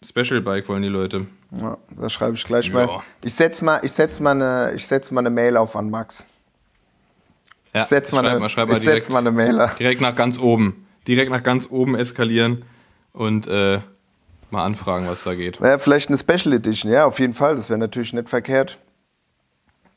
Special 0.05 0.41
Bike 0.41 0.69
wollen 0.69 0.83
die 0.83 0.89
Leute. 0.89 1.27
Ja, 1.61 1.79
das 1.99 2.13
schreibe 2.13 2.37
ich 2.37 2.45
gleich 2.45 2.69
ja. 2.69 2.75
mal. 2.75 3.03
Ich 3.23 3.35
setze 3.35 3.65
mal, 3.65 3.81
setz 3.89 4.21
mal, 4.21 4.31
eine, 4.31 4.79
setz 4.79 5.11
mal 5.11 5.21
eine 5.21 5.31
Mail 5.31 5.57
auf 5.57 5.75
an 5.75 5.91
Max. 5.91 6.25
Ja, 7.75 7.83
ich 7.83 7.89
setze 7.89 8.15
mal, 8.15 8.27
eine, 8.27 8.39
mal, 8.39 8.47
ich 8.47 8.79
setz 8.81 9.09
mal 9.09 9.19
eine 9.19 9.33
Mail. 9.33 9.69
Direkt 9.79 10.01
nach 10.01 10.15
ganz 10.15 10.39
oben. 10.39 10.87
direkt 11.09 11.31
nach 11.31 11.43
ganz 11.43 11.69
oben 11.71 11.95
eskalieren 11.95 12.65
und 13.13 13.47
äh, 13.47 13.81
mal 14.53 14.65
anfragen, 14.65 15.09
was 15.09 15.25
da 15.25 15.35
geht. 15.35 15.61
Naja, 15.61 15.79
vielleicht 15.79 16.09
eine 16.09 16.19
Special 16.19 16.55
Edition, 16.55 16.91
ja, 16.91 17.05
auf 17.05 17.19
jeden 17.19 17.33
Fall. 17.33 17.57
Das 17.57 17.69
wäre 17.69 17.79
natürlich 17.79 18.13
nicht 18.13 18.29
verkehrt. 18.29 18.79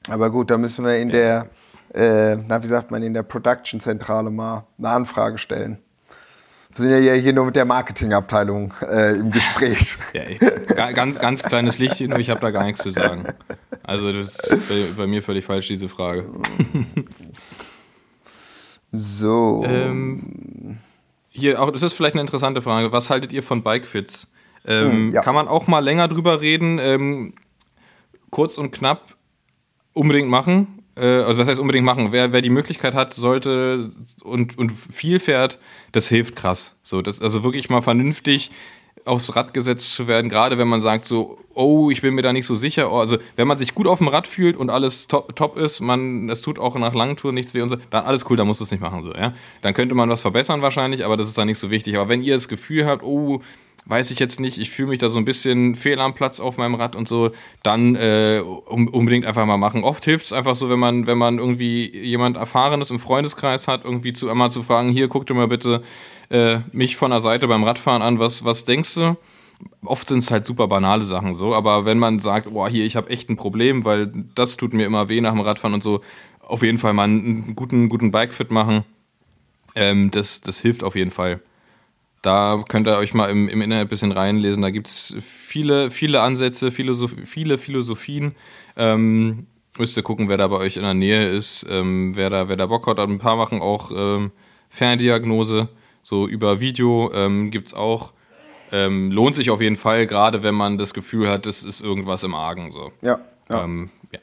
Aber 0.07 0.29
gut, 0.29 0.51
da 0.51 0.57
müssen 0.57 0.85
wir 0.85 0.97
in 0.97 1.09
der, 1.09 1.49
äh, 1.93 2.35
na, 2.35 2.61
wie 2.63 2.67
sagt 2.67 2.91
man, 2.91 3.03
in 3.03 3.13
der 3.13 3.23
Production-Zentrale 3.23 4.29
mal 4.29 4.65
eine 4.77 4.89
Anfrage 4.89 5.37
stellen. 5.37 5.79
Wir 6.69 6.89
sind 6.89 7.05
ja 7.05 7.13
hier 7.13 7.33
nur 7.33 7.45
mit 7.45 7.55
der 7.55 7.65
Marketingabteilung 7.65 8.73
äh, 8.81 9.13
im 9.13 9.31
Gespräch. 9.31 9.97
Ja, 10.13 10.21
ey, 10.21 10.39
ganz, 10.93 11.19
ganz 11.19 11.43
kleines 11.43 11.77
Lichtchen, 11.77 12.11
aber 12.11 12.21
ich 12.21 12.29
habe 12.29 12.41
da 12.41 12.51
gar 12.51 12.65
nichts 12.65 12.83
zu 12.83 12.89
sagen. 12.89 13.25
Also 13.83 14.11
das 14.11 14.39
ist 14.39 14.69
bei, 14.69 14.85
bei 14.97 15.07
mir 15.07 15.23
völlig 15.23 15.45
falsch, 15.45 15.67
diese 15.67 15.89
Frage. 15.89 16.25
So. 18.97 19.63
Ähm, 19.67 20.77
hier, 21.29 21.61
auch, 21.61 21.71
das 21.71 21.83
ist 21.83 21.93
vielleicht 21.93 22.15
eine 22.15 22.21
interessante 22.21 22.61
Frage. 22.61 22.91
Was 22.91 23.09
haltet 23.09 23.33
ihr 23.33 23.43
von 23.43 23.61
Bikefits? 23.61 24.31
Ähm, 24.67 24.91
Hm, 24.91 25.11
ja. 25.13 25.21
Kann 25.21 25.35
man 25.35 25.47
auch 25.47 25.67
mal 25.67 25.79
länger 25.79 26.07
drüber 26.07 26.41
reden? 26.41 26.79
Ähm, 26.81 27.33
kurz 28.29 28.57
und 28.57 28.71
knapp 28.71 29.15
unbedingt 29.93 30.29
machen. 30.29 30.83
Äh, 30.97 31.05
also 31.05 31.41
was 31.41 31.47
heißt 31.47 31.59
unbedingt 31.59 31.85
machen? 31.85 32.11
Wer, 32.11 32.31
wer 32.31 32.41
die 32.41 32.49
Möglichkeit 32.49 32.93
hat, 32.93 33.13
sollte 33.13 33.89
und, 34.23 34.57
und 34.57 34.71
viel 34.71 35.19
fährt, 35.19 35.59
das 35.91 36.07
hilft 36.07 36.35
krass. 36.35 36.75
So, 36.83 37.01
das, 37.01 37.21
also 37.21 37.43
wirklich 37.43 37.69
mal 37.69 37.81
vernünftig 37.81 38.51
aufs 39.03 39.35
Rad 39.35 39.53
gesetzt 39.53 39.93
zu 39.93 40.07
werden, 40.07 40.29
gerade 40.29 40.57
wenn 40.57 40.67
man 40.67 40.79
sagt 40.79 41.05
so, 41.05 41.37
oh, 41.53 41.91
ich 41.91 42.01
bin 42.01 42.15
mir 42.15 42.23
da 42.23 42.33
nicht 42.33 42.47
so 42.47 42.55
sicher. 42.55 42.91
Oh, 42.91 42.97
Also 42.99 43.17
wenn 43.35 43.47
man 43.47 43.57
sich 43.57 43.75
gut 43.75 43.85
auf 43.87 43.99
dem 43.99 44.07
Rad 44.07 44.25
fühlt 44.25 44.57
und 44.57 44.71
alles 44.71 45.07
top, 45.07 45.35
top 45.35 45.57
ist, 45.57 45.79
man, 45.79 46.27
es 46.29 46.41
tut 46.41 46.57
auch 46.57 46.75
nach 46.75 46.93
langen 46.95 47.15
Touren 47.15 47.35
nichts 47.35 47.53
weh 47.53 47.61
und 47.61 47.69
so, 47.69 47.77
dann 47.91 48.05
alles 48.05 48.25
cool, 48.29 48.37
dann 48.37 48.47
muss 48.47 48.61
es 48.61 48.71
nicht 48.71 48.81
machen 48.81 49.03
so, 49.03 49.13
ja. 49.13 49.33
Dann 49.61 49.75
könnte 49.75 49.93
man 49.93 50.09
was 50.09 50.21
verbessern 50.23 50.61
wahrscheinlich, 50.63 51.05
aber 51.05 51.17
das 51.17 51.27
ist 51.27 51.37
dann 51.37 51.47
nicht 51.47 51.59
so 51.59 51.69
wichtig. 51.69 51.97
Aber 51.97 52.09
wenn 52.09 52.23
ihr 52.23 52.33
das 52.33 52.47
Gefühl 52.47 52.85
habt, 52.87 53.03
oh, 53.03 53.41
weiß 53.85 54.11
ich 54.11 54.19
jetzt 54.19 54.39
nicht, 54.39 54.57
ich 54.57 54.71
fühle 54.71 54.89
mich 54.89 54.99
da 54.99 55.09
so 55.09 55.19
ein 55.19 55.25
bisschen 55.25 55.75
fehl 55.75 55.99
am 55.99 56.15
Platz 56.15 56.39
auf 56.39 56.57
meinem 56.57 56.75
Rad 56.75 56.95
und 56.95 57.07
so, 57.07 57.31
dann 57.61 57.95
äh, 57.95 58.41
um, 58.43 58.87
unbedingt 58.87 59.25
einfach 59.25 59.45
mal 59.45 59.57
machen. 59.57 59.83
Oft 59.83 60.03
hilft 60.05 60.25
es 60.25 60.33
einfach 60.33 60.55
so, 60.55 60.69
wenn 60.69 60.79
man, 60.79 61.07
wenn 61.07 61.17
man 61.17 61.37
irgendwie 61.37 61.95
jemand 61.95 62.37
Erfahrenes 62.37 62.89
im 62.89 62.99
Freundeskreis 62.99 63.67
hat, 63.67 63.85
irgendwie 63.85 64.13
zu 64.13 64.29
einmal 64.29 64.49
zu 64.49 64.63
fragen, 64.63 64.89
hier, 64.89 65.07
guck 65.07 65.27
dir 65.27 65.35
mal 65.35 65.47
bitte 65.47 65.83
äh, 66.29 66.59
mich 66.71 66.95
von 66.95 67.11
der 67.11 67.21
Seite 67.21 67.47
beim 67.47 67.63
Radfahren 67.63 68.01
an, 68.01 68.19
was, 68.19 68.43
was 68.43 68.65
denkst 68.65 68.95
du? 68.95 69.17
Oft 69.85 70.07
sind 70.07 70.17
es 70.17 70.31
halt 70.31 70.45
super 70.45 70.67
banale 70.67 71.05
Sachen 71.05 71.33
so, 71.33 71.53
aber 71.53 71.85
wenn 71.85 71.99
man 71.99 72.19
sagt, 72.19 72.51
boah, 72.51 72.67
hier, 72.67 72.85
ich 72.85 72.95
habe 72.95 73.09
echt 73.09 73.29
ein 73.29 73.37
Problem, 73.37 73.85
weil 73.85 74.11
das 74.33 74.57
tut 74.57 74.73
mir 74.73 74.85
immer 74.85 75.09
weh 75.09 75.21
nach 75.21 75.31
dem 75.31 75.41
Radfahren 75.41 75.75
und 75.75 75.83
so, 75.83 76.01
auf 76.41 76.63
jeden 76.63 76.77
Fall 76.77 76.93
mal 76.93 77.03
einen 77.03 77.55
guten, 77.55 77.87
guten 77.87 78.11
Bikefit 78.11 78.51
machen. 78.51 78.83
Ähm, 79.75 80.09
das, 80.11 80.41
das 80.41 80.59
hilft 80.59 80.83
auf 80.83 80.95
jeden 80.95 81.11
Fall. 81.11 81.41
Da 82.25 82.63
könnt 82.67 82.87
ihr 82.87 82.97
euch 82.97 83.13
mal 83.13 83.29
im, 83.29 83.47
im 83.47 83.61
Internet 83.61 83.85
ein 83.85 83.87
bisschen 83.87 84.11
reinlesen. 84.11 84.63
Da 84.63 84.71
gibt 84.71 84.87
es 84.87 85.15
viele, 85.21 85.91
viele 85.91 86.21
Ansätze, 86.21 86.71
Philosoph 86.71 87.13
viele 87.23 87.59
Philosophien. 87.59 88.35
Ähm, 88.75 89.45
müsst 89.77 89.95
ihr 89.95 90.01
gucken, 90.01 90.27
wer 90.27 90.37
da 90.37 90.47
bei 90.47 90.55
euch 90.55 90.75
in 90.75 90.81
der 90.81 90.95
Nähe 90.95 91.29
ist, 91.29 91.67
ähm, 91.69 92.13
wer, 92.15 92.31
da, 92.31 92.49
wer 92.49 92.55
da 92.55 92.65
Bock 92.65 92.87
hat. 92.87 92.97
Ein 92.97 93.19
paar 93.19 93.35
machen 93.35 93.61
auch 93.61 93.91
ähm, 93.95 94.31
Ferndiagnose, 94.69 95.69
so 96.01 96.27
über 96.27 96.59
Video 96.59 97.11
ähm, 97.13 97.51
gibt 97.51 97.67
es 97.67 97.73
auch. 97.75 98.13
Ähm, 98.71 99.11
lohnt 99.11 99.35
sich 99.35 99.51
auf 99.51 99.61
jeden 99.61 99.75
Fall, 99.75 100.07
gerade 100.07 100.41
wenn 100.41 100.55
man 100.55 100.79
das 100.79 100.95
Gefühl 100.95 101.29
hat, 101.29 101.45
es 101.45 101.63
ist 101.63 101.81
irgendwas 101.81 102.23
im 102.23 102.33
Argen. 102.33 102.71
So. 102.71 102.91
ja, 103.03 103.19
ja. 103.51 103.63
Ähm, 103.63 103.91
ja. 104.11 104.19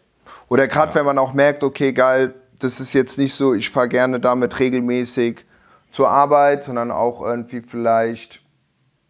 Oder 0.49 0.67
gerade 0.67 0.93
wenn 0.97 1.07
man 1.07 1.19
auch 1.19 1.35
merkt, 1.35 1.63
okay, 1.63 1.93
geil, 1.93 2.35
das 2.59 2.81
ist 2.81 2.95
jetzt 2.95 3.17
nicht 3.17 3.33
so, 3.33 3.55
ich 3.55 3.71
fahre 3.71 3.89
gerne 3.89 4.19
damit 4.19 4.59
regelmäßig 4.59 5.45
zur 5.93 6.09
Arbeit, 6.09 6.65
sondern 6.65 6.91
auch 6.91 7.23
irgendwie 7.23 7.61
vielleicht, 7.61 8.43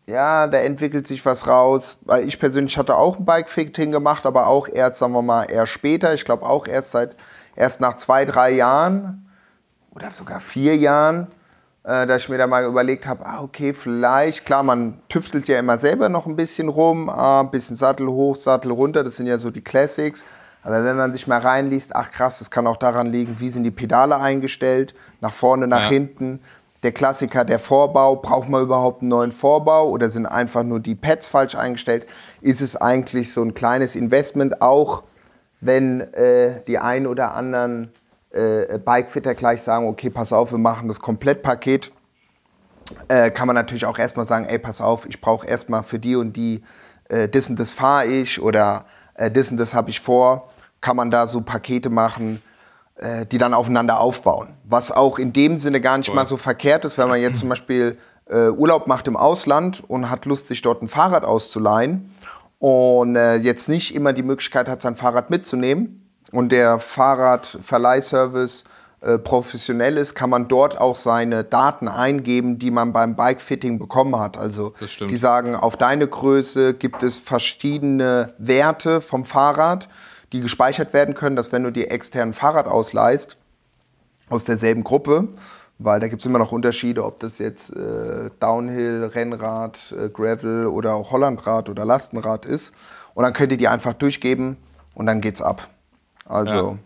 ja, 0.07 0.47
da 0.49 0.59
entwickelt 0.59 1.07
sich 1.07 1.25
was 1.25 1.47
raus. 1.47 2.01
Weil 2.05 2.27
ich 2.29 2.39
persönlich 2.39 2.77
hatte 2.77 2.97
auch 2.97 3.19
ein 3.19 3.25
Bikefitting 3.25 3.93
gemacht, 3.93 4.27
aber 4.27 4.49
auch 4.49 4.69
erst, 4.69 4.99
sagen 4.99 5.13
wir 5.15 5.23
mal, 5.23 5.45
eher 5.45 5.67
später. 5.67 6.13
Ich 6.13 6.25
glaube 6.25 6.45
auch 6.45 6.67
erst 6.67 6.91
seit, 6.91 7.17
erst 7.57 7.81
nach 7.81 7.97
zwei, 7.97 8.25
drei 8.25 8.51
Jahren 8.51 9.31
oder 9.95 10.11
sogar 10.11 10.41
vier 10.41 10.77
Jahren, 10.77 11.29
äh, 11.85 12.07
dass 12.07 12.23
ich 12.23 12.29
mir 12.29 12.39
da 12.39 12.47
mal 12.47 12.65
überlegt 12.65 13.07
habe, 13.07 13.25
ah, 13.25 13.43
okay, 13.43 13.73
vielleicht, 13.73 14.45
klar, 14.45 14.63
man 14.63 15.01
tüftelt 15.09 15.49
ja 15.49 15.59
immer 15.59 15.79
selber 15.79 16.09
noch 16.09 16.27
ein 16.27 16.37
bisschen 16.37 16.69
rum, 16.69 17.09
ah, 17.09 17.41
ein 17.41 17.51
bisschen 17.51 17.77
Sattel 17.77 18.09
hoch, 18.09 18.35
Sattel 18.37 18.73
runter, 18.73 19.05
das 19.05 19.17
sind 19.17 19.27
ja 19.27 19.39
so 19.39 19.51
die 19.51 19.63
Classics. 19.63 20.25
Aber 20.65 20.85
wenn 20.85 20.97
man 20.97 21.13
sich 21.13 21.27
mal 21.27 21.41
reinliest, 21.41 21.95
ach 21.97 22.11
krass, 22.11 22.39
das 22.39 22.51
kann 22.51 22.69
auch 22.69 22.77
daran 22.77 23.09
liegen, 23.09 23.41
wie 23.41 23.51
sind 23.51 23.65
die 23.65 23.73
Pedale 23.73 24.17
eingestellt, 24.17 24.95
nach 25.21 25.33
vorne, 25.33 25.67
nach 25.67 25.83
Ja. 25.83 25.89
hinten. 25.89 26.41
Der 26.83 26.93
Klassiker, 26.93 27.45
der 27.45 27.61
Vorbau, 27.61 28.17
braucht 28.17 28.49
man 28.49 28.63
überhaupt 28.63 29.03
einen 29.03 29.11
neuen 29.11 29.33
Vorbau 29.33 29.89
oder 29.89 30.11
sind 30.11 30.27
einfach 30.27 30.65
nur 30.65 30.81
die 30.81 30.97
Pads 30.97 31.29
falsch 31.29 31.55
eingestellt? 31.55 32.07
Ist 32.41 32.61
es 32.61 32.75
eigentlich 32.75 33.33
so 33.33 33.43
ein 33.43 33.55
kleines 33.55 33.95
Investment, 33.95 34.61
auch 34.61 35.05
wenn 35.61 36.01
äh, 36.01 36.61
die 36.67 36.79
ein 36.79 37.07
oder 37.07 37.35
anderen 37.35 37.93
äh, 38.31 38.79
Bikefitter 38.79 39.35
gleich 39.35 39.63
sagen, 39.63 39.87
okay, 39.87 40.11
pass 40.11 40.33
auf, 40.33 40.51
wir 40.51 40.59
machen 40.59 40.89
das 40.89 41.01
Komplettpaket, 41.01 41.93
äh, 43.09 43.31
kann 43.31 43.47
man 43.47 43.55
natürlich 43.55 43.87
auch 43.87 43.99
erstmal 43.99 44.27
sagen, 44.27 44.47
ey, 44.47 44.59
pass 44.59 44.81
auf, 44.81 45.07
ich 45.07 45.21
brauche 45.21 45.47
erstmal 45.47 45.85
für 45.85 46.01
die 46.01 46.17
und 46.17 46.33
die, 46.33 46.65
äh, 47.09 47.29
das 47.29 47.49
und 47.49 47.61
das 47.61 47.73
fahre 47.73 48.07
ich 48.07 48.41
oder 48.43 48.87
äh, 49.15 49.31
das 49.31 49.51
und 49.51 49.57
das 49.59 49.75
habe 49.75 49.91
ich 49.91 50.01
vor. 50.01 50.51
Kann 50.81 50.97
man 50.97 51.13
da 51.13 51.29
so 51.29 51.43
Pakete 51.43 51.91
machen, 51.91 52.43
äh, 53.03 53.27
die 53.27 53.39
dann 53.39 53.53
aufeinander 53.53 54.01
aufbauen. 54.01 54.49
Was 54.65 54.93
auch 54.93 55.19
in 55.19 55.33
dem 55.33 55.59
Sinne 55.59 55.81
gar 55.81 55.99
nicht 55.99 56.07
Voll. 56.07 56.17
mal 56.17 56.27
so 56.27 56.37
verkehrt 56.37 56.85
ist, 56.85 56.99
wenn 56.99 57.09
man 57.09 57.21
jetzt 57.21 57.41
zum 57.41 57.49
Beispiel 57.49 57.99
äh, 58.31 58.49
Urlaub 58.49 58.87
macht 58.87 59.09
im 59.09 59.17
Ausland 59.17 59.83
und 59.87 60.09
hat 60.09 60.25
Lust, 60.25 60.49
sich 60.49 60.63
dort 60.63 60.83
ein 60.83 60.89
Fahrrad 60.89 61.25
auszuleihen 61.25 62.15
und 62.59 63.17
äh, 63.17 63.37
jetzt 63.37 63.69
nicht 63.69 63.95
immer 63.95 64.13
die 64.13 64.23
Möglichkeit 64.23 64.69
hat, 64.69 64.83
sein 64.83 64.95
Fahrrad 64.95 65.31
mitzunehmen 65.31 66.09
und 66.31 66.53
der 66.53 66.79
Fahrradverleihservice 66.79 68.65
äh, 69.01 69.19
professionell 69.19 69.97
ist, 69.97 70.15
kann 70.15 70.31
man 70.31 70.47
dort 70.47 70.81
auch 70.81 70.95
seine 70.95 71.43
Daten 71.43 71.89
eingeben, 71.89 72.61
die 72.61 72.71
man 72.71 72.93
beim 72.93 73.17
Bikefitting 73.17 73.81
bekommen 73.81 74.17
hat. 74.17 74.39
Also 74.39 74.75
die 75.01 75.17
sagen, 75.17 75.57
auf 75.57 75.77
deine 75.77 76.07
Größe 76.07 76.75
gibt 76.75 77.03
es 77.03 77.19
verschiedene 77.19 78.33
Werte 78.39 79.01
vom 79.01 79.25
Fahrrad, 79.25 79.89
die 80.33 80.41
gespeichert 80.41 80.93
werden 80.93 81.15
können, 81.15 81.37
dass 81.37 81.53
wenn 81.53 81.63
du 81.63 81.71
dir 81.71 81.91
externen 81.91 82.33
Fahrrad 82.33 82.67
ausleihst, 82.67 83.37
aus 84.29 84.45
derselben 84.45 84.83
Gruppe, 84.83 85.29
weil 85.79 86.01
da 86.01 86.09
gibt 86.09 86.21
es 86.21 86.27
immer 86.27 86.39
noch 86.39 86.53
Unterschiede, 86.53 87.05
ob 87.05 87.21
das 87.21 87.39
jetzt 87.39 87.75
äh, 87.75 88.31
Downhill, 88.41 89.11
Rennrad, 89.13 89.95
äh, 89.97 90.09
Gravel 90.09 90.67
oder 90.67 90.95
auch 90.95 91.11
Hollandrad 91.11 91.69
oder 91.69 91.85
Lastenrad 91.85 92.47
ist. 92.47 92.73
Und 93.15 93.25
dann 93.25 93.33
könnt 93.33 93.53
ihr 93.53 93.59
die 93.59 93.69
einfach 93.69 93.93
durchgeben 93.93 94.57
und 94.95 95.07
dann 95.07 95.21
geht's 95.21 95.43
ab. 95.43 95.69
Also, 96.25 96.57
Ja. 96.57 96.79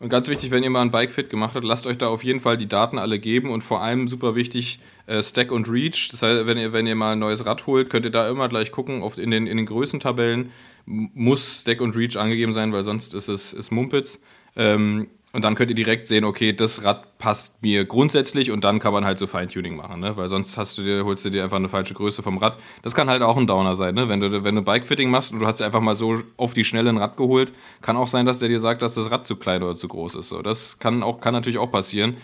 Und 0.00 0.10
ganz 0.10 0.28
wichtig, 0.28 0.50
wenn 0.50 0.62
ihr 0.62 0.68
mal 0.70 0.82
ein 0.82 0.90
Bikefit 0.90 1.30
gemacht 1.30 1.54
habt, 1.54 1.64
lasst 1.64 1.86
euch 1.86 1.96
da 1.96 2.08
auf 2.08 2.22
jeden 2.24 2.40
Fall 2.40 2.58
die 2.58 2.68
Daten 2.68 2.98
alle 2.98 3.18
geben 3.18 3.50
und 3.50 3.62
vor 3.62 3.80
allem 3.80 4.06
super 4.06 4.34
wichtig 4.34 4.80
äh, 5.06 5.22
Stack 5.22 5.50
und 5.50 5.66
Reach. 5.70 6.10
Das 6.10 6.20
heißt, 6.20 6.46
wenn 6.46 6.58
ihr, 6.58 6.74
wenn 6.74 6.86
ihr 6.86 6.94
mal 6.94 7.12
ein 7.12 7.20
neues 7.20 7.46
Rad 7.46 7.66
holt, 7.66 7.88
könnt 7.88 8.04
ihr 8.04 8.10
da 8.10 8.28
immer 8.28 8.48
gleich 8.48 8.70
gucken, 8.70 9.02
oft 9.02 9.18
in 9.18 9.30
den, 9.30 9.46
in 9.46 9.56
den 9.56 9.64
Größentabellen 9.64 10.50
muss 10.86 11.62
Stack 11.62 11.80
und 11.80 11.96
Reach 11.96 12.16
angegeben 12.16 12.52
sein, 12.52 12.72
weil 12.72 12.84
sonst 12.84 13.14
ist 13.14 13.28
es 13.28 13.52
ist 13.52 13.70
Mumpitz. 13.70 14.20
Ähm, 14.56 15.08
und 15.34 15.42
dann 15.42 15.56
könnt 15.56 15.68
ihr 15.68 15.74
direkt 15.74 16.06
sehen, 16.06 16.22
okay, 16.22 16.52
das 16.52 16.84
Rad 16.84 17.18
passt 17.18 17.60
mir 17.60 17.84
grundsätzlich 17.84 18.52
und 18.52 18.62
dann 18.62 18.78
kann 18.78 18.92
man 18.92 19.04
halt 19.04 19.18
so 19.18 19.26
Feintuning 19.26 19.74
machen, 19.74 19.98
ne? 19.98 20.16
Weil 20.16 20.28
sonst 20.28 20.56
hast 20.56 20.78
du 20.78 20.82
dir, 20.82 21.04
holst 21.04 21.24
du 21.24 21.30
dir 21.30 21.42
einfach 21.42 21.56
eine 21.56 21.68
falsche 21.68 21.92
Größe 21.92 22.22
vom 22.22 22.38
Rad. 22.38 22.56
Das 22.82 22.94
kann 22.94 23.10
halt 23.10 23.20
auch 23.20 23.36
ein 23.36 23.48
Downer 23.48 23.74
sein, 23.74 23.96
ne? 23.96 24.08
Wenn 24.08 24.20
du, 24.20 24.44
wenn 24.44 24.54
du 24.54 24.62
Bikefitting 24.62 25.10
machst 25.10 25.32
und 25.32 25.40
du 25.40 25.46
hast 25.48 25.58
dir 25.58 25.64
einfach 25.64 25.80
mal 25.80 25.96
so 25.96 26.22
auf 26.36 26.54
die 26.54 26.62
Schnelle 26.62 26.88
ein 26.88 26.98
Rad 26.98 27.16
geholt, 27.16 27.52
kann 27.82 27.96
auch 27.96 28.06
sein, 28.06 28.26
dass 28.26 28.38
der 28.38 28.48
dir 28.48 28.60
sagt, 28.60 28.80
dass 28.80 28.94
das 28.94 29.10
Rad 29.10 29.26
zu 29.26 29.34
klein 29.34 29.64
oder 29.64 29.74
zu 29.74 29.88
groß 29.88 30.14
ist. 30.14 30.28
So, 30.28 30.40
das 30.40 30.78
kann 30.78 31.02
auch, 31.02 31.20
kann 31.20 31.34
natürlich 31.34 31.58
auch 31.58 31.72
passieren. 31.72 32.16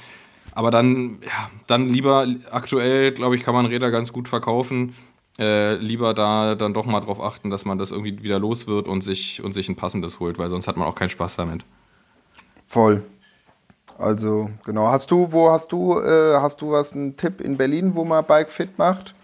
Aber 0.53 0.71
dann, 0.71 1.19
ja, 1.25 1.51
dann 1.67 1.89
lieber 1.89 2.29
aktuell, 2.53 3.11
glaube 3.11 3.35
ich, 3.35 3.43
kann 3.43 3.55
man 3.55 3.67
Räder 3.67 3.91
ganz 3.91 4.13
gut 4.13 4.29
verkaufen. 4.29 4.95
Äh, 5.41 5.77
lieber 5.77 6.13
da 6.13 6.55
dann 6.55 6.75
doch 6.75 6.85
mal 6.85 7.01
drauf 7.01 7.19
achten, 7.19 7.49
dass 7.49 7.65
man 7.65 7.79
das 7.79 7.93
irgendwie 7.93 8.23
wieder 8.23 8.39
los 8.39 8.67
wird 8.67 8.87
und 8.87 9.01
sich, 9.03 9.43
und 9.43 9.55
sich 9.55 9.71
ein 9.71 9.77
passendes 9.77 10.21
holt, 10.21 10.39
weil 10.39 10.51
sonst 10.51 10.69
hat 10.69 10.77
man 10.77 10.87
auch 10.87 10.95
keinen 10.95 11.09
Spaß 11.11 11.37
damit. 11.37 11.65
voll. 12.67 13.03
Also, 13.97 14.51
genau. 14.65 14.89
Hast 14.89 15.11
du, 15.11 15.31
wo 15.33 15.51
hast 15.51 15.73
du, 15.73 15.99
äh, 15.99 16.37
hast 16.37 16.61
du 16.63 16.73
was, 16.73 16.95
einen 16.95 17.17
Tipp 17.17 17.41
in 17.41 17.57
Berlin, 17.57 17.95
wo 17.95 18.05
man 18.05 18.25
Bikefit 18.25 18.79
macht? 18.79 19.15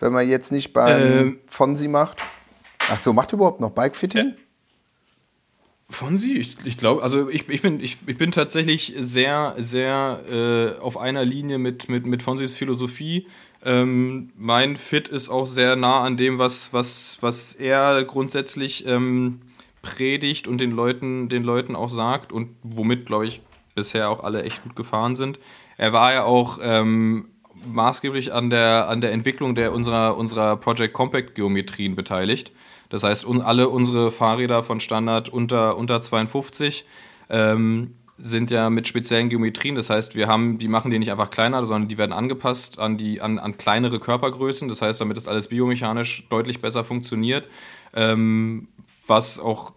Wenn 0.00 0.12
man 0.12 0.28
jetzt 0.28 0.50
nicht 0.50 0.72
beim 0.72 1.00
Ähm. 1.00 1.38
Fonsi 1.46 1.88
macht? 1.88 2.18
Ach 2.90 3.02
so, 3.02 3.12
macht 3.12 3.32
ihr 3.32 3.36
überhaupt 3.36 3.60
noch 3.60 3.70
Bikefitting? 3.70 4.34
Von 5.90 6.18
sie? 6.18 6.38
Ich, 6.38 6.56
ich 6.64 6.76
glaube, 6.76 7.02
also 7.02 7.28
ich, 7.28 7.48
ich, 7.48 7.62
bin, 7.62 7.78
ich, 7.78 7.98
ich 8.06 8.16
bin 8.16 8.32
tatsächlich 8.32 8.94
sehr, 8.98 9.54
sehr 9.58 10.20
äh, 10.28 10.80
auf 10.80 10.96
einer 10.96 11.24
Linie 11.24 11.58
mit, 11.58 11.88
mit, 11.88 12.04
mit 12.06 12.22
Fonsis 12.22 12.56
Philosophie. 12.56 13.26
Ähm, 13.64 14.30
mein 14.36 14.76
Fit 14.76 15.08
ist 15.08 15.28
auch 15.28 15.46
sehr 15.46 15.74
nah 15.74 16.02
an 16.02 16.16
dem, 16.16 16.38
was, 16.38 16.72
was, 16.72 17.18
was 17.20 17.54
er 17.54 18.04
grundsätzlich 18.04 18.86
ähm, 18.86 19.40
predigt 19.80 20.46
und 20.46 20.58
den 20.60 20.70
Leuten, 20.70 21.28
den 21.28 21.44
Leuten 21.44 21.74
auch 21.74 21.88
sagt 21.88 22.32
und 22.32 22.50
womit, 22.62 23.06
glaube 23.06 23.26
ich, 23.26 23.40
bisher 23.74 24.10
auch 24.10 24.22
alle 24.22 24.42
echt 24.42 24.62
gut 24.62 24.76
gefahren 24.76 25.16
sind. 25.16 25.38
Er 25.76 25.92
war 25.92 26.12
ja 26.12 26.24
auch 26.24 26.58
ähm, 26.62 27.30
maßgeblich 27.66 28.32
an 28.32 28.50
der, 28.50 28.88
an 28.88 29.00
der 29.00 29.12
Entwicklung 29.12 29.54
der 29.54 29.72
unserer, 29.72 30.16
unserer 30.16 30.56
Project 30.56 30.92
Compact 30.92 31.34
Geometrien 31.34 31.96
beteiligt. 31.96 32.52
Das 32.90 33.02
heißt, 33.02 33.24
un, 33.24 33.40
alle 33.40 33.68
unsere 33.68 34.10
Fahrräder 34.10 34.62
von 34.62 34.80
Standard 34.80 35.28
unter, 35.28 35.76
unter 35.76 36.00
52 36.00 36.84
ähm, 37.30 37.94
sind 38.16 38.50
ja 38.50 38.70
mit 38.70 38.86
speziellen 38.86 39.28
Geometrien. 39.28 39.74
Das 39.74 39.90
heißt, 39.90 40.14
wir 40.14 40.28
haben, 40.28 40.58
die 40.58 40.68
machen 40.68 40.90
die 40.90 40.98
nicht 40.98 41.10
einfach 41.10 41.30
kleiner, 41.30 41.64
sondern 41.64 41.88
die 41.88 41.98
werden 41.98 42.12
angepasst 42.12 42.78
an, 42.78 42.96
die, 42.96 43.20
an, 43.20 43.38
an 43.38 43.56
kleinere 43.56 43.98
Körpergrößen. 43.98 44.68
Das 44.68 44.82
heißt, 44.82 45.00
damit 45.00 45.16
das 45.16 45.26
alles 45.26 45.48
biomechanisch 45.48 46.26
deutlich 46.30 46.60
besser 46.60 46.84
funktioniert. 46.84 47.48
Ähm, 47.94 48.68
was 49.06 49.38
auch, 49.38 49.72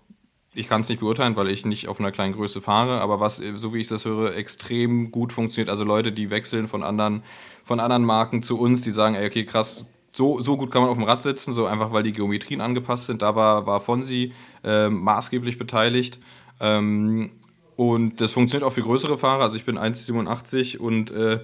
ich 0.53 0.69
kann 0.69 0.81
es 0.81 0.89
nicht 0.89 0.99
beurteilen, 0.99 1.35
weil 1.35 1.49
ich 1.49 1.65
nicht 1.65 1.87
auf 1.87 1.99
einer 1.99 2.11
kleinen 2.11 2.33
Größe 2.33 2.61
fahre, 2.61 3.01
aber 3.01 3.19
was, 3.19 3.41
so 3.55 3.73
wie 3.73 3.79
ich 3.79 3.87
das 3.87 4.05
höre, 4.05 4.35
extrem 4.35 5.11
gut 5.11 5.33
funktioniert. 5.33 5.69
Also 5.69 5.83
Leute, 5.83 6.11
die 6.11 6.29
wechseln 6.29 6.67
von 6.67 6.83
anderen, 6.83 7.23
von 7.63 7.79
anderen 7.79 8.05
Marken 8.05 8.43
zu 8.43 8.59
uns, 8.59 8.81
die 8.81 8.91
sagen, 8.91 9.15
ey, 9.15 9.27
okay, 9.27 9.45
krass, 9.45 9.91
so, 10.11 10.41
so 10.41 10.57
gut 10.57 10.71
kann 10.71 10.81
man 10.81 10.89
auf 10.89 10.97
dem 10.97 11.03
Rad 11.03 11.21
sitzen, 11.21 11.53
so 11.53 11.65
einfach 11.65 11.91
weil 11.91 12.03
die 12.03 12.13
Geometrien 12.13 12.61
angepasst 12.61 13.05
sind. 13.05 13.21
Da 13.21 13.35
war, 13.35 13.67
war 13.67 13.79
Fonsi 13.79 14.33
äh, 14.63 14.89
maßgeblich 14.89 15.57
beteiligt. 15.57 16.19
Ähm, 16.59 17.31
und 17.77 18.21
das 18.21 18.31
funktioniert 18.31 18.67
auch 18.67 18.73
für 18.73 18.81
größere 18.81 19.19
Fahrer. 19.19 19.43
Also 19.43 19.55
ich 19.55 19.63
bin 19.63 19.77
1,87 19.77 20.79
und 20.79 21.11
äh, 21.11 21.39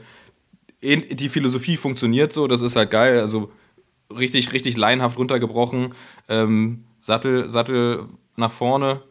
die 0.81 1.29
Philosophie 1.29 1.77
funktioniert 1.77 2.33
so. 2.33 2.47
Das 2.47 2.63
ist 2.63 2.75
halt 2.75 2.89
geil. 2.89 3.19
Also 3.19 3.51
richtig, 4.09 4.51
richtig 4.51 4.75
leinhaft 4.75 5.19
runtergebrochen. 5.19 5.93
Ähm, 6.27 6.85
Sattel, 6.97 7.47
Sattel 7.47 8.07
nach 8.35 8.51
vorne, 8.51 9.03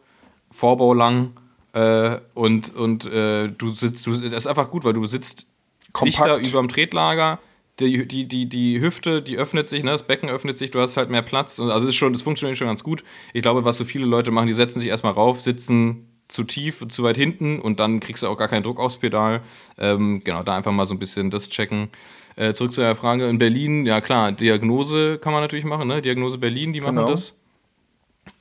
Vorbau 0.51 0.93
lang 0.93 1.31
äh, 1.71 2.19
und, 2.33 2.75
und 2.75 3.05
äh, 3.05 3.47
du 3.47 3.69
sitzt, 3.69 4.05
du, 4.05 4.11
das 4.11 4.33
ist 4.33 4.47
einfach 4.47 4.69
gut, 4.69 4.83
weil 4.83 4.93
du 4.93 5.05
sitzt 5.05 5.47
Kompakt. 5.93 6.05
dichter 6.05 6.37
über 6.37 6.59
dem 6.59 6.67
Tretlager. 6.67 7.39
Die, 7.79 8.05
die, 8.05 8.27
die, 8.27 8.49
die 8.49 8.81
Hüfte, 8.81 9.21
die 9.21 9.37
öffnet 9.37 9.69
sich, 9.69 9.83
ne? 9.83 9.91
das 9.91 10.03
Becken 10.03 10.29
öffnet 10.29 10.57
sich, 10.57 10.71
du 10.71 10.79
hast 10.81 10.97
halt 10.97 11.09
mehr 11.09 11.23
Platz. 11.23 11.57
Also 11.59 11.85
es 11.85 11.85
ist 11.85 11.95
schon, 11.95 12.11
das 12.11 12.21
funktioniert 12.21 12.57
schon 12.57 12.67
ganz 12.67 12.83
gut. 12.83 13.03
Ich 13.33 13.41
glaube, 13.41 13.63
was 13.63 13.77
so 13.77 13.85
viele 13.85 14.05
Leute 14.05 14.29
machen, 14.29 14.47
die 14.47 14.53
setzen 14.53 14.79
sich 14.79 14.89
erstmal 14.89 15.13
rauf, 15.13 15.39
sitzen 15.39 16.12
zu 16.33 16.43
tief, 16.43 16.83
zu 16.89 17.03
weit 17.03 17.15
hinten 17.15 17.59
und 17.59 17.79
dann 17.79 17.99
kriegst 17.99 18.23
du 18.23 18.27
auch 18.27 18.37
gar 18.37 18.47
keinen 18.47 18.63
Druck 18.63 18.79
aufs 18.79 18.97
Pedal. 18.97 19.41
Ähm, 19.77 20.23
genau, 20.23 20.41
da 20.41 20.55
einfach 20.55 20.71
mal 20.71 20.87
so 20.87 20.95
ein 20.95 20.99
bisschen 20.99 21.29
das 21.29 21.47
checken. 21.49 21.89
Äh, 22.35 22.53
zurück 22.53 22.73
zu 22.73 22.81
der 22.81 22.95
Frage 22.95 23.29
in 23.29 23.37
Berlin, 23.37 23.85
ja 23.85 24.01
klar, 24.01 24.31
Diagnose 24.31 25.19
kann 25.19 25.31
man 25.31 25.43
natürlich 25.43 25.63
machen, 25.63 25.87
ne? 25.87 26.01
Diagnose 26.01 26.39
Berlin, 26.39 26.73
die 26.73 26.81
machen 26.81 26.95
genau. 26.95 27.11
das. 27.11 27.37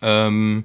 Ähm, 0.00 0.64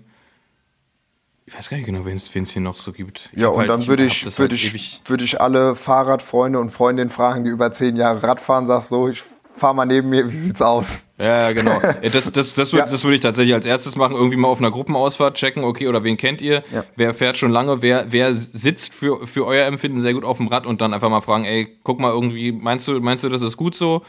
ich 1.46 1.58
weiß 1.58 1.70
gar 1.70 1.76
nicht 1.78 1.86
genau, 1.86 2.06
wen 2.06 2.16
es 2.16 2.52
hier 2.52 2.62
noch 2.62 2.78
so 2.78 2.94
gibt. 2.94 3.30
Ich 3.34 3.42
ja, 3.42 3.50
und 3.50 3.60
halt, 3.60 3.70
dann 3.70 3.88
würde 3.88 4.06
ich, 4.06 4.24
würd 4.26 4.38
halt 4.38 4.54
ich, 4.54 5.02
würd 5.06 5.22
ich 5.22 5.42
alle 5.42 5.76
Fahrradfreunde 5.76 6.60
und 6.60 6.70
Freundinnen 6.70 7.10
fragen, 7.10 7.44
die 7.44 7.50
über 7.50 7.72
zehn 7.72 7.98
Jahre 7.98 8.24
Rad 8.24 8.40
fahren, 8.40 8.66
sagst 8.66 8.90
so, 8.90 9.10
ich 9.10 9.24
fahr 9.58 9.74
mal 9.74 9.86
neben 9.86 10.10
mir, 10.10 10.30
wie 10.30 10.36
sieht's 10.36 10.62
aus? 10.62 10.88
Ja, 11.20 11.52
genau. 11.52 11.82
Das, 12.14 12.32
das, 12.32 12.54
das, 12.54 12.74
würde, 12.74 12.86
ja. 12.86 12.92
das 12.92 13.04
würde 13.04 13.16
ich 13.16 13.22
tatsächlich 13.22 13.54
als 13.54 13.66
erstes 13.66 13.96
machen, 13.96 14.16
irgendwie 14.16 14.38
mal 14.38 14.48
auf 14.48 14.60
einer 14.60 14.72
Gruppenausfahrt 14.72 15.36
checken, 15.36 15.64
okay, 15.64 15.88
oder 15.88 16.04
wen 16.04 16.16
kennt 16.16 16.42
ihr? 16.42 16.64
Ja. 16.72 16.84
Wer 16.96 17.14
fährt 17.14 17.38
schon 17.38 17.52
lange? 17.52 17.82
Wer, 17.82 18.06
wer 18.12 18.34
sitzt 18.34 18.94
für, 18.94 19.26
für 19.28 19.46
euer 19.46 19.66
Empfinden 19.66 20.00
sehr 20.00 20.14
gut 20.14 20.24
auf 20.24 20.38
dem 20.38 20.48
Rad 20.48 20.66
und 20.66 20.82
dann 20.82 20.94
einfach 20.94 21.10
mal 21.10 21.22
fragen, 21.22 21.46
ey, 21.46 21.78
guck 21.84 22.00
mal 22.00 22.12
irgendwie, 22.12 22.52
meinst 22.52 22.88
du, 22.88 23.00
meinst 23.00 23.24
du, 23.24 23.30
das 23.30 23.42
ist 23.42 23.58
gut 23.58 23.76
so? 23.76 24.04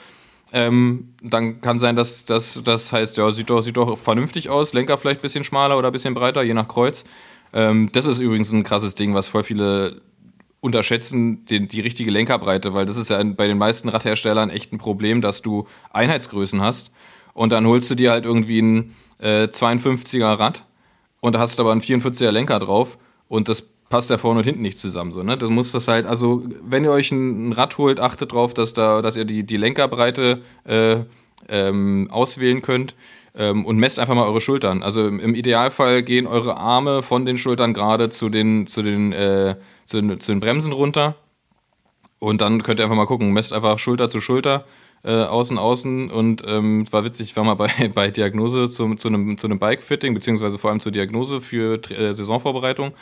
Ähm, 0.52 1.14
dann 1.22 1.60
kann 1.60 1.78
sein, 1.78 1.96
dass 1.96 2.24
das 2.24 2.92
heißt, 2.92 3.16
ja, 3.16 3.30
sieht 3.32 3.50
doch, 3.50 3.60
sieht 3.60 3.76
doch 3.76 3.98
vernünftig 3.98 4.48
aus, 4.48 4.72
Lenker 4.72 4.96
vielleicht 4.96 5.20
ein 5.20 5.22
bisschen 5.22 5.44
schmaler 5.44 5.76
oder 5.76 5.88
ein 5.88 5.92
bisschen 5.92 6.14
breiter, 6.14 6.42
je 6.42 6.54
nach 6.54 6.68
Kreuz. 6.68 7.04
Ähm, 7.52 7.90
das 7.92 8.06
ist 8.06 8.18
übrigens 8.18 8.52
ein 8.52 8.64
krasses 8.64 8.94
Ding, 8.94 9.14
was 9.14 9.28
voll 9.28 9.42
viele 9.42 10.00
unterschätzen 10.60 11.44
den, 11.44 11.68
die 11.68 11.80
richtige 11.80 12.10
Lenkerbreite, 12.10 12.74
weil 12.74 12.86
das 12.86 12.96
ist 12.96 13.10
ja 13.10 13.22
bei 13.22 13.46
den 13.46 13.58
meisten 13.58 13.88
Radherstellern 13.88 14.50
echt 14.50 14.72
ein 14.72 14.78
Problem, 14.78 15.20
dass 15.20 15.42
du 15.42 15.66
Einheitsgrößen 15.90 16.60
hast 16.60 16.90
und 17.34 17.50
dann 17.50 17.66
holst 17.66 17.90
du 17.90 17.94
dir 17.94 18.10
halt 18.10 18.24
irgendwie 18.24 18.60
ein 18.60 18.94
äh, 19.20 19.44
52er 19.44 20.38
Rad 20.38 20.64
und 21.20 21.38
hast 21.38 21.60
aber 21.60 21.72
einen 21.72 21.80
44er 21.80 22.30
Lenker 22.30 22.58
drauf 22.58 22.98
und 23.28 23.48
das 23.48 23.62
passt 23.88 24.10
ja 24.10 24.18
vorne 24.18 24.38
und 24.38 24.44
hinten 24.44 24.62
nicht 24.62 24.78
zusammen. 24.78 25.12
So, 25.12 25.22
ne? 25.22 25.36
Du 25.36 25.50
musst 25.50 25.74
das 25.74 25.88
halt, 25.88 26.06
also 26.06 26.42
wenn 26.62 26.84
ihr 26.84 26.90
euch 26.90 27.10
ein, 27.10 27.52
Rad 27.52 27.78
holt, 27.78 28.00
achtet 28.00 28.32
darauf, 28.32 28.54
dass, 28.54 28.72
da, 28.72 29.02
dass 29.02 29.16
ihr 29.16 29.24
die, 29.24 29.44
die 29.44 29.56
Lenkerbreite 29.56 30.42
äh, 30.64 30.98
ähm, 31.48 32.08
auswählen 32.10 32.60
könnt 32.62 32.94
ähm, 33.34 33.64
und 33.64 33.78
messt 33.78 33.98
einfach 33.98 34.14
mal 34.14 34.26
eure 34.26 34.40
Schultern. 34.40 34.82
Also 34.82 35.06
im, 35.06 35.20
im, 35.20 35.34
Idealfall 35.34 36.02
gehen 36.02 36.26
eure 36.26 36.58
Arme 36.58 37.02
von 37.02 37.24
den 37.24 37.38
Schultern 37.38 37.72
gerade 37.72 38.10
zu 38.10 38.28
den, 38.28 38.66
zu 38.66 38.82
den 38.82 39.12
äh, 39.12 39.56
zu, 39.88 40.18
zu 40.18 40.32
den 40.32 40.40
Bremsen 40.40 40.72
runter. 40.72 41.16
Und 42.20 42.40
dann 42.40 42.62
könnt 42.62 42.80
ihr 42.80 42.84
einfach 42.84 42.96
mal 42.96 43.06
gucken, 43.06 43.32
messt 43.32 43.52
einfach 43.52 43.78
Schulter 43.78 44.08
zu 44.08 44.20
Schulter, 44.20 44.64
äh, 45.04 45.22
außen, 45.22 45.56
außen. 45.56 46.10
Und 46.10 46.42
ähm, 46.46 46.84
war 46.92 47.04
witzig, 47.04 47.30
ich 47.30 47.36
war 47.36 47.44
mal 47.44 47.54
bei, 47.54 47.70
bei 47.94 48.10
Diagnose 48.10 48.68
zu, 48.68 48.94
zu 48.94 49.08
einem, 49.08 49.38
zu 49.38 49.46
einem 49.46 49.58
Bike-Fitting, 49.58 50.14
beziehungsweise 50.14 50.58
vor 50.58 50.70
allem 50.70 50.80
zur 50.80 50.92
Diagnose 50.92 51.40
für 51.40 51.80
äh, 51.90 52.12
Saisonvorbereitung. 52.12 52.92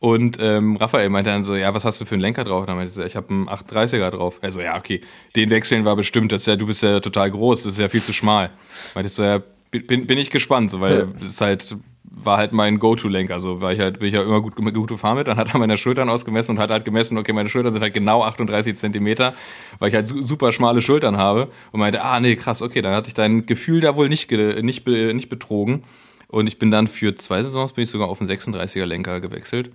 Und 0.00 0.38
ähm, 0.40 0.76
Raphael 0.76 1.08
meinte 1.08 1.30
dann 1.30 1.44
so, 1.44 1.54
ja, 1.54 1.72
was 1.72 1.84
hast 1.84 2.00
du 2.00 2.04
für 2.04 2.14
einen 2.14 2.22
Lenker 2.22 2.44
drauf? 2.44 2.62
Und 2.62 2.68
dann 2.68 2.76
meinte 2.76 2.88
ich 2.88 2.94
so, 2.94 3.04
ich 3.04 3.16
habe 3.16 3.30
einen 3.30 3.48
38er 3.48 4.10
drauf. 4.10 4.38
Also 4.42 4.60
ja, 4.60 4.76
okay, 4.76 5.00
den 5.36 5.50
wechseln 5.50 5.84
war 5.84 5.96
bestimmt, 5.96 6.32
das 6.32 6.42
ist 6.42 6.46
ja, 6.46 6.56
du 6.56 6.66
bist 6.66 6.82
ja 6.82 7.00
total 7.00 7.30
groß, 7.30 7.62
das 7.62 7.74
ist 7.74 7.78
ja 7.78 7.88
viel 7.88 8.02
zu 8.02 8.12
schmal. 8.12 8.50
Meinte 8.94 9.06
ich 9.06 9.14
so, 9.14 9.22
ja, 9.22 9.40
bin, 9.70 10.06
bin 10.06 10.18
ich 10.18 10.30
gespannt, 10.30 10.70
so, 10.70 10.80
weil 10.80 11.08
es 11.24 11.40
halt 11.40 11.76
war 12.16 12.38
halt 12.38 12.52
mein 12.52 12.78
Go-To-Lenker. 12.78 13.34
Also 13.34 13.60
war 13.60 13.72
ich 13.72 13.80
halt, 13.80 13.98
bin 13.98 14.08
ich 14.08 14.14
ja 14.14 14.22
immer 14.22 14.40
gut, 14.40 14.56
gut 14.56 14.88
gefahren 14.88 15.16
mit. 15.16 15.26
Dann 15.26 15.36
hat 15.36 15.52
er 15.52 15.58
meine 15.58 15.76
Schultern 15.76 16.08
ausgemessen 16.08 16.56
und 16.56 16.62
hat 16.62 16.70
halt 16.70 16.84
gemessen, 16.84 17.18
okay, 17.18 17.32
meine 17.32 17.48
Schultern 17.48 17.72
sind 17.72 17.82
halt 17.82 17.94
genau 17.94 18.22
38 18.22 18.76
Zentimeter, 18.76 19.34
weil 19.78 19.88
ich 19.88 19.94
halt 19.94 20.06
super 20.06 20.52
schmale 20.52 20.80
Schultern 20.80 21.16
habe. 21.16 21.50
Und 21.72 21.80
meinte, 21.80 22.02
ah, 22.02 22.20
nee, 22.20 22.36
krass, 22.36 22.62
okay, 22.62 22.82
dann 22.82 22.94
hatte 22.94 23.08
ich 23.08 23.14
dein 23.14 23.46
Gefühl 23.46 23.80
da 23.80 23.96
wohl 23.96 24.08
nicht, 24.08 24.30
nicht, 24.30 24.86
nicht 24.86 25.28
betrogen. 25.28 25.82
Und 26.28 26.46
ich 26.46 26.58
bin 26.58 26.70
dann 26.70 26.86
für 26.86 27.14
zwei 27.16 27.42
Saisons 27.42 27.72
bin 27.72 27.84
ich 27.84 27.90
sogar 27.90 28.08
auf 28.08 28.20
einen 28.20 28.30
36er 28.30 28.84
Lenker 28.84 29.20
gewechselt. 29.20 29.70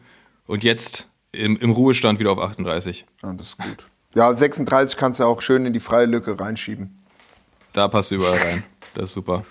Und 0.48 0.64
jetzt 0.64 1.08
im, 1.32 1.58
im 1.58 1.72
Ruhestand 1.72 2.20
wieder 2.20 2.32
auf 2.32 2.40
38. 2.40 3.06
Ja, 3.24 3.34
das 3.34 3.48
ist 3.50 3.58
gut. 3.58 3.88
Ja, 4.16 4.34
36 4.34 4.98
kannst 4.98 5.20
du 5.20 5.26
auch 5.26 5.42
schön 5.42 5.66
in 5.66 5.74
die 5.74 5.80
freie 5.80 6.06
Lücke 6.06 6.40
reinschieben. 6.40 7.00
Da 7.74 7.88
passt 7.88 8.12
du 8.12 8.16
überall 8.16 8.40
rein. 8.40 8.64
Das 8.96 9.06
ist 9.10 9.14
super. 9.14 9.46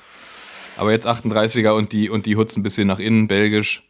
Aber 0.78 0.92
jetzt 0.92 1.08
38er 1.08 1.72
und 1.72 1.92
die, 1.92 2.08
und 2.08 2.24
die 2.26 2.36
Hutz 2.36 2.56
ein 2.56 2.62
bisschen 2.62 2.86
nach 2.86 3.00
innen, 3.00 3.26
belgisch, 3.26 3.84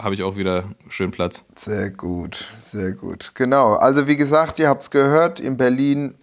habe 0.00 0.14
ich 0.14 0.24
auch 0.24 0.36
wieder 0.36 0.64
schön 0.88 1.12
Platz. 1.12 1.44
Sehr 1.54 1.90
gut, 1.90 2.50
sehr 2.60 2.92
gut. 2.92 3.32
Genau. 3.34 3.74
Also 3.74 4.08
wie 4.08 4.16
gesagt, 4.16 4.58
ihr 4.58 4.68
habt 4.68 4.82
es 4.82 4.90
gehört, 4.90 5.38
in 5.38 5.56
Berlin 5.56 6.16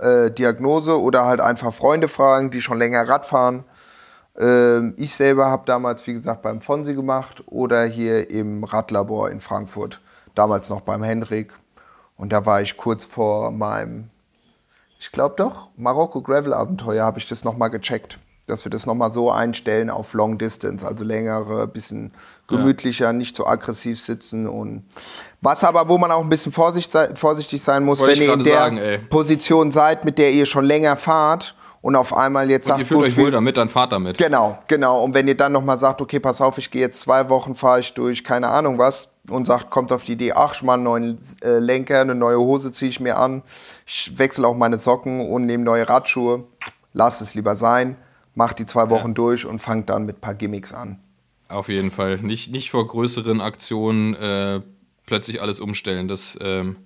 äh, 0.00 0.32
Diagnose 0.32 1.00
oder 1.00 1.26
halt 1.26 1.40
einfach 1.40 1.72
Freunde 1.72 2.08
fragen, 2.08 2.50
die 2.50 2.60
schon 2.60 2.78
länger 2.78 3.08
Rad 3.08 3.24
fahren. 3.24 3.64
Ähm, 4.36 4.94
ich 4.96 5.14
selber 5.14 5.46
habe 5.46 5.62
damals, 5.64 6.04
wie 6.08 6.14
gesagt, 6.14 6.42
beim 6.42 6.60
Fonsi 6.60 6.94
gemacht 6.94 7.44
oder 7.46 7.84
hier 7.84 8.30
im 8.30 8.64
Radlabor 8.64 9.30
in 9.30 9.38
Frankfurt. 9.38 10.00
Damals 10.34 10.70
noch 10.70 10.80
beim 10.80 11.04
Henrik. 11.04 11.52
Und 12.16 12.32
da 12.32 12.46
war 12.46 12.62
ich 12.62 12.76
kurz 12.76 13.04
vor 13.04 13.52
meinem, 13.52 14.10
ich 14.98 15.12
glaube 15.12 15.36
doch, 15.38 15.70
Marokko 15.76 16.20
Gravel 16.20 16.52
Abenteuer, 16.52 17.04
habe 17.04 17.20
ich 17.20 17.28
das 17.28 17.44
nochmal 17.44 17.70
gecheckt 17.70 18.18
dass 18.50 18.64
wir 18.64 18.70
das 18.70 18.86
nochmal 18.86 19.12
so 19.12 19.30
einstellen 19.30 19.88
auf 19.90 20.12
Long 20.12 20.36
Distance, 20.36 20.86
also 20.86 21.04
längere, 21.04 21.66
bisschen 21.66 22.12
gemütlicher, 22.48 23.06
ja. 23.06 23.12
nicht 23.12 23.36
so 23.36 23.46
aggressiv 23.46 24.00
sitzen 24.00 24.46
und 24.46 24.84
was 25.40 25.64
aber, 25.64 25.88
wo 25.88 25.96
man 25.96 26.10
auch 26.10 26.22
ein 26.22 26.28
bisschen 26.28 26.52
vorsichtig 26.52 27.62
sein 27.62 27.84
muss, 27.84 28.00
Wollte 28.00 28.20
wenn 28.20 28.26
ihr 28.26 28.34
in 28.34 28.44
der 28.44 28.54
sagen, 28.54 28.80
Position 29.08 29.70
seid, 29.70 30.04
mit 30.04 30.18
der 30.18 30.32
ihr 30.32 30.44
schon 30.44 30.64
länger 30.64 30.96
fahrt 30.96 31.54
und 31.80 31.96
auf 31.96 32.14
einmal 32.14 32.50
jetzt 32.50 32.66
und 32.66 32.72
sagt, 32.72 32.80
ihr 32.80 32.86
fühlt 32.86 33.02
euch 33.02 33.16
wohl 33.16 33.30
damit, 33.30 33.56
dann 33.56 33.68
fahrt 33.68 33.92
damit. 33.92 34.18
Genau, 34.18 34.58
genau. 34.66 35.02
Und 35.02 35.14
wenn 35.14 35.26
ihr 35.28 35.36
dann 35.36 35.52
nochmal 35.52 35.78
sagt, 35.78 36.02
okay, 36.02 36.20
pass 36.20 36.40
auf, 36.40 36.58
ich 36.58 36.70
gehe 36.70 36.82
jetzt 36.82 37.00
zwei 37.00 37.30
Wochen, 37.30 37.54
fahre 37.54 37.80
ich 37.80 37.94
durch, 37.94 38.22
keine 38.22 38.48
Ahnung 38.48 38.78
was, 38.78 39.08
und 39.28 39.46
sagt, 39.46 39.70
kommt 39.70 39.92
auf 39.92 40.04
die 40.04 40.12
Idee, 40.12 40.32
ach, 40.32 40.54
ich 40.54 40.62
mache 40.62 40.74
einen 40.74 40.82
neuen 40.82 41.18
äh, 41.42 41.58
Lenker, 41.58 42.00
eine 42.00 42.14
neue 42.14 42.38
Hose 42.38 42.72
ziehe 42.72 42.90
ich 42.90 43.00
mir 43.00 43.16
an, 43.16 43.42
ich 43.86 44.18
wechsle 44.18 44.46
auch 44.46 44.56
meine 44.56 44.78
Socken 44.78 45.30
und 45.30 45.46
nehme 45.46 45.64
neue 45.64 45.88
Radschuhe, 45.88 46.44
lasst 46.92 47.22
es 47.22 47.34
lieber 47.34 47.54
sein 47.54 47.96
macht 48.40 48.58
die 48.58 48.64
zwei 48.64 48.88
Wochen 48.88 49.08
ja. 49.08 49.14
durch 49.14 49.44
und 49.44 49.58
fangt 49.58 49.90
dann 49.90 50.06
mit 50.06 50.16
ein 50.16 50.20
paar 50.22 50.34
Gimmicks 50.34 50.72
an. 50.72 50.98
Auf 51.50 51.68
jeden 51.68 51.90
Fall. 51.90 52.16
Nicht, 52.22 52.50
nicht 52.50 52.70
vor 52.70 52.86
größeren 52.86 53.42
Aktionen 53.42 54.14
äh, 54.14 54.62
plötzlich 55.04 55.42
alles 55.42 55.60
umstellen. 55.60 56.08
Das, 56.08 56.38
ähm, 56.40 56.76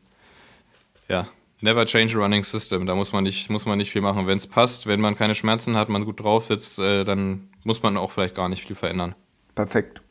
ja, 1.08 1.28
never 1.60 1.86
change 1.86 2.16
a 2.16 2.20
running 2.20 2.42
system. 2.42 2.86
Da 2.86 2.96
muss 2.96 3.12
man 3.12 3.22
nicht, 3.22 3.50
muss 3.50 3.66
man 3.66 3.78
nicht 3.78 3.92
viel 3.92 4.02
machen. 4.02 4.26
Wenn 4.26 4.36
es 4.38 4.48
passt, 4.48 4.88
wenn 4.88 5.00
man 5.00 5.14
keine 5.14 5.36
Schmerzen 5.36 5.76
hat, 5.76 5.88
man 5.88 6.04
gut 6.04 6.18
drauf 6.18 6.44
sitzt, 6.44 6.80
äh, 6.80 7.04
dann 7.04 7.50
muss 7.62 7.84
man 7.84 7.96
auch 7.96 8.10
vielleicht 8.10 8.34
gar 8.34 8.48
nicht 8.48 8.66
viel 8.66 8.74
verändern. 8.74 9.14
Perfekt. 9.54 10.02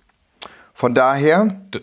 Von 0.73 0.95
daher. 0.95 1.59
D 1.73 1.81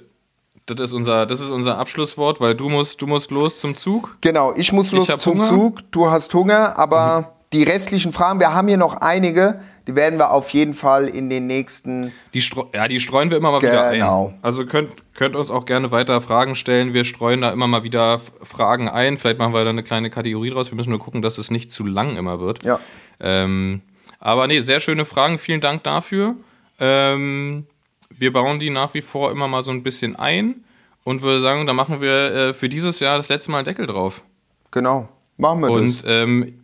das 0.66 0.78
ist, 0.78 0.93
unser, 0.93 1.27
das 1.27 1.41
ist 1.41 1.51
unser 1.51 1.78
Abschlusswort, 1.78 2.41
weil 2.41 2.55
du 2.55 2.69
musst, 2.69 3.03
du 3.03 3.09
musst 3.09 3.32
los 3.32 3.59
zum 3.59 3.77
Zug. 3.77 4.16
Genau, 4.20 4.55
ich 4.55 4.73
muss 4.73 4.93
los 4.93 5.09
ich 5.09 5.16
zum 5.16 5.41
Hunger. 5.41 5.49
Zug. 5.49 5.91
Du 5.91 6.11
hast 6.11 6.32
Hunger, 6.32 6.78
aber. 6.78 7.40
Die 7.52 7.64
restlichen 7.64 8.12
Fragen, 8.12 8.39
wir 8.39 8.55
haben 8.55 8.68
hier 8.68 8.77
noch 8.77 8.94
einige, 9.01 9.60
die 9.89 9.97
werden 9.97 10.20
wir 10.20 10.31
auf 10.31 10.51
jeden 10.51 10.72
Fall 10.72 11.09
in 11.09 11.28
den 11.28 11.48
nächsten. 11.48 12.12
Die 12.32 12.43
ja, 12.72 12.86
die 12.86 13.01
streuen 13.01 13.31
wir 13.31 13.39
immer 13.39 13.51
mal 13.51 13.60
wieder 13.60 13.90
Genau. 13.93 14.28
ein. 14.28 14.39
Also 14.40 14.66
könnt, 14.66 14.90
könnt 15.14 15.35
uns 15.35 15.51
auch 15.51 15.64
gerne 15.66 15.90
weiter 15.90 16.20
Fragen 16.20 16.55
stellen. 16.55 16.94
Wir 16.94 17.02
streuen 17.05 17.40
da 17.40 17.51
immer 17.51 17.66
mal 17.66 17.82
wieder 17.82 18.20
Fragen 18.43 18.89
ein. 18.89 19.18
Vielleicht 19.18 19.39
machen 19.39 19.52
wir 19.52 19.64
da 19.64 19.70
eine 19.70 19.82
kleine 19.82 20.10
Kategorie 20.10 20.51
draus. 20.51 20.70
Wir 20.70 20.77
müssen 20.77 20.90
nur 20.90 21.01
gucken, 21.01 21.22
dass 21.22 21.39
es 21.39 21.51
nicht 21.51 21.72
zu 21.72 21.85
lang 21.85 22.16
immer 22.16 22.39
wird. 22.39 22.62
Ja. 22.64 22.78
Ähm, 23.18 23.81
aber 24.20 24.47
nee, 24.47 24.60
sehr 24.60 24.78
schöne 24.78 25.05
Fragen. 25.05 25.39
Vielen 25.39 25.60
Dank 25.60 25.82
dafür. 25.82 26.36
Ähm, 26.78 27.66
wir 28.10 28.32
bauen 28.32 28.60
die 28.60 28.70
nach 28.70 28.94
wie 28.94 29.02
vor 29.02 29.32
immer 29.32 29.48
mal 29.48 29.64
so 29.64 29.72
ein 29.72 29.82
bisschen 29.82 30.14
ein 30.14 30.62
und 31.02 31.22
würde 31.22 31.40
sagen, 31.43 31.66
da 31.66 31.72
machen 31.72 32.01
wir 32.01 32.12
äh, 32.35 32.55
für 32.55 32.68
dieses 32.68 33.01
Jahr 33.01 33.16
das 33.16 33.28
letzte 33.28 33.51
Mal 33.51 33.59
einen 33.59 33.64
Deckel 33.64 33.89
drauf. 33.89 34.22
Genau. 34.70 35.09
Machen 35.36 35.62
wir 35.62 35.70
Und 35.70 36.02
das. 36.02 36.05
ähm, 36.06 36.60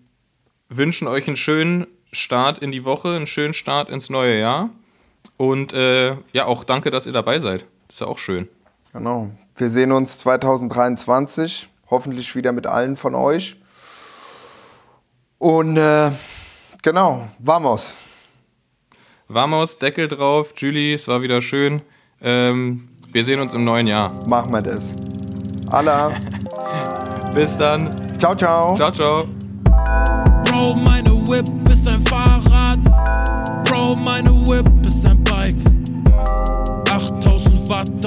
wünschen 0.69 1.09
euch 1.09 1.27
einen 1.27 1.37
schönen 1.37 1.87
Start 2.13 2.59
in 2.59 2.73
die 2.73 2.85
Woche, 2.85 3.15
einen 3.15 3.27
schönen 3.27 3.55
Start 3.55 3.91
ins 3.91 4.11
neue 4.11 4.39
Jahr. 4.39 4.71
Und 5.37 5.73
äh, 5.73 6.17
ja, 6.33 6.47
auch 6.47 6.65
danke, 6.65 6.91
dass 6.91 7.07
ihr 7.07 7.13
dabei 7.13 7.39
seid. 7.39 7.67
ist 7.89 8.01
ja 8.01 8.07
auch 8.07 8.19
schön. 8.19 8.49
Genau. 8.93 9.31
Wir 9.57 9.71
sehen 9.71 9.93
uns 9.93 10.19
2023. 10.19 11.69
Hoffentlich 11.91 12.35
wieder 12.35 12.53
mit 12.53 12.67
allen 12.67 12.97
von 12.97 13.15
euch. 13.15 13.57
Und 15.39 15.77
äh, 15.77 16.11
genau, 16.83 17.29
vamos. 17.39 17.97
Vamos, 19.29 19.79
Deckel 19.79 20.09
drauf. 20.09 20.55
Julie, 20.57 20.95
es 20.95 21.09
war 21.09 21.21
wieder 21.23 21.43
schön. 21.43 21.83
Ähm, 22.21 22.89
wir 23.13 23.25
sehen 23.25 23.41
uns 23.41 23.55
im 23.55 23.65
neuen 23.65 23.87
Jahr. 23.87 24.13
Machen 24.27 24.53
wir 24.53 24.63
das. 24.63 24.97
Allah. 25.69 26.13
Bis 27.35 27.57
dann. 27.57 28.19
ciao, 28.19 28.35
ciao. 28.35 28.75
Ciao, 28.77 28.91
ciao. 28.91 29.46
Bro, 30.57 30.75
meine 30.77 31.11
Whip 31.29 31.69
ist 31.71 31.87
ein 31.87 32.01
Fahrrad. 32.01 32.79
Bro, 33.65 33.95
meine 33.97 34.31
Whip 34.47 34.67
ist 34.87 35.05
ein 35.07 35.23
Bike. 35.23 35.55
8000 36.89 37.69
Watt 37.69 38.06